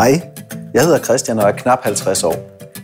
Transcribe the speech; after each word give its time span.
Hej, 0.00 0.20
jeg 0.74 0.82
hedder 0.82 0.98
Christian 0.98 1.38
og 1.38 1.48
er 1.48 1.52
knap 1.52 1.78
50 1.82 2.24
år. 2.24 2.34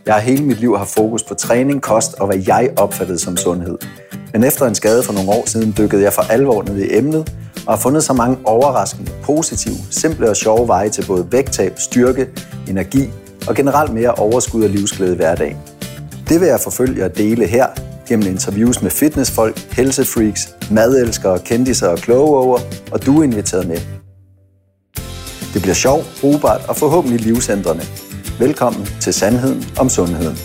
Jeg 0.07 0.15
har 0.15 0.21
hele 0.21 0.45
mit 0.45 0.61
liv 0.61 0.77
haft 0.77 0.91
fokus 0.91 1.23
på 1.23 1.35
træning, 1.35 1.83
kost 1.83 2.15
og 2.15 2.27
hvad 2.27 2.37
jeg 2.47 2.71
opfattede 2.77 3.19
som 3.19 3.37
sundhed. 3.37 3.79
Men 4.33 4.45
efter 4.45 4.67
en 4.67 4.75
skade 4.75 5.03
for 5.03 5.13
nogle 5.13 5.31
år 5.31 5.43
siden 5.47 5.75
dykkede 5.79 6.03
jeg 6.03 6.13
for 6.13 6.23
alvor 6.23 6.63
ned 6.63 6.79
i 6.79 6.97
emnet 6.97 7.33
og 7.67 7.73
har 7.73 7.81
fundet 7.81 8.05
så 8.05 8.13
mange 8.13 8.39
overraskende, 8.45 9.11
positive, 9.23 9.75
simple 9.91 10.31
og 10.31 10.37
sjove 10.37 10.69
veje 10.69 10.89
til 10.89 11.07
både 11.07 11.27
vægttab, 11.33 11.73
styrke, 11.79 12.29
energi 12.69 13.11
og 13.49 13.55
generelt 13.55 13.93
mere 13.93 14.13
overskud 14.13 14.65
og 14.65 14.71
livsglæde 14.71 15.13
i 15.13 15.17
hverdagen. 15.17 15.57
Det 16.29 16.41
vil 16.41 16.49
jeg 16.49 16.61
forfølge 16.61 17.05
og 17.05 17.17
dele 17.17 17.47
her 17.47 17.67
gennem 18.09 18.27
interviews 18.29 18.83
med 18.83 18.91
fitnessfolk, 18.91 19.59
helsefreaks, 19.73 20.55
madelskere, 20.71 21.39
kendiser 21.39 21.89
og 21.89 21.99
kloge 21.99 22.61
og 22.93 23.07
du 23.07 23.21
er 23.21 23.25
inviteret 23.25 23.69
med. 23.69 23.96
Det 25.57 25.63
bliver 25.63 25.75
sjovt, 25.75 26.19
brugbart 26.21 26.61
og 26.69 26.77
forhåbentlig 26.77 27.21
livsændrende. 27.21 27.83
Velkommen 28.39 28.87
til 29.01 29.15
Sandheden 29.15 29.65
om 29.79 29.89
Sundheden. 29.89 30.37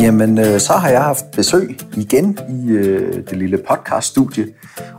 Jamen, 0.00 0.38
øh, 0.38 0.60
så 0.60 0.72
har 0.72 0.88
jeg 0.88 1.02
haft 1.02 1.24
besøg 1.36 1.78
igen 1.96 2.38
i 2.48 2.70
øh, 2.70 3.14
det 3.30 3.38
lille 3.38 3.58
podcaststudie, 3.68 4.46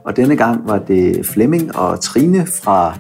og 0.06 0.16
denne 0.16 0.36
gang 0.36 0.68
var 0.68 0.80
det 0.80 1.26
Flemming 1.26 1.76
og 1.76 2.02
Trine 2.02 2.48
fra 2.48 2.98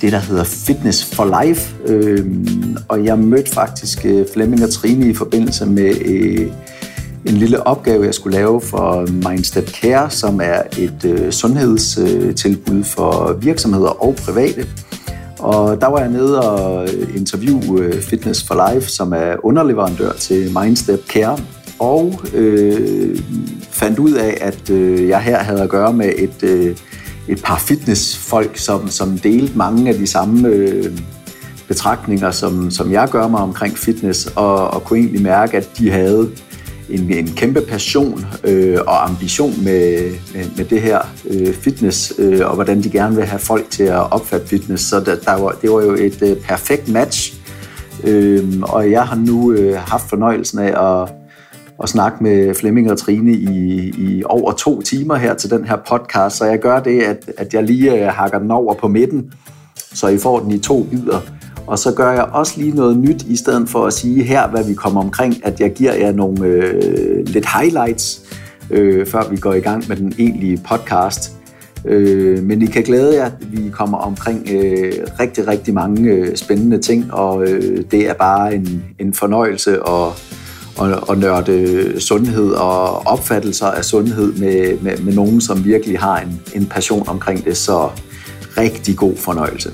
det, 0.00 0.12
der 0.12 0.18
hedder 0.18 0.44
Fitness 0.44 1.14
for 1.14 1.42
Life. 1.44 1.74
Øhm, 1.86 2.76
og 2.88 3.04
jeg 3.04 3.18
mødte 3.18 3.50
faktisk 3.50 4.06
øh, 4.06 4.26
Flemming 4.32 4.62
og 4.62 4.70
Trine 4.70 5.08
i 5.08 5.14
forbindelse 5.14 5.66
med 5.66 5.94
øh, 6.04 6.52
en 7.28 7.34
lille 7.34 7.66
opgave, 7.66 8.04
jeg 8.04 8.14
skulle 8.14 8.36
lave 8.36 8.60
for 8.60 9.06
Mindstep 9.30 9.70
Care, 9.70 10.10
som 10.10 10.40
er 10.40 10.62
et 10.78 11.04
øh, 11.04 11.32
sundhedstilbud 11.32 12.84
for 12.84 13.36
virksomheder 13.40 14.04
og 14.04 14.16
private. 14.16 14.66
Og 15.38 15.80
der 15.80 15.86
var 15.86 15.98
jeg 15.98 16.10
nede 16.10 16.40
og 16.40 16.88
interviewe 17.16 17.80
øh, 17.80 18.02
Fitness 18.02 18.44
for 18.46 18.72
Life, 18.72 18.90
som 18.90 19.12
er 19.12 19.34
underleverandør 19.42 20.12
til 20.12 20.58
Mindstep 20.60 21.08
Care, 21.08 21.38
og 21.78 22.20
øh, 22.34 23.18
fandt 23.70 23.98
ud 23.98 24.12
af, 24.12 24.38
at 24.40 24.70
øh, 24.70 25.08
jeg 25.08 25.20
her 25.20 25.38
havde 25.38 25.62
at 25.62 25.68
gøre 25.68 25.92
med 25.92 26.12
et, 26.18 26.42
øh, 26.42 26.76
et 27.28 27.42
par 27.42 27.58
fitnessfolk, 27.58 28.58
som, 28.58 28.88
som 28.88 29.18
delte 29.18 29.58
mange 29.58 29.90
af 29.90 29.94
de 29.94 30.06
samme 30.06 30.48
øh, 30.48 30.98
betragtninger, 31.68 32.30
som, 32.30 32.70
som 32.70 32.92
jeg 32.92 33.08
gør 33.08 33.28
mig 33.28 33.40
omkring 33.40 33.78
fitness, 33.78 34.26
og, 34.36 34.68
og 34.68 34.84
kunne 34.84 34.98
egentlig 34.98 35.22
mærke, 35.22 35.56
at 35.56 35.68
de 35.78 35.90
havde 35.90 36.30
en, 36.90 37.12
en 37.12 37.26
kæmpe 37.26 37.60
passion 37.60 38.26
øh, 38.44 38.78
og 38.86 39.08
ambition 39.08 39.64
med, 39.64 40.10
med, 40.34 40.44
med 40.56 40.64
det 40.64 40.82
her 40.82 41.00
øh, 41.30 41.54
fitness, 41.54 42.12
øh, 42.18 42.46
og 42.48 42.54
hvordan 42.54 42.82
de 42.82 42.90
gerne 42.90 43.16
vil 43.16 43.24
have 43.24 43.38
folk 43.38 43.70
til 43.70 43.82
at 43.82 44.12
opfatte 44.12 44.46
fitness. 44.46 44.84
Så 44.84 45.00
der, 45.00 45.16
der 45.16 45.42
var, 45.42 45.56
det 45.62 45.70
var 45.70 45.82
jo 45.82 45.92
et 45.92 46.22
øh, 46.22 46.36
perfekt 46.36 46.88
match, 46.88 47.34
øh, 48.04 48.44
og 48.62 48.90
jeg 48.90 49.02
har 49.02 49.16
nu 49.16 49.52
øh, 49.52 49.76
haft 49.76 50.08
fornøjelsen 50.08 50.58
af 50.58 51.02
at, 51.02 51.12
at 51.82 51.88
snakke 51.88 52.22
med 52.22 52.54
Flemming 52.54 52.90
og 52.90 52.98
Trine 52.98 53.32
i, 53.32 53.88
i 53.98 54.22
over 54.24 54.52
to 54.52 54.82
timer 54.82 55.14
her 55.14 55.34
til 55.34 55.50
den 55.50 55.64
her 55.64 55.76
podcast, 55.88 56.36
så 56.36 56.44
jeg 56.44 56.58
gør 56.58 56.80
det, 56.80 57.02
at, 57.02 57.30
at 57.36 57.54
jeg 57.54 57.62
lige 57.62 57.94
øh, 57.94 58.08
hakker 58.08 58.38
den 58.38 58.50
over 58.50 58.74
på 58.74 58.88
midten, 58.88 59.32
så 59.92 60.08
I 60.08 60.18
får 60.18 60.40
den 60.40 60.50
i 60.50 60.58
to 60.58 60.82
bidder. 60.82 61.20
Og 61.66 61.78
så 61.78 61.92
gør 61.92 62.12
jeg 62.12 62.24
også 62.24 62.52
lige 62.56 62.70
noget 62.70 62.96
nyt, 62.96 63.22
i 63.22 63.36
stedet 63.36 63.68
for 63.68 63.86
at 63.86 63.92
sige 63.92 64.22
her, 64.22 64.48
hvad 64.48 64.64
vi 64.64 64.74
kommer 64.74 65.00
omkring, 65.00 65.46
at 65.46 65.60
jeg 65.60 65.72
giver 65.72 65.94
jer 65.94 66.12
nogle 66.12 66.46
øh, 66.46 67.26
lidt 67.26 67.46
highlights, 67.58 68.22
øh, 68.70 69.06
før 69.06 69.28
vi 69.30 69.36
går 69.36 69.54
i 69.54 69.60
gang 69.60 69.84
med 69.88 69.96
den 69.96 70.14
egentlige 70.18 70.62
podcast. 70.68 71.32
Øh, 71.84 72.42
men 72.42 72.62
I 72.62 72.66
kan 72.66 72.82
glæde 72.82 73.14
jer, 73.14 73.24
at 73.24 73.32
vi 73.52 73.70
kommer 73.70 73.98
omkring 73.98 74.48
øh, 74.50 74.92
rigtig, 75.20 75.48
rigtig 75.48 75.74
mange 75.74 76.10
øh, 76.10 76.36
spændende 76.36 76.78
ting, 76.78 77.12
og 77.12 77.44
øh, 77.48 77.84
det 77.90 78.08
er 78.08 78.14
bare 78.14 78.54
en, 78.54 78.84
en 78.98 79.14
fornøjelse 79.14 79.74
at, 79.74 80.22
og, 80.78 80.90
og 81.08 81.18
nørde 81.18 82.00
sundhed 82.00 82.50
og 82.50 83.06
opfattelser 83.06 83.66
af 83.66 83.84
sundhed 83.84 84.32
med, 84.32 84.80
med, 84.80 84.98
med 84.98 85.14
nogen, 85.14 85.40
som 85.40 85.64
virkelig 85.64 85.98
har 85.98 86.20
en, 86.20 86.40
en 86.54 86.66
passion 86.66 87.08
omkring 87.08 87.44
det. 87.44 87.56
Så 87.56 87.90
rigtig 88.58 88.96
god 88.96 89.16
fornøjelse 89.16 89.70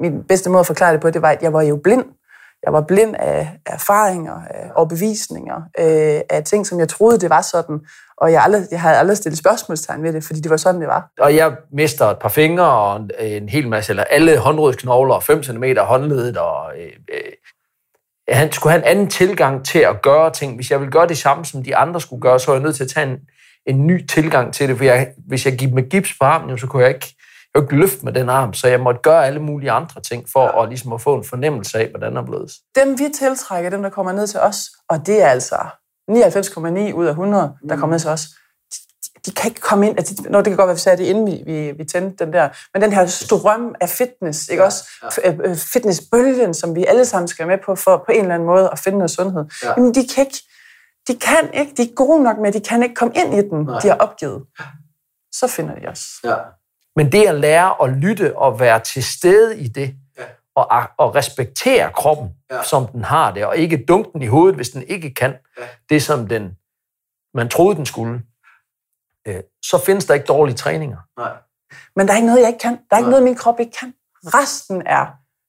min 0.00 0.22
bedste 0.28 0.50
måde 0.50 0.60
at 0.60 0.66
forklare 0.66 0.92
det 0.92 1.00
på, 1.00 1.10
det 1.10 1.22
var, 1.22 1.30
at 1.30 1.42
jeg 1.42 1.52
var 1.52 1.62
jo 1.62 1.80
blind. 1.84 2.04
Jeg 2.64 2.72
var 2.72 2.80
blind 2.80 3.14
af 3.18 3.48
erfaringer, 3.66 4.40
af 4.50 4.70
overbevisninger, 4.74 5.56
øh, 5.56 6.20
af 6.30 6.42
ting, 6.44 6.66
som 6.66 6.78
jeg 6.78 6.88
troede, 6.88 7.20
det 7.20 7.30
var 7.30 7.40
sådan. 7.40 7.80
Og 8.16 8.32
jeg, 8.32 8.42
aldrig, 8.42 8.66
jeg 8.70 8.80
havde 8.80 8.96
aldrig 8.96 9.16
stillet 9.16 9.38
spørgsmålstegn 9.38 10.02
ved 10.02 10.12
det, 10.12 10.24
fordi 10.24 10.40
det 10.40 10.50
var 10.50 10.56
sådan, 10.56 10.80
det 10.80 10.88
var. 10.88 11.10
Og 11.20 11.36
jeg 11.36 11.56
mister 11.72 12.06
et 12.06 12.18
par 12.18 12.28
fingre 12.28 12.70
og 12.70 12.96
en, 12.96 13.10
en 13.18 13.48
hel 13.48 13.68
masse, 13.68 13.92
eller 13.92 14.04
alle 14.04 14.38
håndrodsknogler, 14.38 15.20
5 15.20 15.42
cm 15.42 15.64
håndledet, 15.78 16.36
og 16.36 16.72
øh, 16.78 16.92
øh, 17.14 17.32
han 18.28 18.52
skulle 18.52 18.70
have 18.70 18.82
en 18.82 18.88
anden 18.88 19.10
tilgang 19.10 19.64
til 19.64 19.78
at 19.78 20.02
gøre 20.02 20.32
ting. 20.32 20.54
Hvis 20.54 20.70
jeg 20.70 20.80
ville 20.80 20.92
gøre 20.92 21.08
det 21.08 21.18
samme, 21.18 21.44
som 21.44 21.62
de 21.62 21.76
andre 21.76 22.00
skulle 22.00 22.22
gøre, 22.22 22.40
så 22.40 22.46
var 22.46 22.54
jeg 22.54 22.62
nødt 22.62 22.76
til 22.76 22.84
at 22.84 22.90
tage 22.90 23.06
en, 23.06 23.18
en 23.66 23.86
ny 23.86 24.06
tilgang 24.06 24.54
til 24.54 24.68
det. 24.68 24.76
For 24.76 24.84
jeg, 24.84 25.08
hvis 25.28 25.46
jeg 25.46 25.58
gik 25.58 25.72
med 25.72 25.90
gips 25.90 26.14
på 26.20 26.24
armen, 26.24 26.58
så 26.58 26.66
kunne 26.66 26.82
jeg 26.82 26.94
ikke 26.94 27.15
jo 27.56 27.62
ikke 27.62 27.76
løfte 27.76 28.04
med 28.04 28.12
den 28.12 28.28
arm, 28.28 28.54
så 28.54 28.68
jeg 28.68 28.80
måtte 28.80 29.00
gøre 29.02 29.26
alle 29.26 29.40
mulige 29.40 29.70
andre 29.70 30.00
ting 30.00 30.28
for 30.32 30.42
ja. 30.42 30.62
at, 30.62 30.68
ligesom 30.68 30.92
at 30.92 31.00
få 31.00 31.14
en 31.14 31.24
fornemmelse 31.24 31.78
af, 31.78 31.88
hvordan 31.90 32.12
det 32.12 32.18
er 32.18 32.24
blevet. 32.24 32.52
Dem 32.76 32.98
vi 32.98 33.08
tiltrækker, 33.14 33.70
dem 33.70 33.82
der 33.82 33.90
kommer 33.90 34.12
ned 34.12 34.26
til 34.26 34.40
os, 34.40 34.56
og 34.88 35.06
det 35.06 35.22
er 35.22 35.28
altså 35.28 35.56
99,9 36.10 36.92
ud 36.92 37.04
af 37.04 37.10
100, 37.10 37.42
der 37.68 37.74
mm. 37.74 37.80
kommer 37.80 37.94
ned 37.94 38.00
til 38.00 38.10
os, 38.10 38.20
de, 38.72 39.10
de 39.26 39.30
kan 39.34 39.50
ikke 39.50 39.60
komme 39.60 39.86
ind, 39.88 39.98
altså, 39.98 40.26
når 40.30 40.40
det 40.40 40.50
kan 40.50 40.56
godt 40.56 40.66
være, 40.66 40.72
at 40.72 40.76
vi 40.76 40.80
sagde 40.80 40.98
det 40.98 41.04
inden 41.04 41.26
vi, 41.26 41.42
vi, 41.46 41.72
vi 41.72 41.84
tændte 41.84 42.24
den 42.24 42.32
der, 42.32 42.48
men 42.74 42.82
den 42.82 42.92
her 42.92 43.06
strøm 43.06 43.74
af 43.80 43.88
fitness, 43.88 44.48
ikke 44.48 44.62
ja, 44.62 44.66
også? 44.66 44.84
Ja. 45.24 45.32
Øh, 45.32 45.38
øh, 45.44 45.56
fitnessbølgen, 45.56 46.54
som 46.54 46.74
vi 46.74 46.84
alle 46.84 47.04
sammen 47.04 47.28
skal 47.28 47.46
med 47.46 47.58
på, 47.64 47.74
for 47.74 47.96
på 48.06 48.12
en 48.12 48.20
eller 48.20 48.34
anden 48.34 48.46
måde 48.46 48.70
at 48.72 48.78
finde 48.78 48.98
noget 48.98 49.10
sundhed. 49.10 49.44
Ja. 49.64 49.72
Jamen, 49.76 49.94
de 49.94 50.08
kan 50.14 50.24
ikke, 50.26 50.38
de 51.08 51.16
kan 51.16 51.50
ikke, 51.54 51.72
de 51.76 51.82
er 51.82 51.94
gode 51.94 52.22
nok 52.22 52.38
med, 52.38 52.52
de 52.52 52.60
kan 52.60 52.82
ikke 52.82 52.94
komme 52.94 53.14
ind 53.16 53.34
i 53.34 53.48
den, 53.48 53.64
Nej. 53.64 53.80
de 53.80 53.88
har 53.88 53.96
opgivet. 53.96 54.42
Så 55.32 55.46
finder 55.46 55.74
de 55.74 55.86
os. 55.86 56.06
Ja. 56.24 56.34
Men 56.96 57.12
det 57.12 57.26
at 57.26 57.34
lære 57.34 57.82
at 57.82 57.90
lytte 57.90 58.38
og 58.38 58.60
være 58.60 58.80
til 58.80 59.04
stede 59.04 59.58
i 59.58 59.68
det, 59.68 59.94
ja. 60.18 60.24
og, 60.54 60.82
og 60.98 61.14
respektere 61.14 61.92
kroppen, 61.92 62.30
ja. 62.50 62.62
som 62.62 62.86
den 62.86 63.04
har 63.04 63.30
det, 63.30 63.46
og 63.46 63.56
ikke 63.56 63.84
dunke 63.88 64.10
den 64.12 64.22
i 64.22 64.26
hovedet, 64.26 64.54
hvis 64.54 64.68
den 64.68 64.82
ikke 64.82 65.14
kan 65.14 65.34
ja. 65.58 65.62
det, 65.88 66.02
som 66.02 66.28
den, 66.28 66.56
man 67.34 67.48
troede, 67.48 67.76
den 67.76 67.86
skulle, 67.86 68.22
øh, 69.28 69.40
så 69.62 69.82
findes 69.86 70.04
der 70.04 70.14
ikke 70.14 70.26
dårlige 70.26 70.56
træninger. 70.56 70.98
Nej. 71.18 71.32
Men 71.96 72.06
der 72.06 72.12
er 72.12 72.16
ikke 72.16 72.26
noget, 72.26 72.40
jeg 72.40 72.48
ikke 72.48 72.58
kan. 72.58 72.72
Der 72.72 72.96
er 72.96 72.98
ikke 72.98 73.10
Nej. 73.10 73.10
noget, 73.10 73.24
min 73.24 73.34
krop 73.34 73.60
ikke 73.60 73.72
kan. 73.80 73.94
Resten 74.24 74.82
er 74.86 75.06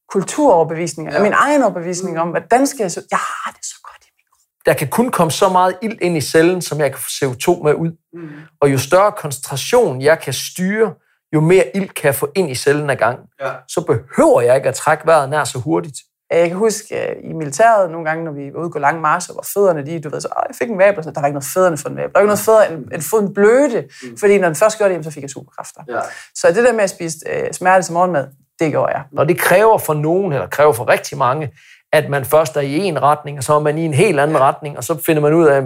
kulturoverbevisninger, 0.10 1.14
ja. 1.14 1.24
min 1.24 1.34
egen 1.34 1.64
overbevisning 1.64 2.20
om, 2.20 2.30
hvordan 2.30 2.68
skal 2.68 2.84
jeg 2.84 2.92
så... 2.92 3.04
Jeg 3.12 3.20
har 3.20 3.52
det 3.52 3.66
så 3.66 3.76
godt 3.84 4.02
i 4.02 4.12
min 4.18 4.26
krop. 4.32 4.66
Der 4.66 4.74
kan 4.74 4.88
kun 4.88 5.12
komme 5.12 5.32
så 5.32 5.50
meget 5.50 5.78
ild 5.82 5.98
ind 6.02 6.18
i 6.18 6.22
cellen, 6.22 6.62
som 6.62 6.80
jeg 6.80 6.92
kan 6.92 7.00
få 7.00 7.08
CO2 7.08 7.64
med 7.64 7.74
ud. 7.74 7.92
Mm. 8.14 8.30
Og 8.62 8.72
jo 8.72 8.78
større 8.78 9.12
koncentration 9.12 10.02
jeg 10.02 10.20
kan 10.20 10.34
styre, 10.34 10.94
jo 11.34 11.42
mere 11.42 11.64
ild 11.76 11.90
kan 11.90 12.06
jeg 12.06 12.16
få 12.16 12.30
ind 12.36 12.50
i 12.50 12.56
cellen 12.56 12.90
ad 12.90 12.96
gang, 12.96 13.20
ja. 13.42 13.52
så 13.68 13.82
behøver 13.82 14.42
jeg 14.42 14.56
ikke 14.56 14.70
at 14.70 14.76
trække 14.76 15.06
vejret 15.06 15.30
nær 15.30 15.44
så 15.44 15.60
hurtigt. 15.60 15.96
Jeg 16.32 16.48
kan 16.48 16.58
huske 16.58 17.16
uh, 17.24 17.30
i 17.30 17.34
militæret 17.34 17.92
nogle 17.92 18.10
gange, 18.10 18.26
når 18.26 18.32
vi 18.32 18.54
var 18.54 18.60
ude 18.60 18.72
på 18.72 18.80
lange 18.80 19.02
marcher, 19.02 19.34
hvor 19.34 19.46
fødderne 19.54 19.86
de, 19.86 20.00
du 20.00 20.10
ved, 20.10 20.22
så, 20.22 20.28
jeg 20.48 20.56
fik 20.56 20.70
en 20.70 20.78
vabel, 20.78 21.04
så 21.04 21.12
der 21.12 21.20
var 21.22 21.28
ikke 21.28 21.34
noget 21.34 21.50
fødderne 21.54 21.78
for 21.78 21.90
en 21.90 21.96
vabel. 21.96 22.14
Der 22.14 22.20
var 22.20 22.22
ikke 22.22 22.28
noget 22.28 22.40
fødder 22.40 23.02
få 23.02 23.20
en 23.20 23.34
bløde, 23.34 23.88
mm. 24.04 24.18
fordi 24.18 24.38
når 24.38 24.48
den 24.48 24.56
først 24.56 24.78
gjorde 24.78 24.94
det, 24.94 25.06
så 25.06 25.12
fik 25.12 25.22
jeg 25.22 25.30
superkræfter. 25.30 25.82
Ja. 25.90 26.00
Så 26.36 26.48
det 26.48 26.64
der 26.64 26.74
med 26.74 26.84
at 26.84 26.90
spise 26.90 27.18
uh, 27.26 27.52
smerte 27.52 27.86
til 27.86 27.94
morgenmad, 27.94 28.28
det 28.60 28.72
gjorde 28.72 28.92
jeg. 28.92 29.04
Når 29.12 29.24
det 29.24 29.40
kræver 29.40 29.78
for 29.78 29.94
nogen, 29.94 30.34
eller 30.34 30.48
kræver 30.48 30.74
for 30.74 30.90
rigtig 30.90 31.18
mange, 31.18 31.52
at 31.94 32.10
man 32.10 32.26
først 32.26 32.58
er 32.58 32.62
i 32.62 32.78
en 32.78 33.02
retning, 33.02 33.38
og 33.38 33.44
så 33.44 33.54
er 33.54 33.60
man 33.60 33.78
i 33.78 33.86
en 33.86 33.94
helt 33.94 34.20
anden 34.20 34.38
ja. 34.38 34.44
retning, 34.44 34.78
og 34.78 34.84
så 34.84 35.02
finder 35.06 35.22
man 35.22 35.34
ud 35.34 35.48
af, 35.48 35.62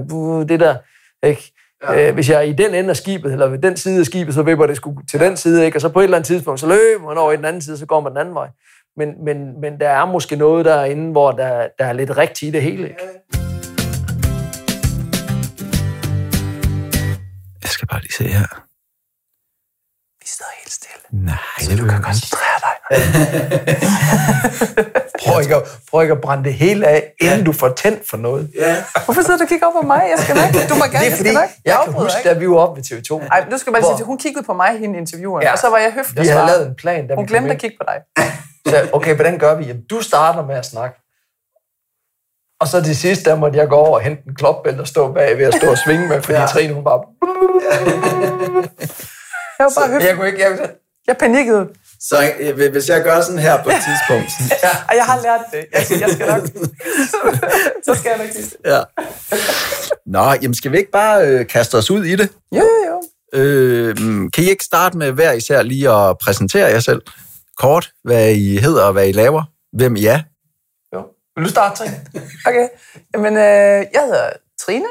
det 0.48 0.60
der, 0.60 0.76
ikke? 1.24 1.51
Ja. 1.84 2.08
Øh, 2.08 2.14
hvis 2.14 2.30
jeg 2.30 2.38
er 2.38 2.42
i 2.42 2.54
den 2.54 2.74
ende 2.74 2.90
af 2.90 2.98
skibet, 2.98 3.32
eller 3.32 3.48
ved 3.48 3.60
den 3.60 3.78
side 3.78 4.00
af 4.00 4.06
skibet, 4.06 4.34
så 4.34 4.44
vipper 4.44 4.68
det 4.68 4.76
sgu 4.76 4.96
til 5.10 5.20
ja. 5.20 5.26
den 5.26 5.38
side, 5.38 5.66
ikke? 5.66 5.78
og 5.78 5.82
så 5.82 5.90
på 5.90 6.00
et 6.00 6.04
eller 6.04 6.18
andet 6.18 6.28
tidspunkt, 6.28 6.60
så 6.60 6.68
løber 6.68 7.08
man 7.08 7.18
over 7.18 7.32
i 7.32 7.38
den 7.38 7.46
anden 7.46 7.62
side, 7.62 7.78
så 7.78 7.86
går 7.86 8.00
man 8.00 8.12
den 8.12 8.18
anden 8.18 8.36
vej. 8.36 8.48
Men, 8.98 9.26
men, 9.26 9.62
men 9.62 9.80
der 9.80 9.90
er 9.90 10.06
måske 10.06 10.36
noget 10.36 10.66
derinde, 10.66 11.12
hvor 11.12 11.32
der, 11.32 11.68
der 11.80 11.86
er 11.86 11.94
lidt 11.94 12.18
rigtigt 12.18 12.50
i 12.50 12.52
det 12.52 12.62
hele. 12.62 12.84
Ikke? 12.84 13.02
Jeg 17.62 17.70
skal 17.70 17.88
bare 17.88 18.02
lige 18.02 18.14
se 18.14 18.24
her. 18.24 18.71
Vi 20.22 20.28
sidder 20.28 20.52
helt 20.62 20.74
stille. 20.80 21.02
Nej, 21.12 21.38
så 21.60 21.78
du 21.78 21.86
kan 21.92 22.02
koncentrere 22.02 22.58
dig. 22.66 22.76
prøv, 25.24 25.42
ikke 25.42 25.56
at, 25.56 25.64
prøv 25.90 26.02
ikke 26.02 26.12
at 26.12 26.22
brænde 26.22 26.44
det 26.44 26.54
hele 26.54 26.88
af, 26.88 27.14
inden 27.22 27.40
ja. 27.40 27.46
du 27.46 27.54
får 27.54 27.70
tændt 27.70 28.10
for 28.10 28.18
noget. 28.18 28.52
Ja. 28.56 28.84
Hvorfor 29.06 29.22
sidder 29.22 29.38
du 29.38 29.44
og 29.44 29.50
kigger 29.50 29.68
op 29.68 29.74
på 29.82 29.88
mig? 29.88 30.04
Jeg 30.12 30.20
skal 30.24 30.36
nok. 30.36 30.46
Du 30.70 30.76
må 30.76 30.86
gerne, 30.86 31.06
det 31.06 31.14
er 31.14 31.18
fordi, 31.18 31.30
jeg, 31.30 31.50
jeg 31.66 31.82
kan 31.84 31.94
huske, 31.94 32.20
da 32.24 32.34
vi 32.34 32.50
var 32.50 32.56
oppe 32.56 32.78
ved 32.78 32.84
TV2. 32.90 33.28
Nej, 33.28 33.46
nu 33.52 33.58
skal 33.58 33.74
man 33.74 33.84
sige, 33.84 34.04
hun 34.06 34.18
kiggede 34.18 34.46
på 34.46 34.54
mig, 34.54 34.80
hende 34.80 35.00
intervieweren, 35.00 35.44
ja. 35.44 35.52
og 35.52 35.58
så 35.58 35.70
var 35.70 35.78
jeg 35.78 35.94
høflig 35.94 36.24
Vi 36.24 36.28
havde 36.28 36.48
lavet 36.48 36.68
en 36.68 36.76
plan, 36.76 37.08
da 37.08 37.16
Hun 37.16 37.26
glemte 37.26 37.52
at 37.52 37.58
kigge 37.58 37.78
på 37.80 37.86
dig. 37.88 37.98
Så, 38.72 38.90
okay, 38.94 39.16
hvordan 39.16 39.40
gør 39.40 39.56
vi? 39.56 39.66
Jamen, 39.66 39.84
du 39.90 40.02
starter 40.02 40.46
med 40.46 40.56
at 40.56 40.66
snakke. 40.66 41.00
Og 42.60 42.68
så 42.68 42.84
til 42.84 42.98
sidst, 42.98 43.26
der 43.26 43.36
måtte 43.36 43.60
jeg 43.60 43.68
gå 43.68 43.76
over 43.76 43.96
og 43.96 44.02
hente 44.02 44.24
en 44.28 44.36
klopbælt 44.36 44.80
og 44.80 44.88
stå 44.88 45.14
bag 45.14 45.38
ved 45.38 45.46
at 45.46 45.54
stå 45.54 45.72
og 45.72 45.78
svinge 45.78 46.08
med, 46.08 46.22
fordi 46.22 46.40
ja. 46.40 46.46
Trine, 46.46 46.74
hun 46.74 46.84
bare... 46.84 47.02
Jeg 49.62 49.66
var 49.76 49.82
bare 49.82 49.90
høflig. 49.92 50.08
Jeg 50.08 50.16
kunne 50.16 50.28
ikke... 50.28 50.42
Jeg, 50.42 50.70
Jeg 51.08 51.18
panikkede, 51.18 51.68
Så 52.00 52.16
hvis 52.72 52.90
jeg 52.90 53.04
gør 53.04 53.22
sådan 53.22 53.40
her 53.40 53.64
på 53.64 53.70
et 53.70 53.76
tidspunkt... 53.88 54.30
og 54.90 54.96
jeg 54.96 55.06
har 55.06 55.22
lært 55.22 55.42
det. 55.52 55.66
Jeg, 55.74 56.02
jeg 56.02 56.10
skal 56.10 56.28
nok... 56.28 56.42
så 57.86 57.96
skal 58.00 58.10
jeg 58.10 58.18
nok 58.18 58.32
sige 58.34 58.46
det. 58.46 58.56
ja. 58.66 58.82
Nå, 60.06 60.24
jamen 60.42 60.54
skal 60.54 60.72
vi 60.72 60.78
ikke 60.78 60.92
bare 60.92 61.28
øh, 61.28 61.48
kaste 61.48 61.76
os 61.76 61.92
ud 61.92 62.04
i 62.06 62.16
det? 62.16 62.30
Jo, 62.52 62.58
jo, 62.58 62.86
jo. 62.92 63.02
Øh, 63.40 63.96
kan 64.34 64.44
I 64.44 64.50
ikke 64.50 64.64
starte 64.64 64.98
med 64.98 65.12
hver 65.12 65.32
især 65.32 65.62
lige 65.62 65.90
at 65.92 66.18
præsentere 66.18 66.68
jer 66.68 66.80
selv? 66.80 67.02
Kort, 67.58 67.92
hvad 68.04 68.32
I 68.32 68.58
hedder 68.58 68.84
og 68.84 68.94
hvad 68.94 69.08
I 69.08 69.12
laver? 69.12 69.44
Hvem 69.78 69.96
I 69.96 70.06
er? 70.06 70.20
jo. 70.96 71.04
Vil 71.36 71.46
du 71.46 71.50
starte, 71.50 71.76
Trine? 71.78 72.02
Okay. 72.48 72.68
Jamen, 73.14 73.34
øh, 73.34 73.86
jeg 73.94 74.02
hedder 74.06 74.30
Trine 74.66 74.86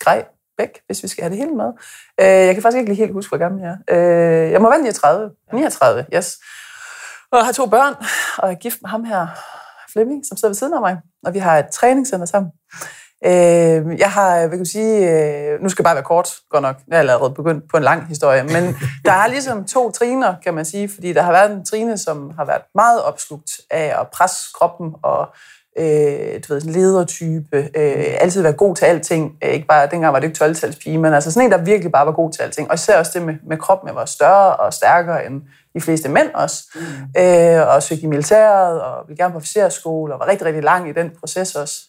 Grej 0.00 0.24
Bæk, 0.58 0.80
hvis 0.86 1.02
vi 1.02 1.08
skal 1.08 1.22
have 1.22 1.30
det 1.30 1.38
hele 1.38 1.50
med. 1.50 1.72
Øh, 2.20 2.46
jeg 2.46 2.54
kan 2.54 2.62
faktisk 2.62 2.78
ikke 2.78 2.90
lige 2.90 3.02
helt 3.04 3.12
huske, 3.12 3.30
hvor 3.30 3.38
gammel 3.38 3.62
jeg 3.62 3.76
er. 3.88 4.44
Øh, 4.44 4.52
jeg 4.52 4.60
må 4.60 4.68
være 4.70 4.78
39. 4.78 5.30
39, 5.52 6.06
yes. 6.14 6.38
Og 7.32 7.38
jeg 7.38 7.44
har 7.44 7.52
to 7.52 7.66
børn, 7.66 7.94
og 8.38 8.48
jeg 8.48 8.54
er 8.54 8.58
gift 8.58 8.78
med 8.82 8.90
ham 8.90 9.04
her, 9.04 9.26
Flemming, 9.92 10.26
som 10.26 10.36
sidder 10.36 10.50
ved 10.50 10.56
siden 10.56 10.74
af 10.74 10.80
mig. 10.80 10.98
Og 11.26 11.34
vi 11.34 11.38
har 11.38 11.58
et 11.58 11.66
træningscenter 11.72 12.26
sammen. 12.26 12.52
Øh, 13.24 13.98
jeg 13.98 14.10
har, 14.12 14.38
hvad 14.38 14.50
kan 14.50 14.58
jeg 14.58 14.66
sige, 14.66 14.94
øh, 15.10 15.62
nu 15.62 15.68
skal 15.68 15.82
jeg 15.82 15.84
bare 15.84 15.94
være 15.94 16.04
kort, 16.04 16.28
godt 16.50 16.62
nok. 16.62 16.76
Jeg 16.88 16.94
er 16.96 16.98
allerede 16.98 17.30
begyndt 17.30 17.70
på 17.70 17.76
en 17.76 17.82
lang 17.82 18.06
historie, 18.06 18.42
men 18.42 18.76
der 19.04 19.12
er 19.12 19.26
ligesom 19.26 19.64
to 19.64 19.90
triner, 19.90 20.34
kan 20.44 20.54
man 20.54 20.64
sige, 20.64 20.88
fordi 20.88 21.12
der 21.12 21.22
har 21.22 21.32
været 21.32 21.50
en 21.50 21.64
trine, 21.64 21.98
som 21.98 22.30
har 22.38 22.44
været 22.44 22.62
meget 22.74 23.02
opslugt 23.02 23.50
af 23.70 24.00
at 24.00 24.08
presse 24.12 24.44
kroppen 24.54 24.94
og 25.02 25.28
øh, 25.78 26.40
du 26.48 26.52
ved, 26.52 26.60
sådan 26.60 26.72
ledertype, 26.72 27.56
øh, 27.56 28.04
altid 28.20 28.42
være 28.42 28.52
god 28.52 28.76
til 28.76 28.84
alting. 28.84 29.36
Øh, 29.44 29.50
ikke 29.50 29.66
bare, 29.66 29.88
dengang 29.90 30.12
var 30.12 30.20
det 30.20 30.26
ikke 30.26 30.38
12 30.38 30.74
pige, 30.82 30.98
men 30.98 31.14
altså 31.14 31.32
sådan 31.32 31.46
en, 31.46 31.52
der 31.52 31.64
virkelig 31.64 31.92
bare 31.92 32.06
var 32.06 32.12
god 32.12 32.32
til 32.32 32.42
alting. 32.42 32.68
Og 32.68 32.74
især 32.74 32.98
også 32.98 33.12
det 33.14 33.22
med, 33.22 33.34
med 33.48 33.56
kroppen, 33.56 33.88
jeg 33.88 33.94
var 33.96 34.04
større 34.04 34.56
og 34.56 34.72
stærkere 34.72 35.26
end 35.26 35.42
de 35.74 35.80
fleste 35.80 36.08
mænd 36.08 36.28
også. 36.34 36.64
Mm. 36.74 37.22
Øh, 37.22 37.68
og 37.68 37.82
søgte 37.82 38.04
i 38.04 38.06
militæret, 38.06 38.82
og 38.82 39.08
ville 39.08 39.22
gerne 39.22 39.32
på 39.32 39.38
officerskole, 39.38 40.14
og 40.14 40.20
var 40.20 40.28
rigtig, 40.28 40.46
rigtig 40.46 40.62
lang 40.62 40.88
i 40.88 40.92
den 40.92 41.10
proces 41.20 41.54
også. 41.54 41.82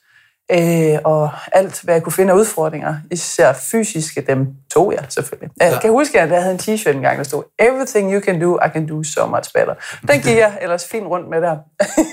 Øh, 0.51 0.99
og 1.03 1.29
alt, 1.51 1.81
hvad 1.81 1.93
jeg 1.93 2.03
kunne 2.03 2.13
finde 2.13 2.33
af 2.33 2.37
udfordringer, 2.37 2.95
især 3.11 3.53
fysiske, 3.53 4.21
dem 4.21 4.47
tog 4.73 4.93
jeg 4.93 5.05
selvfølgelig. 5.09 5.51
Jeg 5.61 5.71
Ja. 5.71 5.79
kan 5.79 5.89
huske, 5.91 6.21
at 6.21 6.31
jeg 6.31 6.41
havde 6.41 6.53
en 6.53 6.59
t-shirt 6.75 6.89
engang, 6.95 7.17
der 7.17 7.23
stod, 7.23 7.43
Everything 7.59 8.13
you 8.13 8.21
can 8.21 8.41
do, 8.41 8.59
I 8.65 8.69
can 8.73 8.87
do 8.87 9.03
so 9.03 9.25
much 9.25 9.53
better. 9.53 9.73
Den 10.11 10.21
gik 10.21 10.37
jeg 10.37 10.57
ellers 10.61 10.87
fint 10.87 11.05
rundt 11.07 11.29
med 11.29 11.41
der. 11.41 11.57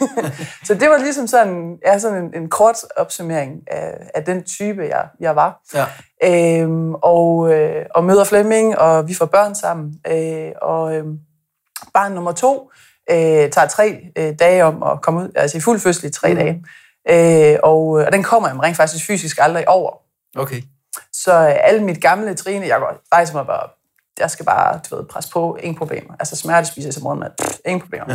så 0.67 0.75
det 0.75 0.89
var 0.91 0.99
ligesom 0.99 1.27
sådan, 1.27 1.77
ja, 1.87 1.99
sådan 1.99 2.25
en, 2.25 2.43
en 2.43 2.49
kort 2.51 2.77
opsummering 2.97 3.53
af, 3.67 3.95
af 4.15 4.25
den 4.25 4.43
type, 4.43 4.83
jeg, 4.83 5.07
jeg 5.21 5.37
var. 5.37 5.61
Ja. 5.75 5.85
Øhm, 6.63 6.95
og, 6.95 7.53
øh, 7.53 7.87
og 7.95 8.05
møder 8.05 8.25
Flemming, 8.25 8.79
og 8.79 9.09
vi 9.09 9.15
får 9.15 9.27
børn 9.27 9.55
sammen. 9.55 9.95
Øh, 10.11 10.53
og 10.63 10.97
øh, 10.97 11.05
barn 11.95 12.13
nummer 12.13 12.33
to 12.33 12.71
øh, 13.11 13.17
tager 13.51 13.67
tre 13.69 13.99
øh, 14.19 14.35
dage 14.39 14.65
om 14.65 14.83
at 14.83 15.03
komme 15.03 15.21
ud, 15.21 15.29
altså 15.37 15.57
i 15.59 15.61
fuld 15.61 15.81
fødsel 15.81 16.09
i 16.09 16.13
tre 16.13 16.29
mm. 16.29 16.37
dage. 16.37 16.65
Øh, 17.11 17.57
og, 17.63 17.87
og 17.87 18.13
den 18.13 18.23
kommer 18.23 18.49
jeg 18.49 18.63
rent 18.63 18.77
faktisk 18.77 19.07
fysisk 19.07 19.39
aldrig 19.41 19.69
over. 19.69 19.93
Okay. 20.37 20.63
Så 21.13 21.33
øh, 21.33 21.55
alle 21.61 21.85
mit 21.85 22.01
gamle 22.01 22.35
trine, 22.35 22.67
jeg 22.67 22.79
går 22.79 23.01
rejse 23.13 23.35
mig 23.35 23.47
bare, 23.47 23.69
jeg 24.19 24.31
skal 24.31 24.47
bare, 24.47 24.81
du 24.91 24.97
ved, 24.97 25.05
presse 25.05 25.31
på, 25.31 25.59
ingen 25.61 25.79
problemer. 25.79 26.15
Altså 26.19 26.37
smerte 26.37 26.69
spiser 26.69 26.93
som 26.93 27.03
morgenmad, 27.03 27.31
pff, 27.43 27.59
ingen 27.67 27.81
problemer. 27.81 28.07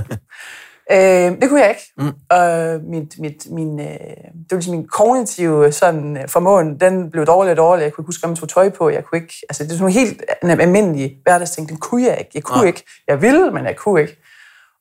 øh, 0.91 1.41
det 1.41 1.50
kunne 1.50 1.62
jeg 1.62 1.69
ikke. 1.69 1.91
Mm. 1.97 2.13
Og 2.30 2.80
mit, 2.83 3.19
mit, 3.19 3.47
min, 3.51 3.80
øh, 3.80 3.88
det 3.88 4.51
var 4.51 4.57
ligesom 4.57 4.75
min 4.75 4.88
kognitive 4.88 5.71
sådan, 5.71 6.18
øh, 6.18 6.27
formåen, 6.27 6.80
den 6.80 7.12
blev 7.12 7.25
dårligere 7.25 7.53
og 7.53 7.57
dårligere. 7.57 7.86
Jeg 7.86 7.94
kunne 7.94 8.01
ikke 8.03 8.07
huske, 8.07 8.25
om 8.25 8.30
jeg 8.30 8.38
tog 8.38 8.50
tøj 8.50 8.69
på. 8.69 8.89
Jeg 8.89 9.06
kunne 9.06 9.21
ikke, 9.21 9.33
altså 9.50 9.63
det 9.63 9.71
er 9.71 9.77
sådan 9.77 9.94
nogle 9.94 9.94
helt 9.94 10.62
almindelige 10.62 11.19
hverdagsting. 11.24 11.69
Den 11.69 11.77
kunne 11.77 12.03
jeg 12.03 12.18
ikke. 12.19 12.31
Jeg 12.33 12.44
kunne 12.44 12.57
Nej. 12.57 12.68
ikke. 12.68 12.83
Jeg 13.07 13.21
ville, 13.21 13.51
men 13.51 13.65
jeg 13.65 13.75
kunne 13.75 14.01
ikke. 14.01 14.18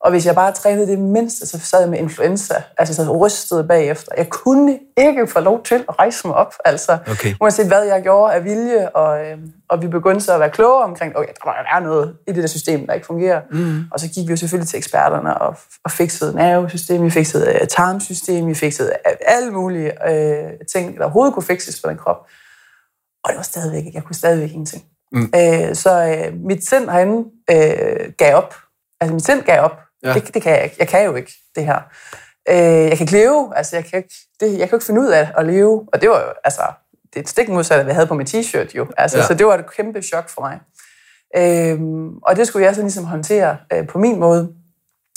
Og 0.01 0.11
hvis 0.11 0.25
jeg 0.25 0.35
bare 0.35 0.51
trænede 0.51 0.87
det 0.87 0.99
mindste, 0.99 1.47
så 1.47 1.59
sad 1.59 1.79
jeg 1.79 1.89
med 1.89 1.99
influenza. 1.99 2.53
Altså 2.77 2.93
så 2.95 3.17
rystede 3.17 3.63
bagefter. 3.63 4.11
Jeg 4.17 4.29
kunne 4.29 4.79
ikke 4.97 5.27
få 5.27 5.39
lov 5.39 5.63
til 5.63 5.85
at 5.89 5.99
rejse 5.99 6.27
mig 6.27 6.35
op. 6.35 6.53
Altså, 6.65 6.97
Okay. 7.11 7.33
uanset 7.41 7.67
hvad 7.67 7.83
jeg 7.83 8.01
gjorde 8.03 8.33
af 8.33 8.43
vilje, 8.43 8.89
og, 8.89 9.25
øh, 9.25 9.37
og 9.69 9.81
vi 9.81 9.87
begyndte 9.87 10.21
så 10.25 10.33
at 10.33 10.39
være 10.39 10.49
klogere 10.49 10.83
omkring, 10.83 11.17
okay, 11.17 11.29
der 11.43 11.45
være 11.45 11.81
noget 11.81 12.15
i 12.27 12.31
det 12.31 12.43
der 12.43 12.47
system, 12.47 12.87
der 12.87 12.93
ikke 12.93 13.05
fungerer. 13.05 13.41
Mm. 13.51 13.83
Og 13.91 13.99
så 13.99 14.09
gik 14.09 14.27
vi 14.27 14.31
jo 14.33 14.37
selvfølgelig 14.37 14.69
til 14.69 14.77
eksperterne 14.77 15.37
og, 15.37 15.55
og 15.85 15.91
fikset 15.91 16.35
nervesystem, 16.35 17.03
vi 17.03 17.09
fiksede 17.09 17.53
øh, 17.61 17.67
tarmsystem, 17.67 18.47
vi 18.47 18.53
fiksede 18.53 18.91
øh, 19.07 19.13
alle 19.21 19.51
mulige 19.51 20.09
øh, 20.09 20.51
ting, 20.71 20.97
der 20.97 21.03
overhovedet 21.03 21.33
kunne 21.33 21.43
fikses 21.43 21.81
på 21.81 21.89
den 21.89 21.97
krop. 21.97 22.27
Og 23.23 23.29
det 23.29 23.37
var 23.37 23.43
stadigvæk 23.43 23.85
ikke, 23.85 23.91
jeg 23.95 24.03
kunne 24.03 24.15
stadigvæk 24.15 24.49
ingenting. 24.49 24.83
Mm. 25.11 25.31
Øh, 25.35 25.75
så 25.75 25.91
øh, 26.05 26.33
mit 26.45 26.65
sind 26.69 26.89
herinde 26.89 27.29
øh, 27.51 28.11
gav 28.17 28.35
op. 28.35 28.55
Altså 29.01 29.13
mit 29.13 29.25
sind 29.25 29.41
gav 29.41 29.61
op. 29.61 29.79
Ja. 30.03 30.13
Det, 30.13 30.33
det 30.33 30.41
kan 30.41 30.51
jeg 30.51 30.63
ikke. 30.63 30.75
Jeg 30.79 30.87
kan 30.87 31.05
jo 31.05 31.15
ikke 31.15 31.33
det 31.55 31.65
her. 31.65 31.79
Øh, 32.49 32.55
jeg 32.57 32.91
kan 32.91 32.99
ikke 32.99 33.13
leve. 33.13 33.53
Altså 33.55 33.75
jeg 33.75 33.85
kan 33.85 33.97
ikke, 33.97 34.15
det, 34.39 34.59
jeg 34.59 34.69
kan 34.69 34.75
ikke 34.75 34.85
finde 34.85 35.01
ud 35.01 35.07
af 35.07 35.31
at 35.37 35.45
leve. 35.45 35.87
Og 35.93 36.01
det 36.01 36.09
var 36.09 36.19
jo, 36.19 36.33
altså, 36.43 36.61
det 37.13 37.15
er 37.15 37.19
et 37.19 37.29
stik 37.29 37.49
modsat, 37.49 37.77
hvad 37.77 37.85
jeg 37.85 37.95
havde 37.95 38.07
på 38.07 38.13
min 38.13 38.27
t-shirt 38.27 38.75
jo. 38.75 38.87
Altså, 38.97 39.17
ja. 39.17 39.25
Så 39.25 39.33
det 39.33 39.45
var 39.45 39.57
et 39.57 39.75
kæmpe 39.75 40.01
chok 40.01 40.29
for 40.29 40.41
mig. 40.41 40.59
Øhm, 41.37 42.17
og 42.17 42.35
det 42.35 42.47
skulle 42.47 42.65
jeg 42.65 42.75
så 42.75 42.81
ligesom 42.81 43.05
håndtere 43.05 43.57
øh, 43.73 43.87
på 43.87 43.97
min 43.97 44.19
måde. 44.19 44.49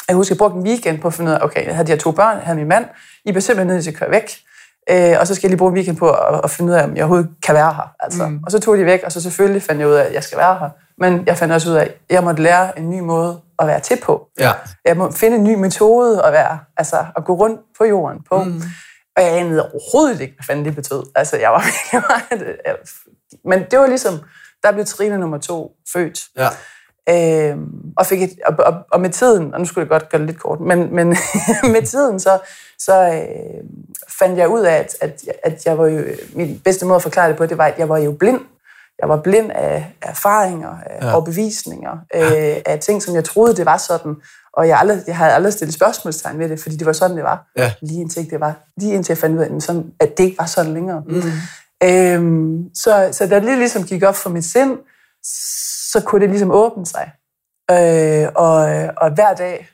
Jeg 0.08 0.16
husker, 0.16 0.34
jeg 0.34 0.38
brugte 0.38 0.56
en 0.56 0.62
weekend 0.62 1.00
på 1.00 1.08
at 1.08 1.14
finde 1.14 1.30
ud 1.30 1.36
af, 1.36 1.44
okay, 1.44 1.66
jeg 1.66 1.74
havde 1.74 1.86
de 1.86 1.92
her 1.92 1.98
to 1.98 2.10
børn, 2.10 2.36
jeg 2.36 2.44
havde 2.44 2.58
min 2.58 2.68
mand, 2.68 2.84
I 3.24 3.32
bliver 3.32 3.40
simpelthen 3.40 3.66
nødt 3.66 3.84
til 3.84 3.90
at 3.90 3.96
køre 3.96 4.10
væk. 4.10 4.30
Øh, 4.90 5.16
og 5.20 5.26
så 5.26 5.34
skal 5.34 5.46
jeg 5.46 5.50
lige 5.50 5.58
bruge 5.58 5.70
en 5.70 5.74
weekend 5.74 5.96
på 5.96 6.10
at, 6.10 6.40
at 6.44 6.50
finde 6.50 6.72
ud 6.72 6.76
af, 6.76 6.84
om 6.84 6.96
jeg 6.96 7.04
overhovedet 7.04 7.30
kan 7.42 7.54
være 7.54 7.74
her. 7.74 7.94
Altså. 8.00 8.26
Mm. 8.26 8.42
Og 8.46 8.50
så 8.50 8.60
tog 8.60 8.78
de 8.78 8.84
væk, 8.84 9.02
og 9.04 9.12
så 9.12 9.20
selvfølgelig 9.22 9.62
fandt 9.62 9.80
jeg 9.80 9.88
ud 9.88 9.94
af, 9.94 10.04
at 10.04 10.14
jeg 10.14 10.22
skal 10.24 10.38
være 10.38 10.58
her. 10.58 10.70
Men 11.02 11.26
jeg 11.26 11.36
fandt 11.38 11.54
også 11.54 11.70
ud 11.70 11.74
af, 11.74 11.82
at 11.82 11.94
jeg 12.10 12.24
måtte 12.24 12.42
lære 12.42 12.78
en 12.78 12.90
ny 12.90 13.00
måde 13.00 13.40
at 13.58 13.66
være 13.66 13.80
til 13.80 13.98
på. 14.02 14.26
Ja. 14.38 14.52
Jeg 14.84 14.96
må 14.96 15.10
finde 15.10 15.36
en 15.36 15.44
ny 15.44 15.54
metode 15.54 16.24
at 16.24 16.32
være, 16.32 16.58
altså 16.76 16.96
at 17.16 17.24
gå 17.24 17.32
rundt 17.34 17.60
på 17.78 17.84
jorden 17.84 18.18
på. 18.30 18.44
Mm. 18.44 18.62
Og 19.16 19.22
jeg 19.22 19.38
anede 19.38 19.70
overhovedet 19.72 20.20
ikke, 20.20 20.34
hvad 20.34 20.44
fanden 20.44 20.64
det 20.64 20.74
betød. 20.74 21.02
Altså, 21.14 21.36
jeg 21.36 21.50
var 21.50 21.64
virkelig 21.70 22.02
meget... 22.30 22.56
jeg- 22.66 22.76
Men 23.44 23.64
det 23.70 23.78
var 23.78 23.86
ligesom, 23.86 24.20
der 24.62 24.72
blev 24.72 24.84
Trine 24.84 25.18
nummer 25.18 25.38
to 25.38 25.72
født. 25.92 26.20
Ja. 26.36 26.48
Øhm, 27.08 27.68
og, 27.96 28.06
fik 28.06 28.22
et, 28.22 28.32
og, 28.46 28.54
og, 28.66 28.74
og 28.92 29.00
med 29.00 29.10
tiden, 29.10 29.54
og 29.54 29.60
nu 29.60 29.66
skulle 29.66 29.82
jeg 29.82 29.88
godt 29.88 30.08
gøre 30.08 30.18
det 30.20 30.26
lidt 30.26 30.38
kort, 30.40 30.60
men, 30.60 30.94
men 30.94 31.08
med 31.74 31.86
tiden 31.86 32.20
så, 32.20 32.38
så 32.78 32.94
øh, 33.06 33.64
fandt 34.18 34.38
jeg 34.38 34.48
ud 34.48 34.60
af, 34.60 34.74
at, 34.74 34.94
at, 35.00 35.20
at 35.42 35.66
jeg 35.66 35.78
var 35.78 35.86
jo, 35.86 36.04
min 36.34 36.60
bedste 36.64 36.86
måde 36.86 36.96
at 36.96 37.02
forklare 37.02 37.28
det 37.28 37.36
på, 37.36 37.46
det 37.46 37.58
var, 37.58 37.64
at 37.66 37.78
jeg 37.78 37.88
var 37.88 37.98
jo 37.98 38.12
blind. 38.12 38.40
Jeg 39.02 39.08
var 39.08 39.20
blind 39.22 39.50
af 39.54 39.92
erfaringer, 40.02 40.76
af 40.86 41.04
Ja. 41.06 41.12
overbevisninger, 41.12 41.92
øh, 42.14 42.56
af 42.66 42.78
ting, 42.80 43.02
som 43.02 43.14
jeg 43.14 43.24
troede, 43.24 43.56
det 43.56 43.66
var 43.66 43.76
sådan. 43.76 44.14
Og 44.52 44.68
jeg, 44.68 44.78
aldrig, 44.78 45.02
jeg 45.06 45.16
havde 45.16 45.32
aldrig 45.32 45.52
stillet 45.52 45.74
spørgsmålstegn 45.74 46.38
ved 46.38 46.48
det, 46.48 46.60
fordi 46.60 46.76
det 46.76 46.86
var 46.86 46.92
sådan, 46.92 47.16
det 47.16 47.24
var. 47.24 47.46
Ja. 47.56 47.72
Lige 47.82 48.00
indtil, 48.00 48.30
det 48.30 48.40
var, 48.40 48.54
lige 48.76 48.94
indtil 48.94 49.12
jeg 49.12 49.18
fandt 49.18 49.36
ud 49.38 49.42
af, 49.42 49.62
sådan, 49.62 49.84
at 50.00 50.18
det 50.18 50.24
ikke 50.24 50.38
var 50.38 50.46
sådan 50.46 50.74
længere. 50.74 51.02
Mm. 51.06 51.22
Øhm, 51.84 52.64
så, 52.74 53.08
så 53.12 53.26
da 53.26 53.34
det 53.34 53.44
lige 53.44 53.58
ligesom 53.58 53.84
gik 53.84 54.02
op 54.02 54.16
for 54.16 54.30
mit 54.30 54.44
sind, 54.44 54.78
så 55.92 56.00
kunne 56.04 56.20
det 56.20 56.28
ligesom 56.30 56.50
åbne 56.50 56.86
sig. 56.86 57.12
Øh, 57.70 58.28
og, 58.34 58.56
og 58.96 59.10
hver 59.14 59.34
dag, 59.34 59.68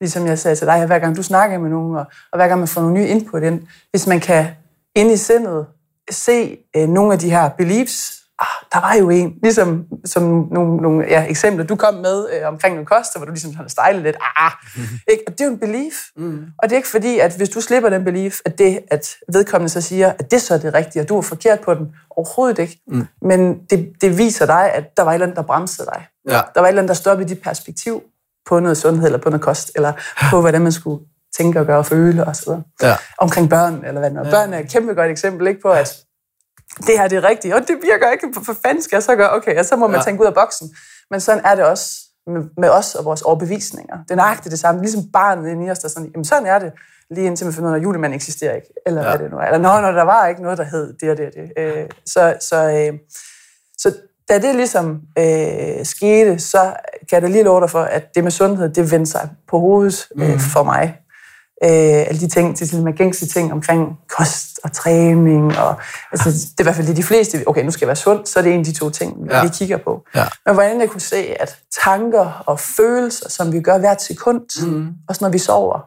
ligesom 0.00 0.26
jeg 0.26 0.38
sagde 0.38 0.56
til 0.56 0.66
dig, 0.66 0.86
hver 0.86 0.98
gang 0.98 1.16
du 1.16 1.22
snakker 1.22 1.58
med 1.58 1.70
nogen, 1.70 1.96
og, 1.96 2.04
og 2.32 2.38
hver 2.38 2.48
gang 2.48 2.58
man 2.60 2.68
får 2.68 2.80
nogle 2.80 2.94
nye 2.96 3.06
input 3.06 3.42
ind, 3.42 3.62
hvis 3.90 4.06
man 4.06 4.20
kan 4.20 4.46
ind 4.94 5.10
i 5.10 5.16
sindet 5.16 5.66
se 6.10 6.58
øh, 6.76 6.88
nogle 6.88 7.12
af 7.12 7.18
de 7.18 7.30
her 7.30 7.48
beliefs, 7.48 8.23
ah, 8.44 8.66
der 8.72 8.80
var 8.80 8.94
jo 8.94 9.10
en, 9.10 9.34
ligesom 9.42 9.84
som 10.04 10.22
nogle, 10.50 10.76
nogle 10.76 11.04
ja, 11.08 11.24
eksempler, 11.28 11.64
du 11.64 11.76
kom 11.76 11.94
med 11.94 12.26
øh, 12.32 12.48
omkring 12.48 12.74
noget 12.74 12.88
koster, 12.88 13.18
hvor 13.18 13.26
du 13.26 13.32
ligesom 13.32 13.54
har 13.54 13.68
stejlet 13.68 14.02
lidt, 14.02 14.16
ah, 14.36 14.52
ikke? 15.12 15.22
og 15.26 15.32
det 15.32 15.40
er 15.40 15.44
jo 15.44 15.52
en 15.52 15.58
belief. 15.58 15.94
Mm. 16.16 16.46
Og 16.58 16.68
det 16.68 16.72
er 16.72 16.76
ikke 16.76 16.88
fordi, 16.88 17.18
at 17.18 17.36
hvis 17.36 17.48
du 17.48 17.60
slipper 17.60 17.88
den 17.88 18.04
belief, 18.04 18.40
at 18.44 18.58
det, 18.58 18.80
at 18.90 19.08
vedkommende 19.32 19.72
så 19.72 19.80
siger, 19.80 20.12
at 20.18 20.30
det 20.30 20.42
så 20.42 20.54
er 20.54 20.58
det 20.58 20.74
rigtige, 20.74 21.02
og 21.02 21.08
du 21.08 21.18
er 21.18 21.22
forkert 21.22 21.60
på 21.60 21.74
den, 21.74 21.86
overhovedet 22.10 22.58
ikke. 22.58 22.80
Mm. 22.86 23.06
Men 23.22 23.58
det, 23.70 23.92
det 24.00 24.18
viser 24.18 24.46
dig, 24.46 24.72
at 24.72 24.96
der 24.96 25.02
var 25.02 25.10
et 25.10 25.14
eller 25.14 25.26
andet, 25.26 25.36
der 25.36 25.42
bremsede 25.42 25.88
dig. 25.94 26.06
Ja. 26.28 26.40
Der 26.54 26.60
var 26.60 26.64
et 26.64 26.68
eller 26.68 26.82
andet, 26.82 26.88
der 26.88 26.94
stoppede 26.94 27.28
dit 27.28 27.42
perspektiv 27.42 28.02
på 28.46 28.60
noget 28.60 28.76
sundhed, 28.76 29.06
eller 29.06 29.18
på 29.18 29.30
noget 29.30 29.42
kost, 29.42 29.70
eller 29.74 29.92
på, 30.30 30.40
hvordan 30.40 30.60
man 30.60 30.72
skulle 30.72 31.04
tænke 31.36 31.60
og 31.60 31.66
gøre 31.66 31.78
og 31.78 31.86
føle 31.86 32.26
osv. 32.26 32.50
Ja. 32.82 32.96
Omkring 33.18 33.50
børn, 33.50 33.84
eller 33.86 34.00
hvad 34.00 34.10
nu. 34.10 34.22
Børn 34.22 34.52
er 34.52 34.58
et 34.58 34.70
kæmpe 34.70 34.94
godt 34.94 35.10
eksempel 35.10 35.46
ikke 35.46 35.60
på, 35.60 35.70
at 35.70 35.96
det 36.86 36.98
her 36.98 37.08
det 37.08 37.16
er 37.16 37.24
rigtigt, 37.24 37.54
og 37.54 37.60
det 37.60 37.76
virker 37.82 38.10
ikke, 38.10 38.28
for 38.44 38.56
fanden 38.66 38.82
skal 38.82 38.96
jeg 38.96 39.02
så 39.02 39.16
gøre? 39.16 39.32
Okay, 39.36 39.58
og 39.58 39.64
så 39.64 39.76
må 39.76 39.86
man 39.86 39.96
Ja. 39.96 40.02
tænke 40.04 40.22
ud 40.22 40.26
af 40.26 40.34
boksen. 40.34 40.70
Men 41.10 41.20
sådan 41.20 41.44
er 41.44 41.54
det 41.54 41.64
også 41.64 41.90
med, 42.26 42.42
med 42.58 42.68
os 42.70 42.94
og 42.94 43.04
vores 43.04 43.22
overbevisninger. 43.22 43.96
Det 44.02 44.10
er 44.10 44.14
nøjagtigt 44.16 44.50
det 44.50 44.60
samme. 44.60 44.80
Ligesom 44.80 45.02
barnet 45.12 45.50
inde 45.50 45.66
i 45.66 45.70
os, 45.70 45.78
der 45.78 45.88
er 45.88 45.90
sådan, 45.90 46.10
jamen 46.14 46.24
sådan 46.24 46.46
er 46.46 46.58
det, 46.58 46.72
lige 47.10 47.26
indtil 47.26 47.46
man 47.46 47.54
finder 47.54 47.68
ud 47.70 47.74
af, 47.74 47.78
at 47.78 47.82
julemanden 47.82 48.16
eksisterer 48.16 48.54
ikke, 48.54 48.68
eller 48.86 49.02
Ja. 49.02 49.08
hvad 49.08 49.18
det 49.18 49.30
nu 49.30 49.36
er. 49.38 49.42
Eller 49.44 49.58
nå, 49.58 49.80
når 49.80 49.92
der 49.92 50.02
var 50.02 50.26
ikke 50.26 50.42
noget, 50.42 50.58
der 50.58 50.64
hed 50.64 50.94
det 51.00 51.10
og 51.10 51.16
det 51.16 51.26
og 51.26 51.32
det. 51.34 51.52
Øh, 51.58 51.86
så, 52.06 52.34
så, 52.40 52.56
øh, 52.70 52.98
så 53.78 53.94
da 54.28 54.38
det 54.38 54.54
ligesom 54.54 55.00
øh, 55.18 55.84
skete, 55.84 56.38
så 56.38 56.62
kan 57.08 57.08
jeg 57.12 57.22
da 57.22 57.26
lige 57.26 57.44
love 57.44 57.60
dig 57.60 57.70
for, 57.70 57.80
at 57.82 58.14
det 58.14 58.22
med 58.24 58.30
sundhed, 58.30 58.68
det 58.68 58.90
vendte 58.90 59.10
sig 59.10 59.28
på 59.48 59.58
hovedet 59.58 60.06
øh, 60.18 60.40
for 60.40 60.62
mig. 60.62 60.98
Øh, 61.64 62.08
alle 62.08 62.20
de 62.20 62.28
ting, 62.28 62.58
de 62.58 62.68
sådan 62.68 62.92
gængse 62.92 63.26
ting 63.26 63.52
omkring 63.52 63.98
kost 64.18 64.60
og 64.64 64.72
træning. 64.72 65.58
Og, 65.58 65.76
altså, 66.12 66.30
det 66.30 66.58
er 66.58 66.62
i 66.62 66.62
hvert 66.62 66.76
fald 66.76 66.86
det, 66.86 66.96
de 66.96 67.02
fleste, 67.02 67.42
okay, 67.46 67.64
nu 67.64 67.70
skal 67.70 67.84
jeg 67.84 67.88
være 67.88 67.96
sund, 67.96 68.26
så 68.26 68.38
er 68.38 68.42
det 68.42 68.52
en 68.52 68.58
af 68.58 68.64
de 68.64 68.72
to 68.72 68.90
ting, 68.90 69.24
vi 69.24 69.28
Ja. 69.30 69.48
kigger 69.48 69.76
på. 69.76 70.02
Ja. 70.14 70.24
Men 70.46 70.54
hvordan 70.54 70.80
jeg 70.80 70.88
kunne 70.88 71.00
se, 71.00 71.36
at 71.40 71.56
tanker 71.84 72.42
og 72.46 72.60
følelser, 72.60 73.28
som 73.28 73.52
vi 73.52 73.60
gør 73.60 73.78
hvert 73.78 74.02
sekund, 74.02 74.66
mm. 74.66 74.88
også 75.08 75.24
når 75.24 75.28
vi 75.28 75.38
sover, 75.38 75.80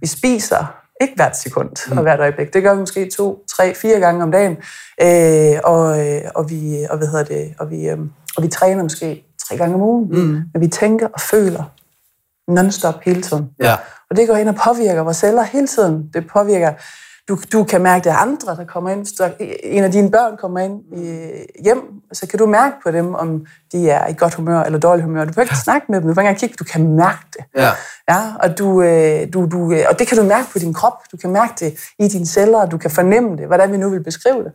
vi 0.00 0.06
spiser 0.06 0.74
ikke 1.00 1.14
hvert 1.16 1.36
sekund 1.38 1.90
mm. 1.90 1.96
og 1.98 2.02
hvert 2.02 2.20
øjeblik. 2.20 2.52
Det 2.54 2.62
gør 2.62 2.74
vi 2.74 2.80
måske 2.80 3.10
to, 3.16 3.44
tre, 3.56 3.74
fire 3.74 4.00
gange 4.00 4.22
om 4.22 4.32
dagen. 4.32 4.56
Øh, 5.02 5.60
og, 5.64 6.06
øh, 6.08 6.22
og, 6.34 6.50
vi, 6.50 6.86
og, 6.90 6.98
hvad 6.98 7.08
hedder 7.08 7.24
det, 7.24 7.54
og, 7.58 7.70
vi, 7.70 7.88
øh, 7.88 7.98
og 8.36 8.42
vi 8.42 8.48
træner 8.48 8.82
måske 8.82 9.24
tre 9.48 9.56
gange 9.56 9.74
om 9.74 9.82
ugen. 9.82 10.08
Mm. 10.10 10.42
Men 10.52 10.60
vi 10.62 10.68
tænker 10.68 11.08
og 11.14 11.20
føler 11.20 11.64
non-stop 12.50 12.94
hele 13.02 13.22
tiden. 13.22 13.50
Ja. 13.62 13.76
Og 14.10 14.16
det 14.16 14.28
går 14.28 14.36
ind 14.36 14.48
og 14.48 14.54
påvirker 14.54 15.02
vores 15.02 15.16
celler 15.16 15.42
hele 15.42 15.66
tiden. 15.66 16.10
Det 16.14 16.26
påvirker, 16.32 16.72
du, 17.28 17.38
du 17.52 17.64
kan 17.64 17.82
mærke, 17.82 18.04
det 18.04 18.10
andre, 18.10 18.56
der 18.56 18.64
kommer 18.64 18.90
ind. 18.90 19.06
Så 19.06 19.30
en 19.62 19.84
af 19.84 19.92
dine 19.92 20.10
børn 20.10 20.36
kommer 20.36 20.60
ind 20.60 20.80
i 20.96 21.28
hjem, 21.62 21.80
så 22.12 22.26
kan 22.26 22.38
du 22.38 22.46
mærke 22.46 22.74
på 22.82 22.90
dem, 22.90 23.14
om 23.14 23.46
de 23.72 23.90
er 23.90 24.06
i 24.08 24.14
godt 24.18 24.34
humør 24.34 24.62
eller 24.62 24.78
dårligt 24.78 25.04
humør. 25.04 25.24
Du 25.24 25.32
kan 25.32 25.42
ikke 25.42 25.56
snakke 25.56 25.86
med 25.88 26.00
dem, 26.00 26.08
du 26.08 26.14
kan 26.14 26.28
ikke 26.28 26.40
kigge, 26.40 26.56
du 26.58 26.64
kan 26.64 26.96
mærke 26.96 27.26
det. 27.32 27.44
Ja. 27.56 27.70
Ja, 28.10 28.32
og, 28.40 28.58
du, 28.58 28.82
øh, 28.82 29.32
du, 29.32 29.46
du, 29.46 29.72
øh, 29.72 29.84
og 29.90 29.98
det 29.98 30.06
kan 30.06 30.18
du 30.18 30.24
mærke 30.24 30.46
på 30.52 30.58
din 30.58 30.74
krop, 30.74 31.12
du 31.12 31.16
kan 31.16 31.30
mærke 31.30 31.52
det 31.60 31.78
i 31.98 32.08
dine 32.08 32.26
celler, 32.26 32.58
og 32.58 32.70
du 32.70 32.78
kan 32.78 32.90
fornemme 32.90 33.36
det, 33.36 33.46
hvordan 33.46 33.72
vi 33.72 33.76
nu 33.76 33.90
vil 33.90 34.04
beskrive 34.04 34.44
det. 34.44 34.52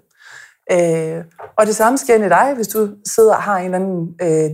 Øh, 0.72 1.24
og 1.58 1.66
det 1.66 1.76
samme 1.76 1.98
sker 1.98 2.16
ind 2.16 2.26
i 2.26 2.30
dig, 2.30 2.54
hvis 2.56 2.68
du 2.68 2.90
sidder 3.16 3.36
og 3.36 3.42
har 3.42 3.58
en 3.58 3.66
eller 3.66 3.78
anden 3.78 4.10
øh, 4.22 4.50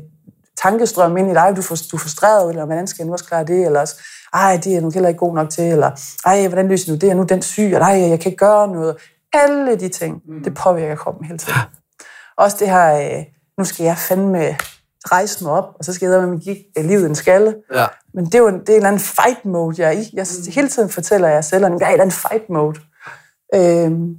tankestrøm 0.64 1.18
ind 1.18 1.32
i 1.32 1.34
dig, 1.34 1.54
du, 1.56 1.62
får, 1.62 1.78
du 1.92 1.96
er 1.96 2.00
frustreret, 2.00 2.50
eller 2.50 2.66
hvordan 2.66 2.88
skal 2.88 3.04
jeg 3.04 3.08
nu 3.08 3.14
også 3.14 3.26
klare 3.26 3.44
det, 3.44 3.66
eller 3.66 3.80
også, 3.80 3.96
ej, 4.36 4.60
det 4.64 4.76
er 4.76 4.82
nu 4.82 4.92
heller 4.92 5.10
ikke 5.10 5.20
god 5.20 5.36
nok 5.36 5.50
til, 5.50 5.64
eller 5.64 5.92
ej, 6.26 6.48
hvordan 6.48 6.68
løser 6.68 6.94
du 6.94 6.98
det, 6.98 7.10
er 7.10 7.14
nu 7.14 7.24
den 7.24 7.42
syg, 7.42 7.64
eller 7.64 7.86
ej, 7.86 8.10
jeg 8.10 8.20
kan 8.20 8.32
ikke 8.32 8.46
gøre 8.46 8.68
noget. 8.68 8.96
Alle 9.34 9.76
de 9.76 9.90
ting, 9.90 10.22
mm. 10.28 10.44
det 10.44 10.54
påvirker 10.54 10.96
kroppen 10.96 11.26
hele 11.26 11.38
tiden. 11.38 11.60
Også 12.38 12.58
det 12.60 12.70
her, 12.70 13.18
øh, 13.18 13.26
nu 13.58 13.64
skal 13.64 13.84
jeg 13.84 13.98
fandme 13.98 14.56
rejse 15.12 15.44
mig 15.44 15.54
op, 15.54 15.76
og 15.80 15.86
så 15.86 15.94
skal 15.94 16.10
jeg 16.10 16.28
med 16.28 16.40
give 16.40 16.58
øh, 16.78 16.86
livet 16.86 17.06
en 17.06 17.16
skalle. 17.16 17.56
Ja. 17.74 17.86
Men 18.14 18.26
det 18.26 18.36
er 18.36 18.40
jo 18.40 18.48
en, 18.48 18.60
det 18.60 18.70
er 18.70 18.74
en 18.74 18.76
eller 18.76 18.88
anden 18.88 19.02
fight 19.02 19.46
mode, 19.46 19.82
jeg 19.82 19.88
er 19.88 20.00
i. 20.00 20.10
Jeg, 20.14 20.28
hele 20.54 20.70
tiden 20.70 20.90
fortæller 20.90 21.28
jeg 21.28 21.44
selv, 21.44 21.66
at 21.66 21.72
jeg 21.80 21.86
er 21.86 21.90
i 21.90 21.94
en 21.94 21.94
eller 21.94 22.04
anden 22.04 22.18
fight 22.30 22.50
mode. 22.50 22.80
Øhm, 23.56 24.16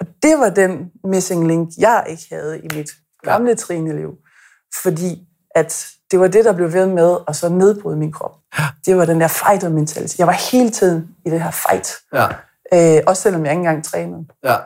og 0.00 0.06
det 0.22 0.38
var 0.38 0.50
den 0.50 0.90
missing 1.04 1.46
link, 1.46 1.70
jeg 1.78 2.04
ikke 2.08 2.26
havde 2.30 2.58
i 2.58 2.68
mit 2.76 2.90
gamle 3.22 3.54
trineliv. 3.54 4.10
Fordi 4.82 5.25
at 5.56 5.86
det 6.10 6.20
var 6.20 6.26
det, 6.26 6.44
der 6.44 6.52
blev 6.52 6.72
ved 6.72 6.86
med 6.86 7.16
at 7.28 7.36
så 7.36 7.48
nedbryde 7.48 7.96
min 7.96 8.12
krop. 8.12 8.36
Det 8.86 8.96
var 8.96 9.04
den 9.04 9.20
der 9.20 9.28
fighter 9.28 9.68
mentalitet. 9.68 10.18
Jeg 10.18 10.26
var 10.26 10.50
hele 10.52 10.70
tiden 10.70 11.08
i 11.24 11.30
det 11.30 11.42
her 11.42 11.50
fight. 11.50 11.92
Ja. 12.12 12.26
Øh, 12.72 13.02
også 13.06 13.22
selvom 13.22 13.44
jeg 13.44 13.52
ikke 13.52 13.60
engang 13.60 13.84
trænede. 13.84 14.26
Ja. 14.44 14.56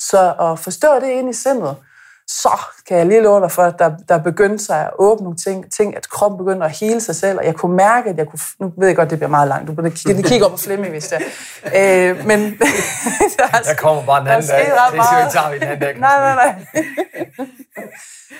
Så 0.00 0.34
at 0.40 0.58
forstå 0.58 0.94
det 0.94 1.06
ind 1.06 1.30
i 1.30 1.32
sindet, 1.32 1.76
så 2.28 2.60
kan 2.88 2.98
jeg 2.98 3.06
lige 3.06 3.20
love 3.20 3.40
dig 3.40 3.50
for, 3.50 3.62
at 3.62 3.78
der, 3.78 3.90
der 4.08 4.18
begyndte 4.18 4.64
sig 4.64 4.80
at 4.80 4.90
åbne 4.98 5.24
nogle 5.24 5.36
ting, 5.36 5.72
ting, 5.72 5.96
at 5.96 6.08
kroppen 6.08 6.38
begyndte 6.38 6.66
at 6.66 6.78
hele 6.80 7.00
sig 7.00 7.16
selv, 7.16 7.38
og 7.38 7.44
jeg 7.44 7.54
kunne 7.54 7.76
mærke, 7.76 8.10
at 8.10 8.18
jeg 8.18 8.26
kunne... 8.26 8.38
Nu 8.60 8.72
ved 8.78 8.86
jeg 8.88 8.96
godt, 8.96 9.10
det 9.10 9.18
bliver 9.18 9.30
meget 9.30 9.48
langt. 9.48 9.68
Du 9.68 9.82
at 9.82 9.94
kigge, 9.94 10.22
kigge 10.22 10.44
op 10.44 10.50
på 10.50 10.56
Flemming, 10.56 10.92
hvis 10.92 11.08
det 11.08 11.18
er. 11.62 12.10
Øh, 12.10 12.26
men... 12.26 12.40
der 13.38 13.44
er, 13.44 13.58
Jeg 13.68 13.76
kommer 13.78 14.06
bare 14.06 14.20
en 14.20 14.26
anden 14.26 14.48
dag. 14.48 14.66
Det 14.66 14.96
meget. 14.96 15.32
tager 15.32 15.50
vi 15.50 15.56
en 15.56 15.62
anden 15.62 15.80
dag. 15.80 15.98
Nej, 15.98 16.34
nej, 16.34 16.34
nej. 16.34 16.84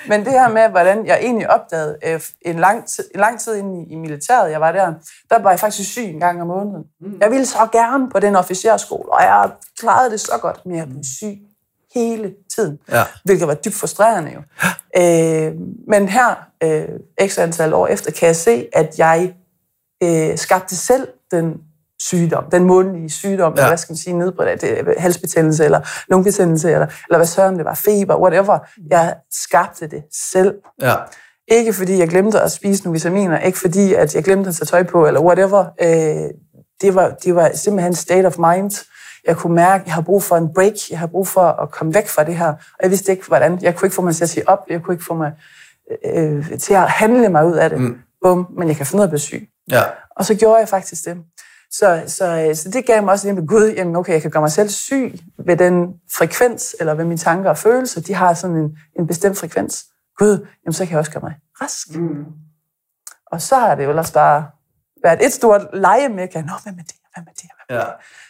Men 0.09 0.25
det 0.25 0.33
her 0.33 0.49
med, 0.49 0.69
hvordan 0.69 1.07
jeg 1.07 1.19
egentlig 1.23 1.51
opdagede 1.51 1.99
øh, 2.07 2.21
en, 2.43 2.59
lang 2.59 2.89
tid, 2.89 3.05
en 3.15 3.21
lang 3.21 3.41
tid 3.41 3.55
inde 3.55 3.83
i, 3.83 3.93
i 3.93 3.97
militæret, 3.97 4.51
jeg 4.51 4.61
var 4.61 4.73
der, 4.73 4.93
der 5.31 5.39
var 5.39 5.51
jeg 5.51 5.61
faktisk 5.61 5.91
syg 5.93 6.03
en 6.03 6.21
gang 6.21 6.41
om 6.41 6.47
måneden. 6.47 6.85
Mm. 7.01 7.19
Jeg 7.21 7.31
ville 7.31 7.47
så 7.47 7.69
gerne 7.73 8.11
på 8.11 8.21
den 8.21 8.37
officerskole, 8.37 9.13
og 9.13 9.23
jeg 9.23 9.51
klarede 9.81 10.11
det 10.11 10.21
så 10.21 10.39
godt, 10.41 10.67
men 10.67 10.77
jeg 10.77 10.87
blev 10.87 11.05
syg 11.19 11.39
hele 11.95 12.35
tiden. 12.57 12.79
Ja. 12.91 13.03
Hvilket 13.25 13.49
var 13.49 13.55
dybt 13.55 13.75
frustrerende 13.75 14.33
jo. 14.33 14.41
øh, 15.03 15.53
men 15.89 16.09
her, 16.09 16.35
øh, 16.63 17.29
x 17.29 17.39
antal 17.39 17.75
år 17.75 17.87
efter, 17.87 18.11
kan 18.11 18.27
jeg 18.27 18.37
se, 18.37 18.67
at 18.73 18.99
jeg 18.99 19.35
øh, 20.03 20.39
skabte 20.39 20.77
selv 20.77 21.09
den 21.31 21.55
sygdom, 22.01 22.45
den 22.53 22.65
månedlige 22.65 23.11
sygdom, 23.11 23.53
ja. 23.53 23.59
eller 23.59 23.71
hvad 23.71 23.79
skal 23.79 23.93
man 23.93 23.97
sige, 23.97 24.19
nedbredt, 24.19 24.61
det 24.61 24.95
halsbetændelse, 24.99 25.65
eller 25.65 25.81
lungebetændelse, 26.09 26.73
eller, 26.73 26.87
eller 26.87 27.17
hvad 27.17 27.27
søren 27.27 27.57
det 27.57 27.65
var, 27.65 27.75
feber, 27.75 28.21
whatever. 28.21 28.59
Jeg 28.91 29.15
skabte 29.31 29.87
det 29.87 30.03
selv. 30.13 30.55
Ja. 30.83 30.95
Ikke 31.49 31.73
fordi 31.73 31.99
jeg 31.99 32.09
glemte 32.09 32.41
at 32.41 32.53
spise 32.53 32.85
nogle 32.85 32.95
vitaminer, 32.95 33.39
ikke 33.39 33.59
fordi 33.59 33.95
at 33.95 34.15
jeg 34.15 34.25
glemte 34.25 34.49
at 34.49 34.55
tage 34.55 34.67
tøj 34.67 34.83
på, 34.83 35.07
eller 35.07 35.21
whatever. 35.21 35.65
Øh, 35.81 36.31
det, 36.81 36.95
var, 36.95 37.09
det 37.25 37.35
var 37.35 37.51
simpelthen 37.55 37.93
en 37.93 37.97
state 37.97 38.27
of 38.27 38.39
mind. 38.39 38.71
Jeg 39.27 39.37
kunne 39.37 39.55
mærke, 39.55 39.83
at 39.83 39.87
jeg 39.87 39.95
har 39.95 40.03
brug 40.03 40.23
for 40.23 40.37
en 40.37 40.55
break, 40.55 40.75
jeg 40.91 40.99
har 40.99 41.07
brug 41.07 41.29
for 41.29 41.41
at 41.41 41.71
komme 41.71 41.95
væk 41.95 42.09
fra 42.09 42.25
det 42.25 42.37
her. 42.37 42.49
Og 42.49 42.81
jeg 42.83 42.91
vidste 42.91 43.13
ikke, 43.13 43.27
hvordan. 43.27 43.63
Jeg 43.63 43.77
kunne 43.77 43.87
ikke 43.87 43.95
få 43.95 44.03
mig 44.03 44.15
til 44.15 44.25
at 44.25 44.31
sige 44.31 44.49
op, 44.49 44.59
jeg 44.69 44.83
kunne 44.83 44.95
ikke 44.95 45.05
få 45.05 45.15
mig 45.15 45.33
øh, 46.05 46.59
til 46.59 46.75
at 46.75 46.91
handle 46.91 47.29
mig 47.29 47.47
ud 47.47 47.53
af 47.53 47.71
det. 47.71 47.81
Mm. 47.81 47.99
Bum, 48.23 48.47
men 48.59 48.69
jeg 48.69 48.77
kan 48.77 48.87
finde 48.87 49.01
ud 49.01 49.03
af 49.03 49.07
at 49.07 49.11
blive 49.11 49.21
syg. 49.21 49.49
Ja. 49.71 49.83
Og 50.17 50.25
så 50.25 50.35
gjorde 50.35 50.59
jeg 50.59 50.69
faktisk 50.69 51.05
det. 51.05 51.17
Så, 51.71 52.03
så, 52.07 52.51
så 52.55 52.71
det 52.71 52.87
gav 52.87 53.03
mig 53.03 53.13
også 53.13 53.33
med 53.33 53.47
Gud, 53.47 53.73
jamen 53.77 53.97
okay, 53.97 54.13
jeg 54.13 54.23
kan 54.23 54.31
gøre 54.31 54.41
mig 54.41 54.53
selv 54.53 54.69
syg 54.69 55.15
ved 55.47 55.57
den 55.57 55.95
frekvens, 56.17 56.77
eller 56.81 56.95
ved 56.95 57.05
mine 57.05 57.19
tanker 57.19 57.51
og 57.51 57.59
følelser, 57.59 58.01
de 58.01 58.15
har 58.15 58.35
sådan 58.35 58.57
en, 58.57 58.79
en 58.99 59.07
bestemt 59.07 59.39
frekvens. 59.39 59.85
Gud, 60.19 60.47
jamen 60.65 60.73
så 60.73 60.85
kan 60.85 60.91
jeg 60.91 60.99
også 60.99 61.13
gøre 61.13 61.23
mig 61.23 61.35
rask. 61.63 61.97
Mm. 61.97 62.25
Og 63.33 63.43
så 63.43 63.57
har 63.57 63.75
det 63.75 63.85
jo 63.85 63.89
ellers 63.89 64.11
bare 64.11 64.47
været 65.03 65.27
et 65.27 65.33
stort 65.33 65.63
leje 65.73 66.09
med, 66.09 66.29
kan, 66.29 66.45
Nå, 66.45 66.53
hvad 66.63 66.73
med 66.73 66.85
det, 66.85 66.97
hvad 67.15 67.25
med 67.25 67.33
det, 67.37 67.45
hvad 67.45 67.54
med 67.54 67.54
det. 67.54 67.54
Ja. 67.71 67.85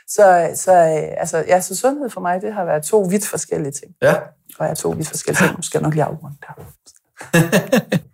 Så, 0.09 0.51
så, 0.55 0.73
altså, 1.17 1.45
ja, 1.49 1.61
så 1.61 1.77
sundhed 1.77 2.11
for 2.11 2.21
mig, 2.21 2.43
det 2.43 2.53
har 2.55 2.65
været 2.65 2.83
to 2.85 3.01
vidt 3.01 3.27
forskellige 3.27 3.73
ting. 3.73 3.93
Ja. 4.03 4.15
Og 4.59 4.65
jeg 4.65 4.71
er 4.71 4.75
to 4.75 4.89
vidt 4.89 5.09
forskellige 5.09 5.47
ting. 5.47 5.57
Nu 5.57 5.63
skal 5.63 5.79
jeg 5.79 5.83
nok 5.83 5.95
lige 5.95 6.05
afrunde 6.05 6.37
der. 6.41 6.55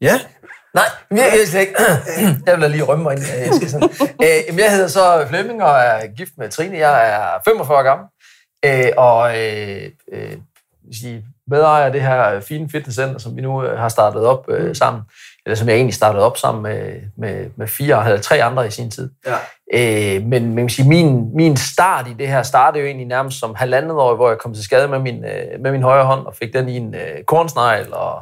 Ja. 0.00 0.20
Nej, 0.74 0.84
jeg, 1.10 1.18
jeg, 1.18 1.48
slet 1.48 1.60
ikke. 1.60 1.74
jeg 2.46 2.60
vil 2.60 2.70
lige 2.70 2.82
rømme 2.82 3.02
mig 3.02 3.12
ind. 3.12 3.22
Jeg, 3.22 3.54
skal 3.54 3.70
sådan. 3.70 3.90
Øh, 4.24 4.58
jeg 4.58 4.72
hedder 4.72 4.88
så 4.88 5.26
Flemming 5.28 5.62
og 5.62 5.70
er 5.70 6.06
gift 6.06 6.32
med 6.38 6.48
Trine. 6.48 6.78
Jeg 6.78 7.10
er 7.10 7.40
45 7.44 7.78
år 7.78 7.82
gammel. 7.82 8.06
Øh, 8.64 8.92
og 8.96 9.38
øh, 9.38 9.90
øh, 10.12 10.36
medejer 11.46 11.84
af 11.84 11.92
det 11.92 12.02
her 12.02 12.40
fine 12.40 12.70
fitnesscenter, 12.70 13.18
som 13.18 13.36
vi 13.36 13.40
nu 13.40 13.64
øh, 13.64 13.78
har 13.78 13.88
startet 13.88 14.24
op 14.26 14.50
øh, 14.50 14.76
sammen. 14.76 15.02
Eller 15.46 15.56
som 15.56 15.68
jeg 15.68 15.76
egentlig 15.76 15.94
startede 15.94 16.24
op 16.24 16.36
sammen 16.36 16.62
med, 16.62 16.94
med, 17.18 17.46
med 17.56 17.66
fire 17.66 18.04
eller 18.04 18.20
tre 18.20 18.42
andre 18.42 18.66
i 18.66 18.70
sin 18.70 18.90
tid. 18.90 19.10
Ja. 19.26 19.36
Øh, 19.74 20.22
men 20.22 20.46
man 20.54 20.64
kan 20.64 20.68
sige, 20.68 20.88
min, 20.88 21.36
min 21.36 21.56
start 21.56 22.08
i 22.08 22.14
det 22.18 22.28
her 22.28 22.42
startede 22.42 22.80
jo 22.80 22.86
egentlig 22.86 23.06
nærmest 23.06 23.40
som 23.40 23.54
halvandet 23.54 23.92
år, 23.92 24.14
hvor 24.16 24.28
jeg 24.28 24.38
kom 24.38 24.54
til 24.54 24.64
skade 24.64 24.88
med 24.88 24.98
min, 24.98 25.24
øh, 25.24 25.60
med 25.62 25.72
min 25.72 25.82
højre 25.82 26.04
hånd 26.04 26.26
og 26.26 26.34
fik 26.34 26.52
den 26.54 26.68
i 26.68 26.76
en 26.76 26.94
øh, 26.94 27.24
kornsnegl. 27.26 27.92
Og, 27.92 28.20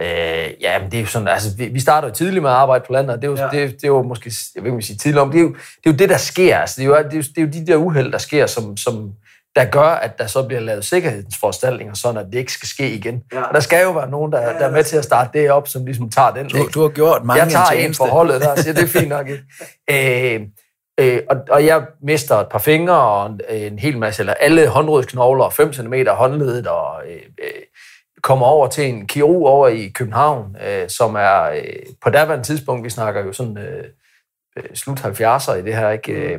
øh, 0.00 0.48
ja, 0.60 0.78
men 0.78 0.90
det 0.90 0.96
er 0.96 1.00
jo 1.00 1.06
sådan, 1.06 1.28
altså, 1.28 1.48
vi, 1.56 1.66
vi 1.66 1.80
startede 1.80 2.10
jo 2.10 2.14
tidligt 2.14 2.42
med 2.42 2.50
at 2.50 2.56
arbejde 2.56 2.84
på 2.86 2.92
landet, 2.92 3.16
og 3.16 3.22
det 3.22 3.28
er 3.28 3.30
jo, 3.30 3.36
Ja. 3.36 3.60
det, 3.62 3.72
det 3.72 3.84
er 3.84 3.88
jo 3.88 4.02
måske, 4.02 4.32
jeg 4.54 4.64
ved 4.64 4.72
ikke, 4.72 4.82
sige 4.82 4.96
tidligt 4.96 5.20
om, 5.20 5.30
det 5.30 5.38
er, 5.38 5.42
jo, 5.42 5.48
det 5.48 5.86
er 5.86 5.90
jo 5.90 5.96
det, 5.96 6.08
der 6.08 6.16
sker. 6.16 6.58
Altså, 6.58 6.74
det, 6.80 6.84
er 6.84 6.88
jo, 6.88 6.96
det, 6.96 7.12
er 7.12 7.16
jo, 7.16 7.22
det 7.22 7.38
er 7.38 7.42
jo 7.42 7.64
de 7.64 7.66
der 7.66 7.76
uheld, 7.76 8.12
der 8.12 8.18
sker, 8.18 8.46
som, 8.46 8.76
som 8.76 9.12
der 9.58 9.64
gør, 9.64 9.88
at 9.88 10.18
der 10.18 10.26
så 10.26 10.42
bliver 10.42 10.60
lavet 10.60 10.84
sikkerhedsforanstaltninger, 10.84 11.94
sådan 11.94 12.20
at 12.20 12.26
det 12.32 12.38
ikke 12.38 12.52
skal 12.52 12.68
ske 12.68 12.90
igen. 12.90 13.22
Ja. 13.32 13.38
Ja. 13.38 13.44
Og 13.44 13.54
der 13.54 13.60
skal 13.60 13.82
jo 13.82 13.92
være 13.92 14.10
nogen, 14.10 14.32
der, 14.32 14.58
der 14.58 14.66
er 14.66 14.70
med 14.70 14.84
til 14.84 14.96
at 14.96 15.04
starte 15.04 15.38
det 15.38 15.50
op, 15.50 15.68
som 15.68 15.84
ligesom 15.84 16.10
tager 16.10 16.30
den 16.30 16.48
Du, 16.48 16.68
du 16.74 16.80
har 16.82 16.88
gjort 16.88 17.24
mange 17.24 17.42
jeg 17.42 17.52
tager 17.52 17.64
en 17.66 17.72
en 17.72 17.80
tjeneste. 17.80 17.98
for 18.04 18.06
holdet 18.06 18.40
der 18.40 18.48
og 18.48 18.58
siger, 18.58 18.74
det 18.74 18.82
er 18.82 18.86
fint 18.86 19.08
nok. 19.08 19.28
Ikke? 19.28 19.42
Øh, 19.90 20.40
øh, 21.00 21.22
og, 21.30 21.36
og 21.50 21.66
jeg 21.66 21.86
mister 22.02 22.36
et 22.36 22.48
par 22.50 22.58
fingre 22.58 23.00
og 23.00 23.26
en, 23.26 23.40
en 23.50 23.78
hel 23.78 23.98
masse, 23.98 24.22
eller 24.22 24.34
alle 24.34 24.68
håndrodsknogler 24.68 25.44
og 25.44 25.52
5 25.52 25.72
cm 25.72 25.94
håndledet, 26.08 26.66
og 26.66 27.02
øh, 27.08 27.22
øh, 27.42 27.62
kommer 28.22 28.46
over 28.46 28.68
til 28.68 28.88
en 28.88 29.06
kirurg 29.06 29.46
over 29.46 29.68
i 29.68 29.88
København, 29.88 30.56
øh, 30.66 30.88
som 30.88 31.14
er 31.14 31.42
øh, 31.42 31.82
på 32.02 32.10
daværende 32.10 32.44
tidspunkt, 32.44 32.84
vi 32.84 32.90
snakker 32.90 33.24
jo 33.24 33.32
sådan 33.32 33.58
øh, 33.58 33.84
øh, 34.56 34.64
slut 34.74 35.00
70'er 35.00 35.52
i 35.52 35.62
det 35.62 35.76
her, 35.76 35.90
ikke? 35.90 36.12
Øh, 36.12 36.38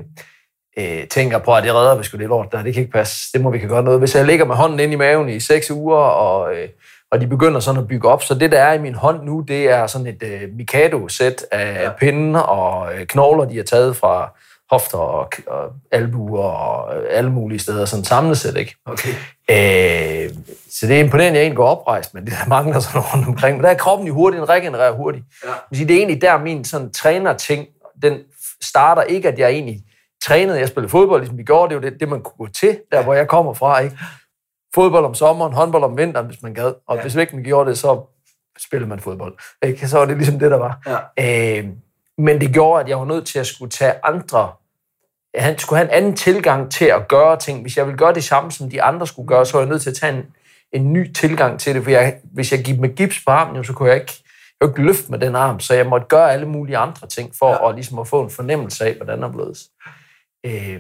øh, 0.79 1.07
tænker 1.07 1.37
på, 1.37 1.55
at 1.55 1.63
det 1.63 1.73
redder 1.73 1.97
vi 1.97 2.03
sgu 2.03 2.17
det 2.17 2.27
lort 2.27 2.51
der, 2.51 2.63
det 2.63 2.73
kan 2.73 2.81
ikke 2.81 2.93
passe, 2.93 3.31
det 3.33 3.41
må 3.41 3.49
vi 3.49 3.59
kan 3.59 3.69
gøre 3.69 3.83
noget. 3.83 3.99
Hvis 3.99 4.15
jeg 4.15 4.25
ligger 4.25 4.45
med 4.45 4.55
hånden 4.55 4.79
ind 4.79 4.93
i 4.93 4.95
maven 4.95 5.29
i 5.29 5.39
seks 5.39 5.71
uger, 5.71 5.97
og, 5.97 6.53
øh, 6.53 6.67
og 7.11 7.21
de 7.21 7.27
begynder 7.27 7.59
sådan 7.59 7.81
at 7.81 7.87
bygge 7.87 8.07
op, 8.07 8.23
så 8.23 8.33
det 8.33 8.51
der 8.51 8.59
er 8.59 8.73
i 8.73 8.79
min 8.79 8.95
hånd 8.95 9.23
nu, 9.23 9.41
det 9.47 9.69
er 9.69 9.87
sådan 9.87 10.07
et 10.07 10.23
øh, 10.23 10.41
Mikado-sæt 10.57 11.45
af 11.51 11.83
ja. 11.83 11.89
pinde 11.99 12.45
og 12.45 12.93
øh, 12.93 13.05
knogler, 13.05 13.45
de 13.45 13.57
har 13.57 13.63
taget 13.63 13.95
fra 13.95 14.31
hofter 14.71 14.97
og, 14.97 15.31
og 15.47 15.69
albuer 15.91 16.43
og 16.43 16.97
øh, 16.97 17.03
alle 17.11 17.31
mulige 17.31 17.59
steder, 17.59 17.85
sådan 17.85 18.05
samlet 18.05 18.37
sæt, 18.37 18.57
ikke? 18.57 18.75
Okay. 18.85 19.09
Øh, 19.49 20.29
så 20.71 20.87
det 20.87 20.95
er 20.95 20.99
imponerende, 20.99 21.29
at 21.29 21.35
jeg 21.35 21.41
egentlig 21.41 21.57
går 21.57 21.67
oprejst, 21.67 22.13
men 22.13 22.25
det 22.25 22.33
der 22.33 22.49
mangler 22.49 22.79
sådan 22.79 23.01
rundt 23.01 23.27
omkring. 23.27 23.57
Men 23.57 23.63
der 23.63 23.69
er 23.69 23.75
kroppen 23.75 24.07
jo 24.07 24.13
hurtigt, 24.13 24.41
den 24.41 24.49
regenererer 24.49 24.91
hurtigt. 24.91 25.25
Ja. 25.45 25.49
Det 25.77 25.91
er 25.91 25.97
egentlig 25.97 26.21
der, 26.21 26.37
min 26.37 26.65
sådan, 26.65 26.91
træner-ting, 26.91 27.67
den 28.01 28.17
starter 28.61 29.01
ikke, 29.01 29.27
at 29.27 29.39
jeg 29.39 29.49
egentlig 29.49 29.81
trænede, 30.23 30.59
jeg 30.59 30.67
spillede 30.67 30.89
fodbold, 30.91 31.21
ligesom 31.21 31.37
vi 31.37 31.43
gjorde, 31.43 31.69
det 31.75 31.75
er 31.83 31.87
jo 31.87 31.91
det, 31.93 31.99
det 31.99 32.09
man 32.09 32.21
kunne 32.21 32.47
gå 32.47 32.53
til, 32.53 32.81
der 32.91 33.03
hvor 33.03 33.13
jeg 33.13 33.27
kommer 33.27 33.53
fra, 33.53 33.79
ikke? 33.79 33.97
Fodbold 34.75 35.05
om 35.05 35.13
sommeren, 35.13 35.53
håndbold 35.53 35.83
om 35.83 35.97
vinteren, 35.97 36.25
hvis 36.27 36.41
man 36.41 36.53
gad. 36.53 36.73
Og 36.87 36.95
Ja. 36.95 37.01
hvis 37.01 37.15
ikke 37.15 37.35
man 37.35 37.43
gjorde 37.43 37.69
det, 37.69 37.77
så 37.77 38.01
spillede 38.59 38.89
man 38.89 38.99
fodbold. 38.99 39.33
Ikke? 39.63 39.87
Så 39.87 39.97
var 39.97 40.05
det 40.05 40.17
ligesom 40.17 40.39
det, 40.39 40.51
der 40.51 40.57
var. 40.57 41.03
Ja. 41.17 41.59
Øh, 41.59 41.67
men 42.17 42.41
det 42.41 42.53
gjorde, 42.53 42.83
at 42.83 42.89
jeg 42.89 42.97
var 42.99 43.05
nødt 43.05 43.27
til 43.27 43.39
at 43.39 43.47
skulle 43.47 43.71
tage 43.71 43.93
andre 44.03 44.51
han 45.35 45.57
skulle 45.59 45.77
have 45.77 45.89
en 45.89 45.95
anden 45.97 46.15
tilgang 46.15 46.71
til 46.71 46.85
at 46.85 47.07
gøre 47.07 47.37
ting. 47.37 47.61
Hvis 47.61 47.77
jeg 47.77 47.85
ville 47.85 47.97
gøre 47.97 48.13
det 48.13 48.23
samme, 48.23 48.51
som 48.51 48.69
de 48.69 48.81
andre 48.81 49.07
skulle 49.07 49.27
gøre, 49.27 49.45
så 49.45 49.57
er 49.57 49.61
jeg 49.61 49.69
nødt 49.69 49.81
til 49.81 49.89
at 49.89 49.95
tage 49.95 50.17
en, 50.17 50.25
en 50.73 50.93
ny 50.93 51.13
tilgang 51.13 51.59
til 51.59 51.75
det. 51.75 51.83
For 51.83 51.91
jeg, 51.91 52.17
hvis 52.33 52.51
jeg 52.51 52.63
gik 52.63 52.79
med 52.79 52.95
gips 52.95 53.19
på 53.25 53.31
armen, 53.31 53.63
så 53.63 53.73
kunne 53.73 53.89
jeg 53.89 53.99
ikke, 53.99 54.13
jeg 54.61 54.67
kunne 54.67 54.71
ikke 54.71 54.83
løfte 54.83 55.11
med 55.11 55.19
den 55.19 55.35
arm, 55.35 55.59
så 55.59 55.73
jeg 55.73 55.85
måtte 55.85 56.07
gøre 56.07 56.33
alle 56.33 56.45
mulige 56.45 56.77
andre 56.77 57.07
ting 57.07 57.31
for 57.39 57.49
ja. 57.49 57.69
at, 57.69 57.75
ligesom 57.75 57.99
at 57.99 58.07
få 58.07 58.23
en 58.23 58.29
fornemmelse 58.29 58.85
af, 58.85 58.95
hvordan 58.95 59.17
det 59.17 59.27
er 59.27 59.31
blevet. 59.31 59.57
Øh, 60.45 60.79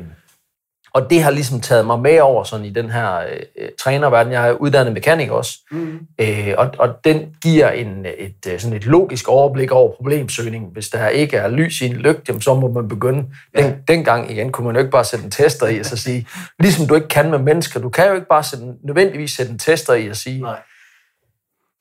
og 0.93 1.09
det 1.09 1.23
har 1.23 1.31
ligesom 1.31 1.61
taget 1.61 1.85
mig 1.85 1.99
med 1.99 2.19
over 2.19 2.43
sådan 2.43 2.65
i 2.65 2.69
den 2.69 2.89
her 2.91 3.19
øh, 3.19 3.69
trænerverden. 3.79 4.33
Jeg 4.33 4.49
er 4.49 4.53
uddannet 4.53 4.93
mekaniker 4.93 5.33
også. 5.33 5.57
Mm. 5.71 5.99
Øh, 6.21 6.53
og, 6.57 6.71
og 6.79 6.95
den 7.03 7.35
giver 7.43 7.69
en, 7.69 8.05
et, 8.17 8.53
øh, 8.53 8.59
sådan 8.59 8.77
et 8.77 8.85
logisk 8.85 9.27
overblik 9.27 9.71
over 9.71 9.95
problemsøgning. 9.95 10.65
Hvis 10.73 10.89
der 10.89 11.07
ikke 11.07 11.37
er 11.37 11.47
lys 11.47 11.81
i 11.81 11.85
en 11.85 11.95
lygte, 11.95 12.41
så 12.41 12.53
må 12.53 12.71
man 12.71 12.87
begynde. 12.87 13.19
Den, 13.57 13.65
ja. 13.65 13.73
Dengang 13.87 14.31
igen 14.31 14.51
kunne 14.51 14.65
man 14.65 14.75
jo 14.75 14.79
ikke 14.79 14.91
bare 14.91 15.05
sætte 15.05 15.25
en 15.25 15.31
tester 15.31 15.67
i 15.67 15.79
og 15.79 15.85
så 15.85 15.97
sige, 15.97 16.27
ligesom 16.59 16.87
du 16.87 16.95
ikke 16.95 17.07
kan 17.07 17.29
med 17.29 17.39
mennesker, 17.39 17.79
du 17.79 17.89
kan 17.89 18.07
jo 18.07 18.13
ikke 18.13 18.27
bare 18.27 18.43
sætte, 18.43 18.65
nødvendigvis 18.83 19.31
sætte 19.31 19.51
en 19.51 19.59
tester 19.59 19.93
i 19.93 20.09
og 20.09 20.15
sige, 20.15 20.41
Nej. 20.41 20.59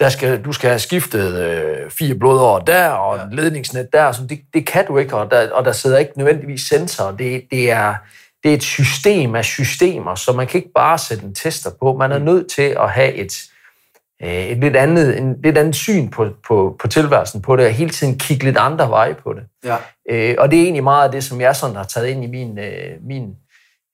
Der 0.01 0.09
skal, 0.09 0.45
du 0.45 0.53
skal 0.53 0.71
have 0.71 0.79
skiftet 0.79 1.35
øh, 1.39 1.91
fire 1.91 2.15
blodår 2.15 2.59
der, 2.59 2.89
og 2.89 3.17
ja. 3.17 3.37
ledningsnet 3.37 3.93
der. 3.93 4.13
Så 4.13 4.23
det, 4.29 4.41
det 4.55 4.67
kan 4.67 4.87
du 4.87 4.99
ikke, 4.99 5.17
og 5.17 5.31
der, 5.31 5.51
og 5.51 5.65
der 5.65 5.73
sidder 5.73 5.99
ikke 5.99 6.13
nødvendigvis 6.17 6.61
sensorer. 6.61 7.17
Det, 7.17 7.45
det 7.51 7.71
er 7.71 7.95
det 8.43 8.51
er 8.51 8.55
et 8.55 8.63
system 8.63 9.35
af 9.35 9.45
systemer, 9.45 10.15
så 10.15 10.33
man 10.33 10.47
kan 10.47 10.59
ikke 10.59 10.73
bare 10.75 10.99
sætte 10.99 11.25
en 11.25 11.35
tester 11.35 11.71
på. 11.81 11.93
Man 11.93 12.13
er 12.13 12.19
mm. 12.19 12.25
nødt 12.25 12.51
til 12.51 12.77
at 12.81 12.91
have 12.91 13.15
et, 13.15 13.43
øh, 14.23 14.47
et 14.47 14.59
lidt 14.59 14.77
andet, 14.77 15.19
en 15.19 15.37
lidt 15.43 15.59
andet 15.59 15.75
syn 15.75 16.09
på, 16.09 16.29
på, 16.49 16.77
på 16.81 16.89
tilværelsen 16.89 17.43
på 17.43 17.57
det, 17.57 17.67
og 17.67 17.73
hele 17.73 17.91
tiden 17.91 18.19
kigge 18.19 18.45
lidt 18.45 18.57
andre 18.57 18.91
veje 18.91 19.15
på 19.15 19.33
det. 19.33 19.43
Ja. 19.65 19.77
Øh, 20.11 20.35
og 20.39 20.51
det 20.51 20.59
er 20.59 20.63
egentlig 20.63 20.85
meget 20.85 21.05
af 21.05 21.13
det, 21.13 21.25
som 21.25 21.41
jeg 21.41 21.57
sådan 21.57 21.77
har 21.77 21.85
taget 21.85 22.07
ind 22.07 22.25
i 22.25 22.27
min, 22.27 22.59
øh, 22.59 23.07
min, 23.07 23.37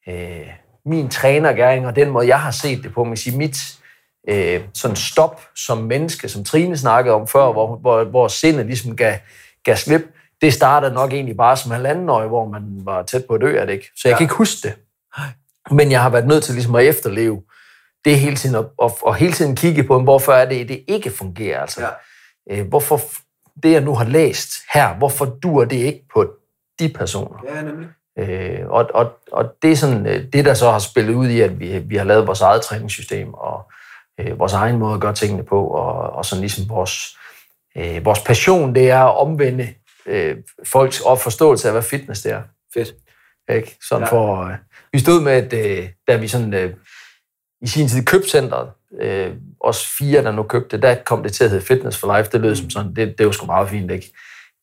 øh, 0.09 0.47
min 0.87 1.09
trænergæring, 1.09 1.87
og 1.87 1.97
den 1.97 2.11
måde, 2.11 2.29
jeg 2.29 2.41
har 2.41 2.51
set 2.51 2.83
det 2.83 2.95
på. 2.95 3.05
Man 3.05 3.17
siger, 3.17 3.37
mit 3.37 3.57
øh, 4.29 4.61
sådan 4.75 4.97
stop 4.97 5.43
som 5.57 5.79
menneske, 5.79 6.29
som 6.29 6.45
Trine 6.45 6.77
snakkede 6.77 7.15
om 7.15 7.27
før, 7.27 7.53
hvor, 7.53 7.77
hvor, 7.77 8.05
hvor 8.05 8.29
sindet 8.29 8.67
ligesom 8.67 8.97
gav, 8.97 9.15
gav 9.65 9.77
slip, 9.77 10.03
det 10.43 10.53
startede 10.53 10.95
nok 10.95 11.13
egentlig 11.13 11.37
bare 11.37 11.57
som 11.57 11.71
halvanden 11.71 12.09
år, 12.09 12.27
hvor 12.27 12.49
man 12.49 12.63
var 12.85 13.03
tæt 13.03 13.25
på 13.25 13.35
at 13.35 13.41
dø 13.41 13.59
af 13.61 13.67
det, 13.67 13.73
ikke? 13.73 13.91
Så 13.97 14.09
jeg 14.09 14.13
ja. 14.13 14.17
kan 14.17 14.25
ikke 14.25 14.35
huske 14.35 14.69
det. 14.69 14.75
Men 15.71 15.91
jeg 15.91 16.03
har 16.03 16.11
været 16.11 16.27
nødt 16.27 16.45
til 16.45 16.55
ligesom 16.55 16.75
at 16.75 16.85
efterleve 16.85 17.43
det 18.05 18.19
hele 18.19 18.37
tiden, 18.37 18.55
og, 18.57 18.71
og, 18.79 18.99
og 19.03 19.15
hele 19.15 19.33
tiden 19.33 19.57
kigge 19.57 19.85
på, 19.85 20.03
hvorfor 20.03 20.33
er 20.33 20.49
det, 20.49 20.69
det 20.69 20.85
ikke 20.89 21.11
fungerer. 21.11 21.61
Altså, 21.61 21.81
ja. 22.51 22.59
øh, 22.59 22.69
hvorfor 22.69 23.01
det, 23.63 23.73
jeg 23.73 23.81
nu 23.81 23.95
har 23.95 24.05
læst 24.05 24.51
her, 24.75 24.95
hvorfor 24.95 25.25
dur 25.25 25.65
det 25.65 25.77
ikke 25.77 26.05
på 26.15 26.31
de 26.79 26.89
personer? 26.89 27.45
Ja, 27.55 27.63
nemlig. 27.63 27.89
Øh, 28.19 28.69
og, 28.69 28.91
og, 28.95 29.13
og 29.33 29.45
det 29.63 29.73
er 29.73 29.77
sådan, 29.77 30.07
øh, 30.07 30.25
det, 30.33 30.45
der 30.45 30.55
så 30.55 30.71
har 30.71 30.79
spillet 30.79 31.15
ud 31.15 31.29
i, 31.29 31.41
at 31.41 31.61
vi, 31.61 31.79
vi 31.79 31.97
har 31.97 32.05
lavet 32.05 32.27
vores 32.27 32.41
eget 32.41 32.63
træningssystem, 32.63 33.35
og 33.35 33.73
øh, 34.21 34.39
vores 34.39 34.53
egen 34.53 34.79
måde 34.79 34.95
at 34.95 35.01
gøre 35.01 35.15
tingene 35.15 35.43
på, 35.43 35.67
og, 35.67 35.95
og 35.95 36.25
sådan 36.25 36.41
ligesom 36.41 36.69
vores, 36.69 37.17
øh, 37.77 38.05
vores 38.05 38.21
passion, 38.21 38.75
det 38.75 38.91
er 38.91 39.05
at 39.05 39.17
omvende 39.17 39.75
øh, 40.07 40.37
folks 40.67 40.99
forståelse 40.99 41.69
af, 41.69 41.75
hvad 41.75 41.83
fitness 41.83 42.23
det 42.23 42.33
er. 42.33 42.43
Fedt. 42.75 42.95
Ikke? 43.51 43.77
Sådan 43.89 44.07
ja. 44.07 44.13
for, 44.13 44.45
øh, 44.45 44.57
vi 44.93 44.99
stod 44.99 45.21
med, 45.21 45.33
at 45.33 45.53
øh, 45.53 45.89
da 46.09 46.17
vi 46.17 46.29
sådan, 46.29 46.55
øh, 46.55 46.75
i 47.61 47.67
sin 47.67 47.89
tid 47.89 48.05
købte 48.05 48.29
centret, 48.29 48.71
øh, 49.01 49.35
os 49.61 49.87
fire, 49.99 50.23
der 50.23 50.33
nu 50.33 50.43
købte 50.43 50.81
der 50.81 50.95
kom 50.95 51.23
det 51.23 51.33
til 51.33 51.45
at 51.45 51.51
hedde 51.51 51.65
Fitness 51.65 51.99
for 51.99 52.17
Life. 52.17 52.31
Det 52.33 52.41
lød 52.41 52.57
som 52.57 52.71
sådan, 52.71 52.95
det, 52.97 53.19
det 53.19 53.27
var 53.27 53.33
sgu 53.33 53.47
meget 53.47 53.69
fint, 53.69 53.91
ikke? 53.91 54.13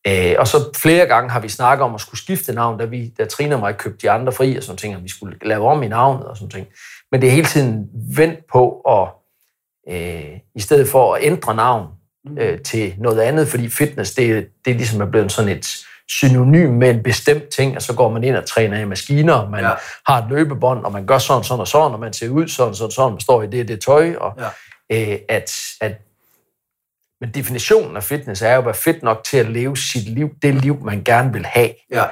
Øh, 0.08 0.36
og 0.40 0.48
så 0.48 0.58
flere 0.76 1.06
gange 1.06 1.30
har 1.30 1.40
vi 1.40 1.50
snakket 1.50 1.84
om 1.84 1.96
at 1.96 2.02
skulle 2.02 2.20
skifte 2.20 2.54
navn, 2.54 2.80
da, 2.80 2.86
vi, 2.86 3.14
da 3.18 3.26
Trine 3.26 3.56
og 3.56 3.60
mig 3.60 3.78
købte 3.78 3.98
de 4.02 4.12
andre 4.12 4.32
fri 4.32 4.58
og 4.58 4.64
sådan 4.64 4.78
ting, 4.78 4.94
at 4.94 5.04
vi 5.04 5.10
skulle 5.10 5.38
lave 5.42 5.68
om 5.68 5.84
i 5.84 5.88
navnet 5.88 6.28
og 6.28 6.38
sådan 6.38 6.50
ting. 6.50 6.68
Men 7.12 7.22
det 7.22 7.28
er 7.28 7.32
hele 7.32 7.48
tiden 7.48 7.90
vendt 8.16 8.40
på 8.52 8.82
at, 8.90 9.08
øh, 9.90 10.40
i 10.56 10.60
stedet 10.60 10.88
for 10.90 11.16
at 11.16 11.24
ændre 11.24 11.56
navn, 11.56 11.88
Mm. 12.26 12.38
øh, 12.38 12.60
til 12.60 12.96
noget 12.98 13.20
andet, 13.20 13.48
fordi 13.48 13.70
fitness, 13.70 14.14
det, 14.14 14.48
det 14.66 14.72
er 14.72 14.76
ligesom 14.76 15.02
er 15.02 15.06
blevet 15.06 15.32
sådan 15.32 15.58
et 15.58 15.68
synonym 16.10 16.70
med 16.70 16.90
en 16.90 17.04
bestemt 17.04 17.50
ting, 17.50 17.76
og 17.76 17.82
så 17.82 17.94
går 17.96 18.10
man 18.10 18.24
ind 18.24 18.36
og 18.36 18.46
træner 18.46 18.80
i 18.80 18.86
maskiner, 18.86 19.50
man 19.50 19.64
ja. 19.64 19.72
har 20.08 20.22
et 20.22 20.30
løbebånd, 20.30 20.86
og 20.86 20.92
man 20.92 21.06
gør 21.06 21.18
sådan, 21.18 21.44
sådan 21.44 21.60
og 21.60 21.68
sådan, 21.68 21.94
og 21.94 22.00
man 22.00 22.14
ser 22.14 22.30
ud 22.30 22.48
sådan, 22.48 22.76
sådan, 22.76 22.92
sådan, 22.92 23.12
man 23.12 23.20
står 23.20 23.44
i 23.44 23.48
det 23.48 23.68
det 23.68 23.82
tøj, 23.82 24.16
og 24.16 24.34
ja. 24.92 25.14
øh, 25.14 25.20
at, 25.30 25.52
at 25.82 26.02
men 27.22 27.32
definitionen 27.32 27.98
af 27.98 28.04
fitness 28.04 28.42
er 28.42 28.54
jo 28.54 28.60
at 28.60 28.66
være 28.66 28.74
fedt 28.74 29.04
nok 29.04 29.24
til 29.24 29.38
at 29.38 29.50
leve 29.50 29.78
sit 29.78 30.10
liv, 30.10 30.30
det 30.42 30.56
liv, 30.56 30.84
man 30.84 31.04
gerne 31.04 31.34
vil 31.34 31.46
have. 31.46 31.70
Ja. 31.92 32.04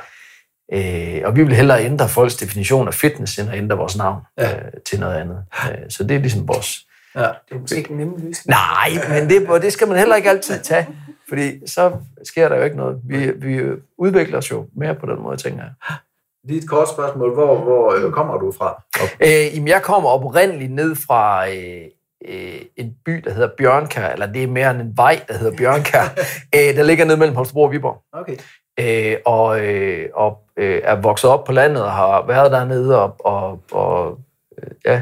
Øh, 0.73 1.21
og 1.25 1.35
vi 1.35 1.43
vil 1.43 1.55
hellere 1.55 1.83
ændre 1.83 2.09
folks 2.09 2.35
definition 2.35 2.87
af 2.87 2.93
fitness, 2.93 3.39
end 3.39 3.49
at 3.49 3.57
ændre 3.57 3.77
vores 3.77 3.97
navn 3.97 4.21
ja. 4.37 4.55
øh, 4.55 4.71
til 4.85 4.99
noget 4.99 5.15
andet. 5.15 5.43
Øh, 5.71 5.89
så 5.89 6.03
det 6.03 6.15
er 6.15 6.19
ligesom 6.19 6.47
vores, 6.47 6.85
Ja. 7.15 7.21
Det 7.21 7.55
er 7.55 7.59
måske 7.59 7.77
ikke 7.77 7.89
en 7.89 7.97
nem 7.97 8.13
løsning. 8.17 8.55
Nej, 8.55 8.89
men 9.09 9.29
det, 9.29 9.61
det 9.61 9.73
skal 9.73 9.87
man 9.87 9.97
heller 9.97 10.15
ikke 10.15 10.29
altid 10.29 10.59
tage, 10.63 10.87
fordi 11.29 11.67
så 11.67 11.91
sker 12.23 12.49
der 12.49 12.55
jo 12.55 12.63
ikke 12.63 12.77
noget. 12.77 13.01
Vi, 13.03 13.31
vi 13.31 13.61
udvikler 13.97 14.37
os 14.37 14.51
jo 14.51 14.67
mere 14.75 14.95
på 14.95 15.05
den 15.05 15.21
måde, 15.21 15.37
tænker 15.37 15.63
jeg. 15.63 15.95
Lige 16.43 16.61
et 16.61 16.69
kort 16.69 16.89
spørgsmål. 16.89 17.33
Hvor, 17.33 17.57
hvor 17.63 17.93
øh, 17.93 18.11
kommer 18.11 18.37
du 18.37 18.51
fra? 18.51 18.83
Øh, 19.19 19.55
jamen, 19.55 19.67
jeg 19.67 19.81
kommer 19.81 20.09
oprindeligt 20.09 20.71
ned 20.71 20.95
fra 20.95 21.49
øh, 21.49 21.83
øh, 22.27 22.61
en 22.75 22.95
by, 23.05 23.11
der 23.11 23.33
hedder 23.33 23.49
Bjørnkær, 23.57 24.09
eller 24.09 24.31
det 24.31 24.43
er 24.43 24.47
mere 24.47 24.71
end 24.71 24.81
en 24.81 24.97
vej, 24.97 25.21
der 25.27 25.37
hedder 25.37 25.57
Bjørnkær, 25.57 26.03
øh, 26.55 26.75
der 26.75 26.83
ligger 26.83 27.05
ned 27.05 27.17
mellem 27.17 27.35
Holstebro 27.35 27.63
og 27.63 27.71
Viborg. 27.71 28.01
Okay. 28.13 28.37
Øh, 28.79 29.17
og 29.25 29.59
øh, 29.65 30.09
og 30.13 30.37
øh, 30.57 30.81
er 30.83 30.95
vokset 30.95 31.29
op 31.29 31.43
på 31.43 31.51
landet 31.51 31.83
og 31.83 31.91
har 31.91 32.25
været 32.27 32.51
dernede 32.51 33.01
og, 33.01 33.15
og, 33.19 33.61
og 33.71 34.19
øh, 34.57 34.71
ja, 34.85 35.01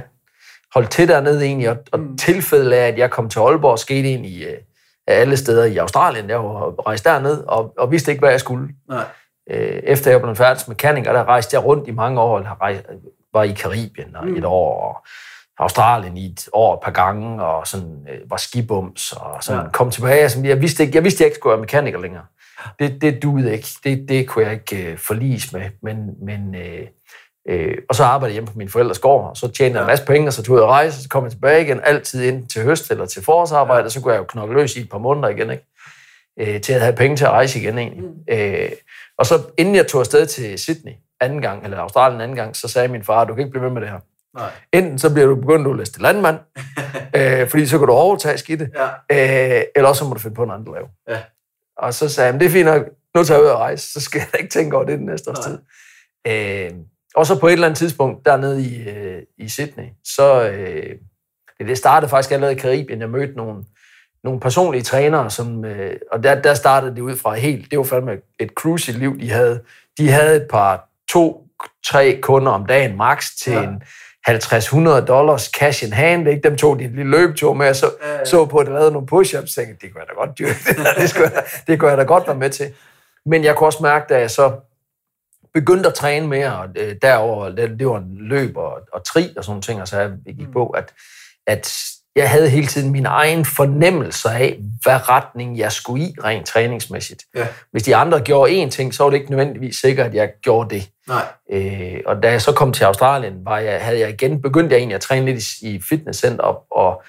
holdt 0.74 0.92
til 0.92 1.08
dernede 1.08 1.46
egentlig, 1.46 1.70
og, 1.70 1.78
og 1.92 2.00
mm. 2.00 2.18
tilfældet 2.18 2.72
af, 2.72 2.88
at 2.88 2.98
jeg 2.98 3.12
kom 3.12 3.30
til 3.30 3.40
Aalborg, 3.40 3.80
skete 3.80 4.10
ind 4.10 4.26
i 4.26 4.44
øh, 4.44 4.58
alle 5.08 5.38
steder 5.38 5.66
i 5.66 5.78
Australien. 5.78 6.30
Jeg 6.30 6.38
var 6.38 6.88
rejst 6.88 7.06
derned, 7.06 7.44
og, 7.48 7.74
og 7.78 7.92
vidste 7.92 8.12
ikke, 8.12 8.20
hvad 8.20 8.32
jeg 8.32 8.40
skulle. 8.40 8.70
Nej. 8.90 9.04
Øh, 9.50 9.82
efter 9.84 10.12
jeg 10.12 10.22
blev 10.22 10.36
færdig 10.36 10.64
mekaniker, 10.68 11.14
der 11.14 11.24
rejste 11.24 11.56
jeg 11.56 11.66
rundt 11.66 11.88
i 11.88 11.92
mange 11.92 12.22
år, 12.22 12.40
jeg 12.40 12.52
rejst, 12.62 12.84
var 13.34 13.44
i 13.44 13.52
Karibien 13.52 14.16
mm. 14.24 14.36
et 14.36 14.46
år, 14.46 14.82
og 14.82 15.06
Australien 15.60 16.18
i 16.18 16.26
et 16.26 16.50
år 16.54 16.74
et 16.74 16.80
par 16.84 16.92
gange, 16.92 17.44
og 17.44 17.68
sådan, 17.68 18.08
øh, 18.10 18.32
var 18.32 18.38
skibums, 18.38 19.12
og 19.12 19.44
sådan 19.44 19.62
ja. 19.62 19.70
kom 19.70 19.92
tilbage. 19.92 20.26
Og 20.26 20.32
sådan, 20.32 20.46
jeg, 20.46 20.62
vidste 20.62 20.84
ikke, 20.84 20.96
jeg 20.96 21.04
vidste, 21.04 21.18
at 21.18 21.20
jeg 21.20 21.28
ikke 21.28 21.36
skulle 21.36 21.52
være 21.52 21.62
mekaniker 21.62 22.00
længere. 22.00 22.24
Det, 22.80 23.02
det 23.02 23.24
duede 23.24 23.54
ikke. 23.54 23.68
Det, 23.84 24.10
det 24.10 24.28
kunne 24.28 24.46
jeg 24.46 24.54
ikke 24.54 24.92
øh, 24.92 24.98
forlis 24.98 25.54
med. 25.54 25.70
Men, 25.84 26.26
men 26.26 26.56
øh, 26.56 26.88
Øh, 27.50 27.78
og 27.90 27.96
så 27.96 28.04
arbejdede 28.04 28.28
jeg 28.28 28.34
hjemme 28.34 28.48
på 28.48 28.58
min 28.58 28.70
forældres 28.70 29.00
gård, 29.00 29.30
og 29.30 29.38
så 29.38 29.48
tjente 29.48 29.78
jeg 29.78 29.84
en 29.84 29.88
masse 29.88 30.06
penge, 30.06 30.28
og 30.28 30.34
så 30.34 30.44
tog 30.44 30.56
jeg 30.56 30.64
at 30.64 30.70
rejse, 30.70 30.98
og 30.98 31.02
så 31.02 31.10
kom 31.10 31.24
jeg 31.24 31.32
tilbage 31.32 31.62
igen, 31.62 31.80
altid 31.84 32.24
ind 32.24 32.48
til 32.48 32.64
høst 32.64 32.92
eller 32.92 33.06
til 33.06 33.24
forårsarbejde, 33.24 33.86
og 33.86 33.92
så 33.92 34.02
kunne 34.02 34.14
jeg 34.14 34.20
jo 34.20 34.24
knokle 34.24 34.56
løs 34.56 34.76
i 34.76 34.80
et 34.80 34.90
par 34.90 34.98
måneder 34.98 35.28
igen, 35.28 35.52
ikke? 35.52 35.66
Øh, 36.40 36.62
til 36.62 36.74
at 36.74 36.82
have 36.82 36.96
penge 36.96 37.18
til 37.18 37.26
at 37.26 37.32
rejse 37.32 37.60
igen 37.60 37.78
egentlig. 37.78 38.04
Mm. 38.04 38.34
Øh, 38.34 38.72
og 39.18 39.26
så 39.26 39.42
inden 39.58 39.76
jeg 39.76 39.88
tog 39.88 40.02
afsted 40.02 40.26
til 40.26 40.60
Sydney 40.60 40.92
anden 41.22 41.42
gang, 41.42 41.64
eller 41.64 41.78
Australien 41.80 42.22
anden 42.22 42.38
gang, 42.38 42.56
så 42.56 42.68
sagde 42.68 42.88
min 42.88 43.04
far, 43.04 43.26
du 43.26 43.34
kan 43.34 43.42
ikke 43.42 43.52
blive 43.52 43.64
ved 43.64 43.72
med 43.72 43.82
det 43.82 43.90
her. 43.90 44.00
Nej. 44.38 44.50
Enten 44.74 45.00
så 45.00 45.14
bliver 45.14 45.28
du 45.28 45.36
begyndt 45.36 45.68
at 45.68 45.76
læse 45.76 45.92
til 45.92 46.02
landmand, 46.02 46.38
øh, 47.18 47.50
fordi 47.50 47.68
så 47.68 47.78
kan 47.78 47.88
du 47.88 47.94
overtage 47.94 48.38
skidte, 48.38 48.70
ja. 49.10 49.58
øh, 49.60 49.64
eller 49.76 49.90
også 49.90 50.00
så 50.00 50.06
må 50.06 50.14
du 50.14 50.20
finde 50.20 50.36
på 50.36 50.44
en 50.44 50.52
anden 50.52 50.74
lave. 50.74 50.88
Ja. 51.10 51.22
Og 51.78 51.94
så 51.94 52.10
sagde 52.10 52.32
han, 52.32 52.40
det 52.40 52.46
er 52.46 52.50
fint 52.50 52.66
nok, 52.66 52.84
nu 53.16 53.24
tager 53.24 53.40
jeg 53.40 53.46
ud 53.46 53.50
og 53.50 53.60
rejse, 53.60 53.92
så 53.92 54.02
skal 54.02 54.20
jeg 54.20 54.42
ikke 54.42 54.54
tænke 54.54 54.76
over 54.76 54.86
det 54.86 55.00
den 55.00 55.06
næste 55.06 55.30
års 55.30 55.40
tid. 55.40 55.60
Øh, 56.28 56.72
og 57.18 57.26
så 57.26 57.40
på 57.40 57.48
et 57.48 57.54
eller 57.54 57.68
andet 57.68 57.78
tidspunkt 57.78 58.26
dernede 58.26 58.64
i, 58.64 58.90
øh, 58.90 59.22
i 59.38 59.50
Sydney, 59.50 59.86
så 60.04 60.50
øh, 60.50 60.96
det 61.68 61.78
startede 61.78 62.10
faktisk 62.10 62.32
allerede 62.32 62.56
i 62.56 62.60
Karibien. 62.60 63.02
Jeg 63.02 63.10
mødte 63.10 63.34
nogle, 63.34 63.64
nogle 64.24 64.40
personlige 64.40 64.84
trænere, 64.84 65.30
som, 65.30 65.66
øh, 65.66 65.96
og 66.12 66.24
der, 66.24 66.42
der 66.42 66.54
startede 66.54 66.96
det 66.96 67.02
ud 67.02 67.16
fra 67.16 67.34
helt, 67.34 67.72
det 67.72 67.80
var 67.80 67.86
fandme 67.86 68.18
et 68.40 68.50
cruise 68.50 68.92
liv, 68.92 69.20
de 69.20 69.32
havde. 69.32 69.62
De 69.98 70.12
havde 70.12 70.36
et 70.36 70.48
par, 70.50 70.90
to, 71.12 71.48
tre 71.88 72.20
kunder 72.22 72.52
om 72.52 72.66
dagen 72.66 72.98
max 72.98 73.26
til 73.44 73.54
ja. 73.54 73.64
en 73.64 73.82
50-100 74.30 75.06
dollars 75.06 75.44
cash 75.44 75.84
in 75.84 75.94
hand. 75.94 76.28
Ikke? 76.28 76.42
Dem 76.42 76.58
tog 76.58 76.80
de 76.80 76.84
en 76.84 76.96
lille 76.96 77.12
løbetur 77.12 77.54
med, 77.54 77.70
og 77.70 77.76
så, 77.76 77.92
ja, 78.02 78.14
ja. 78.14 78.26
så 78.26 78.46
på, 78.46 78.58
at 78.58 78.68
de 78.68 78.72
lavede 78.72 78.92
nogle 78.92 79.08
push-ups, 79.12 79.56
tænkte 79.56 79.86
det 79.86 79.94
kunne 79.94 80.02
jeg 80.02 80.08
da 80.08 80.14
godt 80.14 80.40
dyrke. 80.40 80.60
det, 81.02 81.10
skulle 81.10 81.32
jeg, 81.34 81.44
det 81.68 81.80
kunne 81.80 81.90
jeg 81.90 81.98
da 81.98 82.04
godt 82.04 82.28
være 82.28 82.38
med 82.38 82.50
til. 82.50 82.74
Men 83.26 83.44
jeg 83.44 83.56
kunne 83.56 83.68
også 83.68 83.84
mærke, 83.84 84.06
da 84.10 84.20
jeg 84.20 84.32
så 84.32 84.52
begyndte 85.54 85.90
at 85.90 85.96
træne 85.96 86.28
mere, 86.28 86.60
og 86.60 86.68
øh, 86.76 86.96
derover 87.02 87.50
det, 87.50 87.80
det 87.80 87.88
var 87.88 87.98
en 87.98 88.18
løb 88.20 88.58
og, 88.58 88.80
og 88.94 89.06
tri 89.06 89.34
og 89.38 89.44
sådan 89.44 89.62
ting, 89.62 89.82
og 89.82 89.88
så 89.88 89.98
jeg 90.00 90.12
gik 90.26 90.52
på, 90.54 90.68
at, 90.68 90.94
at 91.48 91.84
jeg 92.16 92.30
havde 92.30 92.50
hele 92.50 92.68
tiden 92.68 92.92
min 92.92 93.06
egen 93.06 93.46
fornemmelse 93.46 94.30
af, 94.30 94.60
hvad 94.82 95.10
retning 95.10 95.58
jeg 95.58 95.72
skulle 95.72 96.04
i 96.04 96.16
rent 96.24 96.46
træningsmæssigt. 96.46 97.24
Ja. 97.36 97.48
Hvis 97.72 97.84
de 97.84 97.96
andre 97.96 98.22
gjorde 98.22 98.64
én 98.64 98.70
ting, 98.70 98.94
så 98.94 99.04
var 99.04 99.10
det 99.10 99.18
ikke 99.18 99.30
nødvendigvis 99.30 99.76
sikkert, 99.76 100.08
at 100.08 100.14
jeg 100.14 100.32
gjorde 100.42 100.76
det. 100.76 100.90
Nej. 101.08 101.26
Øh, 101.52 102.02
og 102.06 102.24
da 102.24 102.32
jeg 102.32 102.42
så 102.42 102.52
kom 102.52 102.74
til 102.74 102.84
Australien, 102.84 103.46
var 103.46 103.60
jeg, 103.60 103.82
havde 103.82 104.00
jeg 104.00 104.10
igen 104.10 104.42
begyndt 104.42 104.72
jeg 104.72 104.78
egentlig 104.78 104.96
at 104.96 105.02
træne 105.02 105.26
lidt 105.26 105.44
i, 105.62 105.76
i 105.76 105.82
fitnesscenter, 105.90 106.44
og, 106.44 106.64
og 106.72 107.04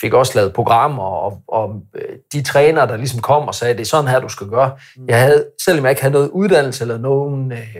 fik 0.00 0.14
også 0.14 0.32
lavet 0.34 0.54
programmer, 0.54 1.02
og, 1.02 1.42
og 1.48 1.82
øh, 1.94 2.16
de 2.32 2.42
trænere, 2.42 2.86
der 2.86 2.96
ligesom 2.96 3.20
kom 3.20 3.48
og 3.48 3.54
sagde, 3.54 3.74
det 3.74 3.80
er 3.80 3.84
sådan 3.86 4.10
her, 4.10 4.20
du 4.20 4.28
skal 4.28 4.46
gøre. 4.46 4.76
Mm. 4.96 5.04
Jeg 5.08 5.20
havde, 5.20 5.46
selvom 5.64 5.84
jeg 5.84 5.90
ikke 5.90 6.02
havde 6.02 6.12
noget 6.12 6.28
uddannelse 6.28 6.84
eller 6.84 6.98
nogen 6.98 7.52
øh, 7.52 7.76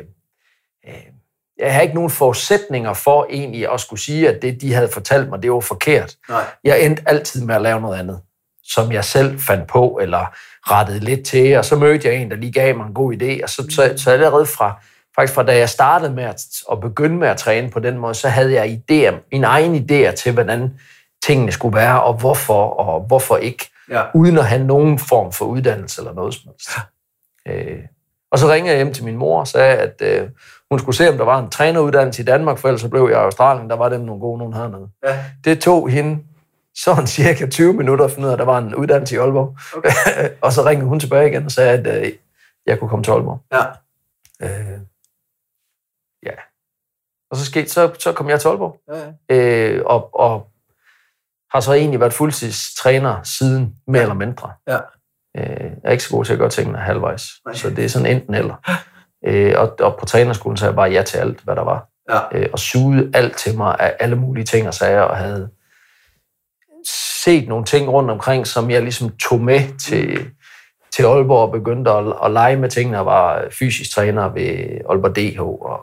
øh, 0.88 0.94
jeg 1.58 1.72
havde 1.72 1.84
ikke 1.84 1.94
nogen 1.94 2.10
forudsætninger 2.10 2.92
for 2.92 3.26
egentlig 3.30 3.72
at 3.72 3.80
skulle 3.80 4.00
sige, 4.00 4.28
at 4.28 4.42
det, 4.42 4.60
de 4.60 4.74
havde 4.74 4.88
fortalt 4.88 5.28
mig, 5.28 5.42
det 5.42 5.52
var 5.52 5.60
forkert. 5.60 6.16
Nej. 6.28 6.44
Jeg 6.64 6.84
endte 6.84 7.02
altid 7.06 7.44
med 7.44 7.54
at 7.54 7.62
lave 7.62 7.80
noget 7.80 7.98
andet, 7.98 8.20
som 8.64 8.92
jeg 8.92 9.04
selv 9.04 9.40
fandt 9.40 9.66
på, 9.66 9.98
eller 10.02 10.26
rettede 10.70 10.98
lidt 10.98 11.26
til, 11.26 11.56
og 11.56 11.64
så 11.64 11.76
mødte 11.76 12.08
jeg 12.08 12.16
en, 12.16 12.30
der 12.30 12.36
lige 12.36 12.52
gav 12.52 12.76
mig 12.76 12.86
en 12.86 12.94
god 12.94 13.14
idé, 13.14 13.42
og 13.42 13.48
så, 13.48 13.66
så, 13.70 13.94
så 13.96 14.10
allerede 14.10 14.46
fra, 14.46 14.82
faktisk 15.16 15.34
fra 15.34 15.42
da 15.42 15.58
jeg 15.58 15.68
startede 15.68 16.12
med 16.12 16.24
at, 16.24 16.40
at 16.72 16.80
begynde 16.80 17.16
med 17.16 17.28
at 17.28 17.36
træne 17.36 17.70
på 17.70 17.80
den 17.80 17.98
måde, 17.98 18.14
så 18.14 18.28
havde 18.28 18.52
jeg 18.52 18.66
idéer, 18.66 19.14
mine 19.32 19.46
egne 19.46 19.78
idéer 19.78 20.14
til, 20.14 20.32
hvordan 20.32 20.78
tingene 21.26 21.52
skulle 21.52 21.76
være, 21.76 22.02
og 22.02 22.14
hvorfor, 22.14 22.64
og 22.70 23.00
hvorfor 23.00 23.36
ikke, 23.36 23.70
Ja. 23.90 24.02
uden 24.14 24.38
at 24.38 24.44
have 24.46 24.64
nogen 24.64 24.98
form 24.98 25.32
for 25.32 25.44
uddannelse 25.44 26.00
eller 26.00 26.12
noget 26.14 26.34
som 26.34 26.42
helst. 26.50 26.70
Øh, 27.48 27.78
og 28.30 28.38
så 28.38 28.48
ringede 28.48 28.70
jeg 28.76 28.84
hjem 28.84 28.94
til 28.94 29.04
min 29.04 29.16
mor 29.16 29.40
og 29.40 29.46
sagde, 29.48 29.76
at 29.76 30.02
øh, 30.02 30.28
hun 30.70 30.78
skulle 30.78 30.96
se, 30.96 31.08
om 31.08 31.16
der 31.16 31.24
var 31.24 31.38
en 31.38 31.50
træneruddannelse 31.50 32.22
i 32.22 32.24
Danmark, 32.24 32.58
for 32.58 32.68
ellers 32.68 32.80
så 32.80 32.88
blev 32.88 33.02
jeg 33.02 33.10
i 33.10 33.24
Australien, 33.24 33.70
der 33.70 33.76
var 33.76 33.88
dem 33.88 34.00
nogle 34.00 34.20
gode 34.20 34.38
nogen 34.38 34.54
hernede. 34.54 34.88
Ja. 35.04 35.24
Det 35.44 35.60
tog 35.60 35.88
hende 35.90 36.22
sådan 36.76 37.06
cirka 37.16 37.46
20 37.46 37.72
minutter 37.72 38.04
at 38.04 38.10
finde 38.10 38.26
ud 38.26 38.30
af, 38.30 38.32
at 38.34 38.38
der 38.38 38.44
var 38.44 38.58
en 38.58 38.74
uddannelse 38.74 39.14
i 39.14 39.18
Aalborg. 39.18 39.56
Okay. 39.76 39.90
og 40.44 40.52
så 40.52 40.64
ringede 40.64 40.88
hun 40.88 41.00
tilbage 41.00 41.28
igen 41.30 41.44
og 41.44 41.50
sagde, 41.50 41.70
at 41.78 42.02
øh, 42.06 42.12
jeg 42.66 42.78
kunne 42.78 42.88
komme 42.90 43.02
til 43.04 43.10
Aalborg. 43.10 43.40
Ja. 43.52 43.64
Øh, 44.42 44.78
ja. 46.26 46.34
Og 47.30 47.36
så, 47.36 47.44
skete, 47.44 47.68
så, 47.70 47.94
så 47.98 48.12
kom 48.12 48.28
jeg 48.28 48.40
til 48.40 48.48
Aalborg, 48.48 48.80
Ja, 48.88 49.34
ja. 49.34 49.68
øh, 49.70 49.82
og, 49.86 50.20
og 50.20 50.46
har 51.54 51.60
så 51.60 51.72
egentlig 51.72 52.00
været 52.00 52.12
fuldtidstræner 52.12 53.22
siden, 53.22 53.74
mere 53.86 54.02
eller 54.02 54.14
mindre. 54.14 54.50
Ja. 54.68 54.78
Øh, 55.36 55.60
jeg 55.60 55.72
er 55.84 55.90
ikke 55.90 56.04
så 56.04 56.10
god 56.10 56.24
til 56.24 56.32
at 56.32 56.38
gøre 56.38 56.50
tingene 56.50 56.78
halvvejs, 56.78 57.26
Nej. 57.46 57.54
så 57.54 57.70
det 57.70 57.84
er 57.84 57.88
sådan 57.88 58.16
enten 58.16 58.34
eller. 58.34 58.54
Øh, 59.26 59.54
og, 59.56 59.76
og 59.80 59.96
på 59.98 60.06
trænerskolen 60.06 60.56
sagde 60.56 60.70
jeg 60.70 60.76
bare 60.76 60.90
ja 60.90 61.02
til 61.02 61.18
alt, 61.18 61.40
hvad 61.40 61.56
der 61.56 61.62
var. 61.62 61.88
Ja. 62.10 62.38
Øh, 62.38 62.48
og 62.52 62.58
sugede 62.58 63.10
alt 63.14 63.36
til 63.36 63.56
mig 63.56 63.76
af 63.80 63.96
alle 64.00 64.16
mulige 64.16 64.44
ting 64.44 64.68
og 64.68 64.74
sager, 64.74 65.00
og 65.00 65.16
havde 65.16 65.48
set 67.24 67.48
nogle 67.48 67.64
ting 67.64 67.88
rundt 67.88 68.10
omkring, 68.10 68.46
som 68.46 68.70
jeg 68.70 68.82
ligesom 68.82 69.10
tog 69.16 69.40
med 69.40 69.78
til, 69.78 70.30
til 70.92 71.02
Aalborg 71.02 71.42
og 71.42 71.52
begyndte 71.52 71.90
at, 71.90 72.14
at 72.24 72.30
lege 72.30 72.56
med 72.56 72.70
tingene. 72.70 72.96
Jeg 72.96 73.06
var 73.06 73.44
fysisk 73.50 73.94
træner 73.94 74.28
ved 74.28 74.80
Aalborg 74.90 75.16
DH 75.16 75.40
og 75.40 75.80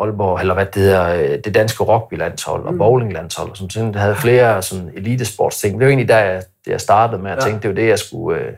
Aalborg, 0.00 0.40
eller 0.40 0.54
hvad 0.54 0.66
det 0.66 0.74
hedder, 0.82 1.14
øh, 1.14 1.38
det 1.44 1.54
danske 1.54 1.84
rugbylandshold 1.84 2.64
og 2.64 2.72
Mm. 2.72 2.78
bowlinglandshold, 2.78 3.50
og 3.50 3.56
sådan 3.56 3.68
ting. 3.68 3.94
Det 3.94 4.02
havde 4.02 4.16
flere 4.16 4.62
sådan 4.62 4.90
elitesportsting. 4.94 5.74
Det 5.78 5.84
var 5.84 5.88
egentlig 5.90 6.08
der, 6.08 6.18
jeg, 6.18 6.42
jeg 6.66 6.80
startede 6.80 7.22
med 7.22 7.30
at 7.30 7.36
Ja. 7.36 7.42
tænke, 7.42 7.62
det 7.62 7.68
var 7.68 7.74
det, 7.74 7.88
jeg 7.88 7.98
skulle 7.98 8.38
øh, 8.40 8.52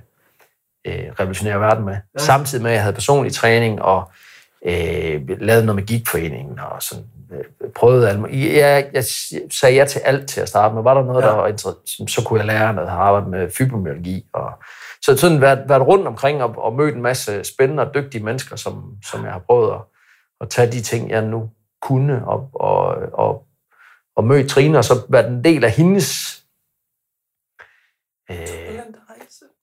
øh, 0.87 1.05
revolutionere 1.20 1.61
verden 1.61 1.85
med. 1.85 1.92
Ja. 1.92 2.18
Samtidig 2.18 2.62
med, 2.62 2.70
at 2.70 2.75
jeg 2.75 2.83
havde 2.83 2.94
personlig 2.94 3.33
træning 3.33 3.83
og 3.83 4.11
øh, 4.66 5.20
lavede 5.40 5.66
noget 5.66 5.77
med 5.77 5.87
gigtforeningen 5.87 6.59
og 6.59 6.83
sådan, 6.83 7.05
øh, 7.33 7.70
prøvede 7.77 8.09
alt 8.09 8.20
muligt. 8.20 8.57
Jeg, 8.57 8.87
jeg 8.92 9.05
sagde 9.61 9.75
ja 9.77 9.85
til 9.85 9.98
alt 9.98 10.29
til 10.29 10.40
at 10.40 10.48
starte 10.48 10.75
med. 10.75 10.83
Var 10.83 10.94
der 10.94 11.05
noget, 11.05 11.22
ja. 11.22 11.29
der 11.29 11.35
var 11.37 11.46
interessant, 11.46 12.11
så 12.11 12.22
kunne 12.25 12.38
jeg 12.38 12.46
lære 12.46 12.75
noget. 12.75 12.87
Jeg 12.88 12.94
har 12.96 13.03
arbejdet 13.03 13.31
med 13.31 13.51
fibromyalgi 13.51 14.25
og 14.33 14.51
så 15.03 15.16
sådan 15.16 15.40
været, 15.40 15.59
været 15.68 15.87
rundt 15.87 16.07
omkring 16.07 16.42
og, 16.42 16.55
og 16.64 16.72
mødt 16.72 16.94
en 16.94 17.03
masse 17.03 17.44
spændende 17.44 17.83
og 17.88 17.94
dygtige 17.94 18.25
mennesker, 18.25 18.57
som, 18.57 18.85
som 19.11 19.25
jeg 19.25 19.33
har 19.33 19.38
prøvet 19.46 19.72
at, 19.72 19.79
at 20.42 20.50
tage 20.50 20.72
de 20.72 20.83
ting, 20.83 21.11
jeg 21.11 21.22
nu 21.22 21.50
kunne, 21.83 22.26
og, 22.26 22.50
og, 22.55 22.96
og, 23.12 23.46
og 24.16 24.24
møde 24.24 24.48
Trine, 24.48 24.78
og 24.78 24.85
så 24.85 25.07
været 25.09 25.31
en 25.31 25.44
del 25.44 25.64
af 25.64 25.70
hendes... 25.70 26.38
Øh, 28.31 28.37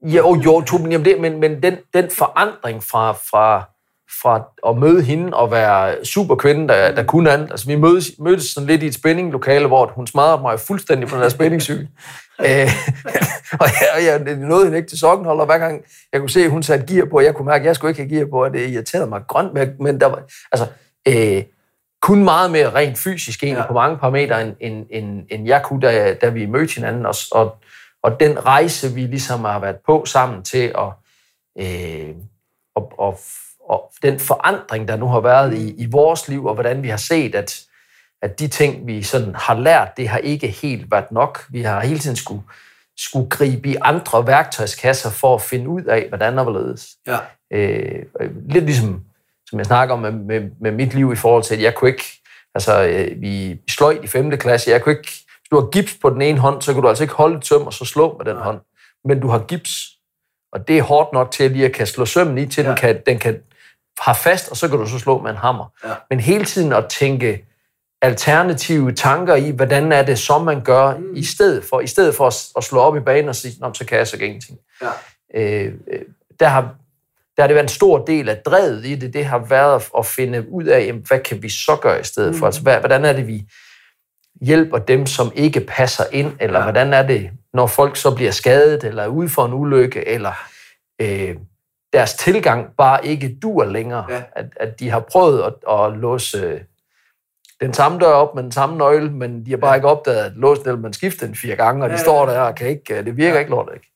jo, 0.01 0.35
jo, 0.35 0.61
to, 0.61 0.77
men, 0.77 0.91
jamen 0.91 1.05
det, 1.05 1.21
men, 1.21 1.39
men 1.39 1.63
den, 1.63 1.77
den 1.93 2.09
forandring 2.09 2.83
fra, 2.83 3.11
fra, 3.11 3.69
fra 4.21 4.43
at 4.67 4.77
møde 4.77 5.01
hende 5.01 5.33
og 5.33 5.51
være 5.51 6.05
superkvinde, 6.05 6.67
der, 6.67 6.95
der 6.95 7.03
kunne 7.03 7.31
andet. 7.31 7.51
Altså, 7.51 7.67
vi 7.67 7.75
mødtes, 7.75 8.11
mødtes 8.19 8.45
sådan 8.45 8.67
lidt 8.67 8.83
i 8.83 8.87
et 8.87 8.93
spændinglokale, 8.93 9.67
hvor 9.67 9.91
hun 9.95 10.07
smadrede 10.07 10.41
mig 10.41 10.59
fuldstændig 10.59 11.07
på 11.09 11.15
den 11.15 11.23
der 11.23 11.29
spændingscykel. 11.29 11.87
øh, 12.45 12.69
og 13.59 13.67
jeg, 13.81 14.23
jeg 14.25 14.35
nåede 14.35 14.63
hende 14.65 14.77
ikke 14.77 14.89
til 14.89 14.99
sokkenhold, 14.99 15.39
og 15.39 15.45
hver 15.45 15.57
gang 15.57 15.81
jeg 16.13 16.19
kunne 16.19 16.29
se, 16.29 16.43
at 16.43 16.51
hun 16.51 16.63
satte 16.63 16.93
gear 16.93 17.05
på, 17.05 17.17
og 17.17 17.23
jeg 17.23 17.35
kunne 17.35 17.45
mærke, 17.45 17.61
at 17.61 17.65
jeg 17.65 17.75
skulle 17.75 17.91
ikke 17.91 18.01
have 18.01 18.09
gear 18.09 18.27
på, 18.31 18.43
og 18.43 18.53
det 18.53 18.69
irriterede 18.69 19.07
mig 19.07 19.21
grønt, 19.27 19.79
men, 19.79 20.01
der 20.01 20.05
var, 20.05 20.23
altså, 20.51 20.67
øh, 21.07 21.43
kun 22.01 22.23
meget 22.23 22.51
mere 22.51 22.75
rent 22.75 22.97
fysisk 22.97 23.43
egentlig 23.43 23.61
Ja. 23.61 23.67
på 23.67 23.73
mange 23.73 23.97
parametre, 23.97 24.41
end, 24.41 24.55
end, 24.59 24.85
end, 24.89 25.25
end 25.29 25.47
jeg 25.47 25.63
kunne, 25.63 25.81
da, 25.81 26.13
da 26.13 26.29
vi 26.29 26.45
mødte 26.45 26.75
hinanden, 26.75 27.05
og, 27.05 27.15
og, 27.31 27.57
og 28.03 28.19
den 28.19 28.45
rejse, 28.45 28.93
vi 28.93 29.01
ligesom 29.01 29.43
har 29.43 29.59
været 29.59 29.77
på 29.85 30.05
sammen 30.05 30.43
til 30.43 30.73
at, 30.77 30.89
øh, 31.59 32.15
og, 32.75 32.93
og, 32.97 33.19
og 33.69 33.91
den 34.01 34.19
forandring, 34.19 34.87
der 34.87 34.95
nu 34.95 35.07
har 35.07 35.19
været 35.19 35.53
i, 35.53 35.73
i 35.77 35.87
vores 35.91 36.27
liv, 36.27 36.45
og 36.45 36.53
hvordan 36.53 36.83
vi 36.83 36.89
har 36.89 36.97
set, 36.97 37.35
at, 37.35 37.61
at 38.21 38.39
de 38.39 38.47
ting, 38.47 38.87
vi 38.87 39.03
sådan 39.03 39.35
har 39.35 39.59
lært, 39.59 39.97
det 39.97 40.09
har 40.09 40.17
ikke 40.17 40.47
helt 40.47 40.91
været 40.91 41.11
nok. 41.11 41.45
Vi 41.49 41.61
har 41.61 41.81
hele 41.81 41.99
tiden 41.99 42.15
skulle, 42.15 42.41
skulle 42.97 43.29
gribe 43.29 43.69
i 43.69 43.75
andre 43.81 44.27
værktøjskasser 44.27 45.09
for 45.09 45.35
at 45.35 45.41
finde 45.41 45.69
ud 45.69 45.83
af, 45.83 46.05
hvordan 46.07 46.37
og 46.39 46.43
hvorledes. 46.43 46.87
Ja. 47.07 47.17
Øh, 47.53 48.05
lidt 48.49 48.65
ligesom, 48.65 49.01
som 49.49 49.59
jeg 49.59 49.65
snakker 49.65 49.95
om 49.95 50.01
med, 50.01 50.11
med, 50.11 50.49
med 50.61 50.71
mit 50.71 50.93
liv 50.93 51.13
i 51.13 51.15
forhold 51.15 51.43
til, 51.43 51.55
at 51.55 51.61
jeg 51.61 51.75
kunne 51.75 51.89
ikke, 51.89 52.05
altså 52.55 52.83
øh, 52.83 53.21
vi 53.21 53.61
sløjt 53.69 54.03
i 54.03 54.07
5. 54.07 54.37
klasse, 54.37 54.71
jeg 54.71 54.81
kunne 54.81 54.93
ikke, 54.97 55.09
hvis 55.09 55.49
du 55.51 55.59
har 55.59 55.69
gips 55.69 55.97
på 56.01 56.09
den 56.09 56.21
ene 56.21 56.39
hånd, 56.39 56.61
så 56.61 56.73
kan 56.73 56.81
du 56.81 56.89
altså 56.89 57.03
ikke 57.03 57.13
holde 57.13 57.37
et 57.37 57.45
søm 57.45 57.61
og 57.61 57.73
så 57.73 57.85
slå 57.85 58.17
med 58.17 58.25
den 58.25 58.35
Nej. 58.35 58.43
hånd. 58.43 58.59
Men 59.05 59.19
du 59.19 59.27
har 59.27 59.39
gips, 59.39 59.71
og 60.53 60.67
det 60.67 60.77
er 60.77 60.81
hårdt 60.81 61.13
nok 61.13 61.31
til 61.31 61.43
at 61.43 61.51
lige 61.51 61.65
at 61.65 61.71
kan 61.71 61.87
slå 61.87 62.05
sømmen 62.05 62.37
i, 62.37 62.45
til 62.45 62.63
Ja. 62.63 62.69
ja. 62.69 62.75
den, 62.75 62.81
kan, 62.81 63.01
den 63.05 63.19
kan 63.19 63.41
have 64.01 64.15
fast, 64.15 64.49
og 64.49 64.57
så 64.57 64.67
kan 64.67 64.77
du 64.79 64.85
så 64.87 64.99
slå 64.99 65.21
med 65.21 65.31
en 65.31 65.37
hammer. 65.37 65.65
Ja. 65.85 65.93
Men 66.09 66.19
hele 66.19 66.45
tiden 66.45 66.73
at 66.73 66.85
tænke 66.89 67.45
alternative 68.01 68.91
tanker 68.91 69.35
i, 69.35 69.49
hvordan 69.51 69.91
er 69.91 70.03
det 70.03 70.19
så, 70.19 70.39
man 70.39 70.61
gør, 70.63 70.97
Mm. 70.97 71.15
i 71.15 71.23
stedet 71.23 71.63
for, 71.63 71.79
i 71.79 71.87
stedet 71.87 72.15
for 72.15 72.27
at, 72.27 72.45
at 72.57 72.63
slå 72.63 72.79
op 72.79 72.97
i 72.97 72.99
banen 72.99 73.29
og 73.29 73.35
sige, 73.35 73.53
Nå, 73.59 73.73
så 73.73 73.85
kan 73.85 73.97
jeg 73.97 74.07
så 74.07 74.17
ingenting. 74.17 74.59
Ja. 74.81 74.89
Øh, 75.35 75.73
øh, 75.93 76.01
der 76.39 76.47
har, 76.47 76.61
der 77.35 77.43
har 77.43 77.47
det 77.47 77.55
været 77.55 77.63
en 77.65 77.69
stor 77.69 78.05
del 78.05 78.29
af 78.29 78.37
drevet 78.45 78.85
i 78.85 78.95
det, 78.95 79.13
det 79.13 79.25
har 79.25 79.37
været 79.49 79.83
at, 79.97 80.05
finde 80.05 80.45
ud 80.51 80.63
af, 80.63 80.85
jamen, 80.85 81.03
hvad 81.07 81.19
kan 81.19 81.43
vi 81.43 81.49
så 81.49 81.77
gøre 81.81 81.99
i 81.99 82.03
stedet 82.03 82.31
Mm. 82.33 82.39
for? 82.39 82.45
Altså, 82.45 82.61
hvordan 82.61 83.05
er 83.05 83.13
det, 83.13 83.27
vi 83.27 83.43
hjælper 84.41 84.77
dem, 84.77 85.05
som 85.05 85.31
ikke 85.35 85.59
passer 85.59 86.03
ind, 86.11 86.31
eller 86.39 86.59
ja. 86.59 86.63
hvordan 86.65 86.93
er 86.93 87.03
det, 87.07 87.29
når 87.53 87.67
folk 87.67 87.95
så 87.97 88.15
bliver 88.15 88.31
skadet, 88.31 88.83
eller 88.83 89.03
er 89.03 89.07
ude 89.07 89.29
for 89.29 89.45
en 89.45 89.53
ulykke, 89.53 90.07
eller 90.07 90.33
øh, 91.01 91.35
deres 91.93 92.13
tilgang 92.13 92.75
bare 92.77 93.05
ikke 93.05 93.37
dur 93.41 93.63
længere. 93.65 94.05
Ja. 94.09 94.23
At, 94.35 94.45
at 94.55 94.79
de 94.79 94.89
har 94.89 94.99
prøvet 94.99 95.43
at, 95.43 95.53
at 95.79 95.97
låse 95.97 96.37
øh, 96.37 96.61
den 97.61 97.73
samme 97.73 97.99
dør 97.99 98.07
op 98.13 98.35
med 98.35 98.43
den 98.43 98.51
samme 98.51 98.77
nøgle, 98.77 99.11
men 99.11 99.45
de 99.45 99.49
har 99.51 99.57
bare 99.57 99.71
Ja. 99.71 99.75
ikke 99.75 99.87
opdaget, 99.87 100.25
at 100.25 100.31
låsen 100.35 100.67
eller 100.67 100.79
man 100.79 100.93
skifter 100.93 101.25
den 101.25 101.35
fire 101.35 101.55
gange, 101.55 101.83
og 101.83 101.89
de 101.89 101.93
Ja, 101.93 101.97
ja, 101.99 102.03
står 102.03 102.25
der 102.25 102.39
og 102.41 102.55
kan 102.55 102.67
ikke, 102.67 102.97
øh, 102.97 103.05
det 103.05 103.17
virker 103.17 103.33
Ja. 103.33 103.39
ikke 103.39 103.51
lort 103.51 103.69
ikke. 103.73 103.87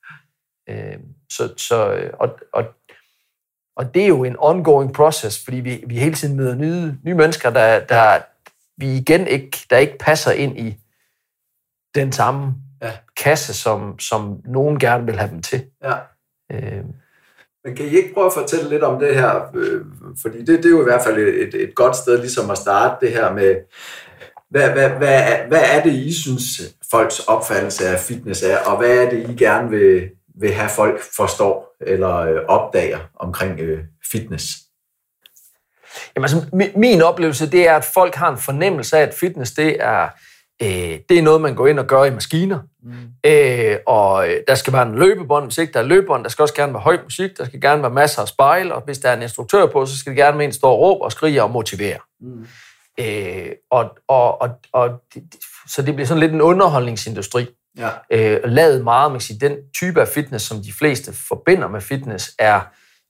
Øh, 0.70 1.00
så, 1.32 1.54
så, 1.58 1.94
øh, 1.94 2.14
og, 2.20 2.40
og, 2.54 2.66
og 3.76 3.94
det 3.94 4.04
er 4.04 4.08
jo 4.08 4.24
en 4.24 4.36
ongoing 4.40 4.94
process, 4.94 5.44
fordi 5.44 5.58
vi, 5.58 5.84
vi 5.88 6.00
hele 6.00 6.16
tiden 6.16 6.38
møder 6.38 6.56
nye, 6.56 6.96
nye 7.04 7.14
mennesker, 7.14 7.50
der, 7.50 7.80
der 7.86 8.20
vi 8.78 8.98
igen 8.98 9.28
ikke, 9.28 9.58
der 9.70 9.78
ikke 9.78 9.98
passer 10.00 10.32
ind 10.32 10.60
i 10.60 10.78
den 11.96 12.12
samme 12.12 12.56
Ja. 12.82 12.92
kasse, 13.24 13.54
som, 13.54 14.00
som 14.00 14.42
nogen 14.46 14.80
gerne 14.80 15.06
vil 15.06 15.18
have 15.20 15.30
dem 15.32 15.42
til. 15.42 15.66
Ja. 15.84 15.96
Øh, 16.52 16.84
men 17.64 17.76
kan 17.76 17.86
I 17.86 17.90
ikke 17.90 18.14
prøve 18.14 18.26
at 18.26 18.34
fortælle 18.34 18.70
lidt 18.70 18.84
om 18.84 19.00
det 19.00 19.16
her? 19.16 19.42
Øh, 19.56 19.82
fordi 20.22 20.40
det, 20.40 20.48
det 20.48 20.66
er 20.66 20.70
jo 20.70 20.82
i 20.82 20.84
hvert 20.84 21.04
fald 21.04 21.18
et, 21.18 21.56
et, 21.56 21.76
godt 21.76 21.96
sted 21.96 22.18
ligesom 22.18 22.52
at 22.52 22.58
starte 22.58 23.06
det 23.06 23.14
her 23.14 23.34
med, 23.34 23.56
hvad, 24.50 24.70
hvad, 24.70 24.90
hvad, 24.90 25.22
hvad 25.48 25.64
er 25.72 25.84
det, 25.84 25.94
I 25.94 26.22
synes, 26.22 26.46
folks 26.92 27.20
opfattelse 27.20 27.88
af 27.88 28.00
fitness 28.00 28.44
er, 28.44 28.58
og 28.58 28.78
hvad 28.78 28.98
er 28.98 29.10
det, 29.10 29.30
I 29.30 29.34
gerne 29.36 29.70
vil, 29.70 30.10
vil 30.36 30.54
have 30.54 30.70
folk 30.70 31.02
forstår 31.16 31.76
eller 31.82 32.16
øh, 32.18 32.40
opdager 32.48 33.00
omkring 33.20 33.60
øh, 33.60 33.80
fitness? 34.12 34.46
Jamen 36.16 36.24
altså, 36.24 36.38
mi- 36.38 36.80
min 36.80 37.02
oplevelse, 37.02 37.52
det 37.52 37.68
er, 37.68 37.76
at 37.76 37.86
folk 37.94 38.16
har 38.16 38.32
en 38.32 38.38
fornemmelse 38.38 38.98
af, 38.98 39.02
at 39.02 39.14
fitness, 39.14 39.52
det 39.52 39.78
er, 39.80 40.10
øh, 40.62 41.00
det 41.10 41.18
er 41.18 41.22
noget, 41.22 41.42
man 41.42 41.56
går 41.56 41.68
ind 41.68 41.80
og 41.80 41.86
gør 41.86 42.04
i 42.04 42.12
maskiner. 42.12 42.60
Mm. 42.84 42.94
Øh, 43.26 43.78
og 43.88 44.30
øh, 44.30 44.36
der 44.48 44.56
skal 44.56 44.74
være 44.74 44.88
en 44.88 44.96
løbebånd, 44.96 45.46
hvis 45.46 45.58
ikke 45.58 45.74
der 45.74 45.80
er 45.80 45.84
løbebånd, 45.84 46.24
der 46.24 46.30
skal 46.30 46.44
også 46.44 46.54
gerne 46.54 46.74
være 46.74 46.82
høj 46.82 46.98
musik, 47.04 47.38
der 47.38 47.46
skal 47.46 47.62
gerne 47.62 47.82
være 47.82 47.92
masser 47.92 48.22
af 48.22 48.28
spejl, 48.28 48.72
og 48.72 48.82
hvis 48.86 49.00
der 49.00 49.10
er 49.10 49.16
en 49.16 49.22
instruktør 49.22 49.66
på, 49.66 49.86
så 49.86 49.98
skal 49.98 50.10
det 50.10 50.18
gerne 50.18 50.38
være 50.38 50.46
en, 50.46 50.52
der 50.52 50.56
står 50.56 50.72
og 50.72 50.80
råber 50.80 51.06
og 51.06 51.12
skriger 51.12 51.44
og 51.44 51.52
motiverer. 51.52 52.00
Mm. 52.22 52.48
Øh, 53.00 53.52
og, 53.72 53.98
og, 54.08 54.42
og, 54.42 54.50
og, 54.74 54.90
så 55.68 55.82
det 55.82 55.96
bliver 55.96 56.08
sådan 56.08 56.20
lidt 56.20 56.34
en 56.34 56.42
underholdningsindustri. 56.42 57.48
Ja. 57.78 57.90
øh, 58.12 58.40
lavet 58.46 58.84
meget, 58.84 59.12
man 59.12 59.20
kan 59.20 59.26
sige, 59.26 59.40
den 59.40 59.58
type 59.76 60.02
af 60.02 60.08
fitness, 60.08 60.46
som 60.46 60.58
de 60.58 60.74
fleste 60.74 61.14
forbinder 61.28 61.68
med 61.68 61.82
fitness, 61.82 62.32
er 62.40 62.62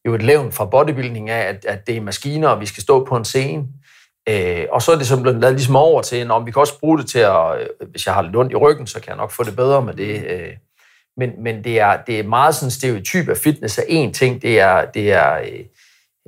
jo 0.05 0.15
et 0.15 0.21
levn 0.21 0.51
fra 0.51 0.65
bodybuilding 0.65 1.29
af, 1.29 1.49
at, 1.49 1.65
at 1.65 1.87
det 1.87 1.97
er 1.97 2.01
maskiner, 2.01 2.47
og 2.47 2.61
vi 2.61 2.65
skal 2.65 2.83
stå 2.83 3.05
på 3.05 3.17
en 3.17 3.25
scene. 3.25 3.63
Øh, 4.29 4.65
og 4.71 4.81
så 4.81 4.91
er 4.91 4.95
det 4.95 5.07
så 5.07 5.21
blevet 5.21 5.39
lavet 5.41 5.55
ligesom 5.55 5.75
over 5.75 6.01
til, 6.01 6.31
om 6.31 6.45
vi 6.45 6.51
kan 6.51 6.59
også 6.59 6.79
bruge 6.79 6.97
det 6.97 7.07
til 7.09 7.19
at, 7.19 7.59
øh, 7.61 7.87
hvis 7.91 8.05
jeg 8.05 8.13
har 8.13 8.21
lidt 8.21 8.35
ondt 8.35 8.51
i 8.51 8.55
ryggen, 8.55 8.87
så 8.87 8.99
kan 8.99 9.09
jeg 9.09 9.17
nok 9.17 9.31
få 9.31 9.43
det 9.43 9.55
bedre 9.55 9.81
med 9.81 9.93
det. 9.93 10.25
Øh, 10.27 10.49
men 11.17 11.43
men 11.43 11.63
det, 11.63 11.79
er, 11.79 11.97
det 12.07 12.19
er 12.19 12.23
meget 12.23 12.55
sådan 12.55 12.71
stereotyp 12.71 13.29
af 13.29 13.37
fitness 13.37 13.79
af 13.79 13.83
én 13.83 14.11
ting, 14.11 14.41
det 14.41 14.59
er, 14.59 14.85
det 14.85 15.11
er 15.11 15.33
øh, 15.37 15.65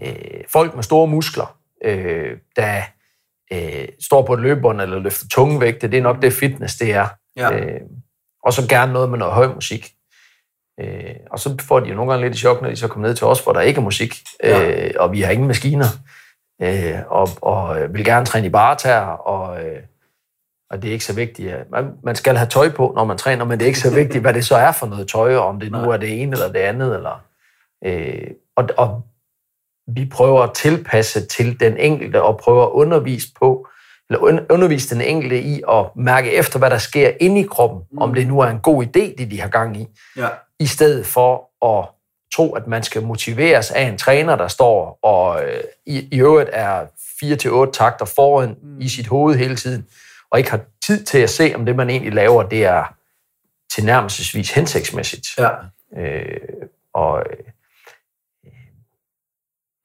øh, 0.04 0.44
folk 0.54 0.76
med 0.76 0.84
store 0.84 1.08
muskler, 1.08 1.58
øh, 1.86 2.38
der 2.56 2.82
øh, 3.54 3.88
står 4.02 4.26
på 4.26 4.34
et 4.34 4.40
løbebånd 4.40 4.82
eller 4.82 5.00
løfter 5.00 5.26
tunge 5.32 5.62
vægte. 5.62 5.88
Det 5.88 5.98
er 5.98 6.02
nok 6.04 6.22
det 6.22 6.34
fitness, 6.34 6.76
det 6.76 6.94
er. 6.94 7.08
Ja. 7.38 7.56
Øh, 7.56 7.82
og 8.44 8.54
så 8.54 8.68
gerne 8.70 8.94
noget 8.94 9.10
med 9.10 9.18
noget 9.20 9.34
høj 9.34 9.48
musik. 9.48 9.92
Øh, 10.80 11.16
og 11.32 11.40
så 11.40 11.58
får 11.62 11.80
de 11.80 11.90
jo 11.90 11.96
nogle 11.96 12.12
gange 12.12 12.26
lidt 12.26 12.36
i 12.36 12.40
chok, 12.40 12.62
når 12.62 12.70
de 12.70 12.76
så 12.76 12.88
kommer 12.88 13.08
ned 13.08 13.16
til 13.16 13.28
os, 13.28 13.44
hvor 13.44 13.54
der 13.54 13.62
ikke 13.62 13.78
er 13.78 13.84
musik, 13.84 14.16
Ja. 14.44 14.86
øh, 14.86 14.92
og 15.00 15.12
vi 15.12 15.22
har 15.22 15.32
ingen 15.32 15.48
maskiner, 15.48 15.86
øh, 16.62 17.00
og, 17.08 17.28
og 17.42 17.82
øh, 17.82 17.94
vil 17.94 18.06
gerne 18.06 18.26
træne 18.26 18.48
i 18.48 18.50
barter, 18.50 19.00
og, 19.02 19.66
øh, 19.66 19.82
og 20.70 20.82
det 20.82 20.88
er 20.88 20.92
ikke 20.94 21.06
så 21.06 21.14
vigtigt. 21.16 21.54
at- 21.54 21.72
Man, 21.72 21.92
man 22.04 22.16
skal 22.16 22.36
have 22.38 22.48
tøj 22.50 22.70
på, 22.72 22.94
når 22.96 23.06
man 23.06 23.18
træner, 23.18 23.46
men 23.46 23.60
det 23.60 23.66
er 23.66 23.68
ikke 23.68 23.80
så 23.80 23.96
vigtigt, 24.02 24.22
hvad 24.22 24.34
det 24.34 24.46
så 24.46 24.56
er 24.56 24.72
for 24.72 24.86
noget 24.88 25.08
tøj, 25.08 25.36
og 25.36 25.46
om 25.46 25.60
det 25.60 25.72
nu 25.72 25.78
er 25.92 25.98
det 25.98 26.22
ene 26.22 26.32
eller 26.32 26.52
det 26.52 26.60
andet. 26.60 26.96
Eller, 26.96 27.24
øh, 27.86 28.28
og, 28.56 28.70
og 28.78 29.02
vi 29.88 30.06
prøver 30.06 30.42
at 30.42 30.54
tilpasse 30.54 31.26
til 31.26 31.60
den 31.60 31.78
enkelte, 31.78 32.22
og 32.24 32.38
prøver 32.38 32.64
at 32.66 32.70
undervise 32.72 33.28
på, 33.40 33.68
eller 34.10 34.20
un- 34.22 34.46
undervise 34.54 34.96
den 34.96 35.02
enkelte 35.04 35.42
i 35.42 35.62
at 35.72 35.86
mærke 35.96 36.32
efter, 36.34 36.60
hvad 36.60 36.70
der 36.70 36.78
sker 36.78 37.12
inde 37.20 37.42
i 37.42 37.48
kroppen, 37.48 37.82
mm. 37.92 37.98
om 37.98 38.14
det 38.14 38.28
nu 38.28 38.40
er 38.40 38.48
en 38.48 38.60
god 38.60 38.84
idé, 38.84 39.16
det 39.18 39.32
de 39.32 39.42
har 39.42 39.50
gang 39.50 39.78
i, 39.78 39.88
Ja. 40.18 40.28
i 40.60 40.66
stedet 40.66 41.06
for 41.06 41.50
at 41.66 41.88
tro, 42.36 42.56
at 42.56 42.68
man 42.68 42.84
skal 42.84 43.02
motiveres 43.02 43.72
af 43.72 43.82
en 43.82 43.98
træner, 43.98 44.36
der 44.36 44.48
står 44.48 45.00
og 45.02 45.44
øh, 45.44 45.64
i, 45.86 46.08
i 46.12 46.20
øvrigt 46.20 46.50
er 46.54 46.86
4-8 47.68 47.72
takter 47.72 48.06
foran 48.06 48.56
mm. 48.62 48.82
i 48.82 48.90
sit 48.90 49.08
hoved 49.08 49.36
hele 49.36 49.56
tiden, 49.56 49.88
og 50.32 50.40
ikke 50.40 50.52
har 50.52 50.62
tid 50.86 51.06
til 51.06 51.18
at 51.18 51.30
se, 51.30 51.52
om 51.56 51.66
det, 51.66 51.76
man 51.76 51.90
egentlig 51.90 52.14
laver, 52.14 52.44
det 52.44 52.66
er 52.66 52.96
tilnærmelsesvis 53.74 54.52
hensigtsmæssigt. 54.52 55.28
Ja. 55.38 55.50
Øh, 55.98 56.40
og 56.94 57.24
øh, 57.30 57.38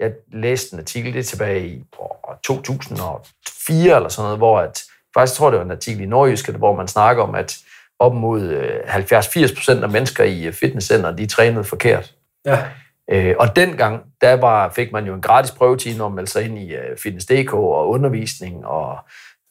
jeg 0.00 0.12
læste 0.32 0.74
en 0.74 0.80
artikel, 0.80 1.14
det 1.14 1.26
tilbage 1.26 1.68
i 1.68 1.84
år 1.98 2.40
2004 2.44 3.96
eller 3.96 4.08
sådan 4.08 4.24
noget, 4.24 4.38
hvor 4.38 4.58
at, 4.58 4.82
faktisk 5.14 5.38
tror 5.38 5.46
jeg, 5.46 5.52
det 5.52 5.58
var 5.58 5.64
en 5.64 5.70
artikel 5.70 6.02
i 6.02 6.06
Nordjyske, 6.06 6.52
hvor 6.52 6.76
man 6.76 6.88
snakker 6.88 7.22
om, 7.22 7.34
at 7.34 7.58
op 7.98 8.14
mod 8.14 8.42
øh, 8.42 8.80
70-80 8.80 9.54
procent 9.54 9.82
af 9.82 9.90
mennesker 9.90 10.24
i 10.24 10.46
øh, 10.46 10.52
fitnesscenter, 10.52 11.16
de 11.16 11.26
trænede 11.26 11.64
forkert. 11.64 12.14
Ja. 12.46 12.64
Øh, 13.10 13.34
og 13.38 13.56
dengang, 13.56 14.02
der 14.20 14.32
var, 14.32 14.68
fik 14.70 14.92
man 14.92 15.06
jo 15.06 15.14
en 15.14 15.20
gratis 15.20 15.50
prøvetid, 15.50 15.98
når 15.98 16.08
man 16.08 16.16
meldte 16.16 16.32
sig 16.32 16.44
ind 16.44 16.58
i 16.58 16.74
øh, 16.74 16.96
Fitness.dk 16.98 17.54
og 17.54 17.88
undervisning, 17.88 18.66
og 18.66 18.98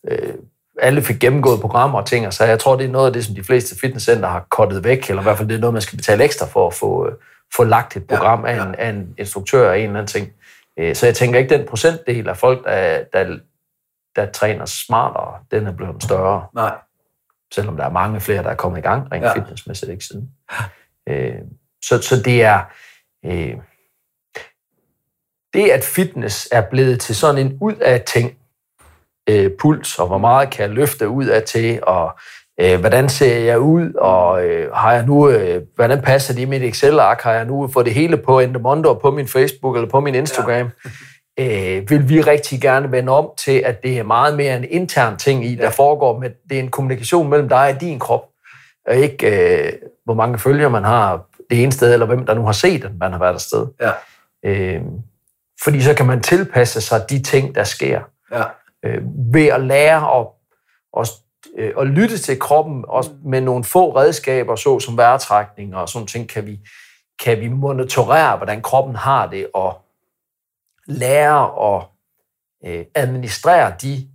øh, 0.07 0.33
alle 0.81 1.01
fik 1.01 1.19
gennemgået 1.19 1.61
programmer 1.61 1.99
og 1.99 2.07
ting, 2.07 2.27
og 2.27 2.33
så 2.33 2.45
jeg 2.45 2.59
tror, 2.59 2.75
det 2.75 2.85
er 2.85 2.91
noget 2.91 3.07
af 3.07 3.13
det, 3.13 3.25
som 3.25 3.35
de 3.35 3.43
fleste 3.43 3.79
fitnesscenter 3.81 4.29
har 4.29 4.45
kottet 4.49 4.83
væk, 4.83 5.09
eller 5.09 5.21
i 5.21 5.23
hvert 5.23 5.37
fald 5.37 5.49
det 5.49 5.55
er 5.55 5.59
noget, 5.59 5.73
man 5.73 5.81
skal 5.81 5.97
betale 5.97 6.23
ekstra 6.23 6.45
for 6.45 6.67
at 6.67 6.73
få, 6.73 7.07
øh, 7.07 7.13
få 7.55 7.63
lagt 7.63 7.97
et 7.97 8.07
program 8.07 8.45
Ja, 8.45 8.51
af, 8.51 8.57
ja. 8.57 8.65
en, 8.65 8.75
af 8.75 8.89
en 8.89 9.15
instruktør 9.17 9.71
af 9.71 9.77
en 9.77 9.83
eller 9.83 9.99
anden 9.99 10.07
ting. 10.07 10.31
Øh, 10.79 10.95
så 10.95 11.05
jeg 11.05 11.15
tænker 11.15 11.39
ikke, 11.39 11.57
den 11.57 11.67
procentdel 11.67 12.29
af 12.29 12.37
folk, 12.37 12.65
der, 12.65 13.03
der, 13.13 13.37
der 14.15 14.31
træner 14.31 14.65
smartere, 14.65 15.39
den 15.51 15.67
er 15.67 15.71
blevet 15.71 16.03
større 16.03 16.45
Nej. 16.55 16.75
selvom 17.53 17.77
der 17.77 17.85
er 17.85 17.89
mange 17.91 18.19
flere, 18.19 18.43
der 18.43 18.49
er 18.49 18.55
kommet 18.55 18.79
i 18.79 18.81
gang 18.81 19.11
rent 19.11 19.25
ja. 19.25 19.33
fitnessmæssigt 19.33 19.91
ikke 19.91 20.05
siden. 20.05 20.29
Øh, 21.09 21.35
så, 21.83 22.01
så 22.01 22.21
det 22.25 22.43
er 22.43 22.59
øh, 23.25 23.55
det, 25.53 25.69
at 25.69 25.83
fitness 25.83 26.47
er 26.51 26.61
blevet 26.61 26.99
til 26.99 27.15
sådan 27.15 27.45
en 27.47 27.57
ud 27.61 27.75
af 27.75 28.01
ting, 28.01 28.37
øh, 29.29 29.51
puls, 29.59 29.99
og 29.99 30.07
hvor 30.07 30.17
meget 30.17 30.49
kan 30.49 30.61
jeg 30.61 30.69
løfte 30.69 31.09
ud 31.09 31.25
af 31.25 31.43
til, 31.43 31.79
og 31.83 32.11
øh, 32.61 32.79
hvordan 32.79 33.09
ser 33.09 33.39
jeg 33.39 33.59
ud, 33.59 33.93
og 33.93 34.45
øh, 34.45 34.71
har 34.73 34.93
jeg 34.93 35.05
nu, 35.05 35.29
øh, 35.29 35.61
hvordan 35.75 36.01
passer 36.01 36.33
det 36.33 36.41
i 36.41 36.45
mit 36.45 36.61
Excel-ark, 36.61 37.21
har 37.21 37.33
jeg 37.33 37.45
nu 37.45 37.67
fået 37.67 37.85
det 37.85 37.93
hele 37.93 38.17
på 38.17 38.39
Endemondo, 38.39 38.93
på 38.93 39.11
min 39.11 39.27
Facebook 39.27 39.75
eller 39.75 39.89
på 39.89 39.99
min 39.99 40.15
Instagram, 40.15 40.69
ja. 41.37 41.77
øh, 41.77 41.89
vil 41.89 42.09
vi 42.09 42.21
rigtig 42.21 42.61
gerne 42.61 42.91
vende 42.91 43.11
om 43.11 43.29
til, 43.37 43.63
at 43.65 43.83
det 43.83 43.97
er 43.97 44.03
meget 44.03 44.37
mere 44.37 44.57
en 44.57 44.63
intern 44.69 45.17
ting 45.17 45.45
i, 45.45 45.55
der 45.55 45.63
Ja. 45.63 45.69
foregår 45.69 46.19
med, 46.19 46.29
det 46.49 46.55
er 46.55 46.63
en 46.63 46.71
kommunikation 46.71 47.29
mellem 47.29 47.49
dig 47.49 47.73
og 47.75 47.81
din 47.81 47.99
krop, 47.99 48.25
og 48.87 48.95
ikke 48.95 49.27
øh, 49.67 49.73
hvor 50.05 50.13
mange 50.13 50.39
følgere 50.39 50.69
man 50.69 50.83
har 50.83 51.25
det 51.49 51.63
ene 51.63 51.71
sted, 51.71 51.93
eller 51.93 52.05
hvem 52.05 52.25
der 52.25 52.33
nu 52.33 52.45
har 52.45 52.51
set, 52.51 52.83
at 52.85 52.91
man 52.99 53.11
har 53.11 53.19
været 53.19 53.33
afsted. 53.33 53.67
Ja. 53.81 53.91
Øh, 54.43 54.81
fordi 55.63 55.81
så 55.81 55.93
kan 55.93 56.05
man 56.05 56.21
tilpasse 56.23 56.81
sig 56.81 57.05
de 57.09 57.21
ting, 57.23 57.55
der 57.55 57.63
sker 57.63 58.01
Ja. 58.31 58.43
øh, 58.85 59.01
ved 59.33 59.47
at 59.47 59.61
lære 59.61 60.19
at, 60.19 60.27
at, 60.99 61.09
øh, 61.57 61.73
at 61.79 61.87
lytte 61.87 62.17
til 62.17 62.39
kroppen, 62.39 62.85
også 62.87 63.11
med 63.25 63.41
nogle 63.41 63.63
få 63.63 63.95
redskaber, 63.95 64.55
så 64.55 64.79
som 64.79 64.97
vejrtrækning 64.97 65.75
og 65.75 65.89
sådan 65.89 66.07
ting, 66.07 66.29
kan 66.29 66.45
vi, 66.45 66.59
kan 67.23 67.39
vi 67.39 67.47
monitorere, 67.47 68.37
hvordan 68.37 68.61
kroppen 68.61 68.95
har 68.95 69.27
det, 69.27 69.47
og 69.53 69.81
lære 70.87 71.75
at 71.75 71.85
øh, 72.65 72.85
administrere 72.95 73.73
de 73.81 74.07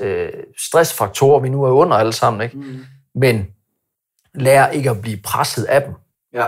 øh, 0.00 0.32
stressfaktorer, 0.58 1.40
vi 1.40 1.48
nu 1.48 1.64
er 1.64 1.70
under 1.70 1.96
alle 1.96 2.12
sammen, 2.12 2.42
ikke? 2.42 2.56
Mm. 2.56 2.84
men 3.14 3.46
lære 4.34 4.76
ikke 4.76 4.90
at 4.90 5.00
blive 5.02 5.18
presset 5.24 5.64
af 5.64 5.82
dem. 5.82 5.94
Ja. 6.34 6.46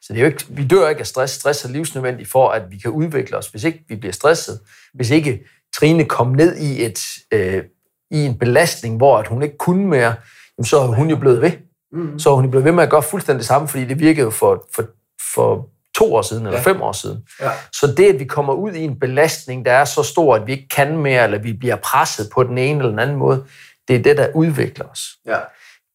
Så 0.00 0.12
det 0.12 0.16
er 0.16 0.20
jo 0.20 0.26
ikke, 0.26 0.44
vi 0.48 0.66
dør 0.66 0.88
ikke 0.88 1.00
af 1.00 1.06
stress. 1.06 1.34
Stress 1.34 1.64
er 1.64 1.68
livsnødvendigt 1.68 2.30
for, 2.30 2.48
at 2.48 2.62
vi 2.70 2.78
kan 2.78 2.90
udvikle 2.90 3.36
os. 3.36 3.46
Hvis 3.48 3.64
ikke 3.64 3.84
vi 3.88 3.96
bliver 3.96 4.12
stresset, 4.12 4.60
hvis 4.94 5.10
ikke 5.10 5.40
Trine 5.76 6.04
kom 6.04 6.26
ned 6.28 6.56
i, 6.56 6.84
et, 6.84 7.00
øh, 7.32 7.62
i 8.10 8.24
en 8.24 8.38
belastning, 8.38 8.96
hvor 8.96 9.18
at 9.18 9.26
hun 9.26 9.42
ikke 9.42 9.56
kunne 9.58 9.86
mere, 9.86 10.14
jamen, 10.58 10.64
så 10.66 10.78
er 10.78 10.86
hun 10.86 11.10
jo 11.10 11.16
blevet 11.16 11.42
ved. 11.42 11.52
Mm. 11.92 12.18
Så 12.18 12.30
er 12.30 12.34
hun 12.34 12.44
jo 12.44 12.50
blevet 12.50 12.64
ved 12.64 12.72
med 12.72 12.82
at 12.82 12.90
gøre 12.90 13.02
fuldstændig 13.02 13.38
det 13.38 13.46
samme, 13.46 13.68
fordi 13.68 13.84
det 13.84 13.98
virkede 14.00 14.24
jo 14.24 14.30
for, 14.30 14.66
for, 14.74 14.86
for 15.34 15.68
to 15.94 16.14
år 16.14 16.22
siden, 16.22 16.46
eller 16.46 16.58
Ja. 16.58 16.64
fem 16.64 16.82
år 16.82 16.92
siden. 16.92 17.24
Ja. 17.40 17.50
Så 17.72 17.94
det, 17.96 18.12
at 18.14 18.18
vi 18.20 18.24
kommer 18.24 18.52
ud 18.54 18.72
i 18.72 18.80
en 18.84 18.98
belastning, 19.00 19.64
der 19.64 19.72
er 19.72 19.84
så 19.84 20.02
stor, 20.02 20.34
at 20.34 20.46
vi 20.46 20.52
ikke 20.52 20.68
kan 20.68 20.96
mere, 20.96 21.24
eller 21.24 21.38
vi 21.38 21.52
bliver 21.52 21.76
presset 21.76 22.30
på 22.34 22.42
den 22.42 22.58
ene 22.58 22.78
eller 22.78 22.90
den 22.90 22.98
anden 22.98 23.16
måde, 23.16 23.44
det 23.88 23.96
er 23.96 24.02
det, 24.02 24.16
der 24.16 24.28
udvikler 24.34 24.84
os. 24.84 25.08
Ja. 25.26 25.38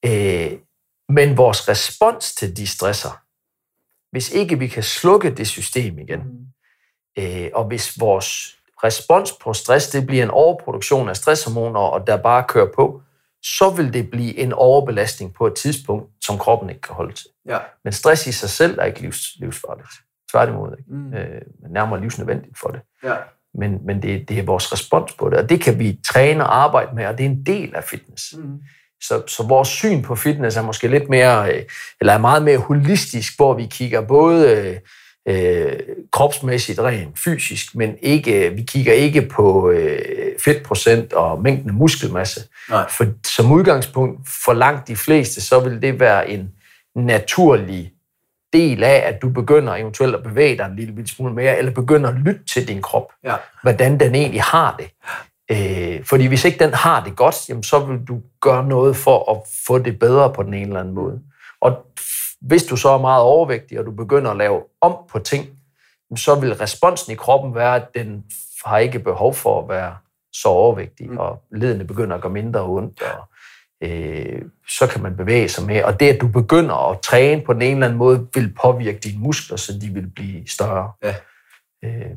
Øh, 0.05 0.51
men 1.09 1.37
vores 1.37 1.69
respons 1.69 2.35
til 2.35 2.57
de 2.57 2.67
stresser, 2.67 3.23
hvis 4.11 4.31
ikke 4.31 4.59
vi 4.59 4.67
kan 4.67 4.83
slukke 4.83 5.35
det 5.35 5.47
system 5.47 5.99
igen, 5.99 6.21
øh, 7.19 7.49
og 7.53 7.65
hvis 7.65 7.99
vores 7.99 8.57
respons 8.83 9.31
på 9.43 9.53
stress, 9.53 9.89
det 9.89 10.07
bliver 10.07 10.23
en 10.23 10.31
overproduktion 10.31 11.09
af 11.09 11.15
stresshormoner, 11.15 11.79
og 11.79 12.07
der 12.07 12.17
bare 12.17 12.45
kører 12.47 12.71
på, 12.75 13.01
så 13.43 13.69
vil 13.69 13.93
det 13.93 14.11
blive 14.11 14.37
en 14.37 14.53
overbelastning 14.53 15.33
på 15.33 15.47
et 15.47 15.55
tidspunkt, 15.55 16.11
som 16.25 16.37
kroppen 16.37 16.69
ikke 16.69 16.81
kan 16.81 16.95
holde 16.95 17.13
til. 17.13 17.27
Ja. 17.45 17.59
Men 17.83 17.93
stress 17.93 18.27
i 18.27 18.31
sig 18.31 18.49
selv 18.49 18.79
er 18.79 18.85
ikke 18.85 19.01
livs, 19.01 19.35
livsfarligt. 19.35 19.89
Tværtimod 20.31 20.75
ikke. 20.79 20.93
Mm. 20.93 21.13
Øh, 21.13 21.41
nærmere 21.69 22.01
livsnødvendigt 22.01 22.59
for 22.59 22.69
det. 22.69 22.81
Ja. 23.03 23.15
Men, 23.53 23.85
men 23.85 24.01
det, 24.01 24.29
det 24.29 24.39
er 24.39 24.43
vores 24.43 24.73
respons 24.73 25.13
på 25.13 25.29
det, 25.29 25.37
og 25.37 25.49
det 25.49 25.61
kan 25.61 25.79
vi 25.79 25.99
træne 26.05 26.43
og 26.43 26.55
arbejde 26.55 26.95
med, 26.95 27.05
og 27.05 27.17
det 27.17 27.25
er 27.25 27.29
en 27.29 27.45
del 27.45 27.75
af 27.75 27.83
fitness. 27.83 28.33
Mm. 28.37 28.61
Så, 29.07 29.23
så 29.27 29.43
vores 29.43 29.67
syn 29.67 30.01
på 30.01 30.15
fitness 30.15 30.57
er 30.57 30.61
måske 30.61 30.87
lidt 30.87 31.09
mere, 31.09 31.53
øh, 31.55 31.63
eller 31.99 32.13
er 32.13 32.17
meget 32.17 32.43
mere 32.43 32.57
holistisk, 32.57 33.37
hvor 33.37 33.53
vi 33.53 33.67
kigger 33.71 34.01
både 34.01 34.49
øh, 34.49 34.77
øh, 35.27 35.79
kropsmæssigt, 36.11 36.79
rent 36.79 37.19
fysisk, 37.19 37.75
men 37.75 37.95
ikke, 38.01 38.53
vi 38.55 38.61
kigger 38.61 38.93
ikke 38.93 39.21
på 39.21 39.69
øh, 39.69 39.99
fedtprocent 40.43 41.13
og 41.13 41.41
mængden 41.41 41.69
af 41.69 41.75
muskelmasse. 41.75 42.41
Nej. 42.69 42.89
For 42.89 43.05
som 43.27 43.51
udgangspunkt 43.51 44.29
for 44.45 44.53
langt 44.53 44.87
de 44.87 44.95
fleste, 44.95 45.41
så 45.41 45.59
vil 45.59 45.81
det 45.81 45.99
være 45.99 46.29
en 46.29 46.49
naturlig 46.95 47.91
del 48.53 48.83
af, 48.83 49.03
at 49.05 49.21
du 49.21 49.29
begynder 49.29 49.75
eventuelt 49.75 50.15
at 50.15 50.23
bevæge 50.23 50.57
dig 50.57 50.65
en 50.65 50.75
lille 50.75 51.07
smule 51.07 51.33
mere, 51.33 51.57
eller 51.57 51.71
begynder 51.71 52.09
at 52.09 52.15
lytte 52.15 52.39
til 52.53 52.67
din 52.67 52.81
krop 52.81 53.11
Ja. 53.23 53.35
hvordan 53.61 53.99
den 53.99 54.15
egentlig 54.15 54.41
har 54.41 54.75
det. 54.79 54.89
Øh, 55.51 56.05
fordi 56.05 56.25
hvis 56.25 56.45
ikke 56.45 56.59
den 56.59 56.73
har 56.73 57.03
det 57.03 57.15
godt, 57.15 57.49
jamen, 57.49 57.63
så 57.63 57.79
vil 57.79 57.99
du 58.07 58.21
gøre 58.41 58.67
noget 58.67 58.95
for 58.95 59.31
at 59.31 59.37
få 59.67 59.79
det 59.79 59.99
bedre 59.99 60.33
på 60.33 60.43
den 60.43 60.53
ene 60.53 60.67
eller 60.67 60.79
anden 60.79 60.93
måde. 60.93 61.21
Og 61.61 61.85
hvis 62.41 62.63
du 62.63 62.75
så 62.75 62.89
er 62.89 62.97
meget 62.97 63.23
overvægtig, 63.23 63.79
og 63.79 63.85
du 63.85 63.91
begynder 63.91 64.31
at 64.31 64.37
lave 64.37 64.61
om 64.81 64.97
på 65.09 65.19
ting, 65.19 65.45
så 66.15 66.35
vil 66.35 66.55
responsen 66.55 67.11
i 67.13 67.15
kroppen 67.15 67.55
være, 67.55 67.75
at 67.75 67.87
den 67.95 68.23
har 68.65 68.77
ikke 68.77 68.99
behov 68.99 69.33
for 69.33 69.61
at 69.61 69.69
være 69.69 69.97
så 70.33 70.47
overvægtig, 70.47 71.09
mm. 71.09 71.17
og 71.17 71.43
ledene 71.51 71.85
begynder 71.87 72.15
at 72.15 72.21
gøre 72.21 72.31
mindre 72.31 72.63
ondt, 72.63 73.01
og 73.01 73.29
øh, 73.83 74.41
så 74.69 74.87
kan 74.87 75.03
man 75.03 75.17
bevæge 75.17 75.49
sig 75.49 75.65
mere. 75.65 75.85
Og 75.85 75.99
det, 75.99 76.09
at 76.09 76.21
du 76.21 76.27
begynder 76.27 76.91
at 76.91 77.01
træne 77.01 77.41
på 77.41 77.53
den 77.53 77.61
ene 77.61 77.71
eller 77.71 77.85
anden 77.85 77.97
måde, 77.97 78.27
vil 78.33 78.53
påvirke 78.61 78.99
dine 78.99 79.19
muskler, 79.19 79.57
så 79.57 79.79
de 79.81 79.89
vil 79.89 80.07
blive 80.07 80.47
større. 80.47 80.91
Ja. 81.03 81.15
Øh, 81.83 82.11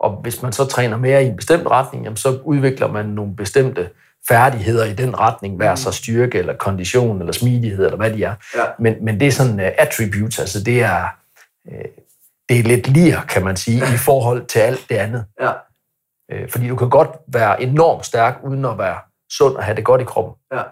og 0.00 0.12
hvis 0.12 0.42
man 0.42 0.52
så 0.52 0.64
træner 0.64 0.96
mere 0.96 1.24
i 1.24 1.26
en 1.26 1.36
bestemt 1.36 1.66
retning, 1.66 2.04
jamen, 2.04 2.16
så 2.16 2.38
udvikler 2.44 2.92
man 2.92 3.06
nogle 3.06 3.36
bestemte 3.36 3.90
færdigheder 4.28 4.84
i 4.84 4.92
den 4.92 5.18
retning, 5.18 5.58
være 5.58 5.76
sig 5.76 5.94
styrke, 5.94 6.38
eller 6.38 6.56
kondition, 6.56 7.20
eller 7.20 7.32
smidighed, 7.32 7.84
eller 7.84 7.96
hvad 7.96 8.10
de 8.10 8.24
er. 8.24 8.34
Ja. 8.56 8.64
Men, 8.78 9.04
men 9.04 9.20
det 9.20 9.28
er 9.28 9.32
sådan 9.32 9.60
uh, 9.60 9.66
attributes, 9.78 10.38
altså 10.38 10.64
det 10.64 10.82
er, 10.82 11.08
uh, 11.64 11.90
det 12.48 12.58
er 12.58 12.62
lidt 12.62 12.88
lir, 12.88 13.20
kan 13.28 13.44
man 13.44 13.56
sige, 13.56 13.78
i 13.78 13.96
forhold 13.96 14.46
til 14.46 14.58
alt 14.58 14.86
det 14.88 14.96
andet. 14.96 15.24
Ja. 15.40 15.52
Uh, 16.34 16.50
fordi 16.50 16.68
du 16.68 16.76
kan 16.76 16.90
godt 16.90 17.10
være 17.28 17.62
enormt 17.62 18.06
stærk, 18.06 18.38
uden 18.44 18.64
at 18.64 18.78
være 18.78 18.98
sund 19.32 19.56
og 19.56 19.64
have 19.64 19.76
det 19.76 19.84
godt 19.84 20.00
i 20.00 20.04
kroppen. 20.04 20.34
Ja. 20.52 20.62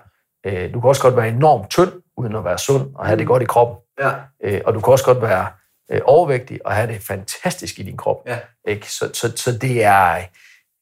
Uh, 0.66 0.74
du 0.74 0.80
kan 0.80 0.88
også 0.88 1.02
godt 1.02 1.16
være 1.16 1.28
enormt 1.28 1.70
tynd, 1.70 1.92
uden 2.16 2.36
at 2.36 2.44
være 2.44 2.58
sund 2.58 2.90
og 2.94 3.06
have 3.06 3.18
det 3.18 3.26
godt 3.26 3.42
i 3.42 3.46
kroppen. 3.46 3.76
Ja. 4.00 4.10
Uh, 4.46 4.60
og 4.64 4.74
du 4.74 4.80
kan 4.80 4.92
også 4.92 5.04
godt 5.04 5.22
være 5.22 5.46
uh, 5.92 5.98
overvægtig 6.04 6.66
og 6.66 6.72
have 6.72 6.92
det 6.92 7.02
fantastisk 7.02 7.78
i 7.78 7.82
din 7.82 7.96
krop. 7.96 8.22
Ja. 8.26 8.38
Ikke? 8.68 8.92
Så, 8.92 9.10
så, 9.14 9.32
så 9.36 9.58
det 9.58 9.84
er 9.84 10.24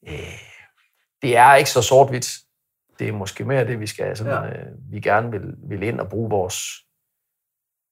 øh, 0.07 0.39
det 1.23 1.37
er 1.37 1.55
ikke 1.55 1.69
så 1.69 1.81
sort-hvidt. 1.81 2.37
Det 2.99 3.07
er 3.07 3.11
måske 3.11 3.45
mere 3.45 3.67
det, 3.67 3.79
vi 3.79 3.87
skal, 3.87 4.17
sådan, 4.17 4.33
Ja. 4.33 4.41
ja. 4.41 4.49
øh, 4.49 4.65
vi 4.91 4.99
gerne 4.99 5.31
vil, 5.31 5.41
vil 5.69 5.83
ind 5.83 5.99
og 5.99 6.09
bruge 6.09 6.29
vores, 6.29 6.57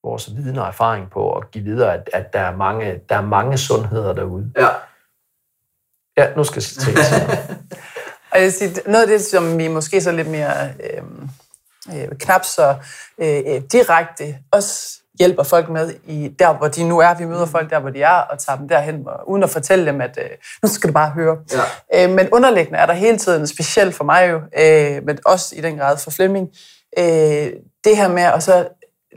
vores 0.04 0.36
viden 0.36 0.58
og 0.58 0.66
erfaring 0.66 1.10
på 1.10 1.22
og 1.22 1.50
give 1.50 1.64
videre, 1.64 1.94
at, 1.94 2.10
at 2.12 2.32
der, 2.32 2.40
er 2.40 2.56
mange, 2.56 3.00
der 3.08 3.16
er 3.16 3.20
mange 3.20 3.58
sundheder 3.58 4.12
derude. 4.12 4.52
Ja. 4.56 4.68
Ja, 6.16 6.34
nu 6.34 6.44
skal 6.44 6.56
jeg 6.56 6.62
sige 6.62 6.96
Og 8.32 8.38
jeg 8.38 8.42
vil 8.42 8.52
sige, 8.52 8.82
noget 8.86 9.02
af 9.02 9.08
det, 9.08 9.24
som 9.24 9.58
vi 9.58 9.68
måske 9.68 10.00
så 10.00 10.12
lidt 10.12 10.28
mere 10.28 10.68
øh, 10.68 11.02
øh, 11.94 12.08
knap 12.18 12.44
så 12.44 12.76
øh, 13.18 13.42
øh, 13.46 13.62
direkte 13.72 14.38
også 14.50 15.01
hjælper 15.22 15.42
folk 15.42 15.68
med 15.68 15.94
i 16.06 16.28
der, 16.38 16.52
hvor 16.58 16.68
de 16.68 16.88
nu 16.88 16.98
er. 16.98 17.14
Vi 17.14 17.24
møder 17.24 17.46
folk 17.46 17.70
der, 17.70 17.80
hvor 17.80 17.90
de 17.90 18.02
er, 18.02 18.18
og 18.30 18.38
tager 18.38 18.56
dem 18.56 18.68
derhen, 18.68 18.96
hvor, 18.96 19.24
uden 19.26 19.42
at 19.42 19.50
fortælle 19.50 19.86
dem, 19.86 20.00
at 20.00 20.18
øh, 20.18 20.30
nu 20.62 20.68
skal 20.68 20.88
du 20.88 20.92
bare 20.92 21.10
høre. 21.10 21.36
Ja. 21.92 22.04
Øh, 22.04 22.10
men 22.10 22.28
underliggende 22.32 22.78
er 22.78 22.86
der 22.86 22.92
hele 22.92 23.18
tiden, 23.18 23.46
specielt 23.46 23.94
for 23.94 24.04
mig 24.04 24.30
jo, 24.30 24.36
øh, 24.36 25.06
men 25.06 25.18
også 25.24 25.54
i 25.56 25.60
den 25.60 25.76
grad 25.76 25.96
for 25.96 26.10
Flemming, 26.10 26.48
øh, 26.98 27.50
det 27.84 27.96
her 27.96 28.08
med 28.08 28.22
at 28.22 28.42
så 28.42 28.68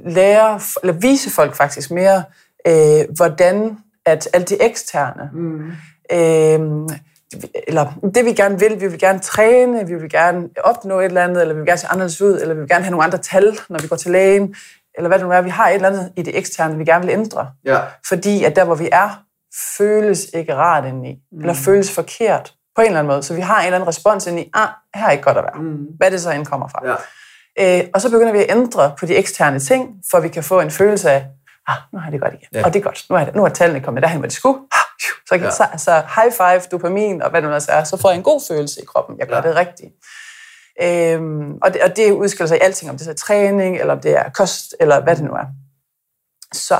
lære, 0.05 0.59
eller 0.83 0.93
vise 0.93 1.29
folk 1.29 1.55
faktisk 1.55 1.91
mere, 1.91 2.23
øh, 2.67 3.05
hvordan 3.15 3.77
at 4.05 4.29
alt 4.33 4.49
det 4.49 4.57
eksterne, 4.61 5.29
mm. 5.33 5.71
øh, 6.11 6.89
eller 7.67 8.11
det 8.15 8.25
vi 8.25 8.33
gerne 8.33 8.59
vil, 8.59 8.81
vi 8.81 8.87
vil 8.87 8.99
gerne 8.99 9.19
træne, 9.19 9.87
vi 9.87 9.95
vil 9.95 10.09
gerne 10.09 10.49
opnå 10.63 10.99
et 10.99 11.05
eller 11.05 11.23
andet, 11.23 11.41
eller 11.41 11.53
vi 11.53 11.59
vil 11.59 11.67
gerne 11.67 11.77
se 11.77 11.87
anderledes 11.87 12.21
ud, 12.21 12.39
eller 12.41 12.53
vi 12.53 12.59
vil 12.59 12.69
gerne 12.69 12.83
have 12.83 12.91
nogle 12.91 13.03
andre 13.03 13.17
tal, 13.17 13.57
når 13.69 13.79
vi 13.79 13.87
går 13.87 13.95
til 13.95 14.11
lægen, 14.11 14.55
eller 14.97 15.07
hvad 15.07 15.19
det 15.19 15.27
nu 15.27 15.33
er, 15.33 15.41
vi 15.41 15.49
har 15.49 15.69
et 15.69 15.75
eller 15.75 15.87
andet 15.87 16.11
i 16.17 16.21
det 16.21 16.37
eksterne, 16.37 16.77
vi 16.77 16.85
gerne 16.85 17.05
vil 17.05 17.13
ændre. 17.13 17.51
Ja. 17.65 17.79
Fordi 18.07 18.43
at 18.43 18.55
der, 18.55 18.63
hvor 18.63 18.75
vi 18.75 18.89
er, 18.91 19.23
føles 19.77 20.25
ikke 20.33 20.55
rart 20.55 20.85
indeni, 20.85 21.13
mm. 21.31 21.39
eller 21.39 21.53
føles 21.53 21.91
forkert 21.91 22.53
på 22.75 22.81
en 22.81 22.87
eller 22.87 22.99
anden 22.99 23.13
måde. 23.13 23.23
Så 23.23 23.33
vi 23.33 23.41
har 23.41 23.59
en 23.59 23.65
eller 23.65 23.75
anden 23.75 23.87
respons 23.87 24.27
indeni, 24.27 24.49
ah, 24.53 24.67
her 24.95 25.07
er 25.07 25.11
ikke 25.11 25.23
godt 25.23 25.37
at 25.37 25.43
være. 25.43 25.61
Mm. 25.61 25.85
Hvad 25.97 26.11
det 26.11 26.21
så 26.21 26.31
end 26.31 26.45
kommer 26.45 26.67
fra. 26.67 26.81
Ja. 26.87 26.95
Øh, 27.79 27.87
og 27.93 28.01
så 28.01 28.11
begynder 28.11 28.31
vi 28.31 28.39
at 28.39 28.45
ændre 28.49 28.95
på 28.99 29.05
de 29.05 29.15
eksterne 29.15 29.59
ting, 29.59 29.89
for 30.11 30.19
vi 30.19 30.27
kan 30.27 30.43
få 30.43 30.59
en 30.59 30.71
følelse 30.71 31.11
af, 31.11 31.25
ah, 31.67 31.75
nu 31.93 31.99
har 31.99 32.11
det 32.11 32.21
godt 32.21 32.33
igen. 32.33 32.47
Ja. 32.53 32.65
Og 32.65 32.73
det 32.73 32.79
er 32.79 32.83
godt. 32.83 33.05
Nu 33.09 33.15
er, 33.15 33.25
det, 33.25 33.35
nu 33.35 33.45
er 33.45 33.49
tallene 33.49 33.81
kommet 33.81 34.03
derhen, 34.03 34.19
hvor 34.19 34.27
de 34.27 34.33
skulle. 34.33 34.59
Ah. 34.59 34.79
Så, 35.27 35.37
kan, 35.37 35.43
Ja. 35.43 35.51
så, 35.51 35.67
så 35.77 35.91
high 36.15 36.31
five, 36.31 36.61
dopamin 36.71 37.21
og 37.21 37.29
hvad 37.29 37.41
det 37.41 37.47
nu 37.47 37.49
ellers 37.49 37.67
er, 37.67 37.83
så 37.83 37.97
får 37.97 38.09
jeg 38.09 38.17
en 38.17 38.23
god 38.23 38.41
følelse 38.47 38.81
i 38.81 38.85
kroppen. 38.85 39.19
Jeg 39.19 39.27
gør 39.27 39.35
ja. 39.35 39.41
det 39.41 39.55
rigtigt. 39.55 39.93
Øhm, 40.81 41.57
og, 41.61 41.73
det, 41.73 41.81
og 41.81 41.95
det 41.95 42.11
udskiller 42.11 42.47
sig 42.47 42.57
i 42.57 42.61
alting, 42.61 42.91
om 42.91 42.97
det 42.97 43.07
er 43.07 43.11
så 43.11 43.25
træning, 43.25 43.77
eller 43.77 43.93
om 43.93 43.99
det 43.99 44.11
er 44.11 44.29
kost, 44.29 44.75
eller 44.79 45.03
hvad 45.03 45.15
det 45.15 45.23
nu 45.23 45.31
er. 45.31 45.45
Så, 46.53 46.79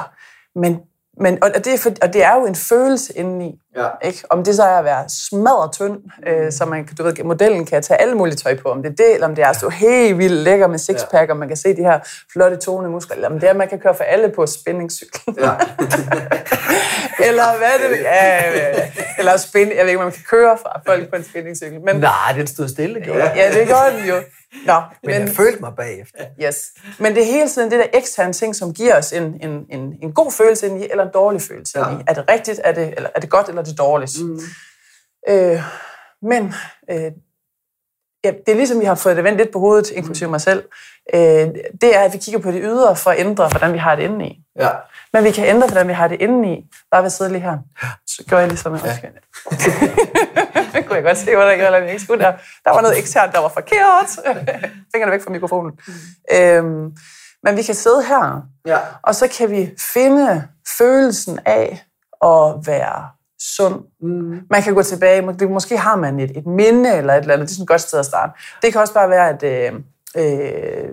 men, 0.55 0.79
men, 1.19 1.43
og, 1.43 1.51
det 1.65 1.73
er 1.73 1.77
for, 1.77 1.91
og 2.01 2.13
det 2.13 2.23
er 2.23 2.35
jo 2.35 2.45
en 2.45 2.55
følelse 2.55 3.17
indeni. 3.17 3.59
Ja. 3.75 3.87
Ikke? 4.01 4.23
Om 4.29 4.43
det 4.43 4.55
så 4.55 4.63
er 4.63 4.77
at 4.77 4.85
være 4.85 5.03
smadret 5.09 5.71
tynd, 5.71 5.97
øh, 6.27 6.51
så 6.51 6.65
man, 6.65 6.85
kan- 6.85 6.95
du 6.95 7.03
ved, 7.03 7.23
modellen 7.23 7.65
kan 7.65 7.83
tage 7.83 8.01
alle 8.01 8.15
mulige 8.15 8.35
tøj 8.35 8.57
på, 8.63 8.69
om 8.69 8.83
det 8.83 8.91
er 8.91 8.95
det, 8.95 9.13
eller 9.13 9.27
om 9.27 9.35
det 9.35 9.43
er 9.43 9.47
at 9.49 9.55
stå 9.55 9.69
helt 9.69 10.17
vildt 10.17 10.33
lækker 10.43 10.67
med 10.67 10.77
sixpack, 10.79 11.29
og 11.31 11.37
man 11.37 11.47
kan 11.47 11.57
se 11.57 11.75
de 11.75 11.81
her 11.81 11.99
flotte 12.33 12.57
tone 12.57 12.89
muskler, 12.89 13.15
eller 13.15 13.29
om 13.29 13.39
det 13.39 13.43
er, 13.47 13.49
at 13.49 13.55
man 13.55 13.67
kan 13.69 13.79
køre 13.79 13.95
for 13.95 14.03
alle 14.03 14.29
på 14.29 14.45
spændingscykel. 14.45 15.19
Ja. 15.39 15.51
eller 17.27 17.57
hvad 17.57 17.89
det 17.89 17.97
ja, 18.03 18.49
ja, 18.57 18.87
eller 19.19 19.37
spin, 19.37 19.67
jeg 19.69 19.77
ved 19.79 19.87
ikke, 19.87 19.97
om 19.99 20.03
man 20.05 20.11
kan 20.13 20.23
køre 20.29 20.57
fra 20.63 20.81
folk 20.85 21.09
på 21.09 21.15
en 21.15 21.23
spændingscykel. 21.23 21.81
Men, 21.81 21.95
Nej, 21.95 22.31
den 22.37 22.47
stod 22.47 22.67
stille, 22.69 23.01
gjorde 23.01 23.23
jeg. 23.23 23.33
ja, 23.35 23.59
det 23.59 23.67
gør 23.67 23.97
den 23.99 24.09
jo. 24.09 24.15
Nå, 24.65 24.81
Men 25.03 25.13
jeg 25.13 25.29
følte 25.29 25.59
mig 25.59 25.71
bagefter. 25.77 26.19
Yes. 26.43 26.55
Men 26.99 27.15
det 27.15 27.21
er 27.21 27.25
hele 27.25 27.49
tiden 27.49 27.71
det 27.71 27.79
der 27.79 27.85
eksterne 27.99 28.33
ting, 28.33 28.55
som 28.55 28.73
giver 28.73 28.97
os 28.97 29.11
en, 29.13 29.23
en, 29.23 29.65
en, 29.69 29.93
en 30.03 30.13
god 30.13 30.31
følelse 30.31 30.67
ind 30.67 30.83
i, 30.83 30.87
eller 30.91 31.03
en 31.03 31.09
dårlig 31.13 31.41
følelse 31.41 31.79
Ja. 31.79 31.89
ind 31.91 31.99
i. 31.99 32.03
Er 32.07 32.13
det 32.13 32.23
rigtigt, 32.29 32.61
er 32.63 32.71
det, 32.71 32.93
eller 32.97 33.09
er 33.15 33.19
det 33.19 33.29
godt, 33.29 33.49
eller 33.49 33.63
det 33.65 33.77
dårligt? 33.77 34.23
Mm. 34.23 34.39
Øh, 35.29 35.61
men 36.21 36.53
øh, 36.91 37.11
ja, 38.23 38.31
det 38.45 38.51
er 38.51 38.55
ligesom, 38.55 38.79
vi 38.79 38.85
har 38.85 38.95
fået 38.95 39.15
det 39.15 39.23
vendt 39.23 39.37
lidt 39.37 39.51
på 39.51 39.59
hovedet, 39.59 39.91
inklusive 39.91 40.29
mig 40.29 40.41
selv. 40.41 40.63
Øh, 41.13 41.19
det 41.81 41.95
er, 41.95 41.99
at 41.99 42.13
vi 42.13 42.17
kigger 42.17 42.39
på 42.41 42.51
det 42.51 42.61
ydre 42.63 42.95
for 42.95 43.11
at 43.11 43.19
ændre, 43.19 43.47
hvordan 43.49 43.73
vi 43.73 43.77
har 43.77 43.95
det 43.95 44.03
indeni. 44.03 44.41
Ja. 44.59 44.69
Men 45.13 45.23
vi 45.23 45.31
kan 45.31 45.45
ændre, 45.45 45.67
hvordan 45.67 45.87
vi 45.87 45.93
har 45.93 46.07
det 46.07 46.21
indeni, 46.21 46.65
bare 46.91 47.01
ved 47.01 47.05
at 47.05 47.11
sidde 47.11 47.31
lige 47.31 47.41
her. 47.41 47.57
Så 48.07 48.23
gør 48.29 48.39
jeg 48.39 48.47
ligesom 48.47 48.73
en 48.73 48.81
ja. 48.85 48.97
Det 50.73 50.85
kunne 50.85 50.95
jeg 50.95 51.03
godt 51.03 51.17
se, 51.17 51.35
hvordan 51.35 51.59
jeg 51.59 51.89
ikke 51.89 52.03
skulle 52.03 52.23
der. 52.23 52.31
Der 52.65 52.71
var 52.71 52.81
noget 52.81 52.97
eksternt, 52.97 53.33
der 53.33 53.39
var 53.39 53.49
forkert. 53.49 54.09
Fingrene 54.93 55.11
væk 55.11 55.23
fra 55.23 55.31
mikrofonen. 55.31 55.71
Øhm, 56.31 56.91
men 57.43 57.57
vi 57.57 57.61
kan 57.63 57.75
sidde 57.75 58.03
her, 58.03 58.41
Ja. 58.65 58.77
og 59.03 59.15
så 59.15 59.27
kan 59.27 59.51
vi 59.51 59.71
finde 59.93 60.47
følelsen 60.77 61.39
af 61.45 61.85
at 62.23 62.67
være 62.67 63.09
sund. 63.41 63.75
Mm. 64.01 64.39
Man 64.49 64.61
kan 64.61 64.73
gå 64.73 64.81
tilbage, 64.83 65.33
det- 65.39 65.51
måske 65.51 65.77
har 65.77 65.95
man 65.95 66.19
et, 66.19 66.37
et 66.37 66.45
minde 66.45 66.97
eller 66.97 67.13
et 67.13 67.21
eller 67.21 67.33
andet, 67.33 67.47
det 67.47 67.51
er 67.53 67.55
sådan 67.55 67.63
et 67.63 67.67
godt 67.67 67.81
sted 67.81 67.99
at 67.99 68.05
starte. 68.05 68.31
Det 68.61 68.71
kan 68.71 68.81
også 68.81 68.93
bare 68.93 69.09
være, 69.09 69.29
at 69.29 69.43
øh, 69.43 69.73
øh, 70.17 70.89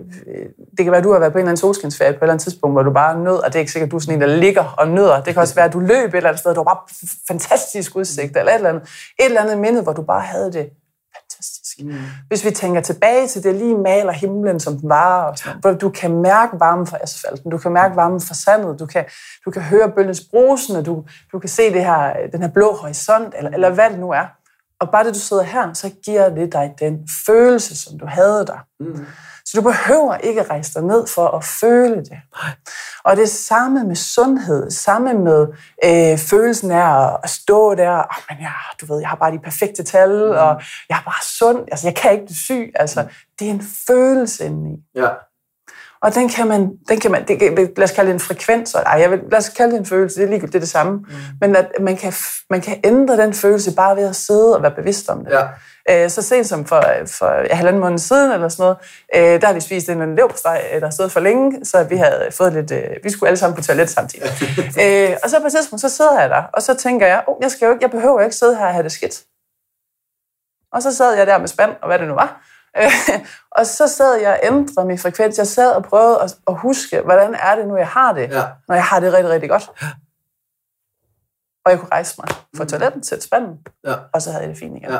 det 0.77 0.85
kan 0.85 0.91
være, 0.91 0.97
at 0.97 1.03
du 1.03 1.11
har 1.11 1.19
været 1.19 1.31
på 1.31 1.37
en 1.37 1.41
eller 1.41 1.49
anden 1.49 1.57
solskinsferie 1.57 2.11
på 2.13 2.17
et 2.17 2.21
eller 2.21 2.33
andet 2.33 2.43
tidspunkt, 2.43 2.73
hvor 2.75 2.83
du 2.83 2.91
bare 2.93 3.19
nød, 3.19 3.35
og 3.35 3.45
det 3.47 3.55
er 3.55 3.59
ikke 3.59 3.71
sikkert, 3.71 3.87
at 3.87 3.91
du 3.91 3.95
er 3.95 3.99
sådan 4.01 4.15
en, 4.15 4.21
der 4.21 4.27
ligger 4.37 4.63
og 4.77 4.87
nøder. 4.87 5.23
Det 5.23 5.33
kan 5.33 5.41
også 5.41 5.55
være, 5.55 5.65
at 5.65 5.73
du 5.73 5.79
løb 5.79 6.09
et 6.09 6.15
eller 6.15 6.29
andet 6.29 6.39
sted, 6.39 6.49
og 6.51 6.55
du 6.55 6.59
har 6.67 6.73
bare 6.73 7.09
fantastisk 7.27 7.95
udsigt, 7.95 8.37
eller 8.37 8.51
et 8.51 8.55
eller 8.55 8.69
andet. 8.69 8.83
Et 9.19 9.25
eller 9.25 9.41
andet 9.41 9.57
minde, 9.57 9.81
hvor 9.81 9.93
du 9.93 10.01
bare 10.01 10.21
havde 10.21 10.53
det. 10.53 10.69
Mm. 11.79 11.93
Hvis 12.27 12.45
vi 12.45 12.51
tænker 12.51 12.81
tilbage 12.81 13.27
til 13.27 13.43
det, 13.43 13.55
lige 13.55 13.77
maler 13.77 14.11
himlen, 14.11 14.59
som 14.59 14.77
den 14.77 14.89
var, 14.89 15.23
og 15.23 15.37
sådan, 15.37 15.59
hvor 15.61 15.71
du 15.71 15.89
kan 15.89 16.21
mærke 16.21 16.59
varmen 16.59 16.87
fra 16.87 16.97
asfalten, 17.03 17.51
du 17.51 17.57
kan 17.57 17.71
mærke 17.71 17.95
varmen 17.95 18.21
fra 18.21 18.33
sandet, 18.33 18.79
du 18.79 18.85
kan, 18.85 19.05
du 19.45 19.51
kan 19.51 19.61
høre 19.61 19.91
bølgens 19.91 20.21
brusende, 20.31 20.83
du, 20.83 21.03
du 21.31 21.39
kan 21.39 21.49
se 21.49 21.73
det 21.73 21.85
her, 21.85 22.13
den 22.31 22.41
her 22.41 22.49
blå 22.49 22.75
horisont, 22.75 23.35
eller, 23.37 23.51
eller 23.51 23.69
hvad 23.69 23.89
det 23.89 23.99
nu 23.99 24.11
er. 24.11 24.25
Og 24.79 24.89
bare 24.91 25.03
det, 25.03 25.13
du 25.13 25.19
sidder 25.19 25.43
her, 25.43 25.73
så 25.73 25.91
giver 26.05 26.29
det 26.29 26.53
dig 26.53 26.73
den 26.79 27.07
følelse, 27.25 27.77
som 27.77 27.99
du 27.99 28.05
havde 28.05 28.45
der. 28.45 28.65
Mm. 28.79 29.05
Så 29.45 29.57
du 29.57 29.61
behøver 29.61 30.17
ikke 30.17 30.43
rejse 30.43 30.73
dig 30.73 30.83
ned 30.83 31.07
for 31.07 31.27
at 31.27 31.43
føle 31.43 31.95
det. 31.95 32.17
Og 33.03 33.17
det 33.17 33.29
samme 33.29 33.83
med 33.83 33.95
sundhed, 33.95 34.71
samme 34.71 35.13
med 35.13 35.47
øh, 35.85 36.17
følelsen 36.17 36.71
af 36.71 37.03
at, 37.03 37.17
at 37.23 37.29
stå 37.29 37.75
der, 37.75 37.97
oh, 37.97 38.23
men 38.29 38.37
jeg, 38.41 38.51
du 38.81 38.93
ved, 38.93 38.99
jeg 39.01 39.09
har 39.09 39.15
bare 39.15 39.31
de 39.31 39.39
perfekte 39.39 39.83
tal, 39.83 40.09
mm. 40.09 40.31
og 40.31 40.61
jeg 40.89 40.97
er 40.97 41.03
bare 41.05 41.23
sund, 41.39 41.59
altså 41.71 41.87
jeg 41.87 41.95
kan 41.95 42.11
ikke 42.11 42.25
blive 42.25 42.35
syg. 42.37 42.71
Altså, 42.75 43.05
det 43.39 43.47
er 43.47 43.51
en 43.51 43.63
følelse 43.87 44.45
indeni. 44.45 44.75
Ja. 44.95 45.09
Og 46.01 46.15
den 46.15 46.29
kan 46.29 46.47
man, 46.47 46.71
den 46.89 46.99
kan 46.99 47.11
man 47.11 47.27
det, 47.27 47.39
kan- 47.39 47.55
lad 47.55 47.83
os 47.83 47.91
kalde 47.91 48.07
det 48.07 48.13
en 48.13 48.19
frekvens, 48.19 48.73
ej, 48.75 48.99
jeg 49.01 49.11
vil, 49.11 49.19
lad 49.31 49.39
os 49.39 49.49
kalde 49.49 49.71
det 49.71 49.79
en 49.79 49.85
følelse, 49.85 50.15
det 50.19 50.25
er 50.25 50.29
ligegyldigt, 50.29 50.53
det 50.53 50.59
er 50.59 50.61
det 50.61 50.69
samme. 50.69 50.93
Mm. 50.93 51.05
Men 51.41 51.55
at 51.55 51.71
man 51.81 51.95
kan, 51.97 52.13
man 52.49 52.61
kan 52.61 52.79
ændre 52.83 53.17
den 53.17 53.33
følelse 53.33 53.75
bare 53.75 53.95
ved 53.95 54.03
at 54.03 54.15
sidde 54.15 54.55
og 54.55 54.61
være 54.61 54.71
bevidst 54.71 55.09
om 55.09 55.25
det. 55.25 55.31
Ja. 55.31 55.47
Øh, 55.89 56.09
Så 56.09 56.21
sent 56.21 56.47
som 56.47 56.65
for, 56.65 56.81
for 57.07 57.55
halvanden 57.55 57.81
måned 57.81 57.97
siden 57.97 58.31
eller 58.31 58.49
sådan 58.49 58.63
noget, 58.63 58.77
øh, 59.35 59.41
der 59.41 59.47
har 59.47 59.53
vi 59.53 59.59
spist 59.59 59.89
en 59.89 60.15
leverpostej, 60.15 60.69
øh, 60.73 60.81
der 60.81 60.89
stået 60.89 61.11
for 61.11 61.19
længe, 61.19 61.65
så 61.65 61.83
vi 61.83 61.95
havde 61.97 62.29
fået 62.31 62.53
lidt, 62.53 62.71
øh, 62.71 62.89
vi 63.03 63.09
skulle 63.09 63.27
alle 63.27 63.37
sammen 63.37 63.55
på 63.55 63.61
toilet 63.61 63.89
samtidig. 63.89 64.29
øh, 64.83 65.17
og 65.23 65.29
så 65.29 65.39
på 65.39 65.45
et 65.45 65.51
tidspunkt, 65.51 65.81
så 65.81 65.89
sidder 65.89 66.21
jeg 66.21 66.29
der, 66.29 66.43
og 66.53 66.61
så 66.61 66.73
tænker 66.73 67.07
jeg, 67.07 67.23
oh, 67.27 67.35
jeg, 67.41 67.51
skal 67.51 67.65
jo 67.65 67.71
ikke, 67.71 67.83
jeg 67.83 67.91
behøver 67.91 68.13
jo 68.13 68.23
ikke 68.23 68.35
sidde 68.35 68.55
her 68.57 68.65
og 68.65 68.73
have 68.73 68.83
det 68.83 68.91
skidt. 68.91 69.23
Og 70.71 70.81
så 70.83 70.95
sad 70.95 71.13
jeg 71.17 71.27
der 71.27 71.37
med 71.37 71.47
spand, 71.47 71.71
og 71.81 71.87
hvad 71.87 71.99
det 71.99 72.07
nu 72.07 72.13
var. 72.13 72.41
Og 73.57 73.65
så 73.65 73.87
sad 73.87 74.15
jeg 74.15 74.31
og 74.31 74.39
ændrede 74.43 74.87
min 74.87 74.99
frekvens. 74.99 75.37
Jeg 75.37 75.47
sad 75.47 75.71
og 75.71 75.83
prøvede 75.83 76.21
at, 76.21 76.35
at 76.47 76.55
huske, 76.55 77.01
hvordan 77.01 77.35
er 77.35 77.55
det 77.55 77.67
nu, 77.67 77.77
jeg 77.77 77.87
har 77.87 78.13
det, 78.13 78.29
Ja. 78.31 78.43
når 78.67 78.75
jeg 78.75 78.83
har 78.83 78.99
det 78.99 79.13
rigtig, 79.13 79.29
rigtig 79.31 79.49
godt. 79.49 79.69
Og 81.65 81.71
jeg 81.71 81.79
kunne 81.79 81.89
rejse 81.91 82.15
mig 82.17 82.27
fra 82.57 82.65
toiletten, 82.65 83.03
sætte 83.03 83.23
spanden, 83.23 83.59
Ja. 83.85 83.93
og 84.13 84.21
så 84.21 84.31
havde 84.31 84.41
jeg 84.43 84.49
det 84.49 84.57
fint 84.57 84.77
igen. 84.77 84.91
Ja. 84.91 84.99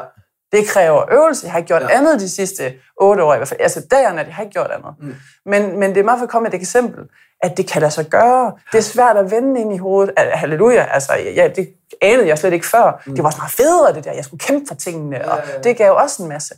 Det 0.54 0.68
kræver 0.68 1.14
øvelse. 1.14 1.46
Jeg 1.46 1.52
har 1.52 1.58
ikke 1.60 1.68
gjort 1.68 1.82
Ja. 1.82 1.88
ja. 1.92 1.98
andet 1.98 2.20
de 2.20 2.30
sidste 2.30 2.74
otte 3.02 3.24
år 3.24 3.34
i 3.34 3.38
hvert 3.38 3.48
fald. 3.48 3.60
Altså 3.62 3.82
dag 3.92 4.08
og 4.08 4.16
nat, 4.16 4.26
jeg 4.26 4.36
har 4.36 4.44
ikke 4.44 4.54
gjort 4.54 4.72
andet. 4.72 4.94
Mm. 5.02 5.16
Men, 5.46 5.80
men 5.80 5.90
det 5.90 6.00
er 6.00 6.04
meget 6.04 6.20
for 6.20 6.24
at 6.24 6.30
komme 6.30 6.44
med 6.44 6.54
et 6.54 6.60
eksempel, 6.60 7.04
at 7.42 7.58
det 7.58 7.68
kan 7.68 7.82
lade 7.82 7.92
sig 7.92 8.06
gøre. 8.06 8.54
Det 8.72 8.78
er 8.78 8.82
svært 8.82 9.18
at 9.18 9.32
vende 9.32 9.62
ind 9.62 9.74
i 9.74 9.78
hovedet. 9.78 10.14
Al- 10.18 10.32
Halleluja. 10.38 10.86
Altså, 10.92 11.14
ja, 11.36 11.48
det 11.56 11.70
anede 12.02 12.28
jeg 12.28 12.38
slet 12.38 12.54
ikke 12.54 12.68
før. 12.68 13.04
Mm. 13.06 13.16
Det 13.16 13.24
var 13.24 13.30
også 13.30 13.40
meget 13.40 13.52
federe, 13.52 13.94
det 13.96 14.04
der. 14.04 14.12
Jeg 14.14 14.26
skulle 14.26 14.40
kæmpe 14.40 14.66
for 14.68 14.76
tingene, 14.76 15.32
og 15.32 15.38
ja, 15.48 15.54
ja. 15.54 15.60
det 15.62 15.78
gav 15.78 15.92
også 15.92 16.24
en 16.24 16.30
masse. 16.30 16.54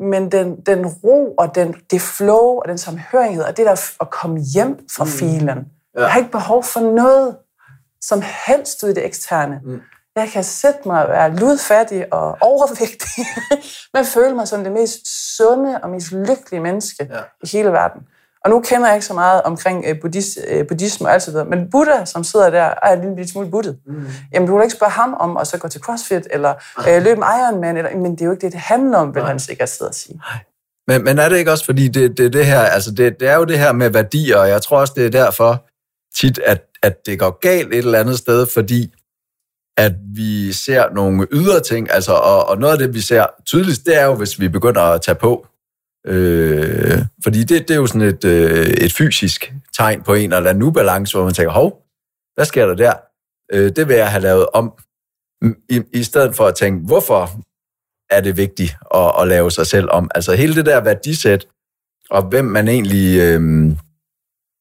Men 0.00 0.32
den, 0.32 0.60
den 0.66 0.86
ro 0.86 1.34
og 1.38 1.54
den, 1.54 1.74
det 1.90 2.00
flow 2.00 2.36
og 2.60 2.64
den 2.68 2.78
samhørighed, 2.78 3.42
og 3.42 3.56
det 3.56 3.66
der 3.66 3.90
at 4.00 4.10
komme 4.10 4.40
hjem 4.54 4.78
fra 4.96 5.04
mm. 5.04 5.10
filen. 5.10 5.48
Ja. 5.96 6.00
Jeg 6.02 6.10
har 6.10 6.18
ikke 6.18 6.30
behov 6.30 6.64
for 6.64 6.80
noget 6.80 7.36
som 8.00 8.22
helst 8.46 8.82
ud 8.82 8.88
i 8.88 8.92
det 8.92 9.04
eksterne. 9.06 9.60
Mm. 9.64 9.80
Jeg 10.20 10.28
kan 10.32 10.44
sætte 10.44 10.80
mig 10.86 11.02
og 11.02 11.08
være 11.08 11.36
ludfattig 11.36 12.12
og 12.12 12.36
overvægtig, 12.40 13.26
men 13.94 14.04
føle 14.04 14.34
mig 14.34 14.48
som 14.48 14.64
det 14.64 14.72
mest 14.72 15.00
sunde 15.36 15.78
og 15.82 15.90
mest 15.90 16.12
lykkelige 16.12 16.60
menneske 16.60 17.08
Ja. 17.10 17.20
i 17.44 17.48
hele 17.52 17.68
verden. 17.68 18.00
Og 18.44 18.50
nu 18.50 18.60
kender 18.60 18.86
jeg 18.86 18.96
ikke 18.96 19.06
så 19.06 19.14
meget 19.14 19.42
omkring 19.42 19.84
øh, 19.88 20.00
buddhis, 20.00 20.38
øh, 20.48 20.66
buddhisme 20.66 21.08
og 21.08 21.12
alt 21.12 21.22
sådan 21.22 21.46
noget, 21.46 21.58
men 21.58 21.70
Buddha, 21.70 22.04
som 22.04 22.24
sidder 22.24 22.50
der, 22.50 22.74
er 22.82 22.92
en 22.92 23.14
lille 23.16 23.30
smule 23.30 23.50
buttet. 23.50 23.78
Mm. 23.86 24.06
Jamen, 24.32 24.48
du 24.48 24.56
vil 24.56 24.62
ikke 24.64 24.76
spørge 24.76 24.92
ham 24.92 25.14
om 25.20 25.36
at 25.36 25.46
så 25.46 25.58
gå 25.58 25.68
til 25.68 25.80
CrossFit, 25.80 26.26
eller 26.30 26.54
øh, 26.88 27.02
løbe 27.02 27.16
en 27.16 27.24
Ironman, 27.40 27.76
eller, 27.76 27.96
men 27.96 28.12
det 28.12 28.20
er 28.20 28.24
jo 28.24 28.30
ikke 28.32 28.40
det, 28.46 28.52
det 28.52 28.60
handler 28.60 28.98
om, 28.98 29.14
vil 29.14 29.22
han 29.22 29.40
sikkert 29.40 29.68
sidde 29.68 29.88
og 29.88 29.94
sige. 29.94 30.20
Men, 30.88 31.04
men 31.04 31.18
er 31.18 31.28
det 31.28 31.36
ikke 31.36 31.50
også, 31.50 31.64
fordi 31.64 31.88
det, 31.88 32.18
det, 32.18 32.32
det 32.32 32.46
her, 32.46 32.60
altså 32.60 32.90
det, 32.90 33.20
det 33.20 33.28
er 33.28 33.36
jo 33.36 33.44
det 33.44 33.58
her 33.58 33.72
med 33.72 33.90
værdier, 33.90 34.36
og 34.36 34.48
jeg 34.48 34.62
tror 34.62 34.80
også, 34.80 34.92
det 34.96 35.06
er 35.06 35.10
derfor 35.10 35.64
tit, 36.16 36.38
at, 36.38 36.62
at 36.82 37.06
det 37.06 37.18
går 37.18 37.38
galt 37.40 37.72
et 37.72 37.78
eller 37.78 37.98
andet 37.98 38.18
sted, 38.18 38.46
fordi 38.54 38.94
at 39.84 39.92
vi 40.14 40.52
ser 40.52 40.94
nogle 40.94 41.26
ydre 41.32 41.60
ting, 41.60 41.90
altså, 41.90 42.12
og, 42.12 42.48
og 42.48 42.58
noget 42.58 42.72
af 42.72 42.78
det, 42.78 42.94
vi 42.94 43.00
ser 43.00 43.26
tydeligst, 43.46 43.86
det 43.86 43.96
er 44.00 44.04
jo, 44.04 44.14
hvis 44.14 44.40
vi 44.40 44.48
begynder 44.48 44.82
at 44.82 45.02
tage 45.02 45.14
på. 45.14 45.46
Øh, 46.06 46.98
fordi 47.22 47.44
det, 47.44 47.68
det 47.68 47.70
er 47.70 47.78
jo 47.80 47.86
sådan 47.86 48.08
et, 48.08 48.24
øh, 48.24 48.66
et 48.66 48.92
fysisk 48.92 49.52
tegn 49.76 50.02
på 50.02 50.14
en 50.14 50.32
eller 50.32 50.50
anden 50.50 50.62
ubalance, 50.62 51.16
hvor 51.16 51.24
man 51.24 51.34
tænker, 51.34 51.52
hov, 51.52 51.82
hvad 52.34 52.44
sker 52.44 52.66
der 52.66 52.74
der? 52.74 52.92
Øh, 53.52 53.72
det 53.76 53.88
vil 53.88 53.96
jeg 53.96 54.10
have 54.10 54.22
lavet 54.22 54.46
om, 54.54 54.72
i, 55.70 55.82
i 55.92 56.02
stedet 56.02 56.34
for 56.36 56.46
at 56.46 56.54
tænke, 56.54 56.86
hvorfor 56.86 57.30
er 58.10 58.20
det 58.20 58.36
vigtigt 58.36 58.76
at, 58.94 59.12
at 59.20 59.28
lave 59.28 59.50
sig 59.50 59.66
selv 59.66 59.88
om? 59.90 60.10
Altså 60.14 60.34
hele 60.34 60.54
det 60.54 60.66
der 60.66 60.80
værdisæt, 60.80 61.46
og 62.10 62.22
hvem 62.22 62.44
man 62.44 62.68
egentlig... 62.68 63.20
Øh, 63.20 63.72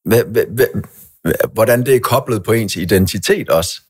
hvad, 0.06 0.24
hvad, 0.24 0.46
hvad, 0.54 0.68
hvordan 1.54 1.86
det 1.86 1.96
er 1.96 2.00
koblet 2.00 2.44
på 2.44 2.52
ens 2.52 2.76
identitet 2.76 3.50
også. 3.50 3.82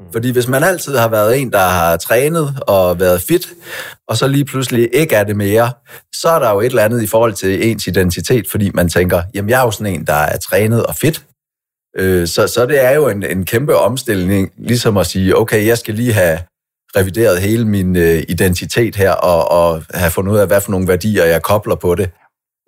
Mm. 0.00 0.12
Fordi 0.12 0.30
hvis 0.30 0.48
man 0.48 0.62
altid 0.64 0.96
har 0.96 1.08
været 1.08 1.40
en, 1.40 1.52
der 1.52 1.68
har 1.68 1.96
trænet 1.96 2.56
og 2.60 3.00
været 3.00 3.20
fit, 3.20 3.48
og 4.08 4.16
så 4.16 4.28
lige 4.28 4.44
pludselig 4.44 4.88
ikke 4.92 5.14
er 5.14 5.24
det 5.24 5.36
mere, 5.36 5.72
så 6.14 6.28
er 6.28 6.38
der 6.38 6.50
jo 6.50 6.60
et 6.60 6.66
eller 6.66 6.84
andet 6.84 7.02
i 7.02 7.06
forhold 7.06 7.32
til 7.32 7.70
ens 7.70 7.86
identitet, 7.86 8.44
fordi 8.50 8.70
man 8.74 8.88
tænker, 8.88 9.22
jamen 9.34 9.50
jeg 9.50 9.60
er 9.60 9.64
jo 9.64 9.70
sådan 9.70 9.94
en, 9.94 10.06
der 10.06 10.14
er 10.14 10.38
trænet 10.38 10.86
og 10.86 10.96
fit. 10.96 11.24
Øh, 11.98 12.28
så, 12.28 12.46
så 12.46 12.66
det 12.66 12.84
er 12.84 12.90
jo 12.90 13.08
en, 13.08 13.22
en 13.22 13.44
kæmpe 13.44 13.76
omstilling, 13.76 14.52
ligesom 14.56 14.96
at 14.96 15.06
sige, 15.06 15.36
okay, 15.36 15.66
jeg 15.66 15.78
skal 15.78 15.94
lige 15.94 16.12
have 16.12 16.38
revideret 16.96 17.40
hele 17.40 17.64
min 17.64 17.96
øh, 17.96 18.22
identitet 18.28 18.96
her, 18.96 19.12
og, 19.12 19.50
og 19.50 19.82
have 19.94 20.10
fundet 20.10 20.32
ud 20.32 20.38
af, 20.38 20.46
hvad 20.46 20.60
for 20.60 20.70
nogle 20.70 20.88
værdier 20.88 21.24
jeg 21.24 21.42
kobler 21.42 21.74
på 21.74 21.94
det. 21.94 22.10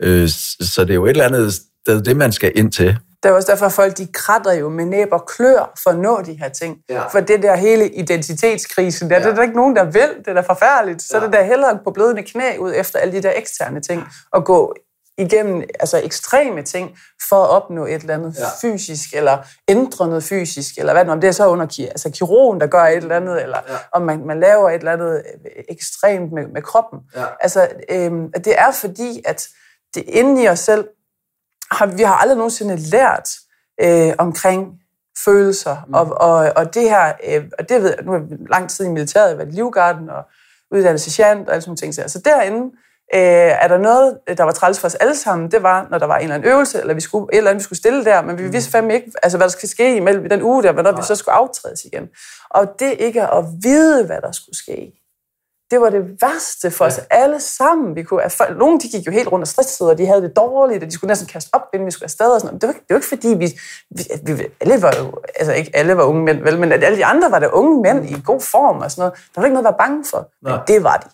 Øh, 0.03 0.29
så 0.61 0.85
det 0.85 0.91
er 0.91 0.95
jo 0.95 1.05
et 1.05 1.11
eller 1.11 1.25
andet 1.25 1.55
sted, 1.55 2.03
det 2.03 2.17
man 2.17 2.33
skal 2.33 2.53
ind 2.55 2.73
til. 2.73 2.97
Det 3.23 3.29
er 3.29 3.33
også 3.33 3.53
derfor, 3.53 3.67
at 3.67 3.73
folk 3.73 3.99
de 3.99 4.07
kratter 4.13 4.53
jo 4.53 4.69
med 4.69 4.85
næb 4.85 5.09
og 5.13 5.27
klør 5.27 5.73
for 5.83 5.91
at 5.91 5.99
nå 5.99 6.23
de 6.23 6.35
her 6.35 6.49
ting. 6.49 6.79
Ja. 6.91 7.07
For 7.07 7.21
det 7.21 7.43
der 7.43 7.57
hele 7.57 7.91
identitetskrisen, 7.91 9.11
der, 9.11 9.17
ja. 9.17 9.23
det 9.23 9.31
er 9.31 9.35
der 9.35 9.43
ikke 9.43 9.57
nogen, 9.57 9.77
der 9.77 9.85
vil. 9.85 10.11
Det 10.19 10.29
er 10.29 10.35
da 10.35 10.41
forfærdeligt. 10.41 11.03
Så 11.03 11.19
ja. 11.19 11.25
det 11.25 11.33
der 11.33 11.43
hellere 11.43 11.79
på 11.85 11.91
blødende 11.91 12.23
knæ 12.23 12.57
ud 12.59 12.73
efter 12.77 12.99
alle 12.99 13.15
de 13.15 13.23
der 13.23 13.33
eksterne 13.37 13.81
ting, 13.81 14.05
og 14.33 14.45
gå 14.45 14.75
igennem 15.19 15.63
altså 15.81 16.01
ekstreme 16.05 16.63
ting 16.63 16.99
for 17.29 17.37
at 17.37 17.49
opnå 17.49 17.87
et 17.87 17.95
eller 17.95 18.15
andet 18.15 18.37
ja. 18.39 18.69
fysisk, 18.69 19.15
eller 19.15 19.39
ændre 19.69 20.09
noget 20.09 20.25
fysisk, 20.25 20.79
eller 20.79 20.93
hvad 20.93 21.05
det, 21.05 21.13
om 21.13 21.21
det 21.21 21.29
er 21.29 21.33
så 21.33 21.47
under 21.47 21.87
altså 21.91 22.11
kirurgen, 22.11 22.61
der 22.61 22.67
gør 22.67 22.85
et 22.85 22.97
eller 22.97 23.17
andet, 23.17 23.43
eller 23.43 23.59
ja. 23.69 23.75
om 23.93 24.03
man, 24.03 24.27
man 24.27 24.41
laver 24.41 24.71
et 24.71 24.75
eller 24.75 24.93
andet 24.93 25.23
ekstremt 25.69 26.33
med, 26.33 26.47
med 26.47 26.63
kroppen. 26.63 27.01
Ja. 27.17 27.25
Altså, 27.41 27.69
øhm, 27.89 28.33
det 28.33 28.59
er 28.59 28.73
fordi, 28.73 29.23
at 29.25 29.49
det 29.95 30.05
inde 30.07 30.43
i 30.43 30.49
os 30.49 30.59
selv, 30.59 30.89
har, 31.73 31.87
vi 31.87 32.03
har 32.03 32.15
aldrig 32.15 32.37
nogensinde 32.37 32.77
lært 32.77 33.31
øh, 33.83 34.13
omkring 34.19 34.79
følelser, 35.25 35.77
mm. 35.89 35.95
og, 35.95 36.07
og, 36.21 36.53
og 36.57 36.75
det 36.75 36.83
her, 36.83 37.13
øh, 37.29 37.45
og 37.59 37.69
det 37.69 37.83
ved 37.83 37.95
jeg, 37.97 38.05
nu 38.05 38.13
jeg 38.15 38.23
lang 38.51 38.71
tid 38.71 38.85
i 38.85 38.89
militæret, 38.89 39.29
har 39.29 39.37
været 39.37 39.49
i 39.49 39.57
Livgarden 39.57 40.11
og 40.11 40.23
uddannet 40.71 41.01
sergeant 41.01 41.49
og 41.49 41.55
alle 41.55 41.63
sådan 41.63 41.77
ting. 41.77 41.95
Så 41.95 42.21
derinde 42.25 42.65
øh, 43.15 43.53
er 43.63 43.69
der 43.69 43.79
noget, 43.79 44.19
der 44.39 44.45
var 44.45 44.53
træls 44.53 44.81
for 44.81 44.87
os 44.87 44.95
alle 44.95 45.17
sammen, 45.17 45.51
det 45.51 45.63
var, 45.63 45.87
når 45.91 45.99
der 45.99 46.07
var 46.07 46.17
en 46.17 46.23
eller 46.23 46.35
anden 46.35 46.51
øvelse, 46.51 46.81
eller 46.81 46.95
vi 46.95 47.01
skulle, 47.01 47.27
et 47.33 47.37
eller 47.37 47.51
andet, 47.51 47.61
vi 47.61 47.65
skulle 47.65 47.79
stille 47.79 48.05
der, 48.05 48.23
men 48.23 48.39
vi 48.39 48.43
mm. 48.47 48.53
vidste 48.53 48.71
fandme 48.71 48.95
ikke, 48.95 49.13
altså, 49.23 49.39
hvad 49.39 49.49
der 49.49 49.53
skulle 49.53 49.71
ske 49.71 49.97
imellem 49.97 50.29
den 50.29 50.43
uge 50.43 50.63
der, 50.63 50.73
hvornår 50.73 50.93
vi 50.93 51.03
så 51.03 51.15
skulle 51.15 51.35
aftrædes 51.35 51.85
igen. 51.85 52.09
Og 52.51 52.67
det 52.79 52.95
ikke 52.99 53.23
at 53.23 53.45
vide, 53.63 54.07
hvad 54.07 54.21
der 54.21 54.33
skulle 54.33 54.57
ske, 54.57 55.02
det 55.73 55.81
var 55.81 55.91
det 55.91 56.05
værste 56.21 56.71
for 56.71 56.85
ja. 56.85 56.91
os 56.91 57.01
alle 57.11 57.41
sammen. 57.41 57.97
Vi 57.97 58.03
kunne, 58.03 58.23
nogle 58.59 58.81
de 58.81 58.89
gik 58.89 59.07
jo 59.07 59.13
helt 59.13 59.33
rundt 59.33 59.43
og 59.43 59.49
stressede, 59.49 59.91
og 59.91 59.99
de 59.99 60.07
havde 60.07 60.23
det 60.23 60.37
dårligt, 60.37 60.83
og 60.83 60.91
de 60.91 60.95
skulle 60.95 61.09
næsten 61.09 61.29
kaste 61.29 61.51
op, 61.53 61.63
inden 61.75 61.87
vi 61.87 61.91
skulle 61.91 62.05
afsted. 62.05 62.31
Og 62.35 62.41
sådan. 62.41 62.59
Det, 62.59 62.67
var, 62.67 62.73
det 62.73 62.83
var 62.91 62.97
ikke 62.97 63.09
fordi, 63.09 63.29
vi, 63.29 63.61
vi, 63.91 64.33
vi, 64.33 64.47
alle 64.61 64.83
var 64.83 64.95
jo, 64.99 65.13
altså 65.37 65.53
ikke 65.53 65.71
alle 65.77 65.97
var 65.97 66.05
unge 66.05 66.23
mænd, 66.25 66.43
vel, 66.43 66.59
men 66.59 66.73
alle 66.73 66.97
de 66.97 67.05
andre 67.05 67.31
var 67.31 67.39
der 67.39 67.49
unge 67.49 67.83
mænd 67.83 68.11
i 68.11 68.17
god 68.25 68.41
form 68.41 68.77
og 68.77 68.91
sådan 68.91 69.03
noget. 69.03 69.15
Der 69.35 69.41
var 69.41 69.45
ikke 69.45 69.55
noget 69.55 69.67
at 69.67 69.73
være 69.73 69.89
bange 69.89 70.05
for, 70.11 70.31
men 70.43 70.55
det 70.67 70.85
var 70.85 70.97
de. 70.97 71.09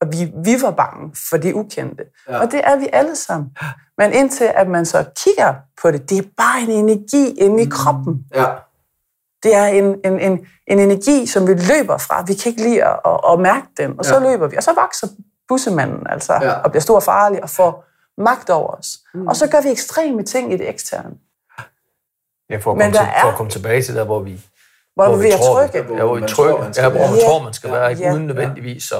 Og 0.00 0.12
vi, 0.12 0.32
vi 0.44 0.62
var 0.62 0.70
bange 0.70 1.14
for 1.30 1.36
det 1.36 1.52
ukendte. 1.52 2.04
Ja. 2.28 2.40
Og 2.40 2.52
det 2.52 2.60
er 2.64 2.76
vi 2.76 2.88
alle 2.92 3.16
sammen. 3.16 3.50
Men 3.98 4.12
indtil 4.12 4.50
at 4.54 4.68
man 4.68 4.86
så 4.86 5.04
kigger 5.24 5.54
på 5.82 5.90
det, 5.90 6.10
det 6.10 6.18
er 6.18 6.28
bare 6.36 6.60
en 6.62 6.70
energi 6.70 7.30
inde 7.30 7.62
i 7.62 7.66
kroppen. 7.70 8.24
Ja 8.34 8.44
det 9.42 9.54
er 9.54 9.64
en, 9.64 9.84
en, 10.04 10.20
en, 10.20 10.46
en 10.66 10.78
energi, 10.78 11.26
som 11.26 11.46
vi 11.46 11.54
løber 11.54 11.98
fra. 11.98 12.24
Vi 12.26 12.34
kan 12.34 12.50
ikke 12.50 12.62
lide 12.62 12.84
at, 12.84 12.98
at, 13.06 13.20
at 13.32 13.40
mærke 13.40 13.66
den, 13.76 13.94
og 13.98 14.04
så 14.04 14.14
ja. 14.14 14.30
løber 14.30 14.46
vi. 14.46 14.56
Og 14.56 14.62
så 14.62 14.72
vokser 14.74 15.06
bussemanden 15.48 16.06
altså, 16.06 16.32
ja. 16.32 16.52
og 16.52 16.70
bliver 16.70 16.82
stor 16.82 16.96
og 16.96 17.02
farlig 17.02 17.42
og 17.42 17.50
får 17.50 17.84
magt 18.18 18.50
over 18.50 18.68
os. 18.68 18.98
Mm. 19.14 19.26
Og 19.26 19.36
så 19.36 19.46
gør 19.46 19.60
vi 19.60 19.70
ekstreme 19.70 20.22
ting 20.22 20.52
i 20.52 20.56
det 20.56 20.68
eksterne. 20.68 21.10
Ja, 22.50 22.56
for 22.56 22.72
at, 22.72 22.78
komme, 22.78 22.92
til, 22.92 23.00
er, 23.00 23.20
for 23.20 23.28
at 23.28 23.36
komme 23.36 23.50
tilbage 23.50 23.82
til 23.82 23.94
der, 23.94 24.04
hvor 24.04 24.20
vi, 24.20 24.40
hvor, 24.94 25.06
hvor 25.06 25.16
vi, 25.16 25.22
vi 25.22 25.30
er 25.30 25.36
trygge. 25.36 25.94
Ja, 25.96 26.04
hvor 26.04 26.14
vi 26.14 26.26
trygge. 26.26 26.82
Ja, 26.82 26.88
hvor 26.88 27.06
man 27.06 27.18
ja. 27.18 27.26
tror, 27.26 27.42
man 27.42 27.52
skal 27.52 27.72
være, 27.72 27.90
ikke 27.90 28.02
ja. 28.02 28.12
uden 28.12 28.26
nødvendigvis 28.26 28.92
at 28.92 28.98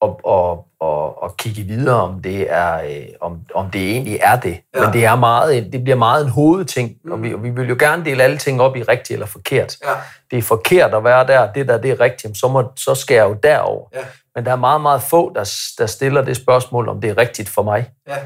og, 0.00 0.20
og, 0.24 0.66
og, 0.80 1.22
og 1.22 1.36
kigge 1.36 1.62
videre, 1.62 2.02
om 2.02 2.22
det 2.22 2.52
er, 2.52 2.74
øh, 2.74 3.06
om, 3.20 3.40
om 3.54 3.70
det 3.70 3.90
egentlig 3.90 4.18
er 4.22 4.40
det. 4.40 4.60
Ja. 4.74 4.80
Men 4.80 4.92
det, 4.92 5.04
er 5.04 5.16
meget, 5.16 5.72
det 5.72 5.84
bliver 5.84 5.96
meget 5.96 6.24
en 6.24 6.30
hovedting, 6.30 6.96
mm. 7.04 7.12
og, 7.12 7.22
vi, 7.22 7.34
og 7.34 7.42
vi 7.42 7.50
vil 7.50 7.68
jo 7.68 7.76
gerne 7.78 8.04
dele 8.04 8.22
alle 8.22 8.38
ting 8.38 8.60
op 8.60 8.76
i 8.76 8.82
rigtigt 8.82 9.10
eller 9.10 9.26
forkert. 9.26 9.76
Ja. 9.84 9.90
Det 10.30 10.38
er 10.38 10.42
forkert 10.42 10.94
at 10.94 11.04
være 11.04 11.26
der, 11.26 11.52
det 11.52 11.68
der 11.68 11.78
det 11.78 11.90
er 11.90 12.00
rigtigt, 12.00 12.38
så, 12.38 12.48
må, 12.48 12.64
så 12.76 12.94
skal 12.94 13.14
jeg 13.14 13.24
jo 13.24 13.36
derover. 13.42 13.88
Ja. 13.94 14.00
Men 14.34 14.44
der 14.44 14.52
er 14.52 14.56
meget, 14.56 14.80
meget 14.80 15.02
få, 15.02 15.32
der, 15.34 15.52
der 15.78 15.86
stiller 15.86 16.24
det 16.24 16.36
spørgsmål, 16.36 16.88
om 16.88 17.00
det 17.00 17.10
er 17.10 17.18
rigtigt 17.18 17.48
for 17.48 17.62
mig. 17.62 17.90
Ja. 18.08 18.16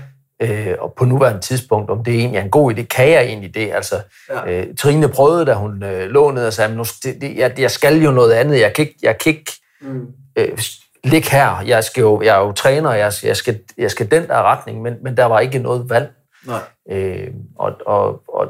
Øh, 0.43 0.77
og 0.81 0.93
på 0.97 1.05
nuværende 1.05 1.41
tidspunkt, 1.41 1.91
om 1.91 2.05
det 2.05 2.15
egentlig 2.15 2.39
er 2.39 2.43
en 2.43 2.51
god 2.51 2.75
idé, 2.75 2.83
kan 2.83 3.11
jeg 3.11 3.23
egentlig 3.23 3.55
det? 3.55 3.73
Altså, 3.73 3.97
ja. 4.31 4.51
øh, 4.51 4.67
Trine 4.77 5.09
prøvede, 5.09 5.47
da 5.47 5.55
hun 5.55 5.83
øh, 5.83 6.11
lå 6.11 6.31
ned 6.31 6.47
og 6.47 6.53
sagde, 6.53 6.75
nu, 6.75 6.85
det, 7.05 7.21
det, 7.21 7.37
jeg, 7.37 7.61
jeg 7.61 7.71
skal 7.71 8.03
jo 8.03 8.11
noget 8.11 8.33
andet, 8.33 8.61
jeg 8.61 8.73
kan 8.73 8.83
ikke, 8.83 8.99
jeg 9.03 9.19
kan 9.19 9.33
ikke 9.33 9.53
mm. 9.81 10.07
øh, 10.37 10.59
lig 11.05 11.25
her, 11.25 11.63
jeg, 11.67 11.85
skal 11.85 12.01
jo, 12.01 12.23
jeg 12.23 12.37
er 12.37 12.41
jo 12.41 12.53
træner, 12.53 12.93
jeg, 12.93 13.13
jeg, 13.23 13.37
skal, 13.37 13.61
jeg 13.79 13.91
skal 13.91 14.11
den 14.11 14.29
der 14.29 14.43
retning, 14.43 14.83
men, 14.83 14.95
men 15.03 15.17
der 15.17 15.25
var 15.25 15.41
ikke 15.41 15.59
noget 15.59 15.91
valg. 15.91 16.13
Nej. 16.47 16.61
Øh, 16.91 17.29
og, 17.59 17.73
og, 17.87 18.23
og, 18.29 18.47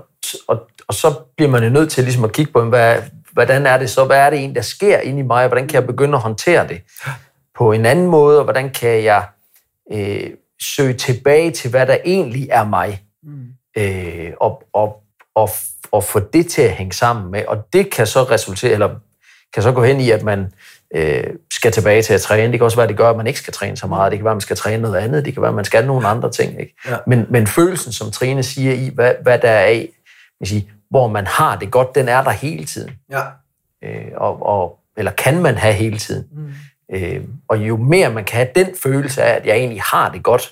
og, 0.49 0.61
og 0.89 0.95
så 0.95 1.15
bliver 1.37 1.51
man 1.51 1.65
jo 1.65 1.71
nødt 1.71 1.91
til 1.91 2.05
ligesom 2.05 2.25
at 2.25 2.33
kigge 2.33 2.53
på, 2.53 2.65
hvad, 2.65 2.97
hvordan 3.33 3.67
er 3.67 3.79
det 3.79 3.91
så, 3.91 4.05
hvad 4.05 4.19
er 4.19 4.31
det 4.31 4.39
egentlig, 4.39 4.57
der 4.57 4.63
sker 4.63 4.99
inde 4.99 5.19
i 5.19 5.23
mig, 5.23 5.43
og 5.43 5.49
hvordan 5.49 5.69
kan 5.69 5.75
jeg 5.75 5.87
begynde 5.87 6.15
at 6.15 6.23
håndtere 6.23 6.69
det 6.69 6.81
på 7.59 7.73
en 7.73 7.87
anden 7.87 8.07
måde, 8.07 8.39
og 8.39 8.45
hvordan 8.45 8.71
kan 8.71 9.05
jeg 9.05 9.27
øh, 9.93 10.31
søge 10.63 10.93
tilbage 10.93 11.51
til, 11.51 11.71
hvad 11.71 11.87
der 11.87 11.97
egentlig 12.05 12.49
er 12.51 12.65
mig, 12.65 13.05
mm. 13.23 13.47
øh, 13.77 14.33
og, 14.41 14.63
og, 14.73 15.03
og, 15.35 15.49
og 15.91 16.05
få 16.05 16.21
det 16.21 16.47
til 16.47 16.63
at 16.63 16.73
hænge 16.73 16.93
sammen 16.93 17.31
med, 17.31 17.45
og 17.47 17.73
det 17.73 17.91
kan 17.91 18.07
så 18.07 18.23
resultere, 18.23 18.73
eller 18.73 18.95
kan 19.55 19.63
så 19.63 19.73
gå 19.73 19.85
hen 19.85 20.01
i, 20.01 20.11
at 20.11 20.23
man 20.23 20.53
øh, 20.95 21.25
skal 21.51 21.73
tilbage 21.73 22.03
til 22.03 22.15
at 22.15 22.21
træne. 22.21 22.53
Det 22.53 22.61
kan 22.61 22.65
også 22.65 22.77
være, 22.77 22.85
at 22.85 22.89
det 22.89 22.97
gør, 22.97 23.11
at 23.11 23.17
man 23.17 23.27
ikke 23.27 23.39
skal 23.39 23.53
træne 23.55 23.77
så 23.77 23.87
meget. 23.87 24.13
Det 24.13 24.19
kan 24.19 24.25
være, 24.25 24.33
at 24.33 24.37
man 24.37 24.41
skal 24.41 24.57
træne 24.57 24.83
noget 24.83 24.97
andet. 24.97 25.25
Det 25.25 25.33
kan 25.33 25.43
være, 25.43 25.49
at 25.49 25.55
man 25.55 25.65
skal 25.65 25.87
nogle 25.87 26.09
andre 26.09 26.31
ting. 26.31 26.61
Ikke? 26.61 26.75
Ja. 26.89 26.97
Men, 27.07 27.27
men 27.31 27.47
følelsen, 27.47 27.93
som 27.93 28.11
Trine 28.11 28.43
siger 28.43 28.73
i, 28.73 28.91
hvad, 28.95 29.15
hvad 29.23 29.39
der 29.39 29.51
er 29.51 29.65
af, 29.65 29.89
sige, 30.45 30.71
hvor 30.91 31.09
man 31.09 31.27
har 31.27 31.57
det 31.57 31.71
godt, 31.71 31.95
den 31.95 32.09
er 32.09 32.23
der 32.23 32.31
hele 32.31 32.65
tiden. 32.65 32.91
Ja. 33.11 33.23
Øh, 33.85 34.13
og, 34.17 34.47
og, 34.47 34.79
eller 34.97 35.13
kan 35.13 35.43
man 35.43 35.55
have 35.55 35.75
hele 35.75 35.99
tiden. 35.99 36.27
Mm. 36.33 36.53
Øh, 36.93 37.25
og 37.49 37.59
jo 37.59 37.77
mere 37.77 38.11
man 38.11 38.25
kan 38.25 38.37
have 38.37 38.49
den 38.55 38.77
følelse 38.83 39.23
af, 39.23 39.37
at 39.37 39.47
jeg 39.47 39.57
egentlig 39.57 39.83
har 39.83 40.11
det 40.13 40.23
godt, 40.23 40.51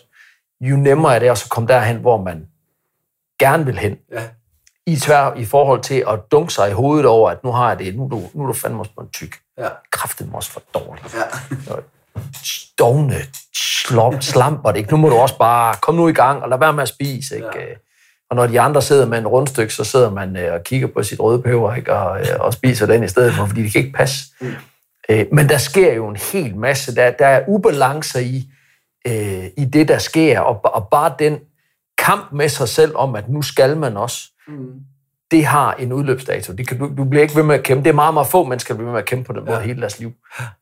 jo 0.61 0.77
nemmere 0.77 1.15
er 1.15 1.19
det 1.19 1.31
også 1.31 1.45
at 1.47 1.51
komme 1.51 1.69
derhen, 1.69 1.97
hvor 1.97 2.23
man 2.23 2.47
gerne 3.39 3.67
vil 3.67 3.79
hen. 3.79 3.97
Ja 4.13 4.23
i 4.93 4.97
tvær 4.97 5.35
i 5.37 5.45
forhold 5.45 5.81
til 5.83 6.05
at 6.09 6.21
dunke 6.33 6.53
sig 6.53 6.71
i 6.71 6.73
hovedet 6.73 7.07
over, 7.07 7.31
at 7.31 7.45
nu 7.45 7.53
har 7.53 7.69
jeg 7.69 7.79
det, 7.79 7.97
nu 7.97 8.05
er 8.05 8.09
du, 8.09 8.23
nu 8.35 8.43
er 8.43 8.47
du 8.47 8.53
fandme 8.53 8.81
også 8.81 8.93
på 8.97 9.01
en 9.01 9.09
tyk. 9.09 9.37
Ja. 9.59 9.69
Kræftet 9.91 10.31
også 10.33 10.51
for 10.51 10.63
dårligt. 10.75 11.15
Ja. 11.15 11.75
Stovne, 12.45 13.15
slop, 13.57 14.15
slamper 14.21 14.71
det 14.71 14.79
ikke. 14.79 14.91
Nu 14.91 14.97
må 14.97 15.09
du 15.09 15.17
også 15.17 15.39
bare, 15.39 15.75
kom 15.83 15.95
nu 15.95 16.09
i 16.09 16.13
gang, 16.13 16.43
og 16.43 16.49
lad 16.49 16.59
være 16.59 16.73
med 16.73 16.83
at 16.83 16.89
spise. 16.89 17.37
Ikke? 17.37 17.49
Ja. 17.55 17.75
Og 18.31 18.37
når 18.37 18.47
de 18.47 18.61
andre 18.61 18.83
sidder 18.83 19.07
med 19.07 19.19
en 19.19 19.27
rundstykke, 19.27 19.75
så 19.75 19.85
sidder 19.85 20.11
man 20.11 20.37
øh, 20.37 20.55
og 20.55 20.65
kigger 20.65 20.87
på 20.87 21.03
sit 21.03 21.21
røde 21.21 21.43
peber, 21.43 21.75
ikke? 21.75 21.95
Og, 21.95 22.21
øh, 22.21 22.27
og 22.41 22.53
spiser 22.53 22.87
den 22.87 23.05
i 23.05 23.09
stedet 23.09 23.35
for, 23.35 23.47
fordi 23.47 23.63
det 23.63 23.73
kan 23.73 23.81
ikke 23.85 23.97
passe. 23.97 24.25
Mm. 24.41 24.55
Øh, 25.11 25.27
men 25.33 25.49
der 25.49 25.59
sker 25.59 25.95
jo 25.95 26.09
en 26.09 26.17
hel 26.33 26.57
masse. 26.57 26.95
Der, 26.95 27.11
der 27.11 27.27
er 27.27 27.45
ubalancer 27.49 28.21
i, 28.21 28.45
i 29.57 29.65
det, 29.65 29.89
der 29.89 29.99
sker, 29.99 30.41
og, 30.41 30.61
og 30.65 30.89
bare 30.91 31.15
den 31.19 31.39
kamp 31.99 32.33
med 32.33 32.49
sig 32.49 32.69
selv 32.69 32.97
om, 32.97 33.15
at 33.15 33.29
nu 33.29 33.43
skal 33.43 33.77
man 33.77 33.97
også. 33.97 34.19
Mm. 34.49 34.81
Det 35.31 35.45
har 35.45 35.75
en 35.75 35.93
udløbsdato. 35.93 36.53
Det 36.53 36.69
kan, 36.69 36.79
du, 36.79 36.91
du 36.97 37.05
bliver 37.05 37.23
ikke 37.23 37.37
ved 37.37 37.43
med 37.43 37.55
at 37.55 37.63
kæmpe. 37.63 37.85
Det 37.85 37.91
er 37.91 37.95
meget, 37.95 38.15
meget 38.15 38.27
få 38.27 38.45
mennesker, 38.45 38.75
der 38.75 38.79
bliver 38.79 38.89
ved 38.89 38.93
med 38.93 39.03
at 39.03 39.09
kæmpe 39.09 39.25
på 39.25 39.33
den 39.33 39.45
måde 39.45 39.57
ja. 39.57 39.63
hele 39.63 39.81
deres 39.81 39.99
liv 39.99 40.13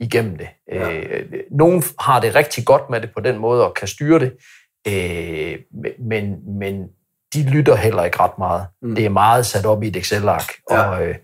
igennem 0.01 0.37
det. 0.37 0.49
Ja. 0.73 0.93
Øh, 0.93 1.33
nogen 1.51 1.83
har 2.01 2.21
det 2.21 2.35
rigtig 2.35 2.65
godt 2.65 2.91
med 2.91 3.01
det 3.01 3.11
på 3.15 3.21
den 3.21 3.39
måde 3.39 3.67
og 3.67 3.75
kan 3.75 3.89
styre 3.89 4.19
det, 4.19 4.33
øh, 4.89 5.59
men, 5.99 6.37
men 6.59 6.89
de 7.35 7.43
lytter 7.51 7.75
heller 7.75 8.05
ikke 8.05 8.21
ret 8.21 8.39
meget. 8.39 8.67
Mm. 8.83 8.95
Det 8.95 9.05
er 9.05 9.09
meget 9.09 9.47
sat 9.47 9.67
op 9.67 9.83
i 9.83 9.89
et 9.89 9.97
Excel-ark, 9.97 10.53
ja. 10.71 10.83
og, 10.83 11.07
øh, 11.07 11.15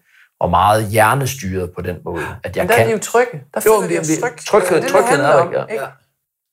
og 0.40 0.50
meget 0.50 0.86
hjernestyret 0.86 1.70
på 1.72 1.82
den 1.82 1.96
måde. 2.04 2.24
At 2.44 2.56
jeg 2.56 2.62
men 2.62 2.68
der 2.68 2.74
kan... 2.74 2.84
er 2.84 2.86
de 2.86 2.92
jo 2.92 2.98
trygge. 2.98 3.42
Der 3.54 3.60
føler 3.60 3.88
de 3.88 3.94
jo 3.94 4.20
tryg. 4.20 4.36
Tryghed, 4.46 4.88
tryghed 4.88 5.24
er 5.24 5.44
ikke. 5.44 5.74
Ja. 5.74 5.86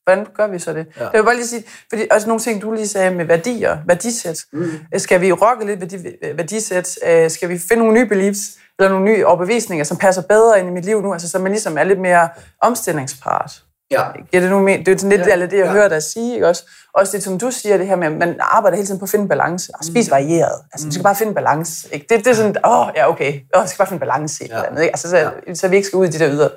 Hvordan 0.09 0.25
gør 0.37 0.47
vi 0.47 0.59
så 0.59 0.73
det? 0.73 0.85
Ja. 0.97 1.03
Jeg 1.03 1.11
vil 1.13 1.23
bare 1.23 1.35
lige 1.35 1.47
sige, 1.47 1.63
fordi 1.89 2.07
også 2.11 2.27
nogle 2.27 2.39
ting, 2.41 2.61
du 2.61 2.71
lige 2.71 2.87
sagde 2.87 3.11
med 3.11 3.25
værdier, 3.25 3.77
værdisæt. 3.87 4.39
Mm. 4.53 4.71
Skal 4.97 5.21
vi 5.21 5.31
rokke 5.31 5.65
lidt 5.65 5.79
værdi, 5.81 5.97
værdisæt? 6.35 6.97
Øh, 7.07 7.29
skal 7.31 7.49
vi 7.49 7.59
finde 7.69 7.83
nogle 7.83 7.93
nye 7.93 8.05
beliefs? 8.05 8.39
eller 8.79 8.89
nogle 8.89 9.05
nye 9.05 9.25
overbevisninger, 9.25 9.85
som 9.85 9.97
passer 9.97 10.21
bedre 10.21 10.59
ind 10.59 10.67
i 10.67 10.71
mit 10.71 10.85
liv 10.85 11.01
nu, 11.01 11.13
altså 11.13 11.29
så 11.29 11.39
man 11.39 11.51
ligesom 11.51 11.77
er 11.77 11.83
lidt 11.83 11.99
mere 11.99 12.29
omstillingsparat. 12.61 13.51
Ja. 13.91 14.03
Ja, 14.33 14.41
det, 14.41 14.49
nu 14.49 14.59
men, 14.59 14.85
det 14.85 14.87
er 14.93 14.97
sådan 14.97 15.17
lidt 15.17 15.27
Ja, 15.27 15.37
ja, 15.37 15.45
det, 15.45 15.57
jeg 15.57 15.65
ja. 15.65 15.71
hører 15.71 15.89
dig 15.89 16.03
sige, 16.03 16.33
ikke 16.33 16.47
også? 16.47 16.63
Også 16.93 17.17
det, 17.17 17.23
som 17.23 17.39
du 17.39 17.51
siger, 17.51 17.77
det 17.77 17.87
her 17.87 17.95
med, 17.95 18.07
at 18.07 18.13
man 18.13 18.35
arbejder 18.39 18.75
hele 18.77 18.87
tiden 18.87 18.99
på 18.99 19.03
at 19.05 19.09
finde 19.09 19.27
balance, 19.27 19.71
og 19.79 19.85
spise 19.85 20.11
varieret. 20.11 20.61
Altså, 20.73 20.87
vi 20.87 20.93
skal 20.93 21.03
bare 21.03 21.15
finde 21.15 21.33
balance, 21.33 21.87
ikke? 21.93 22.05
Det, 22.09 22.25
det 22.25 22.27
er 22.31 22.35
sådan, 22.35 22.55
åh, 22.65 22.87
ja, 22.95 23.09
okay, 23.09 23.39
åh, 23.55 23.63
vi 23.63 23.67
skal 23.67 23.77
bare 23.77 23.87
finde 23.87 23.99
balance 23.99 24.43
i 24.43 24.45
et 24.45 24.49
Ja. 24.49 24.55
eller 24.55 24.69
andet, 24.69 24.81
ikke? 24.81 24.91
Altså, 24.91 25.09
så, 25.09 25.31
så 25.53 25.67
vi 25.67 25.75
ikke 25.75 25.87
skal 25.87 25.97
ud 25.97 26.05
i 26.05 26.09
de 26.09 26.19
der 26.19 26.29
yder. 26.31 26.49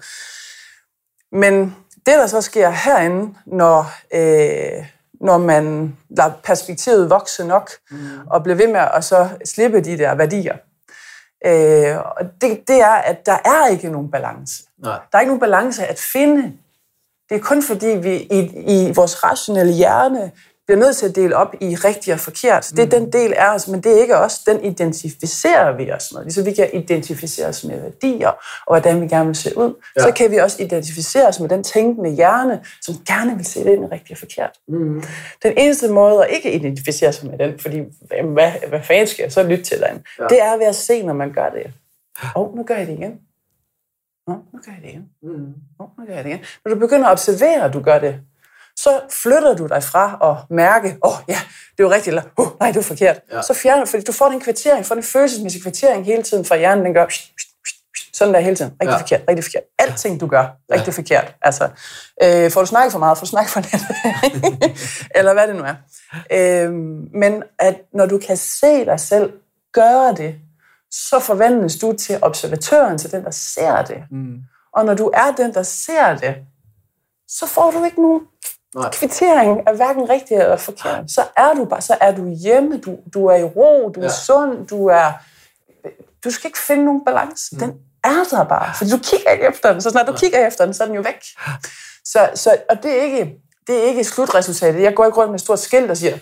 Men 1.36 1.76
det, 2.06 2.14
der 2.14 2.26
så 2.26 2.40
sker 2.40 2.70
herinde, 2.70 3.34
når, 3.46 3.92
øh, 4.14 4.86
når 5.20 5.38
man 5.38 5.96
lader 6.10 6.32
perspektivet 6.44 7.10
vokse 7.10 7.44
nok, 7.44 7.70
mm. 7.90 7.98
og 8.30 8.42
bliver 8.42 8.56
ved 8.56 8.68
med 8.68 8.80
at 8.94 9.04
så 9.04 9.28
slippe 9.44 9.80
de 9.80 9.98
der 9.98 10.14
værdier, 10.14 10.56
øh, 11.46 11.96
og 11.98 12.24
det, 12.40 12.68
det 12.68 12.80
er, 12.80 12.94
at 12.94 13.26
der 13.26 13.38
er 13.44 13.66
ikke 13.66 13.88
nogen 13.88 14.10
balance. 14.10 14.64
Nej. 14.78 14.98
Der 15.12 15.18
er 15.18 15.20
ikke 15.20 15.30
nogen 15.30 15.40
balance 15.40 15.86
at 15.86 15.98
finde. 15.98 16.52
Det 17.28 17.36
er 17.36 17.42
kun 17.42 17.62
fordi, 17.62 17.86
vi 17.86 18.16
i, 18.16 18.38
i 18.66 18.92
vores 18.94 19.24
rationelle 19.24 19.72
hjerne 19.72 20.32
bliver 20.66 20.78
nødt 20.78 20.96
til 20.96 21.06
at 21.08 21.16
dele 21.16 21.36
op 21.36 21.54
i 21.60 21.74
rigtigt 21.74 22.14
og 22.14 22.20
forkert. 22.20 22.72
Det 22.76 22.78
er 22.78 22.98
den 22.98 23.12
del 23.12 23.32
af 23.32 23.54
os, 23.54 23.68
men 23.68 23.80
det 23.80 23.96
er 23.96 24.00
ikke 24.00 24.16
os. 24.16 24.38
Den 24.38 24.64
identificerer 24.64 25.76
vi 25.76 25.92
os 25.92 26.12
med. 26.14 26.22
Ligesom 26.22 26.46
vi 26.46 26.52
kan 26.52 26.70
identificere 26.72 27.46
os 27.46 27.64
med 27.64 27.80
værdier, 27.80 28.28
og 28.66 28.80
hvordan 28.80 29.00
vi 29.00 29.08
gerne 29.08 29.26
vil 29.26 29.34
se 29.34 29.58
ud, 29.58 29.74
ja. 29.96 30.02
så 30.02 30.12
kan 30.12 30.30
vi 30.30 30.36
også 30.36 30.62
identificere 30.62 31.28
os 31.28 31.40
med 31.40 31.48
den 31.48 31.64
tænkende 31.64 32.10
hjerne, 32.10 32.64
som 32.80 32.94
gerne 33.06 33.36
vil 33.36 33.44
se 33.44 33.64
det 33.64 33.72
ind 33.72 33.84
i 33.84 33.86
rigtigt 33.86 34.12
og 34.12 34.18
forkert. 34.18 34.58
Mm. 34.68 35.02
Den 35.42 35.52
eneste 35.56 35.88
måde 35.88 36.24
at 36.24 36.30
ikke 36.30 36.52
identificere 36.52 37.12
sig 37.12 37.30
med 37.30 37.38
den, 37.38 37.58
fordi 37.58 37.80
hvad, 38.24 38.52
hvad 38.68 38.80
fanden 38.82 39.06
skal 39.06 39.22
jeg 39.22 39.32
så 39.32 39.42
lytte 39.42 39.64
til 39.64 39.76
den, 39.76 40.04
ja. 40.18 40.26
det 40.28 40.42
er 40.42 40.56
ved 40.56 40.66
at 40.66 40.74
se, 40.74 41.02
når 41.02 41.14
man 41.14 41.32
gør 41.32 41.48
det. 41.48 41.72
Åh, 42.36 42.42
oh, 42.42 42.56
nu 42.56 42.62
gør 42.62 42.74
jeg 42.76 42.86
det 42.86 42.92
igen. 42.92 43.20
Nå, 44.26 44.34
nu 44.52 44.58
gør 44.64 44.72
jeg 44.72 44.82
det 44.82 44.88
igen. 44.88 45.08
Mm. 45.22 45.54
Nå, 45.78 45.88
nu 45.98 46.06
gør 46.06 46.14
jeg 46.14 46.24
det 46.24 46.30
igen. 46.30 46.40
Når 46.64 46.74
du 46.74 46.78
begynder 46.80 47.06
at 47.06 47.12
observere, 47.12 47.64
at 47.64 47.72
du 47.72 47.80
gør 47.80 47.98
det, 47.98 48.20
så 48.76 49.00
flytter 49.10 49.54
du 49.54 49.66
dig 49.66 49.82
fra 49.82 50.18
at 50.30 50.56
mærke, 50.56 50.98
åh 51.02 51.12
oh, 51.12 51.18
ja, 51.28 51.38
det 51.78 51.84
var 51.84 51.90
rigtigt, 51.90 52.08
eller 52.08 52.22
oh, 52.36 52.46
nej, 52.60 52.68
det 52.68 52.76
var 52.76 52.82
forkert. 52.82 53.20
Ja. 53.32 53.42
Så 53.42 53.54
fjerner 53.54 53.84
fordi 53.84 54.02
du 54.02 54.12
får 54.12 54.28
den 54.28 54.40
kvittering, 54.40 54.86
får 54.86 54.94
den 54.94 55.04
følelsesmæssige 55.04 55.62
kvittering 55.62 56.04
hele 56.04 56.22
tiden 56.22 56.44
fra 56.44 56.56
hjernen, 56.56 56.84
den 56.84 56.94
gør 56.94 57.06
sådan 58.12 58.34
der 58.34 58.40
hele 58.40 58.56
tiden. 58.56 58.72
Rigtig 58.72 58.92
ja. 58.92 58.98
forkert, 58.98 59.20
rigtig 59.28 59.44
forkert. 59.44 59.62
Alting, 59.78 60.20
du 60.20 60.26
gør, 60.26 60.46
rigtig 60.72 60.86
ja. 60.86 60.92
forkert. 60.92 61.34
Altså, 61.42 61.68
øh, 62.22 62.50
får 62.50 62.60
du 62.60 62.66
snakket 62.66 62.92
for 62.92 62.98
meget, 62.98 63.18
får 63.18 63.24
du 63.24 63.30
snakket 63.30 63.50
for 63.52 63.60
lidt. 63.60 63.82
Eller 65.16 65.32
hvad 65.32 65.48
det 65.48 65.56
nu 65.56 65.62
er. 65.62 65.74
Øh, 66.30 66.72
men 67.14 67.42
at 67.58 67.76
når 67.94 68.06
du 68.06 68.18
kan 68.18 68.36
se 68.36 68.84
dig 68.84 69.00
selv 69.00 69.32
gøre 69.72 70.14
det, 70.14 70.34
så 70.90 71.20
forvandles 71.20 71.76
du 71.76 71.92
til 71.92 72.18
observatøren, 72.22 72.98
til 72.98 73.12
den, 73.12 73.24
der 73.24 73.30
ser 73.30 73.82
det. 73.82 74.04
Mm. 74.10 74.36
Og 74.74 74.84
når 74.84 74.94
du 74.94 75.10
er 75.14 75.32
den, 75.36 75.54
der 75.54 75.62
ser 75.62 76.16
det, 76.16 76.34
så 77.28 77.46
får 77.46 77.70
du 77.70 77.84
ikke 77.84 78.02
nogen 78.02 78.20
Nej. 78.74 78.90
kvittering 78.92 79.60
af 79.68 79.76
hverken 79.76 80.10
rigtigt 80.10 80.40
eller 80.40 80.56
forkert. 80.56 81.10
Så 81.10 81.22
er 81.36 81.54
du 81.54 81.64
bare, 81.64 81.80
så 81.80 81.96
er 82.00 82.14
du 82.14 82.28
hjemme, 82.28 82.78
du, 82.78 82.98
du 83.14 83.26
er 83.26 83.36
i 83.36 83.42
ro, 83.44 83.88
du 83.94 84.00
er 84.00 84.04
Ja. 84.04 84.10
sund, 84.26 84.66
du 84.66 84.86
er... 84.86 85.12
Du 86.24 86.30
skal 86.30 86.48
ikke 86.48 86.58
finde 86.58 86.84
nogen 86.84 87.04
balance. 87.04 87.56
Den 87.60 87.72
er 88.04 88.24
der 88.30 88.44
bare. 88.44 88.74
For 88.78 88.84
du 88.84 88.98
kigger 89.02 89.30
ikke 89.30 89.46
efter 89.48 89.72
den. 89.72 89.80
Så 89.80 89.90
snart 89.90 90.06
du 90.06 90.12
kigger 90.12 90.46
efter 90.46 90.64
den, 90.64 90.74
så 90.74 90.82
er 90.82 90.86
den 90.86 90.96
jo 90.96 91.02
væk. 91.02 91.24
Så, 92.04 92.30
så, 92.34 92.56
og 92.70 92.82
det 92.82 92.98
er, 92.98 93.02
ikke, 93.02 93.34
det 93.66 93.78
er 93.78 93.82
ikke 93.82 94.04
slutresultatet. 94.04 94.82
Jeg 94.82 94.94
går 94.94 95.04
ikke 95.04 95.18
rundt 95.18 95.30
med 95.30 95.34
et 95.38 95.40
stort 95.44 95.58
skilt 95.58 95.90
og 95.90 95.96
siger, 95.96 96.18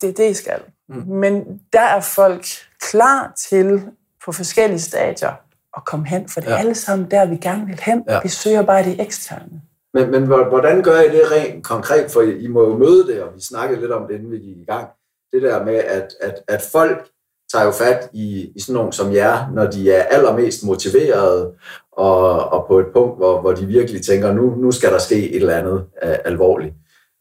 det 0.00 0.08
er 0.08 0.12
det, 0.12 0.30
I 0.30 0.34
skal. 0.34 0.60
Mm. 0.88 0.94
Men 1.06 1.60
der 1.72 1.80
er 1.80 2.00
folk 2.00 2.46
klar 2.80 3.32
til 3.48 3.82
på 4.24 4.32
forskellige 4.32 4.80
stadier 4.80 5.32
at 5.76 5.84
komme 5.84 6.06
hen, 6.06 6.28
for 6.28 6.40
det 6.40 6.48
er 6.48 6.52
Ja. 6.52 6.58
alle 6.58 6.74
sammen 6.74 7.10
der, 7.10 7.24
vi 7.26 7.36
gerne 7.36 7.66
vil 7.66 7.80
hen. 7.82 8.04
Ja. 8.08 8.20
Vi 8.22 8.28
søger 8.28 8.62
bare 8.62 8.84
det 8.84 9.00
eksterne. 9.00 9.62
Men, 9.94 10.10
men 10.10 10.26
hvordan 10.26 10.82
gør 10.82 11.00
I 11.00 11.08
det 11.08 11.32
rent 11.32 11.64
konkret? 11.64 12.10
For 12.10 12.22
I 12.22 12.46
må 12.46 12.64
jo 12.68 12.76
møde 12.76 13.06
det, 13.06 13.22
og 13.22 13.34
vi 13.34 13.40
snakkede 13.40 13.80
lidt 13.80 13.92
om 13.92 14.06
det, 14.08 14.14
inden 14.14 14.30
vi 14.30 14.38
gik 14.38 14.56
i 14.56 14.64
gang. 14.64 14.88
Det 15.32 15.42
der 15.42 15.64
med, 15.64 15.74
at, 15.74 16.14
at, 16.20 16.34
at 16.48 16.62
folk 16.72 17.08
tager 17.52 17.64
jo 17.64 17.70
fat 17.70 18.10
i, 18.12 18.52
i 18.56 18.60
sådan 18.60 18.74
nogen 18.74 18.92
som 18.92 19.12
jer, 19.12 19.50
når 19.54 19.66
de 19.66 19.92
er 19.92 20.02
allermest 20.02 20.64
motiverede, 20.64 21.52
og, 21.92 22.44
og 22.44 22.64
på 22.68 22.78
et 22.78 22.86
punkt, 22.92 23.16
hvor, 23.16 23.40
hvor 23.40 23.52
de 23.52 23.66
virkelig 23.66 24.02
tænker, 24.02 24.32
nu, 24.32 24.54
nu 24.54 24.72
skal 24.72 24.92
der 24.92 24.98
ske 24.98 25.30
et 25.30 25.36
eller 25.36 25.56
andet 25.56 25.86
uh, 26.02 26.14
alvorligt. 26.24 26.74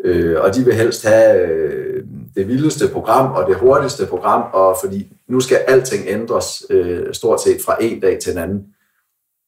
Øh, 0.03 0.41
og 0.41 0.55
de 0.55 0.65
vil 0.65 0.73
helst 0.73 1.07
have 1.07 1.47
øh, 1.47 2.03
det 2.35 2.47
vildeste 2.47 2.87
program 2.93 3.31
og 3.31 3.47
det 3.47 3.55
hurtigste 3.55 4.05
program, 4.05 4.43
og 4.53 4.77
fordi 4.83 5.13
nu 5.27 5.39
skal 5.39 5.57
alting 5.67 6.03
ændres 6.07 6.63
øh, 6.69 7.13
stort 7.13 7.41
set 7.41 7.57
fra 7.65 7.77
en 7.81 7.99
dag 7.99 8.19
til 8.19 8.31
en 8.31 8.37
anden. 8.37 8.65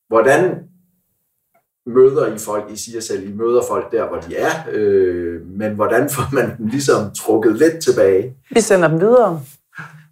Hvordan 0.07 0.59
møder 1.89 2.35
I 2.35 2.37
folk, 2.37 2.63
I 2.71 2.77
siger 2.77 3.01
selv, 3.01 3.29
I 3.29 3.33
møder 3.33 3.61
folk 3.69 3.91
der, 3.91 4.07
hvor 4.07 4.17
de 4.17 4.37
er, 4.37 4.51
øh, 4.71 5.41
men 5.59 5.71
hvordan 5.75 6.09
får 6.09 6.29
man 6.33 6.57
dem 6.57 6.67
ligesom 6.67 7.11
trukket 7.19 7.55
lidt 7.55 7.83
tilbage? 7.83 8.33
Vi 8.51 8.61
sender 8.61 8.87
dem 8.87 8.99
videre. 9.01 9.41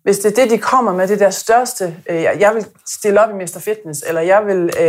Hvis 0.04 0.20
det 0.20 0.32
er 0.32 0.44
det, 0.44 0.52
de 0.52 0.58
kommer 0.58 0.94
med, 0.94 1.08
det 1.08 1.20
der 1.20 1.30
største, 1.30 1.96
øh, 2.10 2.16
jeg 2.24 2.52
vil 2.56 2.66
stille 2.88 3.22
op 3.22 3.30
i 3.30 3.34
Mr. 3.34 3.60
Fitness, 3.60 4.04
eller 4.08 4.22
jeg 4.22 4.46
vil, 4.46 4.58
øh, 4.80 4.84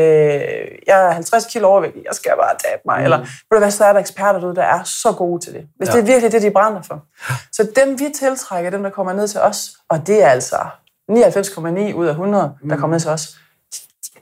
jeg 0.87 1.07
er 1.07 1.11
50 1.11 1.45
kilo 1.53 1.69
overvægtig, 1.69 2.03
jeg 2.07 2.15
skal 2.15 2.33
bare 2.41 2.55
tabe 2.65 2.83
mig, 2.87 2.99
mm. 2.99 3.05
eller 3.05 3.19
ved 3.19 3.27
du 3.53 3.59
hvad, 3.59 3.71
så 3.71 3.85
er 3.85 3.93
der 3.93 4.01
eksperter 4.01 4.41
derude, 4.41 4.55
der 4.57 4.63
er 4.63 4.83
så 4.85 5.13
gode 5.13 5.45
til 5.45 5.53
det. 5.53 5.67
Hvis 5.77 5.89
Ja. 5.89 5.93
det 5.93 6.01
er 6.01 6.05
virkelig 6.07 6.33
det, 6.33 6.43
de 6.43 6.51
brænder 6.51 6.83
for. 6.83 7.05
Så 7.53 7.67
dem, 7.77 7.99
vi 7.99 8.05
tiltrækker, 8.19 8.71
dem, 8.71 8.83
der 8.83 8.91
kommer 8.91 9.13
ned 9.13 9.29
til 9.29 9.41
os, 9.41 9.71
og 9.91 10.07
det 10.07 10.23
er 10.23 10.29
altså 10.29 10.57
99,9 11.11 11.95
ud 11.95 12.07
af 12.07 12.11
100, 12.11 12.53
der 12.71 12.77
kommer 12.77 12.95
ned 12.95 13.01
til 13.01 13.11
os, 13.11 13.29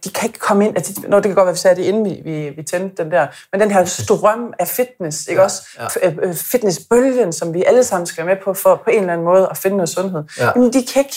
de, 0.07 0.11
kan 0.11 0.27
ikke 0.29 0.39
komme 0.39 0.65
ind, 0.67 0.77
altså, 0.77 1.01
når 1.09 1.17
det 1.21 1.29
kan 1.29 1.35
godt 1.35 1.47
være, 1.47 1.55
vi 1.55 1.59
sagde 1.59 1.77
det 1.77 1.83
inden 1.83 2.05
vi, 2.05 2.21
vi, 2.25 2.49
vi 2.57 2.63
tændte 2.63 3.03
den 3.03 3.13
der, 3.13 3.27
men 3.53 3.61
den 3.61 3.71
her 3.71 3.85
strøm 3.85 4.53
af 4.59 4.69
fitness, 4.69 5.27
ikke 5.29 5.41
Ja, 5.41 5.45
også? 5.45 5.63
ja. 5.79 5.87
F- 5.87 6.27
øh, 6.27 6.35
fitnessbølgen, 6.35 7.33
som 7.33 7.55
vi 7.55 7.65
alle 7.67 7.85
sammen 7.85 8.07
skal 8.07 8.25
med 8.27 8.37
på, 8.45 8.55
for 8.55 8.75
på 8.85 8.91
en 8.91 9.01
eller 9.01 9.13
anden 9.13 9.25
måde 9.25 9.49
at 9.51 9.57
finde 9.57 9.77
noget 9.77 9.89
sundhed. 9.89 10.23
Ja. 10.39 10.45
Jamen, 10.57 10.73
de 10.73 10.87
kan 10.93 11.01
ikke, 11.03 11.17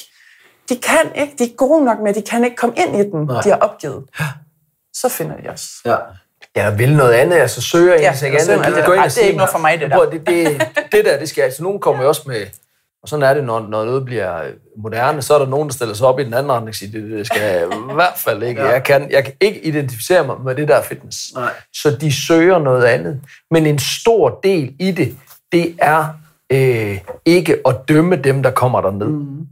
de 0.69 0.75
kan 0.75 1.11
ikke, 1.15 1.35
de 1.39 1.43
er 1.43 1.55
gode 1.57 1.85
nok 1.85 1.97
med, 2.03 2.13
de 2.13 2.21
kan 2.21 2.43
ikke 2.43 2.55
komme 2.57 2.75
ind 2.77 2.95
i 2.95 2.99
den, 3.11 3.25
Nej. 3.25 3.41
de 3.41 3.49
har 3.49 3.57
opgivet. 3.57 4.03
Så 4.93 5.09
finder 5.09 5.37
de 5.43 5.49
os. 5.49 5.67
Ja. 5.85 5.95
Jeg 6.55 6.79
vil 6.79 6.95
noget 6.95 7.13
andet, 7.13 7.35
altså 7.37 7.61
søger 7.61 7.93
Ja, 7.93 8.15
søger 8.15 8.33
andet. 8.33 8.55
ind 8.55 8.65
andet. 8.65 8.85
og 8.85 8.97
Ej, 8.97 9.03
det 9.07 9.17
er 9.17 9.21
ikke 9.25 9.37
noget 9.37 9.51
for 9.51 9.59
mig, 9.59 9.79
det 9.79 9.89
der. 9.89 9.95
Prøv, 9.97 10.11
det, 10.11 10.27
det, 10.27 10.67
det 10.91 11.05
der, 11.05 11.19
det 11.19 11.29
skal 11.29 11.41
altså, 11.41 11.63
nogen 11.63 11.79
kommer 11.79 12.03
jo 12.03 12.07
også 12.09 12.21
med, 12.25 12.45
og 13.03 13.09
sådan 13.09 13.23
er 13.23 13.33
det, 13.33 13.43
når, 13.43 13.59
når 13.59 13.85
noget 13.85 14.05
bliver 14.05 14.43
moderne, 14.77 15.21
så 15.21 15.33
er 15.33 15.39
der 15.39 15.45
nogen, 15.45 15.67
der 15.67 15.73
stiller 15.73 15.95
sig 15.95 16.07
op 16.07 16.19
i 16.19 16.23
den 16.23 16.33
anden 16.33 16.51
retning 16.51 16.69
og 16.69 16.75
siger, 16.75 16.91
det, 16.91 17.11
det 17.11 17.25
skal 17.27 17.41
jeg 17.41 17.67
i 17.91 17.93
hvert 17.93 18.17
fald 18.17 18.43
ikke. 18.43 18.61
Ja. 18.61 18.67
Jeg, 18.67 18.83
kan, 18.83 19.11
jeg 19.11 19.23
kan 19.23 19.33
ikke 19.41 19.65
identificere 19.65 20.25
mig 20.25 20.35
med 20.45 20.55
det 20.55 20.67
der 20.67 20.81
fitness. 20.81 21.33
Nej. 21.35 21.51
Så 21.73 21.97
de 22.01 22.11
søger 22.27 22.59
noget 22.59 22.83
andet. 22.83 23.21
Men 23.51 23.65
en 23.65 23.79
stor 23.79 24.39
del 24.43 24.75
i 24.79 24.91
det, 24.91 25.17
det 25.51 25.75
er 25.77 26.05
øh, 26.51 26.99
ikke 27.25 27.57
at 27.65 27.75
dømme 27.87 28.15
dem, 28.15 28.43
der 28.43 28.51
kommer 28.51 28.81
derned. 28.81 29.07
Mm. 29.07 29.47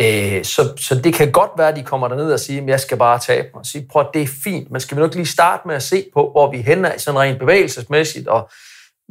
Øh, 0.00 0.44
så, 0.44 0.72
så 0.76 1.00
det 1.04 1.14
kan 1.14 1.32
godt 1.32 1.50
være, 1.56 1.68
at 1.68 1.76
de 1.76 1.82
kommer 1.82 2.08
derned 2.08 2.32
og 2.32 2.40
siger, 2.40 2.62
at 2.62 2.68
jeg 2.68 2.80
skal 2.80 2.98
bare 2.98 3.18
tabe 3.18 3.48
mig. 3.54 3.60
Og 3.60 3.66
sige, 3.66 3.86
prøv 3.90 4.02
at 4.02 4.08
det 4.14 4.22
er 4.22 4.28
fint, 4.44 4.70
men 4.70 4.80
skal 4.80 4.96
vi 4.96 5.02
nok 5.02 5.14
lige 5.14 5.26
starte 5.26 5.68
med 5.68 5.74
at 5.74 5.82
se 5.82 6.04
på, 6.14 6.30
hvor 6.30 6.50
vi 6.50 6.58
er 6.58 6.62
henne 6.62 6.92
af, 6.92 7.00
sådan 7.00 7.20
rent 7.20 7.38
bevægelsesmæssigt, 7.38 8.28
og 8.28 8.50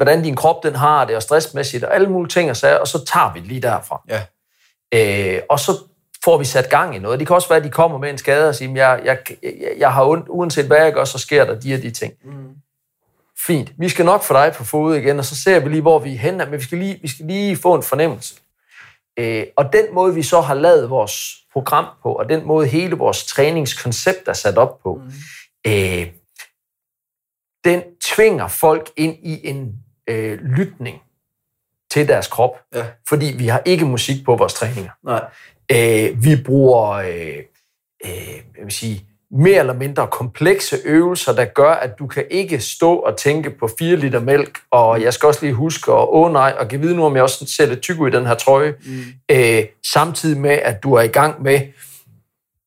hvordan 0.03 0.23
din 0.23 0.35
krop 0.35 0.63
den 0.63 0.75
har 0.75 1.05
det, 1.05 1.15
og 1.15 1.23
stressmæssigt, 1.23 1.83
og 1.83 1.95
alle 1.95 2.09
mulige 2.09 2.29
ting 2.29 2.49
og 2.49 2.57
sager, 2.57 2.77
og 2.77 2.87
så 2.87 3.05
tager 3.05 3.33
vi 3.33 3.39
det 3.39 3.47
lige 3.47 3.61
derfra. 3.61 4.01
Ja. 4.09 4.21
Øh, 4.93 5.41
og 5.49 5.59
så 5.59 5.71
får 6.23 6.37
vi 6.37 6.45
sat 6.45 6.69
gang 6.69 6.95
i 6.95 6.99
noget. 6.99 7.19
Det 7.19 7.27
kan 7.27 7.35
også 7.35 7.49
være, 7.49 7.57
at 7.57 7.63
de 7.63 7.69
kommer 7.69 7.97
med 7.97 8.09
en 8.09 8.17
skade 8.17 8.49
og 8.49 8.55
siger, 8.55 8.71
jeg, 8.75 9.01
jeg, 9.05 9.17
jeg, 9.43 9.73
jeg 9.77 9.93
har 9.93 10.05
ondt, 10.05 10.25
uanset 10.29 10.65
hvad 10.65 10.77
jeg 10.77 10.93
gør, 10.93 11.03
så 11.03 11.17
sker 11.17 11.45
der 11.45 11.59
de 11.59 11.73
og 11.73 11.81
de 11.81 11.91
ting. 11.91 12.13
Mm. 12.23 12.55
Fint. 13.45 13.71
Vi 13.77 13.89
skal 13.89 14.05
nok 14.05 14.23
få 14.23 14.33
dig 14.33 14.53
på 14.53 14.63
fod 14.63 14.95
igen, 14.95 15.19
og 15.19 15.25
så 15.25 15.43
ser 15.43 15.59
vi 15.59 15.69
lige, 15.69 15.81
hvor 15.81 15.99
vi 15.99 16.13
er 16.13 16.17
henne, 16.17 16.45
men 16.45 16.59
vi 16.59 16.63
skal 16.63 16.77
lige, 16.77 16.99
vi 17.01 17.07
skal 17.07 17.25
lige 17.25 17.57
få 17.57 17.75
en 17.75 17.83
fornemmelse. 17.83 18.35
Øh, 19.19 19.45
og 19.57 19.73
den 19.73 19.85
måde, 19.93 20.15
vi 20.15 20.23
så 20.23 20.41
har 20.41 20.53
lavet 20.53 20.89
vores 20.89 21.37
program 21.53 21.85
på, 22.03 22.13
og 22.13 22.29
den 22.29 22.45
måde 22.47 22.67
hele 22.67 22.95
vores 22.95 23.25
træningskoncept 23.25 24.27
er 24.27 24.33
sat 24.33 24.57
op 24.57 24.79
på, 24.83 25.01
mm. 25.03 25.11
øh, 25.71 26.07
den 27.63 27.81
tvinger 28.03 28.47
folk 28.47 28.91
ind 28.97 29.17
i 29.23 29.47
en 29.47 29.80
øh, 30.09 30.39
lytning 30.43 31.01
til 31.91 32.07
deres 32.07 32.27
krop. 32.27 32.59
Ja. 32.75 32.85
Fordi 33.09 33.25
vi 33.37 33.47
har 33.47 33.61
ikke 33.65 33.85
musik 33.85 34.25
på 34.25 34.35
vores 34.35 34.53
træninger. 34.53 34.91
Nej. 35.03 35.23
Øh, 35.71 36.23
vi 36.23 36.35
bruger 36.45 36.89
øh, 36.91 37.37
øh, 38.05 38.35
jeg 38.57 38.63
vil 38.63 38.71
sige, 38.71 39.05
mere 39.31 39.59
eller 39.59 39.73
mindre 39.73 40.07
komplekse 40.07 40.77
øvelser, 40.85 41.33
der 41.33 41.45
gør, 41.45 41.71
at 41.71 41.99
du 41.99 42.07
kan 42.07 42.25
ikke 42.31 42.59
stå 42.59 42.95
og 42.95 43.17
tænke 43.17 43.49
på 43.49 43.69
4 43.79 43.95
liter 43.95 44.19
mælk, 44.19 44.59
og 44.71 45.01
jeg 45.01 45.13
skal 45.13 45.27
også 45.27 45.39
lige 45.41 45.53
huske, 45.53 45.91
og 45.93 46.15
åh 46.15 46.33
nej, 46.33 46.55
og 46.59 46.67
give 46.67 46.81
vide 46.81 46.95
nu, 46.95 47.05
om 47.05 47.15
jeg 47.15 47.23
også 47.23 47.45
ser 47.47 47.65
lidt 47.65 47.81
tyk 47.81 47.99
ud 47.99 48.07
i 48.07 48.11
den 48.11 48.25
her 48.25 48.33
trøje, 48.35 48.75
mm. 48.85 49.03
øh, 49.31 49.63
samtidig 49.93 50.41
med, 50.41 50.51
at 50.51 50.83
du 50.83 50.93
er 50.93 51.01
i 51.01 51.07
gang 51.07 51.41
med 51.41 51.61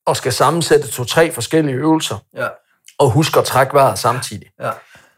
at 0.06 0.16
skal 0.16 0.32
sammensætte 0.32 0.88
to-tre 0.88 1.32
forskellige 1.32 1.76
øvelser, 1.76 2.24
Ja. 2.36 2.46
og 2.98 3.10
huske 3.10 3.38
at 3.38 3.44
trække 3.44 3.74
vejret 3.74 3.98
samtidig. 3.98 4.50
Ja. 4.60 4.70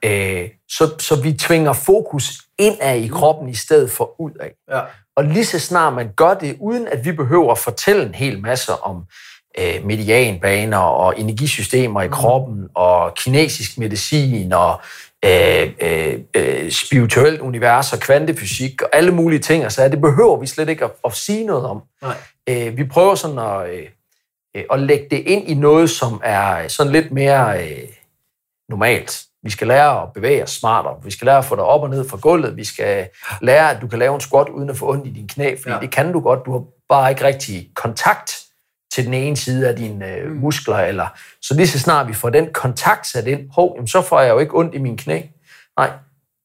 Øh, 0.07 0.49
så, 0.69 0.95
så 0.99 1.21
vi 1.23 1.33
tvinger 1.33 1.73
fokus 1.73 2.41
indad 2.59 2.97
i 2.97 3.09
kroppen 3.09 3.49
i 3.49 3.55
stedet 3.55 3.91
for 3.91 4.21
udad. 4.21 4.51
Ja. 4.71 4.81
Og 5.17 5.25
lige 5.25 5.45
så 5.45 5.59
snart 5.59 5.93
man 5.93 6.13
gør 6.17 6.35
det, 6.35 6.57
uden 6.61 6.89
at 6.89 7.05
vi 7.05 7.13
behøver 7.13 7.53
at 7.53 7.59
fortælle 7.59 8.07
en 8.07 8.15
hel 8.15 8.41
masse 8.41 8.73
om 8.73 9.05
øh, 9.59 9.85
medianbaner 9.85 10.79
og 10.79 11.21
energisystemer 11.21 12.03
i 12.03 12.09
kroppen 12.09 12.69
og 12.75 13.15
kinesisk 13.15 13.79
medicin 13.79 14.53
og 14.53 14.81
øh, 15.25 15.73
øh, 15.81 16.19
øh, 16.35 16.71
spirituelt 16.71 17.41
univers 17.41 17.93
og 17.93 18.01
kvantefysik 18.01 18.83
og 18.83 18.89
alle 18.93 19.11
mulige 19.11 19.41
ting. 19.41 19.73
Så 19.73 19.89
det 19.89 20.01
behøver 20.01 20.37
vi 20.37 20.47
slet 20.47 20.69
ikke 20.69 20.85
at, 20.85 20.91
at 21.05 21.15
sige 21.15 21.47
noget 21.47 21.67
om. 21.67 21.83
Nej. 22.03 22.17
Øh, 22.49 22.77
vi 22.77 22.85
prøver 22.85 23.15
sådan 23.15 23.39
at, 23.39 23.71
øh, 23.71 23.87
øh, 24.57 24.65
at 24.71 24.81
lægge 24.81 25.07
det 25.11 25.19
ind 25.19 25.49
i 25.49 25.55
noget, 25.55 25.91
som 25.91 26.21
er 26.25 26.69
sådan 26.69 26.93
lidt 26.93 27.13
mere 27.13 27.65
øh, 27.65 27.89
normalt. 28.69 29.23
Vi 29.47 29.51
skal 29.51 29.67
lære 29.67 30.03
at 30.03 30.13
bevæge 30.15 30.43
os 30.43 30.51
smartere. 30.51 30.95
Vi 31.05 31.11
skal 31.11 31.27
lære 31.27 31.39
at 31.39 31.45
få 31.45 31.57
dig 31.57 31.65
op 31.65 31.83
og 31.83 31.91
ned 31.91 32.09
fra 32.09 32.17
gulvet. 32.17 32.57
Vi 32.57 32.65
skal 32.65 33.09
lære, 33.43 33.71
at 33.71 33.83
du 33.83 33.89
kan 33.89 33.99
lave 33.99 34.15
en 34.15 34.21
squat 34.21 34.49
uden 34.49 34.71
at 34.71 34.77
få 34.77 34.91
ondt 34.91 35.07
i 35.07 35.11
din 35.11 35.29
knæ, 35.29 35.57
fordi 35.63 35.75
ja. 35.75 35.81
Det 35.81 35.91
kan 35.91 36.13
du 36.13 36.21
godt. 36.21 36.41
Du 36.47 36.53
har 36.53 36.63
bare 36.89 37.11
ikke 37.11 37.25
rigtig 37.25 37.71
kontakt 37.75 38.39
til 38.95 39.05
den 39.05 39.15
ene 39.15 39.37
side 39.37 39.69
af 39.69 39.77
dine 39.77 40.15
øh, 40.15 40.33
muskler. 40.33 40.77
Eller, 40.77 41.07
så 41.43 41.55
lige 41.55 41.67
så 41.67 41.79
snart 41.79 42.09
vi 42.09 42.15
får 42.15 42.31
den 42.31 42.49
kontakt 42.53 43.07
sat 43.07 43.27
ind, 43.27 43.41
hov, 43.55 43.73
jamen, 43.77 43.89
så 43.89 44.03
får 44.03 44.21
jeg 44.21 44.31
jo 44.31 44.39
ikke 44.39 44.59
ondt 44.59 44.75
i 44.75 44.79
min 44.79 44.97
knæ. 44.97 45.23
Nej, 45.79 45.91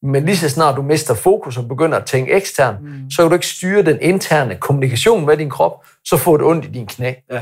men 0.04 0.26
lige 0.26 0.38
så 0.38 0.50
snart 0.50 0.76
du 0.76 0.82
mister 0.82 1.14
fokus 1.14 1.58
og 1.58 1.68
begynder 1.68 1.98
at 1.98 2.06
tænke 2.06 2.32
ekstern, 2.32 2.76
mm. 2.82 3.12
så 3.12 3.22
kan 3.22 3.30
du 3.30 3.34
ikke 3.34 3.48
styre 3.48 3.82
den 3.82 3.98
interne 4.02 4.56
kommunikation 4.56 5.26
med 5.26 5.38
din 5.38 5.50
krop, 5.50 5.86
så 6.06 6.18
får 6.18 6.38
du 6.38 6.50
ondt 6.50 6.66
i 6.66 6.72
din 6.72 6.88
knæ. 6.88 7.14
Ja. 7.32 7.42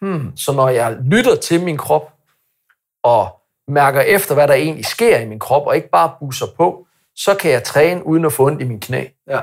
Hmm. 0.00 0.36
Så 0.36 0.52
når 0.52 0.68
jeg 0.68 0.96
lytter 1.04 1.36
til 1.36 1.64
min 1.64 1.76
krop, 1.76 2.12
og 3.02 3.37
mærker 3.68 4.00
efter, 4.00 4.34
hvad 4.34 4.48
der 4.48 4.54
egentlig 4.54 4.84
sker 4.84 5.18
i 5.18 5.26
min 5.26 5.38
krop, 5.38 5.66
og 5.66 5.76
ikke 5.76 5.90
bare 5.90 6.12
busser 6.20 6.46
på, 6.56 6.86
så 7.16 7.34
kan 7.34 7.50
jeg 7.50 7.64
træne 7.64 8.06
uden 8.06 8.24
at 8.24 8.32
få 8.32 8.46
ondt 8.46 8.62
i 8.62 8.64
min 8.64 8.80
knæ. 8.80 9.04
Ja. 9.26 9.40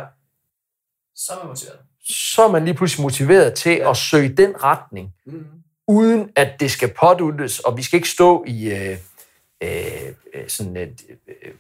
Så 1.15 1.33
er 1.33 1.37
man 1.37 1.47
motiveret. 1.47 1.79
Så 2.09 2.43
er 2.43 2.51
man 2.51 2.65
lige 2.65 2.73
pludselig 2.73 3.03
motiveret 3.03 3.53
til 3.53 3.71
ja. 3.71 3.89
at 3.89 3.97
søge 3.97 4.29
den 4.29 4.63
retning, 4.63 5.13
Mm. 5.25 5.45
uden 5.87 6.29
at 6.35 6.59
det 6.59 6.71
skal 6.71 6.93
påduttes, 6.99 7.59
og 7.59 7.77
vi 7.77 7.83
skal 7.83 7.97
ikke 7.97 8.09
stå 8.09 8.43
i 8.47 8.71
øh, 8.71 8.97
øh, 9.63 10.13
øh, 10.33 10.47
sådan 10.47 10.77
et... 10.77 11.01
Øh, 11.27 11.51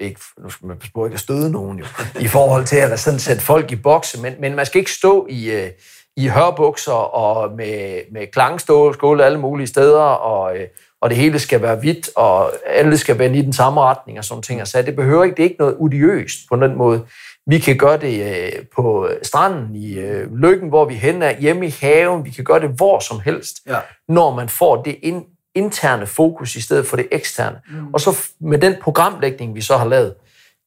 ikke, 0.00 0.20
nu 0.38 0.50
skal 0.50 0.66
man 0.66 0.78
passe 0.78 0.92
på 0.92 1.04
ikke 1.04 1.14
at 1.14 1.20
støde 1.20 1.50
nogen 1.50 1.78
jo, 1.78 1.84
i 2.26 2.28
forhold 2.28 2.64
til 2.64 2.76
at 2.76 3.00
sådan 3.00 3.20
sætte 3.20 3.42
folk 3.42 3.72
i 3.72 3.76
bokse, 3.76 4.22
men, 4.22 4.34
men 4.40 4.54
man 4.54 4.66
skal 4.66 4.78
ikke 4.78 4.92
stå 4.92 5.26
i, 5.30 5.50
øh, 5.50 5.70
i 6.16 6.28
hørbukser 6.28 6.92
og 6.92 7.52
med, 7.52 8.00
med 8.12 8.26
klangstål 8.26 8.94
skåle 8.94 9.24
alle 9.24 9.40
mulige 9.40 9.66
steder, 9.66 10.00
og, 10.02 10.58
øh, 10.58 10.68
og 11.02 11.10
det 11.10 11.18
hele 11.18 11.38
skal 11.38 11.62
være 11.62 11.76
hvidt, 11.76 12.10
og 12.16 12.52
alle 12.66 12.98
skal 12.98 13.18
vende 13.18 13.38
i 13.38 13.42
den 13.42 13.52
samme 13.52 13.80
retning 13.80 14.18
og 14.18 14.24
sådan 14.24 14.42
ting. 14.42 14.60
Altså, 14.60 14.82
det 14.82 14.96
behøver 14.96 15.24
ikke, 15.24 15.36
det 15.36 15.42
er 15.42 15.48
ikke 15.48 15.60
noget 15.60 15.76
odiøst 15.78 16.38
på 16.48 16.56
den 16.56 16.76
måde. 16.76 17.04
Vi 17.46 17.58
kan 17.58 17.76
gøre 17.76 17.96
det 17.96 18.42
øh, 18.44 18.52
på 18.76 19.08
stranden 19.22 19.76
i 19.76 19.98
øh, 19.98 20.34
Lykken, 20.36 20.68
hvor 20.68 20.84
vi 20.84 20.94
hen 20.94 21.22
er 21.22 21.40
hjemme 21.40 21.66
i 21.66 21.74
haven. 21.80 22.24
Vi 22.24 22.30
kan 22.30 22.44
gøre 22.44 22.60
det 22.60 22.70
hvor 22.70 22.98
som 22.98 23.20
helst, 23.20 23.56
Ja. 23.66 23.78
når 24.08 24.34
man 24.34 24.48
får 24.48 24.82
det 24.82 24.96
ind, 25.02 25.24
interne 25.54 26.06
fokus 26.06 26.56
i 26.56 26.60
stedet 26.60 26.86
for 26.86 26.96
det 26.96 27.06
eksterne. 27.12 27.60
Mm. 27.70 27.94
Og 27.94 28.00
så 28.00 28.18
med 28.40 28.58
den 28.58 28.74
programlægning, 28.82 29.54
vi 29.54 29.60
så 29.60 29.76
har 29.76 29.86
lavet, 29.88 30.14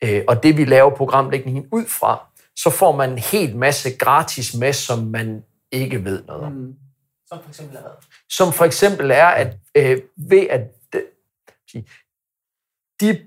øh, 0.03 0.21
og 0.27 0.43
det 0.43 0.57
vi 0.57 0.65
laver 0.65 0.89
programlægningen 0.89 1.65
ud 1.71 1.85
fra, 1.87 2.19
så 2.55 2.69
får 2.69 2.95
man 2.95 3.09
en 3.11 3.17
hel 3.17 3.55
masse 3.57 3.91
gratis 3.91 4.53
med, 4.55 4.73
som 4.73 4.99
man 4.99 5.41
ikke 5.71 6.05
ved 6.05 6.23
noget 6.27 6.43
om. 6.43 6.51
Mm. 6.51 6.73
Som 7.29 7.39
for 7.41 7.49
eksempel 7.49 7.77
er? 7.77 7.81
Som 8.29 8.53
for 8.53 8.65
eksempel 8.65 9.11
er, 9.11 9.25
at 9.25 9.55
øh, 9.75 9.97
ved 10.17 10.47
at 10.49 10.61
øh, 10.95 11.01
de, 11.73 11.83
de 13.01 13.19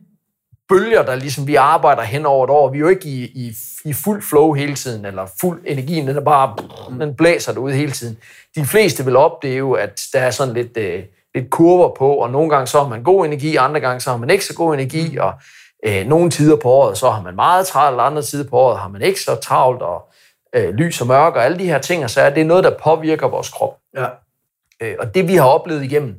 bølger, 0.69 1.03
der 1.03 1.15
ligesom 1.15 1.47
vi 1.47 1.55
arbejder 1.55 2.03
hen 2.03 2.27
over 2.27 2.45
et 2.45 2.51
år, 2.51 2.71
vi 2.71 2.79
er 2.79 2.81
jo 2.81 2.89
ikke 2.89 3.09
i, 3.09 3.25
i, 3.25 3.55
i 3.85 3.93
fuld 3.93 4.23
flow 4.23 4.53
hele 4.53 4.75
tiden, 4.75 5.05
eller 5.05 5.27
fuld 5.41 5.63
energien, 5.67 6.09
den 6.09 6.17
er 6.17 6.21
bare, 6.21 6.57
den 7.01 7.17
blæser 7.17 7.53
derude 7.53 7.75
hele 7.75 7.93
tiden. 7.93 8.19
De 8.55 8.65
fleste 8.65 9.05
vil 9.05 9.17
opleve, 9.17 9.81
at 9.81 10.03
der 10.13 10.21
er 10.21 10.31
sådan 10.31 10.55
lidt, 10.55 10.77
øh, 10.77 11.05
lidt 11.35 11.51
kurver 11.51 11.95
på, 11.95 12.15
og 12.15 12.31
nogle 12.31 12.51
gange 12.51 12.67
så 12.67 12.81
har 12.83 12.89
man 12.89 13.03
god 13.03 13.27
energi, 13.27 13.57
andre 13.57 13.81
gange 13.81 14.01
så 14.01 14.11
har 14.11 14.17
man 14.17 14.31
ikke 14.31 14.45
så 14.45 14.55
god 14.55 14.75
energi, 14.75 15.17
og 15.17 15.33
øh, 15.87 16.07
nogle 16.07 16.31
tider 16.31 16.57
på 16.57 16.69
året, 16.69 16.99
så 16.99 17.11
har 17.11 17.23
man 17.23 17.35
meget 17.35 17.67
travlt, 17.67 18.01
og 18.01 18.07
andre 18.07 18.23
tider 18.23 18.51
på 18.51 18.59
året 18.59 18.79
har 18.79 18.89
man 18.89 19.03
ikke 19.03 19.21
så 19.21 19.35
travlt, 19.35 19.83
og 19.83 20.13
øh, 20.55 20.75
lys 20.75 21.01
og 21.01 21.07
mørke, 21.07 21.39
og 21.39 21.45
alle 21.45 21.59
de 21.59 21.67
her 21.67 21.79
ting, 21.79 22.05
og 22.05 22.11
så 22.11 22.21
er 22.21 22.31
det 22.31 22.47
noget, 22.47 22.65
der 22.65 22.79
påvirker 22.83 23.29
vores 23.29 23.51
krop. 23.51 23.82
Ja. 23.97 24.07
Øh, 24.83 24.97
og 24.99 25.15
det 25.15 25.29
vi 25.29 25.35
har 25.35 25.47
oplevet 25.47 25.85
igennem 25.85 26.15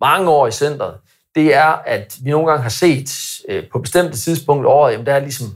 mange 0.00 0.30
år 0.30 0.46
i 0.46 0.50
centret, 0.50 0.94
det 1.34 1.54
er, 1.54 1.82
at 1.86 2.16
vi 2.22 2.30
nogle 2.30 2.46
gange 2.46 2.62
har 2.62 2.68
set 2.68 3.10
øh, 3.48 3.64
på 3.72 3.78
bestemte 3.78 4.16
tidspunkter 4.16 4.70
over, 4.70 4.88
jamen 4.88 5.06
der 5.06 5.14
er 5.14 5.20
ligesom, 5.20 5.46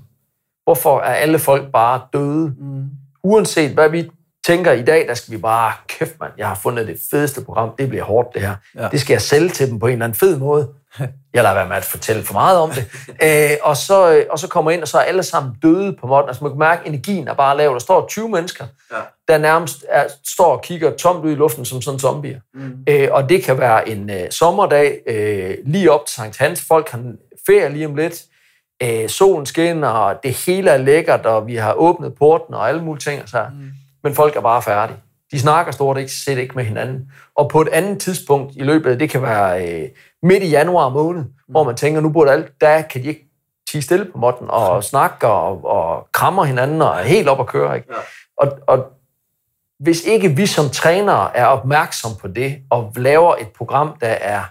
hvorfor 0.65 1.01
er 1.01 1.15
alle 1.15 1.39
folk 1.39 1.73
bare 1.73 2.01
døde? 2.13 2.55
Mm. 2.59 2.85
Uanset 3.23 3.71
hvad 3.71 3.89
vi 3.89 4.11
tænker 4.47 4.73
i 4.73 4.83
dag, 4.83 5.09
der 5.09 5.15
skal 5.15 5.33
vi 5.33 5.39
bare, 5.39 5.73
kæft 5.89 6.21
mand, 6.21 6.33
jeg 6.39 6.49
har 6.49 6.55
fundet 6.55 6.87
det 6.87 6.99
fedeste 7.11 7.45
program, 7.45 7.75
det 7.79 7.89
bliver 7.89 8.05
hårdt 8.05 8.35
det 8.35 8.43
her. 8.43 8.55
Ja. 8.75 8.83
Ja. 8.83 8.89
Det 8.89 9.01
skal 9.01 9.15
jeg 9.15 9.23
sælge 9.23 9.49
til 9.49 9.71
dem 9.71 9.79
på 9.79 9.87
en 9.87 9.93
eller 9.93 10.05
anden 10.05 10.19
fed 10.19 10.39
måde. 10.39 10.69
Jeg 11.35 11.43
lader 11.43 11.55
være 11.55 11.69
med 11.69 11.77
at 11.77 11.85
fortælle 11.85 12.23
for 12.23 12.33
meget 12.33 12.59
om 12.59 12.71
det. 12.71 12.87
Æ, 13.23 13.55
og, 13.69 13.77
så, 13.77 14.13
øh, 14.17 14.27
og 14.31 14.39
så 14.39 14.49
kommer 14.49 14.71
ind, 14.71 14.83
og 14.83 14.89
så 14.89 14.99
er 14.99 15.03
alle 15.03 15.23
sammen 15.23 15.55
døde 15.63 15.97
på 16.01 16.07
måtten. 16.07 16.29
Altså 16.29 16.45
man 16.45 16.53
kan 16.53 16.59
mærke, 16.59 16.81
at 16.83 16.89
energien 16.89 17.29
er 17.29 17.35
bare 17.35 17.57
lav. 17.57 17.73
Der 17.73 17.79
står 17.79 18.07
20 18.07 18.29
mennesker, 18.29 18.65
Ja. 18.93 18.97
der 19.29 19.39
nærmest 19.39 19.85
er, 19.89 20.05
står 20.27 20.57
og 20.57 20.63
kigger 20.63 20.97
tomt 20.97 21.25
ud 21.25 21.31
i 21.33 21.35
luften 21.35 21.65
som 21.65 21.83
sådan 21.83 22.01
zombier. 22.01 22.41
Mm. 22.55 22.73
Øh, 22.89 23.09
og 23.11 23.29
det 23.29 23.43
kan 23.45 23.59
være 23.59 23.89
en 23.89 24.11
øh, 24.11 24.31
sommerdag, 24.31 24.99
øh, 25.07 25.55
lige 25.65 25.93
op 25.93 26.07
til 26.07 26.15
Sankt 26.15 26.39
Hans. 26.39 26.65
Folk 26.69 26.89
har 26.91 27.03
ferie 27.47 27.73
lige 27.73 27.87
om 27.87 27.95
lidt. 27.95 28.23
Øh, 28.83 29.09
solen 29.09 29.47
skinner, 29.47 29.89
og 29.89 30.23
det 30.23 30.33
hele 30.47 30.71
er 30.71 30.77
lækkert, 30.79 31.27
og 31.27 31.47
vi 31.47 31.57
har 31.57 31.73
åbnet 31.73 32.15
porten 32.15 32.55
og 32.55 32.69
alle 32.69 32.83
mulige 32.85 33.01
ting. 33.01 33.23
Og 33.23 33.29
så. 33.29 33.47
Mm. 33.55 33.71
Men 34.03 34.15
folk 34.15 34.37
er 34.37 34.41
bare 34.41 34.63
færdige. 34.63 34.97
De 35.33 35.41
snakker 35.41 35.73
stort 35.73 35.99
ikke, 35.99 36.13
set 36.13 36.39
ikke 36.39 36.55
med 36.55 36.65
hinanden. 36.65 37.13
Og 37.37 37.49
på 37.49 37.61
et 37.61 37.69
andet 37.69 37.99
tidspunkt 38.01 38.53
i 38.57 38.63
løbet 38.63 39.01
det 39.01 39.11
kan 39.11 39.23
være 39.23 39.69
øh, 39.69 39.89
midt 40.23 40.43
i 40.43 40.47
januar 40.51 40.89
måned, 40.89 41.23
mm. 41.25 41.31
hvor 41.49 41.65
man 41.65 41.77
tænker, 41.77 42.01
nu 42.01 42.09
burde 42.13 42.33
alt, 42.33 42.61
der 42.61 42.83
kan 42.83 43.03
de 43.03 43.09
ikke 43.09 43.27
tige 43.71 43.83
stille 43.83 44.05
på 44.05 44.19
måtten 44.19 44.47
og 44.51 44.85
snakke 44.85 45.27
og, 45.27 45.65
og 45.65 46.09
krammer 46.13 46.45
hinanden 46.45 46.83
og 46.83 46.89
er 46.99 47.03
helt 47.03 47.29
op 47.29 47.41
at 47.41 47.47
køre. 47.47 47.77
Ikke? 47.77 47.89
Ja. 47.95 48.01
Og, 48.37 48.59
og 48.67 48.87
hvis 49.79 50.05
ikke 50.05 50.29
vi 50.29 50.47
som 50.47 50.69
trænere 50.73 51.37
er 51.37 51.47
opmærksom 51.47 52.11
på 52.21 52.29
det 52.29 52.63
og 52.71 52.93
laver 52.97 53.35
et 53.37 53.49
program, 53.49 53.97
der 54.01 54.07
er 54.09 54.43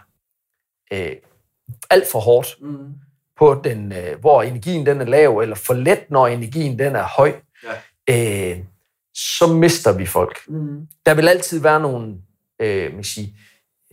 øh, 0.94 1.12
alt 1.90 2.12
for 2.12 2.20
hårdt, 2.20 2.58
Mm. 2.62 2.94
på 3.38 3.62
den, 3.64 3.92
øh, 3.92 4.20
hvor 4.20 4.42
energien 4.42 4.86
den 4.86 5.02
er 5.02 5.06
lav, 5.06 5.38
eller 5.38 5.56
for 5.56 5.74
let, 5.74 6.00
når 6.12 6.28
energien 6.28 6.80
den 6.80 6.96
er 6.96 7.04
høj, 7.04 7.34
Ja. 8.10 8.52
øh, 8.52 8.58
så 9.16 9.48
mister 9.48 9.94
vi 9.94 10.06
folk. 10.06 10.40
Mm. 10.48 10.88
Der 11.06 11.14
vil 11.14 11.28
altid 11.28 11.62
være 11.62 11.80
nogle, 11.80 12.16
øh, 12.62 12.84
man 12.84 12.92
kan 12.94 13.04
sige, 13.04 13.36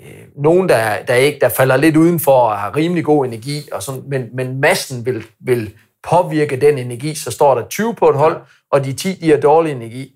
øh, 0.00 0.06
nogen, 0.36 0.68
der, 0.68 1.02
der, 1.04 1.14
ikke, 1.14 1.38
der 1.40 1.48
falder 1.48 1.76
lidt 1.76 1.96
udenfor 1.96 2.32
og 2.32 2.58
har 2.58 2.76
rimelig 2.76 3.04
god 3.04 3.26
energi, 3.26 3.68
og 3.72 3.82
sådan, 3.82 4.02
men, 4.06 4.28
men 4.36 4.60
massen 4.60 5.06
vil, 5.06 5.24
vil 5.40 5.74
påvirke 6.10 6.60
den 6.60 6.78
energi, 6.78 7.14
så 7.14 7.30
står 7.30 7.54
der 7.54 7.68
20 7.68 7.94
på 7.94 8.08
et 8.08 8.16
hold, 8.16 8.40
og 8.70 8.84
de 8.84 8.92
10, 8.92 9.12
de 9.14 9.30
har 9.30 9.36
dårlig 9.36 9.72
energi. 9.72 10.12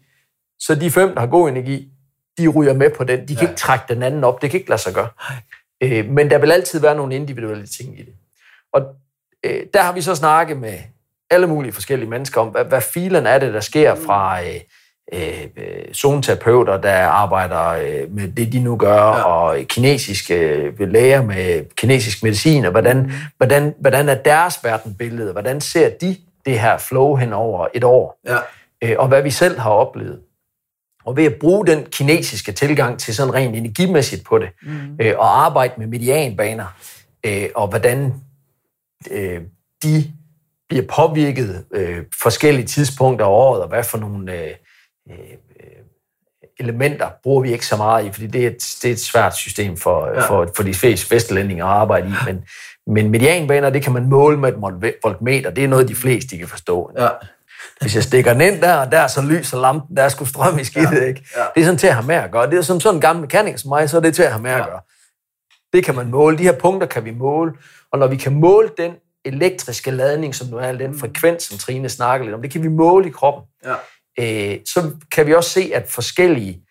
Så 0.59 0.75
de 0.75 0.91
fem, 0.91 1.13
der 1.15 1.21
har 1.21 1.27
god 1.27 1.49
energi, 1.49 1.89
de 2.39 2.49
ryger 2.49 2.75
med 2.75 2.91
på 2.91 3.05
den. 3.05 3.21
De 3.21 3.27
kan 3.27 3.37
Ja. 3.45 3.51
ikke 3.51 3.59
trække 3.61 3.85
den 3.89 4.03
anden 4.03 4.25
op. 4.25 4.43
Det 4.43 4.51
kan 4.51 4.61
ikke 4.61 4.71
lade 4.71 4.81
sig 4.81 4.95
gøre. 4.95 5.09
Øh, 5.83 6.09
men 6.11 6.31
der 6.31 6.39
vil 6.39 6.53
altid 6.53 6.81
være 6.81 6.95
nogle 6.97 7.15
individuelle 7.15 7.67
ting 7.67 7.99
i 8.01 8.03
det. 8.03 8.15
Og 8.73 8.83
øh, 9.45 9.63
der 9.75 9.83
har 9.83 9.93
vi 9.93 10.03
så 10.03 10.15
snakket 10.15 10.57
med 10.57 10.79
alle 11.31 11.47
mulige 11.47 11.73
forskellige 11.73 12.11
mennesker 12.11 12.41
om, 12.41 12.49
hvad, 12.49 12.65
hvad 12.65 12.81
filen 12.81 13.27
er 13.27 13.39
det, 13.39 13.55
der 13.55 13.61
sker 13.61 13.95
fra 13.95 14.43
øh, 14.43 14.61
øh, 15.13 15.95
zoneterapeuter, 15.95 16.81
der 16.81 17.07
arbejder 17.07 17.69
øh, 17.69 18.15
med 18.15 18.29
det, 18.29 18.53
de 18.53 18.61
nu 18.61 18.77
gør, 18.77 18.97
Ja. 18.97 19.23
og 19.23 19.57
kinesiske 19.69 20.35
øh, 20.35 20.89
læger 20.89 21.23
med 21.23 21.65
kinesisk 21.77 22.23
medicin, 22.23 22.65
og 22.65 22.71
hvordan, 22.71 23.13
hvordan, 23.37 23.75
hvordan 23.81 24.09
er 24.09 24.15
deres 24.15 24.59
verdenbillede, 24.65 25.33
hvordan 25.33 25.61
ser 25.61 25.89
de 25.89 26.17
det 26.47 26.61
her 26.61 26.79
flow 26.79 27.15
hen 27.17 27.33
over 27.33 27.67
et 27.75 27.85
år, 27.85 28.21
Ja. 28.29 28.39
øh, 28.85 28.97
og 28.99 29.09
hvad 29.09 29.23
vi 29.23 29.31
selv 29.31 29.59
har 29.59 29.71
oplevet. 29.71 30.21
Og 31.05 31.17
ved 31.17 31.25
at 31.25 31.35
bruge 31.41 31.67
den 31.67 31.85
kinesiske 31.93 32.53
tilgang 32.53 32.99
til 32.99 33.15
sådan 33.15 33.35
rent 33.35 33.57
energimæssigt 33.57 34.25
på 34.25 34.39
det, 34.39 34.49
mm. 34.63 34.71
øh, 35.01 35.15
og 35.19 35.45
arbejde 35.45 35.75
med 35.79 35.87
medianbaner, 35.87 36.77
øh, 37.27 37.49
og 37.55 37.69
hvordan 37.69 38.15
øh, 39.11 39.41
de 39.83 40.13
bliver 40.69 40.85
påvirket 40.97 41.65
øh, 41.75 41.99
forskellige 42.23 42.67
tidspunkter 42.67 43.27
af 43.27 43.31
året, 43.31 43.63
og 43.63 43.69
hvad 43.69 43.85
for 43.85 43.99
nogle 43.99 44.33
øh, 44.33 44.51
øh, 45.11 45.17
elementer 46.61 47.09
bruger 47.23 47.43
vi 47.43 47.53
ikke 47.53 47.67
så 47.67 47.77
meget 47.77 48.07
i, 48.07 48.13
fordi 48.13 48.27
det 48.27 48.43
er 48.43 48.47
et, 48.47 48.77
det 48.83 48.89
er 48.89 48.93
et 48.93 49.01
svært 49.01 49.37
system 49.37 49.77
for, 49.77 50.07
Ja. 50.09 50.21
for, 50.29 50.49
for 50.57 50.63
de 50.63 50.75
fleste 50.75 51.15
vestlændinger 51.15 51.65
at 51.67 51.71
arbejde 51.73 52.09
i. 52.09 52.13
Men, 52.27 52.45
men 52.87 53.11
medianbaner, 53.11 53.71
det 53.71 53.83
kan 53.83 53.93
man 53.93 54.09
måle 54.09 54.37
med 54.39 54.49
et 54.49 54.55
volt- 54.61 54.95
voltmeter. 55.03 55.51
Det 55.51 55.65
er 55.65 55.69
noget, 55.69 55.89
de 55.89 55.95
fleste 55.95 56.31
de 56.31 56.39
kan 56.39 56.49
forstå. 56.49 56.91
Ja. 56.99 57.09
Hvis 57.81 57.95
jeg 57.95 58.03
stikker 58.03 58.33
den 58.33 58.41
ind 58.41 58.61
der, 58.63 58.75
og 58.77 58.93
der 58.93 59.07
så 59.07 59.23
lyser 59.23 59.61
lampen, 59.61 59.97
der 59.97 60.03
er 60.03 60.09
sgu 60.09 60.25
strøm 60.25 60.59
i 60.59 60.65
skidtet, 60.65 61.01
Ja, 61.01 61.05
ikke? 61.07 61.25
ja. 61.37 61.43
Det 61.55 61.61
er 61.61 61.65
sådan 61.65 61.79
til 61.79 61.87
at 61.87 61.95
have 61.95 62.07
med 62.07 62.15
at 62.15 62.31
gøre. 62.31 62.51
Det 62.51 62.59
er 62.59 62.63
som 62.63 62.81
sådan 62.81 62.97
en 62.97 63.01
gammel 63.01 63.21
mekaniker 63.21 63.59
som 63.59 63.69
mig, 63.69 63.91
så 63.91 63.97
er 63.97 64.01
det 64.01 64.15
til 64.15 64.23
at 64.23 64.31
have 64.33 64.43
med 64.43 64.51
at 64.51 64.59
Ja. 64.59 64.65
gøre. 64.65 64.81
Det 65.73 65.85
kan 65.85 65.95
man 65.95 66.11
måle. 66.11 66.39
De 66.39 66.43
her 66.43 66.59
punkter 66.59 66.87
kan 66.87 67.05
vi 67.05 67.11
måle. 67.11 67.53
Og 67.93 67.99
når 67.99 68.07
vi 68.07 68.17
kan 68.17 68.35
måle 68.35 68.71
den 68.79 68.93
elektriske 69.25 69.91
ladning, 69.91 70.35
som 70.35 70.49
nu 70.49 70.57
er 70.57 70.73
den 70.73 70.99
frekvens, 70.99 71.43
som 71.43 71.59
Trine 71.59 71.89
snakker 71.89 72.25
lidt 72.25 72.35
om, 72.35 72.43
det 72.43 72.51
kan 72.51 72.63
vi 72.63 72.69
måle 72.69 73.07
i 73.09 73.11
kroppen. 73.11 73.43
Ja. 73.65 73.75
Øh, 74.19 74.59
så 74.67 74.91
kan 75.13 75.27
vi 75.27 75.35
også 75.35 75.51
se, 75.51 75.71
at 75.75 75.89
forskellige 75.89 76.63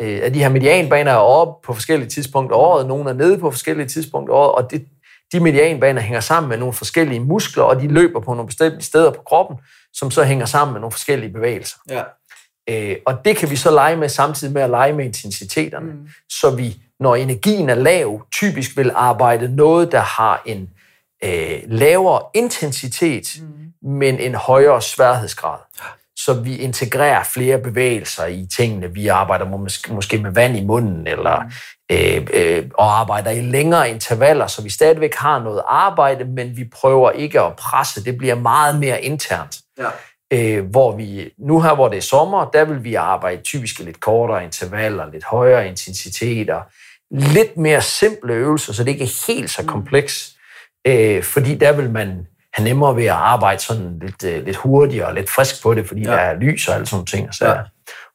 øh, 0.00 0.20
at 0.22 0.34
de 0.34 0.38
her 0.38 0.48
medianbaner 0.48 1.12
er 1.12 1.16
oppe 1.16 1.66
på 1.66 1.74
forskellige 1.74 2.08
tidspunkter 2.08 2.56
af 2.56 2.60
året, 2.60 2.86
nogle 2.86 3.10
er 3.10 3.14
nede 3.14 3.38
på 3.38 3.50
forskellige 3.50 3.88
tidspunkter 3.88 4.34
af 4.34 4.38
året, 4.38 4.64
og 4.64 4.70
det, 4.70 4.86
de 5.32 5.40
medianbaner 5.40 6.00
hænger 6.00 6.20
sammen 6.20 6.48
med 6.48 6.58
nogle 6.58 6.74
forskellige 6.74 7.20
muskler, 7.20 7.64
og 7.64 7.80
de 7.80 7.88
løber 7.88 8.20
på 8.20 8.34
nogle 8.34 8.46
bestemte 8.46 8.84
steder 8.84 9.10
på 9.10 9.22
kroppen, 9.26 9.56
som 9.92 10.10
så 10.10 10.24
hænger 10.24 10.46
sammen 10.46 10.72
med 10.72 10.80
nogle 10.80 10.92
forskellige 10.92 11.32
bevægelser. 11.32 11.76
Ja. 11.88 12.02
Øh, 12.70 12.96
og 13.06 13.24
det 13.24 13.36
kan 13.36 13.50
vi 13.50 13.56
så 13.56 13.70
lege 13.70 13.96
med 13.96 14.08
samtidig 14.08 14.54
med 14.54 14.62
at 14.62 14.70
lege 14.70 14.92
med 14.92 15.04
intensiteterne, 15.04 15.92
mm. 15.92 16.08
så 16.28 16.50
vi, 16.50 16.76
når 17.00 17.16
energien 17.16 17.68
er 17.68 17.74
lav, 17.74 18.26
typisk 18.32 18.76
vil 18.76 18.90
arbejde 18.94 19.56
noget, 19.56 19.92
der 19.92 20.00
har 20.00 20.42
en 20.46 20.70
øh, 21.24 21.60
lavere 21.66 22.22
intensitet, 22.34 23.28
mm. 23.40 23.90
men 23.90 24.18
en 24.18 24.34
højere 24.34 24.82
sværhedsgrad. 24.82 25.58
Så 26.24 26.34
vi 26.34 26.56
integrerer 26.56 27.24
flere 27.24 27.58
bevægelser 27.58 28.26
i 28.26 28.46
tingene. 28.56 28.94
Vi 28.94 29.06
arbejder 29.06 29.46
mås- 29.46 29.92
måske 29.92 30.18
med 30.18 30.30
vand 30.30 30.56
i 30.56 30.64
munden, 30.64 31.06
eller 31.06 31.42
øh, 31.92 32.26
øh, 32.34 32.64
og 32.74 33.00
arbejder 33.00 33.30
i 33.30 33.40
længere 33.40 33.90
intervaller, 33.90 34.46
så 34.46 34.62
vi 34.62 34.70
stadigvæk 34.70 35.14
har 35.14 35.42
noget 35.42 35.62
arbejde, 35.68 36.24
men 36.24 36.56
vi 36.56 36.64
prøver 36.72 37.10
ikke 37.10 37.40
at 37.40 37.56
presse. 37.56 38.04
Det 38.04 38.18
bliver 38.18 38.34
meget 38.34 38.80
mere 38.80 39.02
internt. 39.02 39.58
Ja. 39.78 39.88
Øh, 40.32 40.64
hvor 40.70 40.96
vi, 40.96 41.30
nu 41.38 41.60
her, 41.60 41.74
hvor 41.74 41.88
det 41.88 41.96
er 41.96 42.02
sommer, 42.02 42.44
der 42.44 42.64
vil 42.64 42.84
vi 42.84 42.94
arbejde 42.94 43.42
typisk 43.42 43.80
i 43.80 43.82
lidt 43.82 44.00
kortere 44.00 44.44
intervaller, 44.44 45.10
lidt 45.12 45.24
højere 45.24 45.68
intensiteter, 45.68 46.60
lidt 47.10 47.56
mere 47.56 47.82
simple 47.82 48.34
øvelser, 48.34 48.72
så 48.72 48.84
det 48.84 48.90
ikke 48.90 49.04
er 49.04 49.32
helt 49.32 49.50
så 49.50 49.64
kompleks. 49.64 50.36
Øh, 50.86 51.22
fordi 51.22 51.54
der 51.54 51.72
vil 51.72 51.90
man 51.90 52.26
have 52.58 52.68
nemmere 52.68 52.96
ved 52.96 53.04
at 53.04 53.10
arbejde 53.10 53.60
sådan 53.60 53.98
lidt, 54.02 54.24
øh, 54.24 54.44
lidt 54.44 54.56
hurtigere 54.56 55.06
og 55.06 55.14
lidt 55.14 55.30
frisk 55.30 55.62
på 55.62 55.74
det, 55.74 55.88
fordi 55.88 56.00
ja. 56.00 56.10
der 56.10 56.16
er 56.16 56.34
lys 56.34 56.68
og 56.68 56.74
alle 56.74 56.86
sådan 56.86 57.06
ting. 57.06 57.34
Så, 57.34 57.46
ja. 57.46 57.54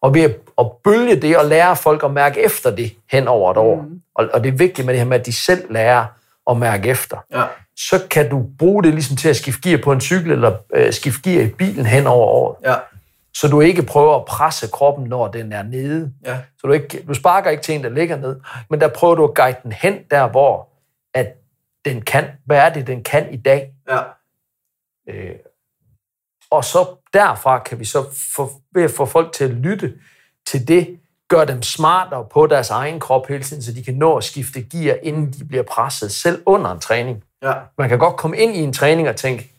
Og 0.01 0.13
ved 0.13 0.21
at, 0.21 0.35
at 0.57 0.65
bølge 0.83 1.15
det 1.15 1.37
og 1.37 1.45
lære 1.45 1.75
folk 1.75 2.03
at 2.03 2.11
mærke 2.11 2.45
efter 2.45 2.75
det 2.75 2.93
hen 3.11 3.27
over 3.27 3.51
et 3.51 3.57
år. 3.57 3.81
Mm. 3.81 4.01
Og, 4.15 4.29
og 4.33 4.43
det 4.43 4.53
er 4.53 4.57
vigtigt 4.57 4.85
med 4.85 4.93
det 4.93 5.01
her 5.01 5.07
med, 5.07 5.19
at 5.19 5.25
de 5.25 5.33
selv 5.33 5.71
lærer 5.73 6.05
at 6.49 6.57
mærke 6.57 6.89
efter. 6.89 7.17
Ja. 7.33 7.43
Så 7.75 8.01
kan 8.09 8.29
du 8.29 8.45
bruge 8.59 8.83
det 8.83 8.93
ligesom 8.93 9.17
til 9.17 9.29
at 9.29 9.35
skifte 9.35 9.69
gear 9.69 9.79
på 9.83 9.91
en 9.91 10.01
cykel, 10.01 10.31
eller 10.31 10.53
øh, 10.73 10.93
skifte 10.93 11.29
gear 11.29 11.43
i 11.43 11.49
bilen 11.49 11.85
hen 11.85 12.07
over 12.07 12.27
året. 12.27 12.55
Ja. 12.65 12.75
Så 13.35 13.47
du 13.47 13.61
ikke 13.61 13.83
prøver 13.83 14.15
at 14.15 14.25
presse 14.25 14.67
kroppen, 14.67 15.07
når 15.09 15.27
den 15.27 15.53
er 15.53 15.63
nede. 15.63 16.11
Ja. 16.25 16.37
Så 16.57 16.67
du, 16.67 16.71
ikke, 16.71 17.03
du 17.07 17.13
sparker 17.13 17.49
ikke 17.49 17.63
til 17.63 17.75
en, 17.75 17.83
der 17.83 17.89
ligger 17.89 18.17
ned, 18.17 18.39
men 18.69 18.81
der 18.81 18.87
prøver 18.87 19.15
du 19.15 19.23
at 19.23 19.35
guide 19.35 19.57
den 19.63 19.71
hen 19.71 19.97
der, 20.11 20.27
hvor 20.27 20.69
at 21.13 21.27
den 21.85 22.01
kan. 22.01 22.25
Hvad 22.45 22.57
er 22.57 22.69
det, 22.69 22.87
den 22.87 23.03
kan 23.03 23.33
i 23.33 23.37
dag? 23.37 23.71
Ja. 23.89 23.99
Øh, 25.09 25.35
og 26.51 26.65
så 26.65 26.85
derfra 27.13 27.59
kan 27.59 27.79
vi 27.79 27.85
så 27.85 28.05
få, 28.35 28.51
ved 28.73 28.83
at 28.83 28.91
få 28.91 29.05
folk 29.05 29.31
til 29.31 29.43
at 29.43 29.49
lytte 29.49 29.93
til 30.47 30.67
det, 30.67 30.99
gøre 31.29 31.45
dem 31.45 31.61
smartere 31.61 32.25
på 32.31 32.47
deres 32.47 32.69
egen 32.69 32.99
krop 32.99 33.27
hele 33.27 33.43
tiden, 33.43 33.63
så 33.63 33.73
de 33.73 33.83
kan 33.83 33.93
nå 33.93 34.17
at 34.17 34.23
skifte 34.23 34.61
gear, 34.61 34.97
inden 35.03 35.33
de 35.33 35.45
bliver 35.45 35.63
presset, 35.63 36.11
selv 36.11 36.43
under 36.45 36.71
en 36.71 36.79
træning. 36.79 37.23
Ja. 37.43 37.53
Man 37.77 37.89
kan 37.89 37.99
godt 37.99 38.17
komme 38.17 38.37
ind 38.37 38.55
i 38.55 38.59
en 38.59 38.73
træning 38.73 39.09
og 39.09 39.15
tænke, 39.15 39.49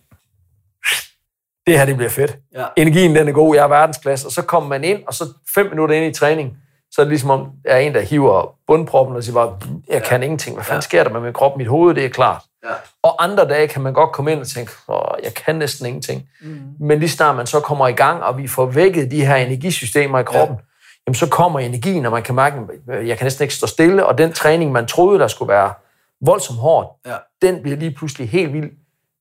det 1.67 1.79
her 1.79 1.87
det 1.87 1.97
bliver 1.97 2.11
fedt. 2.11 2.39
Ja. 2.55 2.67
Energien 2.77 3.17
den 3.17 3.29
er 3.29 3.33
god, 3.33 3.55
jeg 3.55 3.65
er 3.65 3.69
verdensklasse. 3.69 4.29
Og 4.29 4.33
så 4.33 4.43
kommer 4.43 4.69
man 4.69 4.85
ind, 4.85 5.03
og 5.07 5.15
så 5.15 5.25
fem 5.55 5.67
minutter 5.67 5.95
ind 5.95 6.17
i 6.17 6.19
træning, 6.19 6.59
så 6.91 7.01
er 7.01 7.05
det 7.05 7.11
ligesom 7.11 7.31
om, 7.31 7.53
jeg 7.65 7.73
er 7.73 7.79
en, 7.79 7.95
der 7.95 8.01
hiver 8.01 8.59
bundproppen 8.67 9.17
og 9.17 9.25
siger 9.25 9.35
bare, 9.35 9.59
jeg 9.89 10.03
kan 10.03 10.23
ingenting. 10.23 10.57
Hvad 10.57 10.65
fanden 10.65 10.83
sker 10.83 11.05
der 11.05 11.11
med 11.11 11.21
min 11.21 11.33
krop? 11.33 11.57
Mit 11.57 11.67
hoved, 11.67 11.95
det 11.95 12.05
er 12.05 12.09
klart. 12.09 12.43
Ja. 12.65 12.75
Og 13.03 13.25
andre 13.25 13.49
dage 13.49 13.69
kan 13.69 13.83
man 13.83 13.93
godt 13.93 14.13
komme 14.13 14.33
ind 14.33 14.41
og 14.41 14.47
tænke, 14.49 14.73
Åh, 14.89 15.01
jeg 15.25 15.35
kan 15.35 15.55
næsten 15.57 15.87
ingenting. 15.87 16.29
Mm. 16.41 16.61
Men 16.81 16.99
lige 16.99 17.09
snart 17.11 17.37
man 17.37 17.47
så 17.47 17.61
kommer 17.61 17.89
i 17.89 17.93
gang, 17.93 18.23
og 18.23 18.39
vi 18.39 18.49
får 18.49 18.67
vækket 18.67 19.11
de 19.11 19.27
her 19.27 19.37
energisystemer 19.37 20.19
i 20.19 20.23
kroppen, 20.23 20.57
ja. 20.57 20.63
jamen 21.07 21.15
så 21.15 21.29
kommer 21.29 21.61
energien, 21.61 22.07
og 22.07 22.13
man 22.13 22.23
kan 22.23 22.35
mærke, 22.35 22.57
at 22.89 23.09
jeg 23.09 23.19
kan 23.19 23.25
næsten 23.25 23.43
ikke 23.43 23.55
stå 23.55 23.67
stille, 23.67 24.07
og 24.07 24.19
den 24.19 24.33
træning, 24.33 24.73
man 24.73 24.87
troede, 24.87 25.19
der 25.19 25.29
skulle 25.29 25.49
være 25.53 25.73
voldsomt 26.21 26.59
hårdt, 26.59 26.89
Ja. 27.07 27.17
den 27.43 27.63
bliver 27.63 27.77
lige 27.77 27.91
pludselig 27.95 28.29
helt 28.31 28.53
vildt 28.53 28.73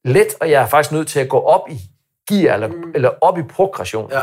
let, 0.06 0.28
og 0.42 0.52
jeg 0.52 0.62
er 0.62 0.68
faktisk 0.68 0.92
nødt 0.92 1.08
til 1.08 1.20
at 1.20 1.30
gå 1.30 1.40
op 1.40 1.62
i 1.70 1.80
gear, 2.30 2.54
eller, 2.54 2.68
mm. 2.68 2.92
eller 2.96 3.10
op 3.22 3.38
i 3.38 3.42
progression. 3.44 4.12
Ja. 4.12 4.22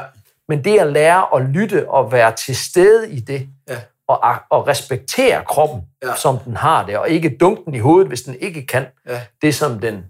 Men 0.49 0.65
det 0.65 0.79
at 0.79 0.93
lære 0.93 1.27
at 1.35 1.43
lytte 1.43 1.91
og 1.91 2.13
være 2.13 2.33
til 2.33 2.57
stede 2.57 3.11
i 3.11 3.21
det, 3.21 3.49
Ja. 3.69 3.77
Og, 4.17 4.35
og 4.51 4.67
respektere 4.69 5.45
kroppen, 5.45 5.83
Ja. 6.03 6.15
som 6.17 6.39
den 6.39 6.57
har 6.57 6.87
det, 6.87 6.99
og 6.99 7.09
ikke 7.09 7.37
dunke 7.41 7.63
den 7.65 7.75
i 7.75 7.79
hovedet, 7.79 8.09
hvis 8.09 8.23
den 8.23 8.35
ikke 8.41 8.67
kan 8.67 8.87
Ja. 9.09 9.21
det, 9.43 9.55
som 9.55 9.79
den, 9.81 10.05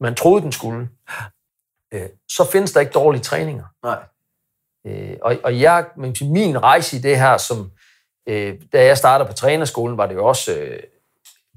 man 0.00 0.14
troede, 0.14 0.42
den 0.42 0.52
skulle, 0.52 0.88
øh, 1.94 2.08
så 2.30 2.48
findes 2.52 2.72
der 2.72 2.80
ikke 2.80 2.92
dårlige 2.92 3.22
træninger. 3.22 3.64
Nej. 3.84 3.98
Øh, 4.86 5.16
og, 5.22 5.36
og 5.44 5.60
jeg, 5.60 5.84
sige, 6.14 6.32
min 6.32 6.62
rejse 6.62 6.96
i 6.96 7.00
det 7.00 7.18
her, 7.18 7.36
som 7.36 7.70
øh, 8.28 8.54
da 8.72 8.84
jeg 8.84 8.98
startede 8.98 9.28
på 9.28 9.34
trænerskolen, 9.34 9.98
var 9.98 10.06
det 10.06 10.14
jo 10.14 10.26
også 10.26 10.52
øh, 10.52 10.80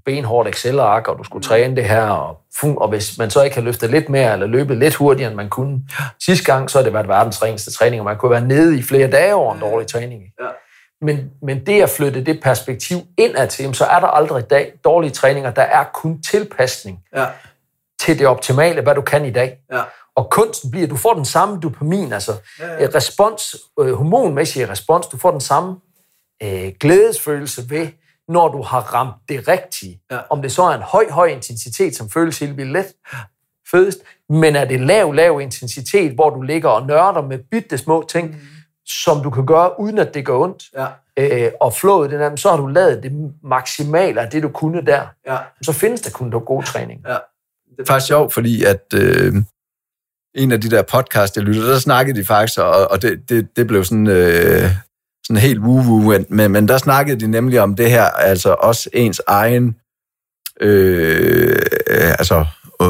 benhårdt 0.06 0.50
Excel-ark, 0.50 1.08
og 1.08 1.18
du 1.18 1.24
skulle 1.24 1.44
træne 1.44 1.76
det 1.76 1.86
her, 1.86 2.10
og, 2.10 2.42
og 2.64 2.90
hvis 2.90 3.18
man 3.18 3.30
så 3.30 3.44
ikke 3.44 3.56
har 3.56 3.64
løftet 3.64 3.90
lidt 3.90 4.10
mere, 4.10 4.34
eller 4.34 4.48
løbet 4.48 4.78
lidt 4.78 4.96
hurtigere, 4.96 5.28
end 5.30 5.36
man 5.38 5.50
kunne 5.50 5.82
sidste 6.26 6.46
gang, 6.54 6.70
så 6.70 6.78
har 6.78 6.84
det 6.84 6.94
været 6.94 7.08
verdens 7.08 7.44
ringeste 7.44 7.72
træning, 7.72 8.02
og 8.02 8.06
man 8.06 8.18
kunne 8.18 8.32
være 8.32 8.42
nede 8.48 8.80
i 8.80 8.84
flere 8.84 9.12
dage 9.12 9.36
over 9.36 9.54
en 9.54 9.60
dårlig 9.60 9.88
træning. 9.88 10.24
Ja. 10.42 10.48
Men, 11.02 11.32
men 11.42 11.66
det 11.66 11.82
at 11.82 11.90
flytte 11.90 12.24
det 12.26 12.40
perspektiv 12.44 12.98
indad 13.18 13.48
til, 13.48 13.76
så 13.76 13.86
er 13.86 14.00
der 14.00 14.08
aldrig 14.08 14.50
dag, 14.50 14.74
dårlige 14.84 15.12
træninger, 15.12 15.52
der 15.52 15.62
er 15.62 15.84
kun 15.94 16.22
tilpasning 16.22 17.00
Ja. 17.16 17.26
til 18.00 18.20
det 18.20 18.28
optimale, 18.28 18.82
hvad 18.82 18.96
du 18.96 19.02
kan 19.02 19.26
i 19.26 19.32
dag. 19.32 19.58
Ja. 19.72 19.82
Og 20.16 20.30
kunsten 20.32 20.72
bliver, 20.72 20.86
at 20.86 20.90
du 20.90 20.96
får 20.96 21.14
den 21.14 21.26
samme 21.26 21.60
dopamin, 21.60 22.14
altså 22.14 22.34
Ja, 22.60 22.66
ja, 22.74 22.82
ja. 22.82 22.88
respons, 22.96 23.56
øh, 23.80 23.94
hormonmæssige 23.94 24.70
respons, 24.70 25.08
du 25.08 25.18
får 25.18 25.32
den 25.32 25.42
samme 25.42 25.76
øh, 26.44 26.72
glædesfølelse 26.80 27.70
ved, 27.70 27.88
når 28.28 28.48
du 28.48 28.62
har 28.62 28.80
ramt 28.94 29.16
det 29.30 29.48
rigtige. 29.48 30.02
Ja. 30.12 30.18
Om 30.30 30.42
det 30.42 30.52
så 30.52 30.64
er 30.64 30.76
en 30.76 30.82
høj, 30.82 31.10
høj 31.10 31.28
intensitet, 31.28 31.96
som 31.96 32.10
føles 32.10 32.40
helt 32.40 32.58
vildt 32.58 32.72
let, 32.72 32.86
fedest, 33.72 34.00
men 34.30 34.56
er 34.56 34.66
det 34.66 34.80
lav, 34.82 35.14
lav 35.14 35.42
intensitet, 35.42 36.12
hvor 36.12 36.30
du 36.30 36.42
ligger 36.42 36.70
og 36.70 36.86
nørder 36.88 37.22
med 37.22 37.40
bitte 37.52 37.78
små 37.78 38.06
ting, 38.10 38.30
mm. 38.30 38.38
Som 38.88 39.24
du 39.24 39.30
kan 39.30 39.46
gøre, 39.46 39.80
uden 39.80 39.98
at 39.98 40.14
det 40.14 40.26
gør 40.26 40.34
ondt, 40.38 40.64
Ja. 40.76 40.88
øh, 41.46 41.52
og 41.62 41.74
flået 41.74 42.12
det 42.12 42.20
der, 42.20 42.36
så 42.36 42.50
har 42.50 42.58
du 42.58 42.68
lavet 42.68 43.04
det 43.04 43.12
maksimale 43.44 44.22
af 44.22 44.30
det, 44.30 44.44
du 44.44 44.50
kunne 44.50 44.82
der. 44.86 45.02
Ja. 45.28 45.38
Så 45.62 45.72
findes 45.74 46.02
der 46.02 46.12
kun 46.12 46.32
god 46.32 46.64
træning. 46.64 47.02
Ja. 47.08 47.18
Det 47.78 47.80
er 47.80 47.86
faktisk 47.88 48.08
sjovt, 48.08 48.34
fordi 48.34 48.64
at 48.64 48.84
øh, 48.94 49.34
en 50.36 50.52
af 50.52 50.62
de 50.62 50.70
der 50.70 50.82
podcast, 50.82 51.36
jeg 51.36 51.44
lyttede, 51.44 51.68
der 51.72 51.80
snakkede 51.80 52.20
de 52.20 52.26
faktisk, 52.26 52.60
og, 52.60 52.92
og 52.92 53.02
det, 53.02 53.30
det, 53.30 53.48
det 53.56 53.68
blev 53.68 53.84
sådan, 53.84 54.08
øh, 54.08 54.70
sådan 55.28 55.42
helt 55.42 55.60
woo-woo, 55.60 56.26
men, 56.30 56.52
men 56.52 56.68
der 56.68 56.78
snakkede 56.78 57.20
de 57.20 57.28
nemlig 57.28 57.62
om 57.62 57.76
det 57.76 57.90
her, 57.92 58.04
altså 58.04 58.54
også 58.60 58.90
ens 58.94 59.22
egen 59.28 59.76
øh, 60.62 61.62
øh, 61.90 62.10
altså, 62.20 62.46
øh, 62.82 62.88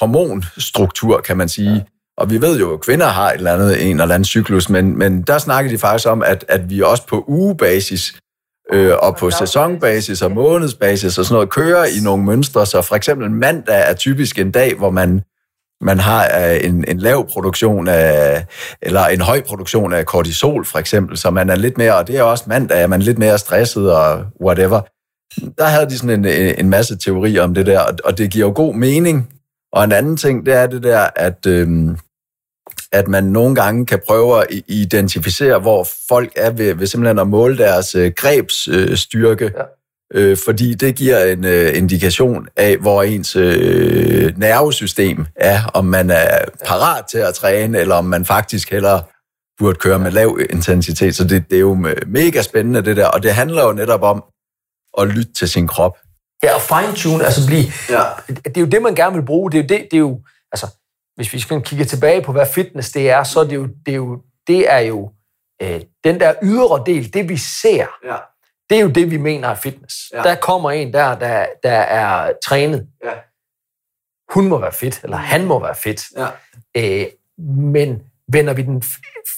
hormonstruktur, 0.00 1.20
kan 1.20 1.36
man 1.36 1.48
sige. 1.48 1.72
Ja. 1.74 1.80
Og 2.20 2.30
vi 2.30 2.40
ved 2.40 2.58
jo, 2.60 2.72
at 2.74 2.80
kvinder 2.80 3.06
har 3.06 3.30
et 3.30 3.36
eller 3.36 3.52
andet, 3.54 3.90
en 3.90 4.00
eller 4.00 4.14
anden 4.14 4.24
cyklus, 4.24 4.68
men, 4.68 4.98
men 4.98 5.22
der 5.22 5.38
snakkede 5.38 5.74
de 5.74 5.78
faktisk 5.78 6.08
om, 6.08 6.22
at, 6.22 6.44
at 6.48 6.70
vi 6.70 6.80
også 6.82 7.06
på 7.06 7.24
ugebasis 7.28 8.12
øh, 8.72 8.92
og 9.02 9.16
på 9.16 9.30
sæsonbasis 9.30 10.22
og 10.22 10.30
månedsbasis 10.32 11.18
og 11.18 11.24
sådan 11.24 11.34
noget, 11.34 11.50
kører 11.50 11.84
i 11.84 12.00
nogle 12.02 12.24
mønstre. 12.24 12.66
Så 12.66 12.82
for 12.82 12.96
eksempel 12.96 13.30
mandag 13.30 13.82
er 13.90 13.94
typisk 13.94 14.38
en 14.38 14.50
dag, 14.50 14.74
hvor 14.74 14.90
man, 14.90 15.22
man 15.80 15.98
har 15.98 16.24
øh, 16.40 16.64
en, 16.64 16.84
en 16.88 16.98
lav 16.98 17.28
produktion 17.32 17.88
af, 17.88 18.46
eller 18.82 19.06
en 19.06 19.20
høj 19.20 19.42
produktion 19.42 19.92
af 19.92 20.06
kortisol 20.06 20.64
for 20.64 20.78
eksempel, 20.78 21.16
så 21.18 21.30
man 21.30 21.50
er 21.50 21.56
lidt 21.56 21.78
mere, 21.78 21.96
og 21.96 22.06
det 22.08 22.16
er 22.16 22.22
også 22.22 22.44
mandag, 22.46 22.82
er 22.82 22.86
man 22.86 23.02
lidt 23.02 23.18
mere 23.18 23.38
stresset 23.38 23.92
og 23.92 24.24
whatever. 24.44 24.80
Der 25.58 25.64
havde 25.64 25.86
de 25.90 25.98
sådan 25.98 26.24
en, 26.24 26.54
en 26.58 26.68
masse 26.70 26.96
teorier 26.98 27.42
om 27.42 27.54
det 27.54 27.66
der, 27.66 27.80
og- 27.80 27.98
og 28.04 28.18
det 28.18 28.30
giver 28.30 28.46
jo 28.46 28.52
god 28.54 28.74
mening. 28.74 29.28
Og 29.72 29.84
en 29.84 29.92
anden 29.92 30.16
ting, 30.16 30.46
det 30.46 30.54
er 30.54 30.66
det 30.66 30.82
der, 30.82 31.06
at, 31.16 31.46
øhm, 31.46 31.96
at 32.92 33.08
man 33.08 33.24
nogle 33.24 33.54
gange 33.54 33.86
kan 33.86 34.00
prøve 34.06 34.40
at 34.40 34.46
identificere, 34.68 35.58
hvor 35.58 35.88
folk 36.08 36.32
er 36.36 36.50
ved, 36.50 36.74
ved 36.74 36.86
simpelthen 36.86 37.18
at 37.18 37.28
måle 37.28 37.58
deres 37.58 37.94
øh, 37.94 38.12
grebsstyrke, 38.16 39.44
øh. 39.44 39.50
Ja. 40.14 40.20
øh, 40.20 40.36
fordi 40.44 40.74
det 40.74 40.94
giver 40.94 41.24
en 41.24 41.44
øh, 41.44 41.76
indikation 41.76 42.48
af, 42.56 42.76
hvor 42.76 43.02
ens 43.02 43.36
øh, 43.36 44.38
nervesystem 44.38 45.26
er, 45.36 45.70
om 45.74 45.84
man 45.84 46.10
er 46.10 46.44
parat 46.66 47.04
til 47.10 47.18
at 47.18 47.34
træne, 47.34 47.78
eller 47.78 47.94
om 47.94 48.04
man 48.04 48.24
faktisk 48.24 48.70
hellere 48.70 49.02
burde 49.58 49.78
køre 49.78 49.98
med 49.98 50.10
lav 50.10 50.38
intensitet. 50.50 51.16
Så 51.16 51.24
det, 51.24 51.50
det 51.50 51.56
er 51.56 51.60
jo 51.60 51.74
me- 51.74 52.06
mega 52.06 52.42
spændende, 52.42 52.82
det 52.82 52.96
der. 52.96 53.06
Og 53.06 53.22
det 53.22 53.34
handler 53.34 53.62
jo 53.62 53.72
netop 53.72 54.02
om 54.02 54.24
at 55.00 55.08
lytte 55.08 55.32
til 55.32 55.48
sin 55.48 55.68
krop. 55.68 55.96
Ja, 56.42 56.54
og 56.54 56.60
fine-tune, 56.60 57.24
altså 57.24 57.46
blive... 57.46 57.64
Ja. 57.90 58.02
Det 58.28 58.56
er 58.56 58.60
jo 58.60 58.66
det, 58.66 58.82
man 58.82 58.94
gerne 58.94 59.16
vil 59.16 59.24
bruge. 59.24 59.52
Det 59.52 59.58
er 59.58 59.62
jo 59.62 59.66
det, 59.68 59.88
det 59.90 59.96
er 59.96 60.00
jo... 60.00 60.20
Altså, 60.52 60.66
hvis 61.16 61.32
vi 61.32 61.40
skal 61.40 61.62
kigge 61.62 61.84
tilbage 61.84 62.22
på, 62.22 62.32
hvad 62.32 62.46
fitness 62.54 62.90
det 62.92 63.10
er, 63.10 63.22
så 63.24 63.40
er 63.40 63.44
det 63.44 63.54
jo... 63.56 63.68
Det 63.86 63.92
er 63.92 63.96
jo, 63.96 64.22
det 64.46 64.72
er 64.72 64.78
jo 64.78 65.10
øh, 65.62 65.80
den 66.04 66.20
der 66.20 66.34
ydre 66.42 66.82
del, 66.86 67.14
det 67.14 67.28
vi 67.28 67.36
ser, 67.36 67.86
Ja. 68.04 68.16
det 68.70 68.78
er 68.78 68.82
jo 68.82 68.88
det, 68.88 69.10
vi 69.10 69.16
mener 69.16 69.48
er 69.48 69.54
fitness. 69.54 69.96
Ja. 70.12 70.22
Der 70.22 70.34
kommer 70.34 70.70
en 70.70 70.92
der, 70.92 71.18
der, 71.18 71.46
der 71.62 71.70
er 71.78 72.32
trænet. 72.44 72.86
Ja. 73.04 73.10
Hun 74.34 74.48
må 74.48 74.58
være 74.58 74.72
fit, 74.72 75.00
eller 75.04 75.16
han 75.16 75.44
må 75.44 75.58
være 75.60 75.74
fit. 75.74 76.04
Ja. 76.16 76.26
Øh, 76.76 77.06
men 77.56 78.02
vender 78.32 78.52
vi 78.52 78.62
den 78.62 78.82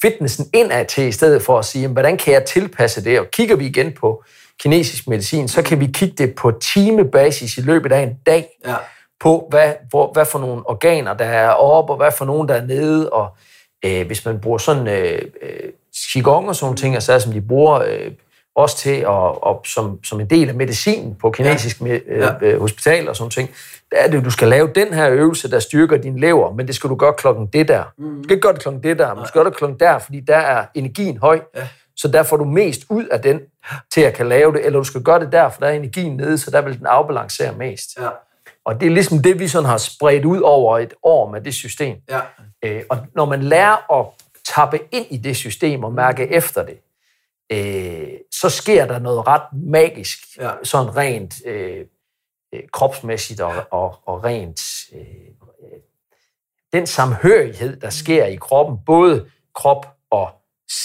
fitnessen 0.02 0.46
indad 0.54 0.84
til, 0.86 1.04
i 1.04 1.12
stedet 1.12 1.42
for 1.42 1.58
at 1.58 1.64
sige, 1.64 1.82
jamen, 1.82 1.92
hvordan 1.94 2.16
kan 2.16 2.34
jeg 2.34 2.44
tilpasse 2.44 3.04
det? 3.04 3.20
Og 3.20 3.26
kigger 3.32 3.56
vi 3.56 3.66
igen 3.66 3.92
på 3.92 4.24
kinesisk 4.60 5.08
medicin, 5.08 5.48
så 5.48 5.62
kan 5.62 5.80
vi 5.80 5.86
kigge 5.86 6.14
det 6.18 6.34
på 6.34 6.50
timebasis 6.62 7.56
i 7.58 7.60
løbet 7.60 7.92
af 7.92 8.00
en 8.02 8.14
dag, 8.26 8.48
Ja. 8.66 8.76
På 9.22 9.46
hvad, 9.50 9.72
hvor, 9.90 10.12
hvad 10.12 10.24
for 10.24 10.38
nogle 10.38 10.62
organer, 10.70 11.14
der 11.14 11.24
er 11.24 11.48
oppe, 11.50 11.92
og 11.92 11.96
hvad 11.96 12.12
for 12.12 12.24
nogle, 12.24 12.48
der 12.48 12.54
er 12.54 12.66
nede, 12.66 13.10
og 13.10 13.28
øh, 13.84 14.06
hvis 14.06 14.24
man 14.24 14.40
bruger 14.40 14.58
sådan 14.58 14.88
øh, 14.88 15.22
øh, 15.42 15.70
qigong 16.12 16.48
og 16.48 16.56
sådan 16.56 16.64
nogle 16.66 16.76
ting, 16.76 16.94
altså, 16.94 17.20
som 17.20 17.32
de 17.32 17.40
bruger 17.40 17.74
øh, 17.80 18.10
også 18.56 18.76
til 18.76 18.96
at, 18.96 19.06
og, 19.42 19.62
som, 19.66 20.04
som 20.04 20.20
en 20.20 20.30
del 20.30 20.48
af 20.48 20.54
medicinen 20.54 21.14
på 21.14 21.30
kinesisk 21.30 21.80
ja. 21.80 21.86
øh, 21.86 22.00
Ja. 22.20 22.28
øh, 22.42 22.60
hospital 22.60 23.08
og 23.08 23.16
sådan 23.16 23.30
ting, 23.30 23.50
der 23.90 23.96
er 23.98 24.10
det, 24.10 24.24
du 24.24 24.30
skal 24.30 24.48
lave 24.48 24.70
den 24.74 24.94
her 24.94 25.10
øvelse, 25.10 25.50
der 25.50 25.58
styrker 25.58 25.96
din 25.96 26.18
lever, 26.18 26.52
men 26.54 26.66
det 26.66 26.74
skal 26.74 26.90
du 26.90 26.94
gøre 26.94 27.14
klokken 27.18 27.46
det 27.46 27.68
der. 27.68 27.84
Mm. 27.98 28.16
Du 28.16 28.22
skal 28.22 28.32
ikke 28.34 28.42
gøre 28.42 28.52
det 28.52 28.62
klokken 28.62 28.82
det 28.82 28.98
der, 28.98 29.14
men 29.14 29.22
du 29.22 29.28
skal 29.28 29.38
gøre 29.38 29.50
det 29.50 29.56
klokken 29.58 29.80
der, 29.80 29.98
fordi 29.98 30.20
der 30.20 30.36
er 30.36 30.64
energien 30.74 31.18
høj, 31.18 31.40
Ja. 31.56 31.68
så 31.96 32.08
der 32.08 32.22
får 32.22 32.36
du 32.36 32.44
mest 32.44 32.80
ud 32.90 33.04
af 33.04 33.20
den, 33.20 33.40
til 33.94 34.00
at 34.00 34.14
kan 34.14 34.28
lave 34.28 34.52
det, 34.52 34.66
eller 34.66 34.78
du 34.78 34.84
skal 34.84 35.02
gøre 35.02 35.20
det 35.20 35.32
der, 35.32 35.48
for 35.48 35.60
der 35.60 35.66
er 35.66 35.72
energien 35.72 36.16
nede, 36.16 36.38
så 36.38 36.50
der 36.50 36.60
vil 36.60 36.78
den 36.78 36.86
afbalancere 36.86 37.52
mest. 37.58 37.88
Ja. 38.00 38.08
Og 38.64 38.80
det 38.80 38.86
er 38.86 38.90
ligesom 38.90 39.22
det, 39.22 39.38
vi 39.38 39.48
sådan 39.48 39.68
har 39.68 39.76
spredt 39.78 40.24
ud 40.24 40.40
over 40.40 40.78
et 40.78 40.94
år 41.02 41.30
med 41.30 41.40
det 41.40 41.54
system. 41.54 41.96
Ja. 42.10 42.20
Øh, 42.64 42.82
og 42.90 42.98
når 43.14 43.24
man 43.24 43.42
lærer 43.42 44.00
at 44.00 44.06
tappe 44.48 44.78
ind 44.92 45.06
i 45.10 45.16
det 45.16 45.36
system 45.36 45.84
og 45.84 45.92
mærke 45.92 46.28
efter 46.28 46.64
det, 46.66 46.78
øh, 47.52 48.08
så 48.32 48.48
sker 48.50 48.86
der 48.86 48.98
noget 48.98 49.26
ret 49.26 49.42
magisk, 49.52 50.18
Ja. 50.38 50.50
sådan 50.62 50.96
rent 50.96 51.34
øh, 51.46 51.86
øh, 52.54 52.60
kropsmæssigt 52.72 53.40
og, 53.40 53.52
og, 53.70 53.98
og 54.06 54.24
rent 54.24 54.62
øh, 54.94 55.00
øh, 55.00 55.78
den 56.72 56.86
samhørighed, 56.86 57.80
der 57.80 57.90
sker 57.90 58.24
i 58.24 58.36
kroppen, 58.36 58.78
både 58.86 59.26
krop 59.54 59.86
og 60.10 60.30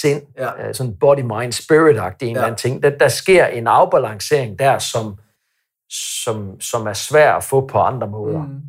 sind, 0.01 0.21
Ja. 0.38 0.67
øh, 0.67 0.73
sådan 0.75 0.97
body, 0.99 1.19
mind, 1.19 1.53
spirit-agtig 1.53 2.23
en 2.28 2.28
Ja. 2.28 2.32
eller 2.32 2.43
anden 2.43 2.57
ting, 2.57 2.84
der, 2.84 2.89
der 2.89 3.07
sker 3.07 3.45
en 3.45 3.67
afbalancering 3.67 4.59
der, 4.59 4.80
som, 4.80 5.19
som, 5.89 6.61
som 6.61 6.88
er 6.88 6.93
svær 6.93 7.33
at 7.33 7.43
få 7.43 7.67
på 7.67 7.79
andre 7.79 8.07
måder. 8.07 8.43
Mm. 8.43 8.61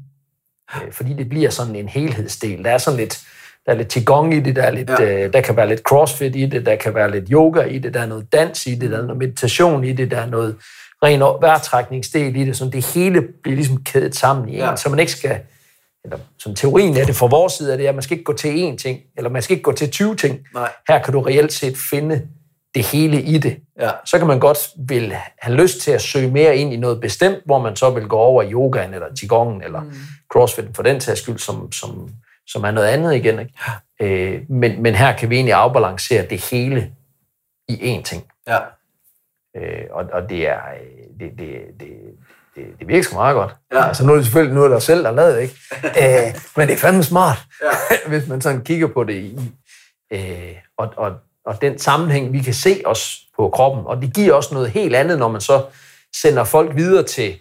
Øh, 0.86 0.92
fordi 0.92 1.12
det 1.14 1.28
bliver 1.28 1.50
sådan 1.50 1.76
en 1.76 1.88
helhedsdel. 1.88 2.64
Der 2.64 2.70
er 2.70 2.78
sådan 2.78 3.00
lidt, 3.00 3.20
der 3.66 3.72
er 3.72 3.76
lidt 3.76 3.92
qigong 3.92 4.34
i 4.34 4.40
det, 4.40 4.56
der, 4.56 4.62
er 4.62 4.70
lidt, 4.70 4.90
Ja. 4.90 5.24
øh, 5.24 5.32
der 5.32 5.40
kan 5.40 5.56
være 5.56 5.68
lidt 5.68 5.80
crossfit 5.80 6.36
i 6.36 6.46
det, 6.46 6.66
der 6.66 6.76
kan 6.76 6.94
være 6.94 7.10
lidt 7.10 7.24
yoga 7.30 7.60
i 7.62 7.78
det, 7.78 7.94
der 7.94 8.00
er 8.00 8.06
noget 8.06 8.32
dans 8.32 8.66
i 8.66 8.74
det, 8.74 8.90
der 8.90 8.98
er 8.98 9.02
noget 9.02 9.18
meditation 9.18 9.84
i 9.84 9.92
det, 9.92 10.10
der 10.10 10.18
er 10.20 10.26
noget 10.26 10.56
ren 11.02 11.20
vejrtrækningsdel 11.20 12.36
i 12.36 12.44
det, 12.44 12.56
så 12.56 12.64
det 12.64 12.86
hele 12.94 13.22
bliver 13.42 13.56
ligesom 13.56 13.82
kædet 13.84 14.16
sammen 14.16 14.48
i 14.48 14.52
en, 14.52 14.58
ja. 14.58 14.76
så 14.76 14.88
man 14.90 14.98
ikke 14.98 15.12
skal, 15.12 15.40
eller 16.04 16.18
som 16.38 16.54
teorien 16.54 16.96
er 16.96 17.04
det 17.04 17.16
fra 17.16 17.26
vores 17.26 17.52
side, 17.52 17.72
er 17.72 17.76
det, 17.76 17.86
at 17.86 17.94
man 17.94 18.02
skal 18.02 18.14
ikke 18.14 18.24
gå 18.24 18.32
til 18.32 18.72
én 18.72 18.76
ting, 18.76 19.00
eller 19.16 19.30
man 19.30 19.42
skal 19.42 19.54
ikke 19.54 19.62
gå 19.62 19.72
til 19.72 19.90
20 19.90 20.16
ting. 20.16 20.38
Nej. 20.54 20.72
Her 20.88 21.02
kan 21.02 21.12
du 21.12 21.20
reelt 21.20 21.52
set 21.52 21.76
finde 21.76 22.22
det 22.74 22.86
hele 22.86 23.22
i 23.22 23.38
det. 23.38 23.58
Ja. 23.80 23.90
Så 24.04 24.18
kan 24.18 24.26
man 24.26 24.40
godt 24.40 24.58
vil 24.88 25.14
have 25.38 25.56
lyst 25.56 25.80
til 25.80 25.90
at 25.90 26.02
søge 26.02 26.30
mere 26.30 26.56
ind 26.56 26.72
i 26.72 26.76
noget 26.76 27.00
bestemt, 27.00 27.38
hvor 27.44 27.58
man 27.58 27.76
så 27.76 27.90
vil 27.90 28.08
gå 28.08 28.16
over 28.16 28.42
i 28.42 28.52
yogaen, 28.52 28.94
eller 28.94 29.06
qigongen, 29.20 29.62
eller 29.62 29.80
mm. 29.80 29.92
crossfit 30.32 30.64
for 30.74 30.82
den 30.82 31.00
tages 31.00 31.18
skyld, 31.18 31.38
som, 31.38 31.72
som, 31.72 32.08
som 32.46 32.64
er 32.64 32.70
noget 32.70 32.88
andet 32.88 33.14
igen. 33.14 33.38
Ikke? 33.38 33.54
Øh, 34.00 34.50
men, 34.50 34.82
men 34.82 34.94
her 34.94 35.16
kan 35.16 35.30
vi 35.30 35.34
egentlig 35.34 35.54
afbalancere 35.54 36.26
det 36.26 36.50
hele 36.50 36.92
i 37.68 37.96
én 37.96 38.02
ting. 38.02 38.24
Ja. 38.48 38.58
Øh, 39.56 39.84
og, 39.90 40.04
og 40.12 40.28
det 40.28 40.48
er 40.48 40.58
øh, 40.58 41.20
det, 41.20 41.38
det, 41.38 41.54
det, 41.80 41.88
det, 42.54 42.64
det 42.78 42.88
virker 42.88 43.02
sgu 43.02 43.14
meget 43.14 43.34
godt. 43.34 43.54
Ja. 43.72 43.88
Altså 43.88 44.06
nu 44.06 44.12
er 44.12 44.16
det 44.16 44.24
selvfølgelig 44.24 44.54
noget, 44.54 44.70
der 44.70 44.78
selv 44.78 45.06
har 45.06 45.12
lavet, 45.12 45.40
ikke? 45.40 45.54
øh, 46.02 46.34
men 46.56 46.68
det 46.68 46.74
er 46.74 46.78
fandme 46.78 47.02
smart, 47.02 47.38
Ja. 47.62 47.96
hvis 48.10 48.28
man 48.28 48.40
sådan 48.40 48.64
kigger 48.64 48.86
på 48.86 49.04
det 49.04 49.14
i. 49.14 49.38
Øh, 50.12 50.54
og, 50.78 50.92
og, 50.96 51.12
og 51.47 51.61
den 51.62 51.78
sammenhæng, 51.78 52.32
vi 52.32 52.39
kan 52.43 52.55
se 52.55 52.82
os 52.84 53.18
på 53.36 53.51
kroppen, 53.51 53.86
og 53.86 54.03
det 54.03 54.14
giver 54.14 54.34
også 54.34 54.55
noget 54.55 54.70
helt 54.70 54.95
andet, 54.97 55.18
når 55.18 55.28
man 55.28 55.41
så 55.41 55.64
sender 56.16 56.45
folk 56.45 56.76
videre 56.76 57.03
til 57.03 57.34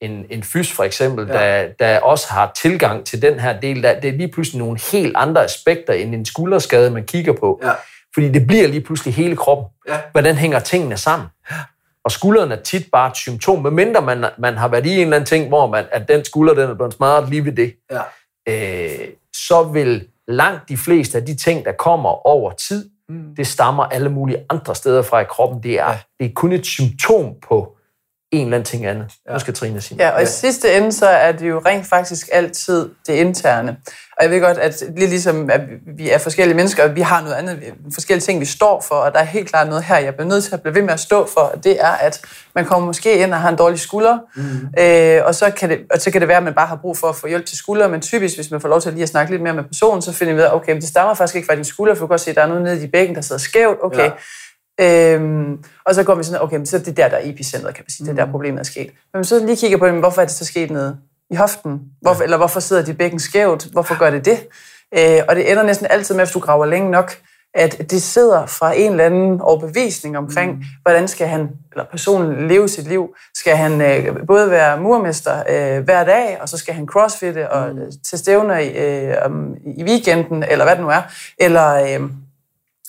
en, 0.00 0.26
en 0.30 0.42
fys 0.42 0.72
for 0.72 0.82
eksempel, 0.84 1.26
Ja. 1.26 1.32
der, 1.32 1.68
der 1.78 2.00
også 2.00 2.28
har 2.30 2.52
tilgang 2.62 3.06
til 3.06 3.22
den 3.22 3.40
her 3.40 3.60
del. 3.60 3.82
Der, 3.82 4.00
det 4.00 4.08
er 4.08 4.12
lige 4.12 4.28
pludselig 4.32 4.58
nogle 4.58 4.78
helt 4.92 5.16
andre 5.16 5.44
aspekter 5.44 5.92
end 5.92 6.14
en 6.14 6.24
skulderskade, 6.24 6.90
man 6.90 7.04
kigger 7.04 7.32
på. 7.40 7.60
Ja. 7.64 7.72
Fordi 8.14 8.28
det 8.28 8.46
bliver 8.46 8.68
lige 8.68 8.80
pludselig 8.80 9.14
hele 9.14 9.36
kroppen. 9.36 9.66
Ja. 9.88 10.00
Hvordan 10.12 10.34
hænger 10.36 10.60
tingene 10.60 10.96
sammen? 10.96 11.28
Og 12.04 12.10
skulderen 12.12 12.52
er 12.52 12.56
tit 12.62 12.86
bare 12.92 13.10
et 13.10 13.16
symptom, 13.16 13.62
medmindre 13.62 14.02
man, 14.02 14.24
man 14.38 14.56
har 14.56 14.68
været 14.68 14.86
i 14.86 14.94
en 14.94 15.00
eller 15.00 15.16
anden 15.16 15.26
ting, 15.26 15.48
hvor 15.48 15.66
man, 15.66 15.84
at 15.92 16.08
den 16.08 16.24
skulder 16.24 16.54
den 16.54 16.70
er 16.70 16.74
blevet 16.74 16.94
smadret 16.94 17.28
lige 17.28 17.44
ved 17.44 17.52
det. 17.52 17.74
Ja. 17.90 18.02
Øh, 18.48 19.08
så 19.48 19.62
vil 19.62 20.06
langt 20.28 20.68
de 20.68 20.76
fleste 20.76 21.18
af 21.18 21.26
de 21.26 21.36
ting, 21.36 21.64
der 21.64 21.72
kommer 21.72 22.26
over 22.26 22.52
tid, 22.52 22.90
mm. 23.08 23.34
det 23.36 23.46
stammer 23.46 23.84
alle 23.84 24.08
mulige 24.08 24.44
andre 24.50 24.74
steder 24.74 25.02
fra 25.02 25.20
i 25.20 25.24
kroppen. 25.24 25.62
Det 25.62 25.78
er, 25.80 25.90
Ja. 25.90 25.98
det 26.20 26.26
er 26.26 26.32
kun 26.34 26.52
et 26.52 26.66
symptom 26.66 27.34
på 27.48 27.76
en 28.32 28.46
eller 28.46 28.56
anden 28.56 28.66
ting 28.66 28.86
andet. 28.86 29.06
Nu 29.32 29.38
skal 29.38 29.54
Trine 29.54 29.80
sige. 29.80 30.04
Ja, 30.04 30.10
og 30.10 30.22
i 30.22 30.26
sidste 30.26 30.76
ende, 30.76 30.92
så 30.92 31.06
er 31.06 31.32
det 31.32 31.48
jo 31.48 31.62
rent 31.66 31.86
faktisk 31.86 32.28
altid 32.32 32.90
det 33.06 33.12
interne. 33.12 33.76
Og 34.18 34.24
jeg 34.24 34.30
ved 34.30 34.40
godt, 34.40 34.58
at 34.58 34.82
lige 34.96 35.08
ligesom 35.08 35.50
at 35.50 35.60
vi 35.96 36.10
er 36.10 36.18
forskellige 36.18 36.56
mennesker, 36.56 36.84
og 36.84 36.96
vi 36.96 37.00
har 37.00 37.20
noget 37.22 37.34
andet, 37.34 37.58
forskellige 37.94 38.22
ting, 38.22 38.40
vi 38.40 38.44
står 38.44 38.84
for, 38.88 38.94
og 38.94 39.12
der 39.12 39.18
er 39.18 39.24
helt 39.24 39.48
klart 39.48 39.68
noget 39.68 39.84
her, 39.84 39.98
jeg 39.98 40.14
bliver 40.14 40.28
nødt 40.28 40.44
til 40.44 40.54
at 40.54 40.62
blive 40.62 40.74
ved 40.74 40.82
med 40.82 40.92
at 40.92 41.00
stå 41.00 41.28
for, 41.34 41.40
og 41.40 41.64
det 41.64 41.80
er, 41.80 41.90
at 41.90 42.20
man 42.54 42.64
kommer 42.64 42.86
måske 42.86 43.18
ind 43.18 43.34
og 43.34 43.40
har 43.40 43.48
en 43.48 43.56
dårlig 43.56 43.80
skulder, 43.80 44.18
mm. 44.36 44.82
øh, 44.82 45.26
og, 45.26 45.34
så 45.34 45.50
kan 45.50 45.70
det, 45.70 45.78
og 45.90 46.00
så 46.00 46.10
kan 46.10 46.20
det 46.20 46.28
være, 46.28 46.36
at 46.36 46.42
man 46.42 46.54
bare 46.54 46.66
har 46.66 46.76
brug 46.76 46.98
for 46.98 47.08
at 47.08 47.16
få 47.16 47.26
hjælp 47.26 47.46
til 47.46 47.56
skulder, 47.56 47.88
men 47.88 48.00
typisk, 48.00 48.34
hvis 48.36 48.50
man 48.50 48.60
får 48.60 48.68
lov 48.68 48.80
til 48.80 48.88
at 48.88 48.94
lige 48.94 49.02
at 49.02 49.08
snakke 49.08 49.32
lidt 49.32 49.42
mere 49.42 49.54
med 49.54 49.64
personen, 49.64 50.02
så 50.02 50.12
finder 50.12 50.34
vi 50.34 50.40
ud 50.40 50.44
af, 50.44 50.54
okay, 50.54 50.72
men 50.72 50.80
det 50.80 50.88
stammer 50.88 51.14
faktisk 51.14 51.36
ikke 51.36 51.46
fra 51.46 51.54
din 51.54 51.64
skulder, 51.64 51.94
for 51.94 52.00
du 52.00 52.06
kan 52.06 52.12
godt 52.12 52.20
se, 52.20 52.30
at 52.30 52.36
der 52.36 52.42
er 52.42 52.46
noget 52.46 52.62
nede 52.62 52.84
i 52.84 52.86
bækken, 52.86 53.14
der 53.14 53.20
sidder 53.20 53.40
skævt, 53.40 53.78
okay. 53.82 53.98
Ja. 53.98 54.10
Øhm, 54.82 55.58
og 55.84 55.94
så 55.94 56.02
går 56.02 56.14
vi 56.14 56.22
sådan, 56.22 56.42
okay, 56.42 56.64
så 56.64 56.76
er 56.76 56.80
det 56.80 56.96
der, 56.96 57.08
der 57.08 57.16
er 57.16 57.20
epicentret, 57.24 57.74
kan 57.74 57.84
man 57.84 57.90
sige, 57.90 58.06
det 58.06 58.18
er 58.18 58.24
der 58.24 58.32
problemet 58.32 58.60
er 58.60 58.64
sket. 58.64 58.90
Men 59.14 59.24
så 59.24 59.46
lige 59.46 59.56
kigger 59.56 59.78
på 59.78 59.86
det, 59.86 59.94
men 59.94 60.00
hvorfor 60.00 60.22
er 60.22 60.26
det 60.26 60.34
så 60.34 60.44
sket 60.44 60.70
nede 60.70 60.96
i 61.30 61.34
hoften? 61.34 61.80
Hvorfor, 62.00 62.20
ja. 62.20 62.24
Eller 62.24 62.36
hvorfor 62.36 62.60
sidder 62.60 62.84
dit 62.84 62.98
bækken 62.98 63.20
skævt? 63.20 63.64
Hvorfor 63.72 63.98
gør 63.98 64.10
det 64.10 64.24
det? 64.24 64.46
Øh, 64.98 65.22
og 65.28 65.36
det 65.36 65.50
ender 65.50 65.62
næsten 65.62 65.86
altid 65.90 66.14
med, 66.14 66.24
hvis 66.24 66.32
du 66.32 66.38
graver 66.38 66.66
længe 66.66 66.90
nok, 66.90 67.12
at 67.54 67.90
det 67.90 68.02
sidder 68.02 68.46
fra 68.46 68.76
en 68.76 68.90
eller 68.90 69.04
anden 69.04 69.40
overbevisning 69.40 70.18
omkring, 70.18 70.52
mm. 70.52 70.62
hvordan 70.82 71.08
skal 71.08 71.26
han, 71.26 71.48
eller 71.72 71.84
personen 71.90 72.48
leve 72.48 72.68
sit 72.68 72.88
liv. 72.88 73.14
Skal 73.34 73.56
han 73.56 73.80
øh, 73.80 74.26
både 74.26 74.50
være 74.50 74.80
murmester 74.80 75.42
øh, 75.48 75.84
hver 75.84 76.04
dag, 76.04 76.38
og 76.40 76.48
så 76.48 76.58
skal 76.58 76.74
han 76.74 76.86
crossfitte 76.86 77.50
og 77.50 77.74
mm. 77.74 77.80
til 78.04 78.18
stævner 78.18 78.58
i, 78.58 78.68
øh, 78.68 79.14
om, 79.24 79.54
i 79.76 79.84
weekenden, 79.84 80.42
eller 80.42 80.64
hvad 80.64 80.76
det 80.76 80.82
nu 80.82 80.90
er. 80.90 81.02
Eller... 81.38 81.74
Øh, 81.74 82.10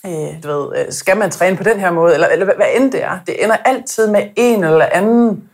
øh, 0.06 0.44
du 0.44 0.48
ved, 0.48 0.80
øh, 0.86 0.92
skal 0.92 1.18
man 1.18 1.32
træne 1.32 1.58
på 1.58 1.64
den 1.64 1.80
her 1.80 1.92
måde, 1.92 2.14
eller, 2.14 2.28
eller 2.28 2.46
hvad, 2.46 2.56
hvad 2.56 2.66
end 2.76 2.92
det 2.92 3.04
er. 3.04 3.20
Det 3.28 3.44
ender 3.44 3.56
altid 3.66 4.08
med 4.08 4.28
en 4.36 4.64
eller 4.64 4.86
anden 4.92 5.50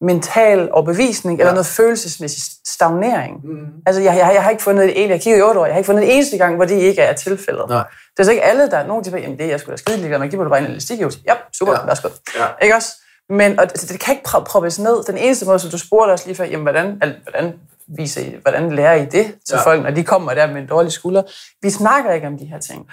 mental 0.00 0.68
overbevisning, 0.72 1.38
ja. 1.38 1.42
eller 1.42 1.52
noget 1.52 1.66
følelsesmæssig 1.66 2.42
stagnering. 2.66 3.40
Mm. 3.44 3.66
Altså, 3.86 4.02
jeg, 4.02 4.16
jeg, 4.16 4.30
jeg 4.34 4.42
har 4.42 4.50
ikke 4.50 4.62
fundet 4.62 4.84
et 4.84 5.04
en, 5.04 5.10
jeg 5.10 5.20
kigger 5.20 5.38
i 5.38 5.42
otte 5.42 5.60
år, 5.60 5.64
jeg 5.66 5.74
har 5.74 5.78
ikke 5.78 5.86
fundet 5.86 6.04
en 6.04 6.10
eneste 6.10 6.38
gang, 6.38 6.56
hvor 6.56 6.64
det 6.64 6.74
ikke 6.74 7.02
er 7.02 7.12
tilfældet. 7.12 7.64
Nej. 7.68 7.84
Det 8.16 8.18
er 8.20 8.24
så 8.24 8.30
ikke 8.30 8.42
alle, 8.44 8.70
der 8.70 8.78
er 8.78 8.86
nogen, 8.86 9.04
der 9.04 9.10
siger, 9.10 9.22
jamen 9.22 9.38
det 9.38 9.44
er 9.46 9.50
jeg 9.50 9.60
skulle 9.60 9.72
da 9.72 9.76
skide 9.76 9.96
ligeglad, 9.96 10.18
man 10.18 10.30
giver 10.30 10.44
du 10.44 10.50
bare 10.50 10.58
en 10.60 10.66
elastikøvelse. 10.66 11.18
Ja, 11.26 11.34
super, 11.52 11.72
Ja. 11.72 11.86
værsgo. 11.86 12.08
Ja. 12.38 12.44
Ikke 12.62 12.74
også? 12.74 12.88
Men 13.28 13.60
og 13.60 13.72
det, 13.72 13.88
det 13.90 14.00
kan 14.00 14.14
ikke 14.14 14.28
pro- 14.28 14.44
proppes 14.44 14.78
ned. 14.78 15.04
Den 15.04 15.18
eneste 15.18 15.46
måde, 15.46 15.58
som 15.58 15.70
du 15.70 15.78
spurgte 15.78 16.12
os 16.12 16.26
lige 16.26 16.36
før, 16.36 16.44
jamen 16.44 16.62
hvordan, 16.62 16.98
al- 17.02 17.16
hvordan 17.22 17.52
viser 17.88 18.20
I, 18.20 18.36
hvordan 18.42 18.72
lærer 18.72 18.94
I 18.94 19.04
det 19.04 19.10
til 19.46 19.54
ja. 19.54 19.70
folk, 19.70 19.82
når 19.82 19.90
de 19.90 20.04
kommer 20.04 20.34
der 20.34 20.46
med 20.46 20.60
en 20.62 20.66
dårlig 20.66 20.92
skulder? 20.92 21.22
Vi 21.62 21.70
snakker 21.70 22.12
ikke 22.12 22.26
om 22.26 22.38
de 22.38 22.44
her 22.44 22.58
ting. 22.60 22.86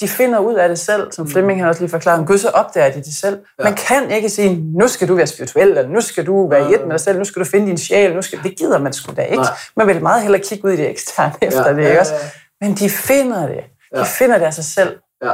De 0.00 0.08
finder 0.08 0.38
ud 0.38 0.54
af 0.54 0.68
det 0.68 0.78
selv, 0.78 1.12
som 1.12 1.30
Flemming 1.30 1.60
han 1.60 1.68
også 1.68 1.80
lige 1.80 1.90
forklarede. 1.90 2.26
Gud, 2.26 2.38
så 2.38 2.48
opdager 2.48 2.90
de 2.92 2.98
det 2.98 3.14
selv. 3.14 3.38
Ja. 3.58 3.64
Man 3.64 3.74
kan 3.74 4.10
ikke 4.10 4.28
sige, 4.28 4.62
nu 4.78 4.88
skal 4.88 5.08
du 5.08 5.14
være 5.14 5.26
spirituel, 5.26 5.68
eller 5.68 5.88
nu 5.88 6.00
skal 6.00 6.26
du 6.26 6.48
være 6.48 6.70
i 6.70 6.74
et 6.74 6.80
med 6.82 6.90
dig 6.90 7.00
selv, 7.00 7.18
nu 7.18 7.24
skal 7.24 7.40
du 7.40 7.48
finde 7.48 7.66
din 7.66 7.78
sjæl. 7.78 8.14
Nu 8.14 8.22
skal... 8.22 8.38
Det 8.42 8.58
gider 8.58 8.78
man 8.78 8.92
sgu 8.92 9.12
da 9.16 9.22
ikke. 9.22 9.36
Nej. 9.42 9.52
Man 9.76 9.86
vil 9.86 10.02
meget 10.02 10.22
hellere 10.22 10.42
kigge 10.42 10.64
ud 10.64 10.72
i 10.72 10.76
det 10.76 10.90
eksterne 10.90 11.32
efter 11.42 11.68
Ja, 11.68 11.74
det, 11.74 11.88
ikke 11.88 12.00
også? 12.00 12.12
Men 12.60 12.74
de 12.74 12.90
finder 12.90 13.46
det. 13.46 13.56
De 13.94 13.98
Ja. 13.98 14.02
finder 14.02 14.38
det 14.38 14.44
af 14.44 14.54
sig 14.54 14.64
selv. 14.64 14.96
Ja. 15.24 15.32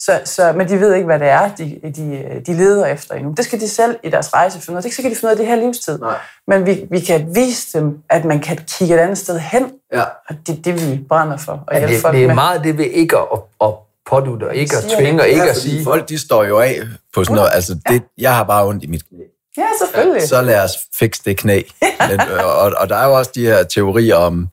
Så, 0.00 0.20
så, 0.24 0.52
men 0.56 0.68
de 0.68 0.80
ved 0.80 0.94
ikke, 0.94 1.06
hvad 1.06 1.18
det 1.18 1.28
er, 1.28 1.50
de, 1.58 1.80
de, 1.96 2.24
de 2.46 2.52
leder 2.52 2.86
efter 2.86 3.14
endnu. 3.14 3.32
Det 3.36 3.44
skal 3.44 3.60
de 3.60 3.68
selv 3.68 3.96
i 4.02 4.10
deres 4.10 4.34
rejse 4.34 4.60
finde 4.60 4.72
ud 4.72 4.76
af. 4.76 4.82
Det 4.82 4.96
kan 4.96 5.10
de 5.10 5.16
finde 5.16 5.26
ud 5.26 5.30
af 5.30 5.36
det 5.36 5.46
her 5.46 5.56
livstid. 5.56 5.98
Nej. 5.98 6.14
Men 6.48 6.66
vi, 6.66 6.86
vi 6.90 7.00
kan 7.00 7.34
vise 7.34 7.78
dem, 7.78 7.98
at 8.10 8.24
man 8.24 8.40
kan 8.40 8.58
kigge 8.78 8.94
et 8.94 8.98
andet 8.98 9.18
sted 9.18 9.38
hen, 9.38 9.72
Ja. 9.92 10.02
og 10.28 10.34
det 10.46 10.58
er 10.58 10.62
det, 10.62 10.90
vi 10.90 11.04
brænder 11.08 11.36
for. 11.36 11.52
Og 11.66 11.74
Ja, 11.74 11.78
hjælpe 11.78 11.94
det, 12.08 12.12
det 12.14 12.22
er 12.22 12.26
med. 12.26 12.34
meget 12.34 12.64
det 12.64 12.78
ved 12.78 12.84
ikke 12.84 13.16
at, 13.18 13.38
at 13.60 13.70
pådute, 14.06 14.44
og 14.48 14.56
ikke 14.56 14.76
at 14.76 14.84
tvinge, 14.98 15.22
og 15.22 15.28
ikke 15.28 15.50
at 15.50 15.56
sige... 15.56 15.84
Folk, 15.84 16.08
de 16.08 16.18
står 16.18 16.44
jo 16.44 16.58
af 16.58 16.80
på 17.14 17.24
sådan 17.24 17.36
noget. 17.36 17.50
Altså, 17.52 17.78
det, 17.88 18.02
jeg 18.18 18.34
har 18.34 18.44
bare 18.44 18.66
ondt 18.66 18.84
i 18.84 18.86
mit 18.86 19.08
knæ. 19.08 19.22
Ja, 19.58 19.66
selvfølgelig. 19.80 20.28
Så 20.28 20.42
lad 20.42 20.64
os 20.64 20.70
fikse 20.98 21.22
det 21.24 21.36
knæ. 21.36 21.62
Men, 22.10 22.20
øh, 22.20 22.44
og, 22.44 22.72
og 22.78 22.88
der 22.88 22.96
er 22.96 23.06
jo 23.06 23.14
også 23.14 23.30
de 23.34 23.46
her 23.46 23.62
teorier 23.62 24.16
om, 24.16 24.48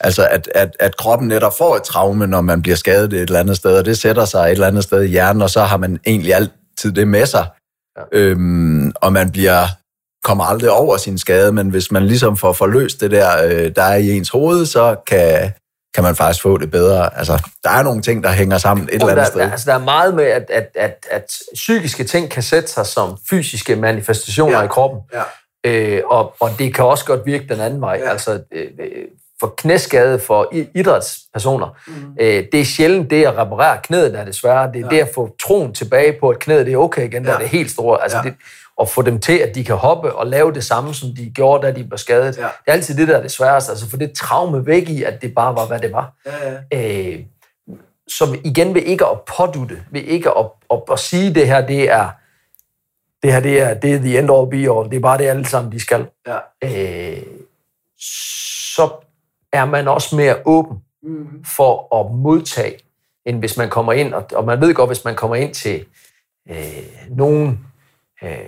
altså 0.00 0.28
at, 0.30 0.48
at, 0.54 0.76
at 0.80 0.96
kroppen 0.96 1.28
netop 1.28 1.52
får 1.58 1.76
et 1.76 1.82
traume, 1.82 2.26
når 2.26 2.40
man 2.40 2.62
bliver 2.62 2.76
skadet 2.76 3.12
et 3.12 3.20
eller 3.20 3.40
andet 3.40 3.56
sted, 3.56 3.78
og 3.78 3.84
det 3.84 3.98
sætter 3.98 4.24
sig 4.24 4.44
et 4.44 4.50
eller 4.50 4.66
andet 4.66 4.84
sted 4.84 5.02
i 5.02 5.08
hjernen, 5.08 5.42
og 5.42 5.50
så 5.50 5.60
har 5.60 5.76
man 5.76 5.98
egentlig 6.06 6.34
altid 6.34 6.92
det 6.92 7.08
med 7.08 7.26
sig. 7.26 7.46
Ja. 7.98 8.02
Øhm, 8.12 8.92
og 8.94 9.12
man 9.12 9.30
bliver 9.30 9.66
kommer 10.24 10.44
aldrig 10.44 10.70
over 10.70 10.96
sin 10.96 11.18
skade, 11.18 11.52
men 11.52 11.68
hvis 11.68 11.90
man 11.90 12.06
ligesom 12.06 12.36
får 12.36 12.52
forløst 12.52 13.00
det 13.00 13.10
der, 13.10 13.44
øh, 13.44 13.72
der 13.76 13.82
er 13.82 13.96
i 13.96 14.10
ens 14.10 14.28
hoved, 14.28 14.66
så 14.66 14.96
kan, 15.06 15.52
kan 15.94 16.04
man 16.04 16.16
faktisk 16.16 16.42
få 16.42 16.58
det 16.58 16.70
bedre. 16.70 17.18
Altså, 17.18 17.42
der 17.64 17.70
er 17.70 17.82
nogle 17.82 18.02
ting, 18.02 18.24
der 18.24 18.30
hænger 18.30 18.58
sammen 18.58 18.84
et 18.88 18.94
eller 18.94 19.06
andet 19.06 19.16
der, 19.16 19.24
sted. 19.24 19.40
Der, 19.40 19.50
altså, 19.50 19.70
der 19.70 19.76
er 19.76 19.84
meget 19.84 20.14
med, 20.14 20.24
at, 20.24 20.50
at, 20.50 20.68
at, 20.74 21.06
at 21.10 21.24
psykiske 21.54 22.04
ting 22.04 22.30
kan 22.30 22.42
sætte 22.42 22.68
sig 22.70 22.86
som 22.86 23.16
fysiske 23.30 23.76
manifestationer 23.76 24.58
Ja. 24.58 24.64
i 24.64 24.68
kroppen. 24.68 25.00
Ja. 25.12 25.22
Øh, 25.66 26.02
og, 26.06 26.34
og 26.40 26.50
det 26.58 26.74
kan 26.74 26.84
også 26.84 27.04
godt 27.04 27.26
virke 27.26 27.44
den 27.48 27.60
anden 27.60 27.80
vej. 27.80 28.00
Ja. 28.04 28.10
Altså, 28.10 28.40
øh, 28.52 28.66
for 29.40 29.54
knæskade 29.56 30.18
for 30.18 30.52
idrætspersoner, 30.74 31.68
mm. 31.86 31.92
øh, 32.20 32.44
det 32.52 32.60
er 32.60 32.64
sjældent 32.64 33.10
det 33.10 33.24
at 33.24 33.36
reparere 33.38 33.78
knæet, 33.84 34.12
der 34.12 34.20
er 34.20 34.24
det 34.24 34.34
svære. 34.34 34.72
Det 34.72 34.76
er 34.80 34.88
ja. 34.90 34.96
det 34.96 35.00
at 35.02 35.10
få 35.14 35.36
troen 35.46 35.74
tilbage 35.74 36.16
på, 36.20 36.28
at 36.28 36.38
knæet 36.38 36.66
det 36.66 36.72
er 36.74 36.78
okay 36.78 37.04
igen, 37.04 37.24
der 37.24 37.30
Ja. 37.30 37.34
er 37.36 37.40
det 37.40 37.48
helt 37.48 37.70
store. 37.70 38.02
Altså, 38.02 38.16
ja. 38.18 38.22
det, 38.22 38.34
at 38.82 38.88
få 38.88 39.02
dem 39.02 39.20
til, 39.20 39.38
at 39.38 39.54
de 39.54 39.64
kan 39.64 39.76
hoppe 39.76 40.12
og 40.12 40.26
lave 40.26 40.52
det 40.54 40.64
samme, 40.64 40.94
som 40.94 41.08
de 41.16 41.30
gjorde, 41.30 41.66
da 41.66 41.72
de 41.72 41.84
blev 41.84 41.98
skadet. 41.98 42.36
Ja. 42.38 42.42
Det 42.42 42.50
er 42.66 42.72
altid 42.72 42.96
det, 42.96 43.08
der 43.08 43.16
er 43.16 43.22
det 43.22 43.30
sværeste. 43.30 43.72
Altså, 43.72 43.90
få 43.90 43.96
det 43.96 44.12
traume 44.12 44.66
væk 44.66 44.88
i, 44.88 45.02
at 45.02 45.22
det 45.22 45.34
bare 45.34 45.54
var, 45.54 45.66
hvad 45.66 45.78
det 45.78 45.92
var. 45.92 46.12
Ja, 46.26 46.58
ja. 46.72 47.12
Øh, 47.12 47.20
så 48.08 48.38
igen 48.44 48.74
ved 48.74 48.82
ikke 48.82 49.06
at 49.06 49.18
pådutte, 49.36 49.82
ved 49.90 50.00
ikke 50.00 50.30
at, 50.38 50.46
at, 50.70 50.82
at 50.92 50.98
sige, 50.98 51.34
det 51.34 51.46
her, 51.46 51.66
det 51.66 51.90
er 51.90 52.10
det 53.22 53.32
her, 53.32 53.40
det 53.40 53.60
er, 53.60 53.74
det 53.74 53.94
er 53.94 53.98
the 53.98 54.18
end 54.18 54.30
all 54.30 54.50
be 54.50 54.56
all. 54.78 54.90
Det 54.90 54.96
er 54.96 55.00
bare 55.00 55.18
det, 55.18 55.24
alle 55.24 55.46
sammen, 55.46 55.72
de 55.72 55.80
skal. 55.80 56.06
Ja. 56.26 56.38
Øh, 56.64 57.22
så 58.76 58.90
er 59.52 59.64
man 59.64 59.88
også 59.88 60.16
mere 60.16 60.36
åben 60.44 60.78
Mm. 61.04 61.44
for 61.44 62.00
at 62.00 62.14
modtage, 62.16 62.78
end 63.26 63.38
hvis 63.38 63.56
man 63.56 63.70
kommer 63.70 63.92
ind, 63.92 64.14
og, 64.14 64.26
og 64.34 64.44
man 64.44 64.60
ved 64.60 64.74
godt, 64.74 64.88
hvis 64.88 65.04
man 65.04 65.14
kommer 65.14 65.36
ind 65.36 65.54
til 65.54 65.84
øh, 66.50 66.56
nogen 67.10 67.66
øh, 68.22 68.38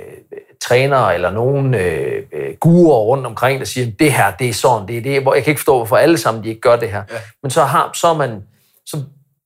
trænere 0.62 1.14
eller 1.14 1.30
nogen 1.30 1.74
øh, 1.74 2.22
øh, 2.32 2.56
guruer 2.60 2.96
rundt 2.96 3.26
omkring, 3.26 3.60
der 3.60 3.66
siger, 3.66 3.92
det 3.98 4.12
her, 4.12 4.36
det 4.36 4.48
er 4.48 4.52
sådan, 4.52 4.88
det 4.88 4.98
er 4.98 5.02
det, 5.02 5.22
hvor 5.22 5.34
jeg 5.34 5.44
kan 5.44 5.50
ikke 5.50 5.60
forstå, 5.60 5.76
hvorfor 5.76 5.96
alle 5.96 6.18
sammen 6.18 6.44
de 6.44 6.48
ikke 6.48 6.60
gør 6.60 6.76
det 6.76 6.90
her. 6.90 7.02
Ja. 7.10 7.16
Men 7.42 7.50
så, 7.50 7.64
har, 7.64 7.90
så, 7.94 8.08
er 8.08 8.14
man, 8.14 8.42
så 8.86 9.02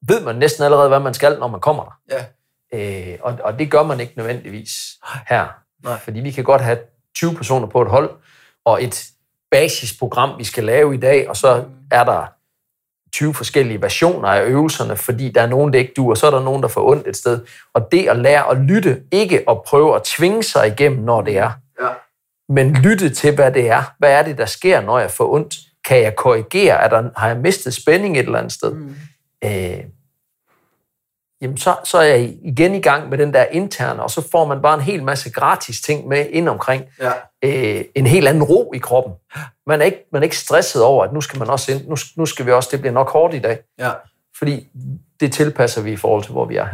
ved 0.09 0.20
man 0.24 0.37
næsten 0.37 0.64
allerede, 0.64 0.89
hvad 0.89 1.01
man 1.01 1.14
skal, 1.14 1.39
når 1.39 1.49
man 1.49 1.61
kommer 1.61 1.85
der. 1.85 2.16
Ja. 2.72 3.12
Øh, 3.12 3.18
og, 3.22 3.39
og 3.45 3.59
det 3.59 3.70
gør 3.70 3.83
man 3.83 4.01
ikke 4.01 4.12
nødvendigvis 4.16 4.70
her. 5.29 5.47
Nej. 5.85 5.99
Fordi 5.99 6.20
vi 6.20 6.31
kan 6.31 6.45
godt 6.45 6.62
have 6.62 6.79
20 7.14 7.35
personer 7.35 7.66
på 7.66 7.83
et 7.83 7.89
hold, 7.89 8.11
og 8.64 8.85
et 8.85 9.07
basisprogram, 9.51 10.39
vi 10.39 10.45
skal 10.45 10.64
lave 10.64 10.95
i 10.95 10.99
dag, 10.99 11.29
og 11.29 11.37
så 11.37 11.64
er 11.91 12.05
der 12.05 12.26
20 13.13 13.35
forskellige 13.35 13.83
versioner 13.83 14.29
af 14.29 14.45
øvelserne, 14.47 14.97
fordi 14.97 15.31
der 15.31 15.43
er 15.43 15.47
nogen, 15.47 15.73
der 15.73 15.79
ikke 15.79 15.93
duer, 15.97 16.15
så 16.15 16.27
er 16.27 16.31
der 16.31 16.43
nogen, 16.43 16.63
der 16.63 16.69
får 16.69 16.91
ondt 16.91 17.07
et 17.09 17.17
sted. 17.17 17.41
Og 17.75 17.89
det 17.93 18.09
at 18.09 18.17
lære 18.19 18.51
at 18.51 18.57
lytte, 18.59 19.01
ikke 19.13 19.51
at 19.51 19.63
prøve 19.67 19.97
at 19.97 20.03
tvinge 20.03 20.43
sig 20.43 20.67
igennem, 20.69 21.05
når 21.05 21.21
det 21.23 21.37
er, 21.39 21.51
Ja. 21.83 21.89
men 22.49 22.73
lytte 22.73 23.11
til, 23.11 23.35
hvad 23.35 23.53
det 23.53 23.71
er. 23.71 23.83
Hvad 23.99 24.13
er 24.13 24.23
det, 24.23 24.39
der 24.39 24.47
sker, 24.47 24.81
når 24.81 24.99
jeg 24.99 25.11
får 25.11 25.33
ondt? 25.35 25.55
Kan 25.89 26.03
jeg 26.03 26.17
korrigere? 26.17 26.75
Er 26.77 26.89
der, 26.89 27.11
har 27.17 27.29
jeg 27.29 27.37
mistet 27.37 27.75
spænding 27.75 28.17
et 28.19 28.25
eller 28.25 28.39
andet 28.39 28.53
sted? 28.53 28.73
Mm. 28.75 28.95
Øh, 29.45 29.79
jamen, 31.43 31.57
så, 31.57 31.74
så 31.84 31.99
er 31.99 32.03
jeg 32.03 32.34
igen 32.43 32.74
i 32.74 32.80
gang 32.80 33.09
med 33.09 33.18
den 33.18 33.32
der 33.34 33.45
interne, 33.45 34.03
og 34.03 34.11
så 34.11 34.28
får 34.30 34.47
man 34.47 34.62
bare 34.62 34.74
en 34.74 34.80
hel 34.80 35.03
masse 35.03 35.30
gratis 35.30 35.80
ting 35.80 36.09
med 36.09 36.26
ind 36.30 36.49
omkring 36.49 36.84
Ja. 37.01 37.12
øh, 37.45 37.84
en 37.95 38.07
helt 38.07 38.28
anden 38.28 38.43
ro 38.43 38.72
i 38.74 38.78
kroppen. 38.78 39.12
Man 39.66 39.80
er, 39.80 39.84
ikke, 39.84 40.09
man 40.12 40.22
er 40.22 40.24
ikke 40.24 40.39
stresset 40.39 40.82
over, 40.82 41.05
at 41.05 41.12
nu 41.12 41.20
skal 41.20 41.39
man 41.39 41.51
også 41.51 41.72
ind, 41.72 41.89
nu, 41.89 41.97
nu 42.16 42.26
skal 42.26 42.47
vi 42.47 42.53
også, 42.53 42.68
det 42.72 42.80
bliver 42.80 42.93
nok 42.93 43.11
hårdt 43.11 43.34
i 43.34 43.39
dag, 43.39 43.59
ja. 43.78 43.91
fordi 44.39 44.66
det 45.20 45.32
tilpasser 45.32 45.82
vi 45.82 45.93
i 45.93 45.97
forhold 45.97 46.22
til, 46.22 46.32
hvor 46.32 46.45
vi 46.45 46.57
er. 46.57 46.66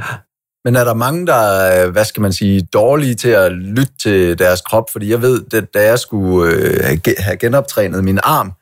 Men 0.65 0.77
er 0.77 0.85
der 0.85 0.95
mange, 0.95 1.27
der 1.27 1.35
er, 1.35 1.91
hvad 1.91 2.05
skal 2.05 2.21
man 2.21 2.33
sige, 2.33 2.63
dårlige 2.73 3.15
til 3.15 3.29
at 3.29 3.53
lytte 3.53 3.93
til 4.03 4.39
deres 4.39 4.61
krop? 4.61 4.85
Fordi 4.93 5.11
jeg 5.11 5.23
ved, 5.23 5.55
at 5.55 5.75
da 5.75 5.83
jeg 5.83 5.99
skulle 5.99 6.55
øh, 6.55 6.99
have 7.19 7.37
genoptrænet 7.37 8.05
min 8.05 8.19
arm, 8.23 8.53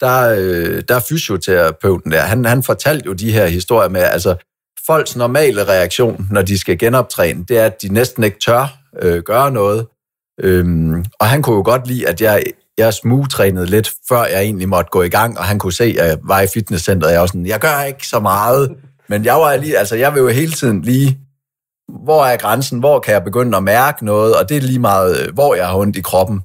der, 0.00 0.34
øh, 0.38 0.82
der 0.88 0.94
er 0.94 1.00
fysioterapeuten 1.08 2.12
der, 2.12 2.20
han, 2.20 2.44
han 2.44 2.62
fortalte 2.62 3.06
jo 3.06 3.12
de 3.12 3.32
her 3.32 3.46
historier 3.46 3.88
med, 3.88 4.00
altså 4.00 4.36
folks 4.90 5.16
normale 5.16 5.68
reaktion, 5.68 6.26
når 6.30 6.42
de 6.42 6.58
skal 6.58 6.78
genoptræne, 6.78 7.44
det 7.48 7.58
er, 7.58 7.64
at 7.64 7.82
de 7.82 7.88
næsten 7.88 8.24
ikke 8.24 8.38
tør 8.46 8.78
øh, 9.02 9.22
gøre 9.22 9.50
noget. 9.50 9.86
Øhm, 10.40 11.04
og 11.20 11.26
han 11.26 11.42
kunne 11.42 11.56
jo 11.56 11.62
godt 11.62 11.86
lide, 11.86 12.08
at 12.08 12.20
jeg, 12.20 12.42
jeg 12.78 12.94
smugtrænede 12.94 13.66
lidt, 13.66 13.90
før 14.08 14.24
jeg 14.24 14.42
egentlig 14.42 14.68
måtte 14.68 14.90
gå 14.90 15.02
i 15.02 15.08
gang, 15.08 15.38
og 15.38 15.44
han 15.44 15.58
kunne 15.58 15.72
se, 15.72 15.84
at 15.84 16.08
jeg 16.08 16.18
var 16.22 16.40
i 16.40 16.46
fitnesscenteret, 16.46 17.06
og 17.06 17.12
jeg 17.12 17.20
var 17.20 17.26
sådan, 17.26 17.46
jeg 17.46 17.60
gør 17.60 17.82
ikke 17.82 18.06
så 18.06 18.20
meget, 18.20 18.76
men 19.08 19.24
jeg 19.24 19.34
var 19.34 19.56
lige, 19.56 19.78
altså 19.78 19.96
jeg 19.96 20.14
vil 20.14 20.20
jo 20.20 20.28
hele 20.28 20.52
tiden 20.52 20.82
lige, 20.82 21.18
hvor 22.04 22.24
er 22.24 22.36
grænsen, 22.36 22.78
hvor 22.78 23.00
kan 23.00 23.14
jeg 23.14 23.24
begynde 23.24 23.56
at 23.56 23.62
mærke 23.62 24.04
noget, 24.04 24.36
og 24.36 24.48
det 24.48 24.56
er 24.56 24.60
lige 24.60 24.78
meget, 24.78 25.20
øh, 25.20 25.34
hvor 25.34 25.54
jeg 25.54 25.66
har 25.66 25.76
ondt 25.76 25.96
i 25.96 26.00
kroppen. 26.00 26.40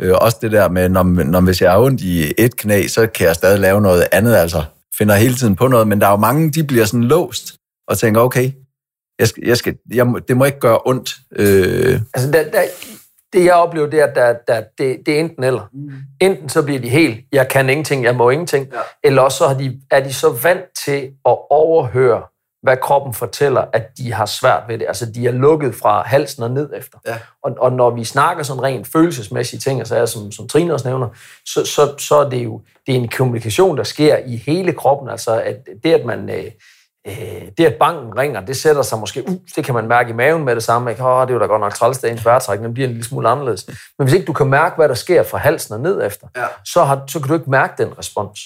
Øh, 0.00 0.14
også 0.20 0.38
det 0.40 0.52
der 0.52 0.68
med, 0.68 0.88
når, 0.88 1.02
når 1.02 1.40
hvis 1.40 1.62
jeg 1.62 1.70
har 1.70 1.78
ondt 1.78 2.00
i 2.00 2.32
et 2.38 2.56
knæ, 2.56 2.86
så 2.86 3.06
kan 3.06 3.26
jeg 3.26 3.34
stadig 3.34 3.60
lave 3.60 3.80
noget 3.80 4.06
andet, 4.12 4.34
altså 4.34 4.64
finder 4.98 5.14
hele 5.14 5.34
tiden 5.34 5.56
på 5.56 5.68
noget, 5.68 5.88
men 5.88 6.00
der 6.00 6.06
er 6.06 6.10
jo 6.10 6.16
mange, 6.16 6.50
de 6.50 6.64
bliver 6.64 6.84
sådan 6.84 7.04
låst, 7.04 7.54
og 7.88 7.98
tænker, 7.98 8.20
okay, 8.20 8.52
jeg 9.18 9.28
skal, 9.28 9.42
jeg 9.46 9.56
skal, 9.56 9.76
jeg 9.94 10.06
må, 10.06 10.18
det 10.18 10.36
må 10.36 10.44
ikke 10.44 10.58
gøre 10.60 10.78
ondt. 10.86 11.14
Øh, 11.36 12.00
Altså, 12.14 12.30
der, 12.30 12.50
der, 12.50 12.62
det 13.32 13.44
jeg 13.44 13.54
oplever, 13.54 13.86
det 13.90 14.00
er, 14.00 14.06
at 14.06 14.14
der, 14.14 14.34
der, 14.48 14.62
det, 14.78 14.98
det 15.06 15.14
er 15.14 15.20
enten 15.20 15.44
eller. 15.44 15.68
Mm. 15.72 15.90
Enten 16.20 16.48
så 16.48 16.62
bliver 16.62 16.80
de 16.80 16.88
helt, 16.88 17.20
jeg 17.32 17.48
kan 17.48 17.70
ingenting, 17.70 18.04
jeg 18.04 18.16
må 18.16 18.30
ingenting, 18.30 18.66
Ja. 18.72 18.78
eller 19.04 19.22
også 19.22 19.38
så 19.38 19.48
har 19.48 19.54
de, 19.54 19.80
er 19.90 20.00
de 20.00 20.12
så 20.12 20.30
vant 20.30 20.64
til 20.84 21.02
at 21.04 21.36
overhøre, 21.50 22.22
hvad 22.62 22.76
kroppen 22.76 23.14
fortæller, 23.14 23.64
at 23.72 23.98
de 23.98 24.12
har 24.12 24.26
svært 24.26 24.62
ved 24.68 24.78
det. 24.78 24.84
Altså, 24.88 25.06
de 25.12 25.26
er 25.26 25.32
lukket 25.32 25.74
fra 25.74 26.02
halsen 26.06 26.42
og 26.42 26.50
ned 26.50 26.70
efter. 26.76 26.98
Ja. 27.06 27.18
Og, 27.42 27.56
og 27.58 27.72
når 27.72 27.90
vi 27.90 28.04
snakker 28.04 28.42
sådan 28.42 28.62
rent 28.62 28.86
følelsesmæssige 28.86 29.60
ting, 29.60 29.80
og 29.80 29.86
så 29.86 29.96
er, 29.96 30.06
som, 30.06 30.32
som 30.32 30.48
Trine 30.48 30.72
også 30.74 30.88
nævner, 30.88 31.08
så, 31.46 31.64
så, 31.66 31.94
så 31.98 32.14
er 32.16 32.28
det 32.30 32.44
jo 32.44 32.62
det 32.86 32.92
er 32.94 32.98
en 32.98 33.08
kommunikation, 33.08 33.76
der 33.76 33.82
sker 33.84 34.16
i 34.26 34.36
hele 34.36 34.72
kroppen. 34.72 35.08
Altså, 35.08 35.40
at 35.40 35.56
det, 35.84 35.92
at 35.92 36.04
man... 36.06 36.30
Øh, 36.30 36.44
øh, 37.08 37.14
det, 37.58 37.64
at 37.66 37.74
banken 37.80 38.18
ringer, 38.18 38.40
det 38.40 38.56
sætter 38.56 38.82
sig 38.82 38.98
måske, 38.98 39.28
uh, 39.28 39.34
det 39.56 39.64
kan 39.64 39.74
man 39.74 39.88
mærke 39.88 40.10
i 40.10 40.12
maven 40.12 40.44
med 40.44 40.54
det 40.54 40.62
samme. 40.62 40.90
Ikke? 40.90 41.04
Oh, 41.04 41.22
det 41.22 41.30
er 41.30 41.34
jo 41.34 41.40
da 41.40 41.46
godt 41.46 41.60
nok 41.60 41.74
træls, 41.74 42.04
er 42.04 42.08
ens 42.08 42.24
vejrtrækning, 42.24 42.74
bliver 42.74 42.86
en 42.88 42.94
lille 42.94 43.08
smule 43.08 43.28
anderledes. 43.28 43.66
Men 43.98 44.04
hvis 44.08 44.14
ikke 44.14 44.26
du 44.26 44.32
kan 44.32 44.46
mærke, 44.46 44.76
hvad 44.76 44.88
der 44.88 44.94
sker 44.94 45.22
fra 45.22 45.38
halsen 45.38 45.74
og 45.74 45.80
ned 45.80 46.06
efter, 46.06 46.26
Ja. 46.36 46.44
så, 46.64 46.84
har, 46.84 47.02
så 47.08 47.18
kan 47.20 47.28
du 47.28 47.34
ikke 47.34 47.50
mærke 47.50 47.82
den 47.82 47.98
respons. 47.98 48.40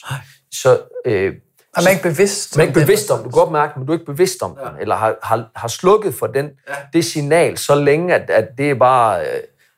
Så 0.52 0.78
øh, 1.04 1.32
Og 1.76 1.82
man 1.82 1.86
er 1.86 1.90
ikke 1.90 2.02
bevidst. 2.02 2.56
man 2.56 2.64
er 2.64 2.68
ikke 2.68 2.80
bevidst 2.80 3.10
om, 3.10 3.18
du 3.18 3.22
kan 3.22 3.30
godt 3.32 3.50
mærke, 3.52 3.72
men 3.78 3.86
du 3.86 3.92
er 3.92 3.96
ikke 3.96 4.06
bevidst 4.12 4.42
om 4.42 4.56
ja. 4.64 4.68
den, 4.68 4.76
eller 4.80 4.96
har, 4.96 5.14
har, 5.22 5.44
har 5.56 5.68
slukket 5.68 6.14
for 6.14 6.26
den, 6.26 6.44
Ja. 6.68 6.74
det 6.92 7.04
signal 7.04 7.58
så 7.58 7.74
længe, 7.74 8.14
at, 8.14 8.30
at 8.30 8.48
det 8.58 8.70
er 8.70 8.74
bare... 8.74 9.20
Øh, 9.20 9.26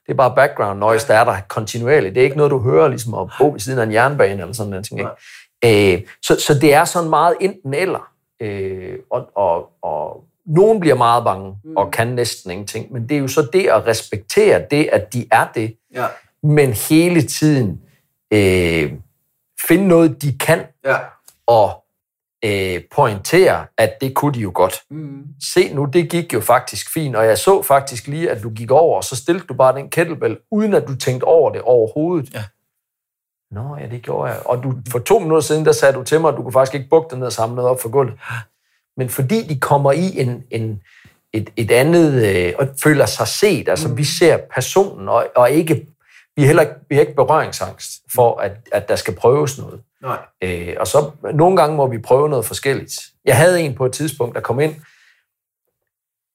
det 0.07 0.15
er 0.15 0.17
bare 0.17 0.35
background 0.37 0.79
noise, 0.79 1.09
der 1.09 1.15
er 1.15 1.25
der 1.25 1.37
kontinuerligt. 1.49 2.15
Det 2.15 2.21
er 2.21 2.25
ikke 2.25 2.37
noget, 2.37 2.51
du 2.51 2.59
hører 2.63 2.89
ligesom 2.89 3.15
at 3.15 3.29
bo 3.39 3.51
ved 3.53 3.61
siden 3.61 3.79
af 3.79 3.83
en 3.83 3.93
jernbane 3.93 4.41
eller 4.41 4.53
sådan 4.55 4.71
noget. 4.71 4.87
Ting, 4.87 5.01
ikke? 5.65 5.95
Øh, 5.95 6.03
så, 6.27 6.41
så 6.41 6.55
det 6.55 6.75
er 6.75 6.85
sådan 6.85 7.11
meget 7.11 7.37
enten 7.41 7.75
eller. 7.75 8.09
Øh, 8.41 8.99
og, 9.11 9.31
og, 9.35 9.71
og 9.83 10.25
nogen 10.47 10.81
bliver 10.81 10.97
meget 10.97 11.25
bange 11.25 11.57
og 11.77 11.91
kan 11.91 12.09
næsten 12.09 12.51
ingenting. 12.51 12.93
Men 12.93 13.09
det 13.09 13.15
er 13.15 13.21
jo 13.21 13.29
så 13.29 13.49
det 13.53 13.67
at 13.67 13.87
respektere 13.87 14.65
det, 14.71 14.89
at 14.93 15.13
de 15.13 15.27
er 15.33 15.47
det, 15.55 15.77
ja, 15.95 16.07
men 16.43 16.73
hele 16.73 17.23
tiden 17.23 17.81
øh, 18.33 18.93
finde 19.69 19.89
noget, 19.89 20.23
de 20.23 20.39
kan, 20.39 20.61
ja. 20.85 20.97
og 21.47 21.85
øh, 22.45 22.81
pointere, 22.95 23.67
at 23.79 24.01
det 24.01 24.15
kunne 24.15 24.35
de 24.35 24.41
jo 24.41 24.51
godt. 24.55 24.83
Mm. 24.91 25.25
Se 25.43 25.75
nu, 25.75 25.85
det 25.85 26.11
gik 26.11 26.33
jo 26.33 26.41
faktisk 26.41 26.93
fint, 26.93 27.17
og 27.17 27.27
jeg 27.27 27.39
så 27.39 27.63
faktisk 27.63 28.07
lige, 28.07 28.31
at 28.31 28.43
du 28.43 28.51
gik 28.51 28.71
over, 28.71 28.97
og 28.97 29.05
så 29.05 29.17
stillede 29.17 29.47
du 29.47 29.55
bare 29.55 29.75
den 29.75 29.91
kettlebell, 29.91 30.39
uden 30.51 30.75
at 30.75 30.89
du 30.89 30.97
tænkte 30.97 31.25
over 31.25 31.53
det 31.53 31.63
overhovedet. 31.63 32.35
Ja. 32.35 32.45
Nå, 33.51 33.77
ja, 33.77 33.87
det 33.87 34.03
gjorde 34.03 34.33
jeg. 34.33 34.47
Og 34.47 34.63
du, 34.63 34.75
for 34.91 34.99
to 34.99 35.19
minutter 35.19 35.41
siden, 35.41 35.65
der 35.65 35.73
sagde 35.73 35.95
du 35.95 36.03
til 36.05 36.21
mig, 36.21 36.29
at 36.29 36.37
du 36.37 36.43
kunne 36.43 36.53
faktisk 36.53 36.75
ikke 36.75 36.89
bukke 36.89 37.11
den 37.11 37.19
ned 37.19 37.27
og 37.27 37.33
samle 37.33 37.55
noget 37.55 37.71
op 37.71 37.83
for 37.83 37.89
gulvet. 37.89 38.15
Men 38.97 39.09
fordi 39.09 39.47
de 39.47 39.61
kommer 39.61 39.93
i 39.93 40.21
en, 40.21 40.45
en, 40.51 40.83
et, 41.33 41.51
et 41.57 41.71
andet, 41.71 42.37
øh, 42.37 42.53
og 42.59 42.69
føler 42.83 43.07
sig 43.07 43.29
set, 43.29 43.69
altså 43.69 43.89
mm. 43.89 43.97
vi 43.97 44.05
ser 44.05 44.39
personen, 44.55 45.09
og, 45.09 45.27
og 45.37 45.51
ikke, 45.51 45.87
vi, 46.37 46.43
er 46.43 46.47
heller 46.47 46.63
ikke, 46.63 46.75
vi 46.89 46.95
har 46.95 47.01
ikke 47.01 47.15
berøringsangst 47.15 47.91
for, 48.15 48.37
at, 48.37 48.53
at 48.73 48.89
der 48.89 48.97
skal 48.97 49.15
prøves 49.15 49.59
noget. 49.59 49.83
Nej. 50.03 50.19
Øh, 50.43 50.77
og 50.81 50.87
så 50.87 51.11
nogle 51.35 51.57
gange 51.57 51.77
må 51.77 51.87
vi 51.87 51.99
prøve 51.99 52.29
noget 52.29 52.45
forskelligt. 52.45 53.11
Jeg 53.25 53.37
havde 53.37 53.63
en 53.63 53.75
på 53.75 53.87
et 53.87 53.93
tidspunkt, 53.93 54.35
der 54.35 54.41
kom 54.41 54.61
ind. 54.61 54.75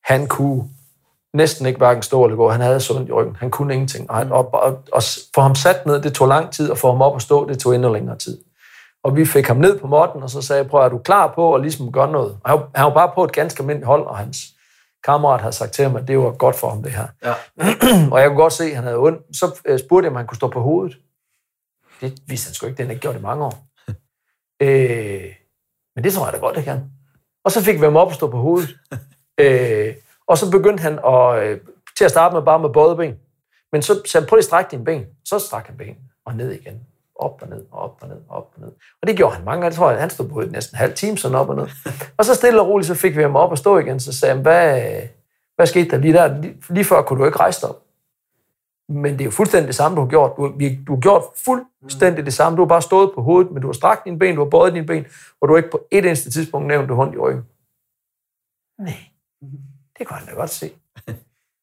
Han 0.04 0.28
kunne 0.28 0.70
næsten 1.36 1.66
ikke 1.66 1.78
hverken 1.78 2.04
stå 2.04 2.24
eller 2.26 2.38
gå. 2.38 2.50
Han 2.50 2.62
havde 2.62 2.80
så 2.80 2.94
ondt 2.94 3.10
i 3.10 3.12
ryggen. 3.12 3.36
Han 3.36 3.52
kunne 3.52 3.74
ingenting. 3.74 4.10
Og, 4.10 4.18
han, 4.18 4.32
og, 4.32 4.54
og, 4.54 4.84
og 4.92 5.02
få 5.36 5.42
ham 5.42 5.56
sat 5.56 5.86
ned, 5.86 6.02
det 6.02 6.14
tog 6.14 6.28
lang 6.28 6.52
tid, 6.54 6.70
og 6.72 6.78
få 6.78 6.92
ham 6.92 7.02
op 7.02 7.14
og 7.14 7.22
stå, 7.22 7.50
det 7.50 7.60
tog 7.60 7.76
endnu 7.76 7.94
længere 7.94 8.18
tid. 8.18 8.44
Og 9.04 9.16
vi 9.16 9.26
fik 9.26 9.48
ham 9.48 9.58
ned 9.58 9.80
på 9.80 9.88
måtten, 9.88 10.24
og 10.24 10.30
så 10.30 10.42
sagde 10.42 10.62
jeg, 10.62 10.70
prøv, 10.70 10.82
er 10.86 10.90
du 10.90 10.98
klar 10.98 11.32
på 11.36 11.54
at 11.56 11.62
ligesom 11.62 11.92
gøre 11.92 12.12
noget? 12.12 12.38
Og 12.44 12.50
han, 12.50 12.60
var- 12.60 12.70
han 12.76 12.86
var 12.86 12.94
bare 12.94 13.12
på 13.16 13.24
et 13.24 13.32
ganske 13.32 13.62
almindeligt 13.62 13.86
hold, 13.88 14.06
og 14.08 14.18
hans 14.18 14.38
kammerat 15.04 15.42
havde 15.42 15.54
sagt 15.54 15.72
til 15.72 15.84
ham, 15.84 15.96
at 15.96 16.08
det 16.08 16.20
var 16.20 16.32
godt 16.32 16.56
for 16.56 16.70
ham, 16.70 16.84
det 16.84 16.92
her. 16.92 17.08
Ja. 17.26 17.34
og 18.14 18.20
jeg 18.20 18.28
kunne 18.30 18.42
godt 18.42 18.54
se, 18.54 18.64
at 18.64 18.76
han 18.76 18.84
havde 18.84 18.98
ondt. 18.98 19.38
Så 19.38 19.60
øh, 19.66 19.80
spurgte 19.80 20.06
jeg, 20.06 20.12
om 20.12 20.16
han 20.18 20.28
kunne 20.28 20.38
stå 20.38 20.48
på 20.48 20.62
hovedet. 20.62 20.98
Det 22.02 22.14
vidste 22.28 22.48
han 22.48 22.54
sgu 22.54 22.66
ikke, 22.66 22.78
den 22.78 22.86
har 22.86 22.92
ikke 22.92 23.02
gjort 23.02 23.16
i 23.16 23.22
mange 23.22 23.46
år. 23.46 23.68
øh, 24.64 25.32
men 25.96 26.04
det 26.04 26.14
tror 26.14 26.26
jeg 26.26 26.34
da 26.34 26.38
godt, 26.40 26.56
det 26.56 26.64
kan. 26.64 26.84
Og 27.46 27.52
så 27.52 27.62
fik 27.62 27.76
vi 27.76 27.86
ham 27.86 27.96
op 27.96 28.08
og 28.08 28.14
stå 28.14 28.30
på 28.32 28.38
hovedet. 28.38 28.70
øh, 29.42 29.94
og 30.28 30.38
så 30.38 30.52
begyndte 30.52 30.82
han 30.82 31.00
at, 31.08 31.44
øh, 31.44 31.60
til 31.98 32.06
at 32.06 32.12
starte 32.12 32.36
med 32.36 32.42
bare 32.42 32.60
med 32.60 32.70
både 32.70 32.96
ben. 32.96 33.16
Men 33.72 33.82
så 33.82 34.02
sagde 34.06 34.24
han, 34.24 34.30
prøv 34.30 34.36
lige 34.36 34.40
at 34.42 34.46
strække 34.46 34.72
dine 34.72 34.86
ben. 34.86 35.06
Så 35.26 35.40
strak 35.40 35.68
han 35.68 35.78
ben 35.78 35.96
og 36.26 36.36
ned 36.36 36.52
igen. 36.52 36.80
op 37.20 37.42
og 37.42 37.48
ned, 37.50 37.66
og 37.72 37.80
op 37.82 37.98
og 38.02 38.08
ned, 38.08 38.18
og 38.30 38.38
op 38.38 38.52
og 38.56 38.62
ned. 38.62 38.72
Og 39.02 39.08
det 39.08 39.18
gjorde 39.18 39.36
han 39.36 39.46
mange 39.46 39.62
gange. 39.62 39.66
Jeg 39.66 39.74
tror, 39.76 39.94
han 39.94 40.10
stod 40.10 40.30
på 40.30 40.42
næsten 40.42 40.76
en 40.76 40.78
halv 40.80 40.94
time 40.94 41.18
sådan 41.18 41.38
op 41.38 41.50
og 41.50 41.56
ned. 41.56 41.68
Og 42.18 42.26
så 42.26 42.36
stille 42.36 42.62
og 42.62 42.68
roligt, 42.68 42.88
så 42.88 42.96
fik 42.96 43.18
vi 43.18 43.22
ham 43.22 43.36
op 43.36 43.52
og 43.52 43.58
stå 43.58 43.78
igen. 43.78 44.00
Så 44.00 44.14
sagde 44.14 44.34
han, 44.34 44.42
hvad, 44.42 44.82
hvad 45.56 45.66
skete 45.66 45.90
der 45.90 45.98
lige 45.98 46.14
der? 46.14 46.42
Lige, 46.70 46.84
før 46.86 47.02
kunne 47.02 47.20
du 47.20 47.26
ikke 47.26 47.40
rejse 47.40 47.62
dig 47.62 47.70
op. 47.70 47.82
Men 48.90 49.14
det 49.14 49.22
er 49.22 49.26
jo 49.26 49.32
fuldstændig 49.32 49.68
det 49.68 49.76
samme, 49.76 49.96
du 49.96 50.02
har 50.02 50.08
gjort. 50.10 50.32
Du, 50.38 50.42
har- 50.44 50.78
du 50.88 50.94
har 50.94 51.00
gjort 51.02 51.24
fuldstændig 51.46 52.26
det 52.26 52.34
samme. 52.34 52.56
Du 52.58 52.62
har 52.62 52.68
bare 52.68 52.82
stået 52.82 53.12
på 53.16 53.22
hovedet, 53.22 53.52
men 53.52 53.62
du 53.62 53.68
har 53.68 53.74
strakt 53.74 54.06
dine 54.06 54.20
ben, 54.20 54.36
du 54.36 54.44
har 54.44 54.50
bøjet 54.50 54.74
dine 54.74 54.86
ben, 54.86 55.06
og 55.42 55.48
du 55.48 55.54
har 55.54 55.58
ikke 55.58 55.72
på 55.72 55.88
et 55.92 56.06
eneste 56.06 56.32
tidspunkt 56.32 56.68
nævnt, 56.68 56.90
du 56.90 57.00
ondt 57.02 57.16
i 57.16 57.18
ryggen. 57.18 57.44
Nej, 58.80 58.94
det 60.00 60.08
kan 60.08 60.18
han 60.18 60.28
da 60.28 60.34
godt 60.34 60.50
se. 60.50 60.72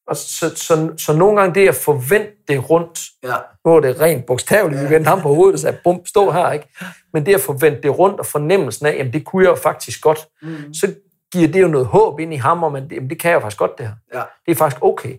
Og 0.09 0.16
så, 0.16 0.57
så, 0.57 0.93
så 0.99 1.16
nogle 1.16 1.41
gange 1.41 1.55
det 1.61 1.68
at 1.68 1.74
forvente 1.74 2.33
det 2.49 2.70
rundt, 2.70 3.01
Ja. 3.22 3.35
nu 3.64 3.70
er 3.76 3.80
det 3.80 4.01
rent 4.01 4.26
bogstaveligt, 4.26 4.83
vi 4.83 4.91
vendte 4.91 5.09
ham 5.09 5.20
på 5.20 5.35
hovedet 5.35 5.55
og 5.55 5.59
sagde, 5.59 5.78
bum, 5.85 6.07
stå 6.07 6.30
her, 6.30 6.53
ikke? 6.53 6.68
Men 7.12 7.26
det 7.26 7.35
at 7.35 7.41
forvente 7.41 7.83
det 7.83 7.99
rundt 7.99 8.20
og 8.20 8.26
fornemmelsen 8.26 8.87
af, 8.87 8.97
jamen 8.97 9.12
det 9.12 9.24
kunne 9.24 9.45
jeg 9.45 9.51
jo 9.51 9.57
faktisk 9.57 10.03
godt, 10.03 10.18
mm. 10.43 10.74
så 10.74 10.95
giver 11.33 11.49
det 11.49 11.62
jo 11.62 11.68
noget 11.68 11.87
håb 11.87 12.20
ind 12.20 12.35
i 12.35 12.37
ham 12.37 12.64
om, 12.64 12.74
at 12.74 12.93
jamen, 12.93 13.11
det 13.11 13.20
kan 13.20 13.30
jeg 13.30 13.35
jo 13.35 13.41
faktisk 13.41 13.59
godt 13.59 13.78
det 13.78 13.87
her. 13.87 13.95
Ja. 14.14 14.22
Det 14.47 14.53
er 14.53 14.55
faktisk 14.55 14.83
okay. 14.83 15.16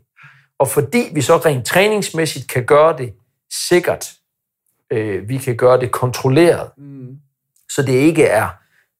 Og 0.59 0.67
fordi 0.67 1.09
vi 1.13 1.21
så 1.21 1.37
rent 1.37 1.65
træningsmæssigt 1.65 2.49
kan 2.49 2.65
gøre 2.65 2.97
det 2.97 3.13
sikkert, 3.69 4.13
øh, 4.91 5.29
vi 5.29 5.37
kan 5.37 5.57
gøre 5.57 5.79
det 5.79 5.91
kontrolleret, 5.91 6.69
mm. 6.77 7.17
så 7.69 7.81
det 7.81 7.93
ikke 7.93 8.23
er 8.23 8.47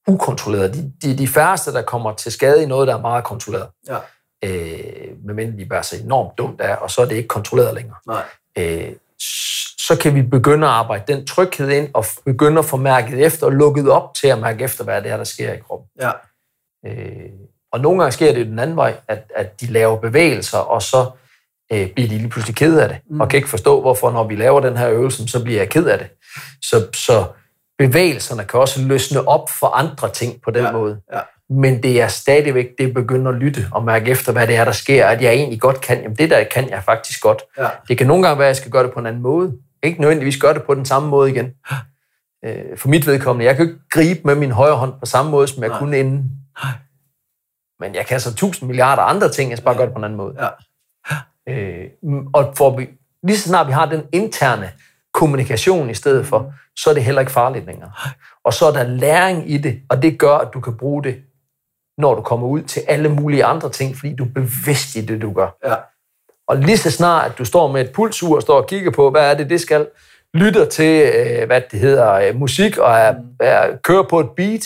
ukontrolleret. 0.07 0.73
De, 0.73 0.93
de, 1.01 1.17
de 1.17 1.27
færreste, 1.27 1.73
der 1.73 1.81
kommer 1.81 2.13
til 2.13 2.31
skade 2.31 2.63
i 2.63 2.65
noget, 2.65 2.87
der 2.87 2.95
er 2.95 3.01
meget 3.01 3.23
kontrolleret, 3.23 3.67
Ja. 3.87 3.97
øh, 4.45 5.25
medmindre 5.25 5.57
de 5.57 5.65
bare 5.65 5.83
så 5.83 5.95
enormt 6.03 6.37
dumt 6.37 6.61
er, 6.61 6.75
og 6.75 6.91
så 6.91 7.01
er 7.01 7.05
det 7.05 7.15
ikke 7.15 7.27
kontrolleret 7.27 7.75
længere 7.75 7.97
Nej. 8.07 8.23
øh, 8.57 8.95
så 9.87 9.97
kan 10.01 10.15
vi 10.15 10.21
begynde 10.21 10.67
at 10.67 10.73
arbejde 10.73 11.13
den 11.13 11.25
tryghed 11.27 11.69
ind, 11.69 11.89
og 11.93 12.05
begynde 12.25 12.59
at 12.59 12.65
få 12.65 12.77
mærket 12.77 13.25
efter, 13.25 13.45
og 13.45 13.51
lukket 13.51 13.89
op 13.89 14.13
til 14.15 14.27
at 14.27 14.39
mærke 14.39 14.63
efter, 14.63 14.83
hvad 14.83 15.01
det 15.01 15.11
er, 15.11 15.17
der 15.17 15.23
sker 15.23 15.53
i 15.53 15.57
kroppen. 15.57 15.89
Ja. 16.01 16.11
Øh, 16.85 17.29
og 17.71 17.79
nogle 17.79 17.99
gange 17.99 18.11
sker 18.11 18.33
det 18.33 18.45
den 18.45 18.59
anden 18.59 18.75
vej, 18.75 18.95
at, 19.07 19.31
at 19.35 19.61
de 19.61 19.65
laver 19.65 19.97
bevægelser, 19.97 20.57
og 20.57 20.81
så 20.81 21.09
øh, 21.73 21.91
bliver 21.93 22.09
de 22.09 22.17
lige 22.17 22.29
pludselig 22.29 22.55
ked 22.55 22.79
af 22.79 22.89
det, 22.89 22.97
mm. 23.09 23.21
og 23.21 23.29
kan 23.29 23.37
ikke 23.37 23.49
forstå, 23.49 23.81
hvorfor 23.81 24.11
når 24.11 24.23
vi 24.23 24.35
laver 24.35 24.59
den 24.59 24.77
her 24.77 24.89
øvelse, 24.89 25.27
så 25.27 25.43
bliver 25.43 25.59
jeg 25.59 25.69
ked 25.69 25.85
af 25.85 25.97
det. 25.97 26.07
Så, 26.61 26.87
så 26.93 27.25
bevægelserne 27.87 28.43
kan 28.43 28.59
også 28.59 28.81
løsne 28.81 29.27
op 29.27 29.49
for 29.49 29.67
andre 29.67 30.09
ting 30.09 30.41
på 30.41 30.51
den 30.51 30.63
Ja, 30.63 30.71
måde. 30.71 30.99
ja. 31.13 31.19
Men 31.49 31.83
det 31.83 32.01
er 32.01 32.07
stadigvæk 32.07 32.67
det 32.77 32.87
at 32.87 32.93
begynde 32.93 33.29
at 33.29 33.35
lytte 33.35 33.67
og 33.71 33.83
mærke 33.83 34.11
efter, 34.11 34.31
hvad 34.31 34.47
det 34.47 34.55
er, 34.55 34.65
der 34.65 34.71
sker, 34.71 35.07
at 35.07 35.21
jeg 35.21 35.33
egentlig 35.33 35.61
godt 35.61 35.81
kan. 35.81 36.01
Jamen 36.01 36.17
det 36.17 36.29
der 36.29 36.43
kan 36.43 36.69
jeg 36.69 36.83
faktisk 36.83 37.21
godt. 37.21 37.41
Ja. 37.57 37.67
Det 37.87 37.97
kan 37.97 38.07
nogle 38.07 38.23
gange 38.23 38.39
være, 38.39 38.47
at 38.47 38.49
jeg 38.49 38.55
skal 38.55 38.71
gøre 38.71 38.83
det 38.83 38.93
på 38.93 38.99
en 38.99 39.05
anden 39.05 39.21
måde. 39.21 39.53
Ikke 39.83 40.01
nødvendigvis 40.01 40.37
gøre 40.37 40.53
det 40.53 40.63
på 40.63 40.75
den 40.75 40.85
samme 40.85 41.09
måde 41.09 41.31
igen. 41.31 41.51
Øh, 42.45 42.77
For 42.77 42.89
mit 42.89 43.07
vedkommende, 43.07 43.45
jeg 43.45 43.55
kan 43.55 43.65
ikke 43.65 43.79
gribe 43.91 44.19
med 44.25 44.35
min 44.35 44.51
højre 44.51 44.75
hånd 44.75 44.93
på 44.99 45.05
samme 45.05 45.31
måde, 45.31 45.47
som 45.47 45.63
jeg 45.63 45.69
Nej. 45.69 45.79
kunne 45.79 45.99
inden. 45.99 46.31
Men 47.79 47.95
jeg 47.95 48.05
kan 48.05 48.19
så 48.19 48.35
tusind 48.35 48.67
milliarder 48.67 49.01
andre 49.03 49.29
ting, 49.31 49.49
jeg 49.49 49.57
skal 49.57 49.65
bare 49.65 49.75
gøre 49.75 49.85
det 49.85 49.93
på 49.93 49.97
en 49.99 50.03
anden 50.03 50.17
måde. 50.17 50.35
Ja. 50.39 50.47
Øh, 51.49 51.87
og 52.33 52.53
for 52.57 52.79
lige 53.27 53.37
så 53.37 53.49
snart 53.49 53.67
vi 53.67 53.71
har 53.71 53.85
den 53.85 54.03
interne 54.11 54.71
kommunikation 55.13 55.89
i 55.89 55.93
stedet 55.93 56.25
for, 56.25 56.53
så 56.75 56.89
er 56.89 56.93
det 56.93 57.03
heller 57.03 57.21
ikke 57.21 57.31
farligt 57.31 57.65
længere. 57.65 57.91
Og 58.43 58.53
så 58.53 58.65
er 58.65 58.71
der 58.71 58.83
læring 58.83 59.51
i 59.51 59.57
det, 59.57 59.81
og 59.89 60.01
det 60.01 60.19
gør, 60.19 60.35
at 60.37 60.53
du 60.53 60.59
kan 60.59 60.77
bruge 60.77 61.03
det, 61.03 61.15
når 61.97 62.15
du 62.15 62.21
kommer 62.21 62.47
ud 62.47 62.61
til 62.61 62.81
alle 62.87 63.09
mulige 63.09 63.45
andre 63.45 63.69
ting, 63.69 63.97
fordi 63.97 64.15
du 64.15 64.23
er 64.23 64.29
bevidst 64.35 64.95
i 64.95 65.05
det, 65.05 65.21
du 65.21 65.33
gør. 65.33 65.57
Ja. 65.65 65.75
Og 66.47 66.57
lige 66.57 66.77
så 66.77 66.91
snart, 66.91 67.31
at 67.31 67.37
du 67.37 67.45
står 67.45 67.71
med 67.71 67.81
et 67.81 67.91
pulsur 67.91 68.35
og 68.35 68.41
står 68.41 68.57
og 68.61 68.67
kigger 68.67 68.91
på, 68.91 69.09
hvad 69.11 69.31
er 69.31 69.33
det, 69.33 69.49
det 69.49 69.61
skal, 69.61 69.87
lytter 70.33 70.65
til, 70.65 71.11
øh, 71.15 71.47
hvad 71.47 71.61
det 71.71 71.79
hedder, 71.79 72.13
øh, 72.13 72.35
musik, 72.35 72.77
og 72.77 72.91
er, 72.93 73.15
er, 73.39 73.77
kører 73.83 74.03
på 74.03 74.19
et 74.19 74.29
beat, 74.37 74.61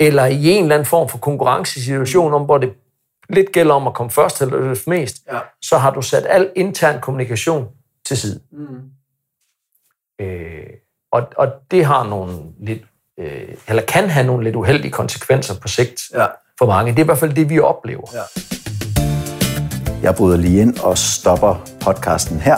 eller 0.00 0.24
i 0.26 0.48
en 0.50 0.62
eller 0.62 0.74
anden 0.74 0.86
form 0.86 1.08
for 1.08 1.18
konkurrencesituation, 1.18 2.34
om 2.34 2.42
hvor 2.44 2.58
det 2.58 2.72
lidt 3.30 3.52
gælder 3.52 3.74
om 3.74 3.86
at 3.86 3.94
komme 3.94 4.10
først 4.10 4.42
eller 4.42 4.88
mest, 4.90 5.16
Ja. 5.32 5.38
så 5.62 5.78
har 5.78 5.90
du 5.90 6.02
sat 6.02 6.26
al 6.28 6.50
intern 6.56 7.00
kommunikation 7.00 7.68
til 8.06 8.16
side. 8.16 8.40
Mm. 8.52 8.66
Øh, 10.20 10.60
og, 11.12 11.22
og 11.36 11.48
det 11.70 11.84
har 11.84 12.08
nogle 12.08 12.34
lidt, 12.60 12.82
øh, 13.20 13.48
eller 13.68 13.82
kan 13.82 14.10
have 14.10 14.26
nogle 14.26 14.44
lidt 14.44 14.56
uheldige 14.56 14.90
konsekvenser 14.92 15.54
på 15.60 15.68
sigt 15.68 16.00
Ja. 16.14 16.26
for 16.58 16.66
mange. 16.66 16.92
Det 16.92 16.98
er 16.98 17.02
i 17.02 17.06
hvert 17.06 17.18
fald 17.18 17.34
det, 17.34 17.50
vi 17.50 17.58
oplever. 17.60 18.06
Ja. 18.14 18.22
Jeg 20.02 20.14
bryder 20.14 20.36
lige 20.36 20.60
ind 20.62 20.78
og 20.78 20.98
stopper 20.98 21.64
podcasten 21.80 22.40
her. 22.40 22.56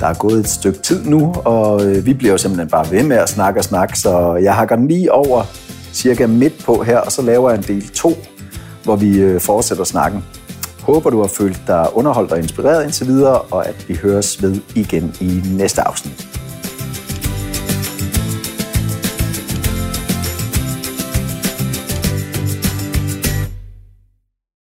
Der 0.00 0.06
er 0.06 0.14
gået 0.14 0.38
et 0.40 0.48
stykke 0.48 0.78
tid 0.78 1.04
nu, 1.04 1.34
og 1.44 1.84
øh, 1.84 2.06
vi 2.06 2.14
bliver 2.14 2.32
jo 2.32 2.38
simpelthen 2.38 2.70
bare 2.70 2.90
ved 2.90 3.02
med 3.02 3.16
at 3.16 3.28
snakke 3.28 3.60
og 3.60 3.64
snakke, 3.64 3.98
så 3.98 4.34
jeg 4.34 4.54
hakker 4.54 4.76
den 4.76 4.88
lige 4.88 5.12
over 5.12 5.44
cirka 5.92 6.26
midt 6.26 6.64
på 6.64 6.82
her, 6.82 6.98
og 6.98 7.12
så 7.12 7.22
laver 7.22 7.50
jeg 7.50 7.58
en 7.58 7.62
del 7.64 7.88
2, 7.88 8.12
hvor 8.84 8.96
vi 8.96 9.18
øh, 9.20 9.40
fortsætter 9.40 9.84
snakken. 9.84 10.24
Håber, 10.82 11.10
du 11.10 11.20
har 11.20 11.28
følt 11.28 11.60
dig 11.66 11.88
underholdt 11.92 12.32
og 12.32 12.38
inspireret 12.38 12.84
indtil 12.84 13.06
videre, 13.06 13.40
og 13.40 13.68
at 13.68 13.88
vi 13.88 13.94
høres 14.02 14.42
ved 14.42 14.60
igen 14.74 15.14
i 15.20 15.42
næste 15.50 15.82
afsnit. 15.82 16.28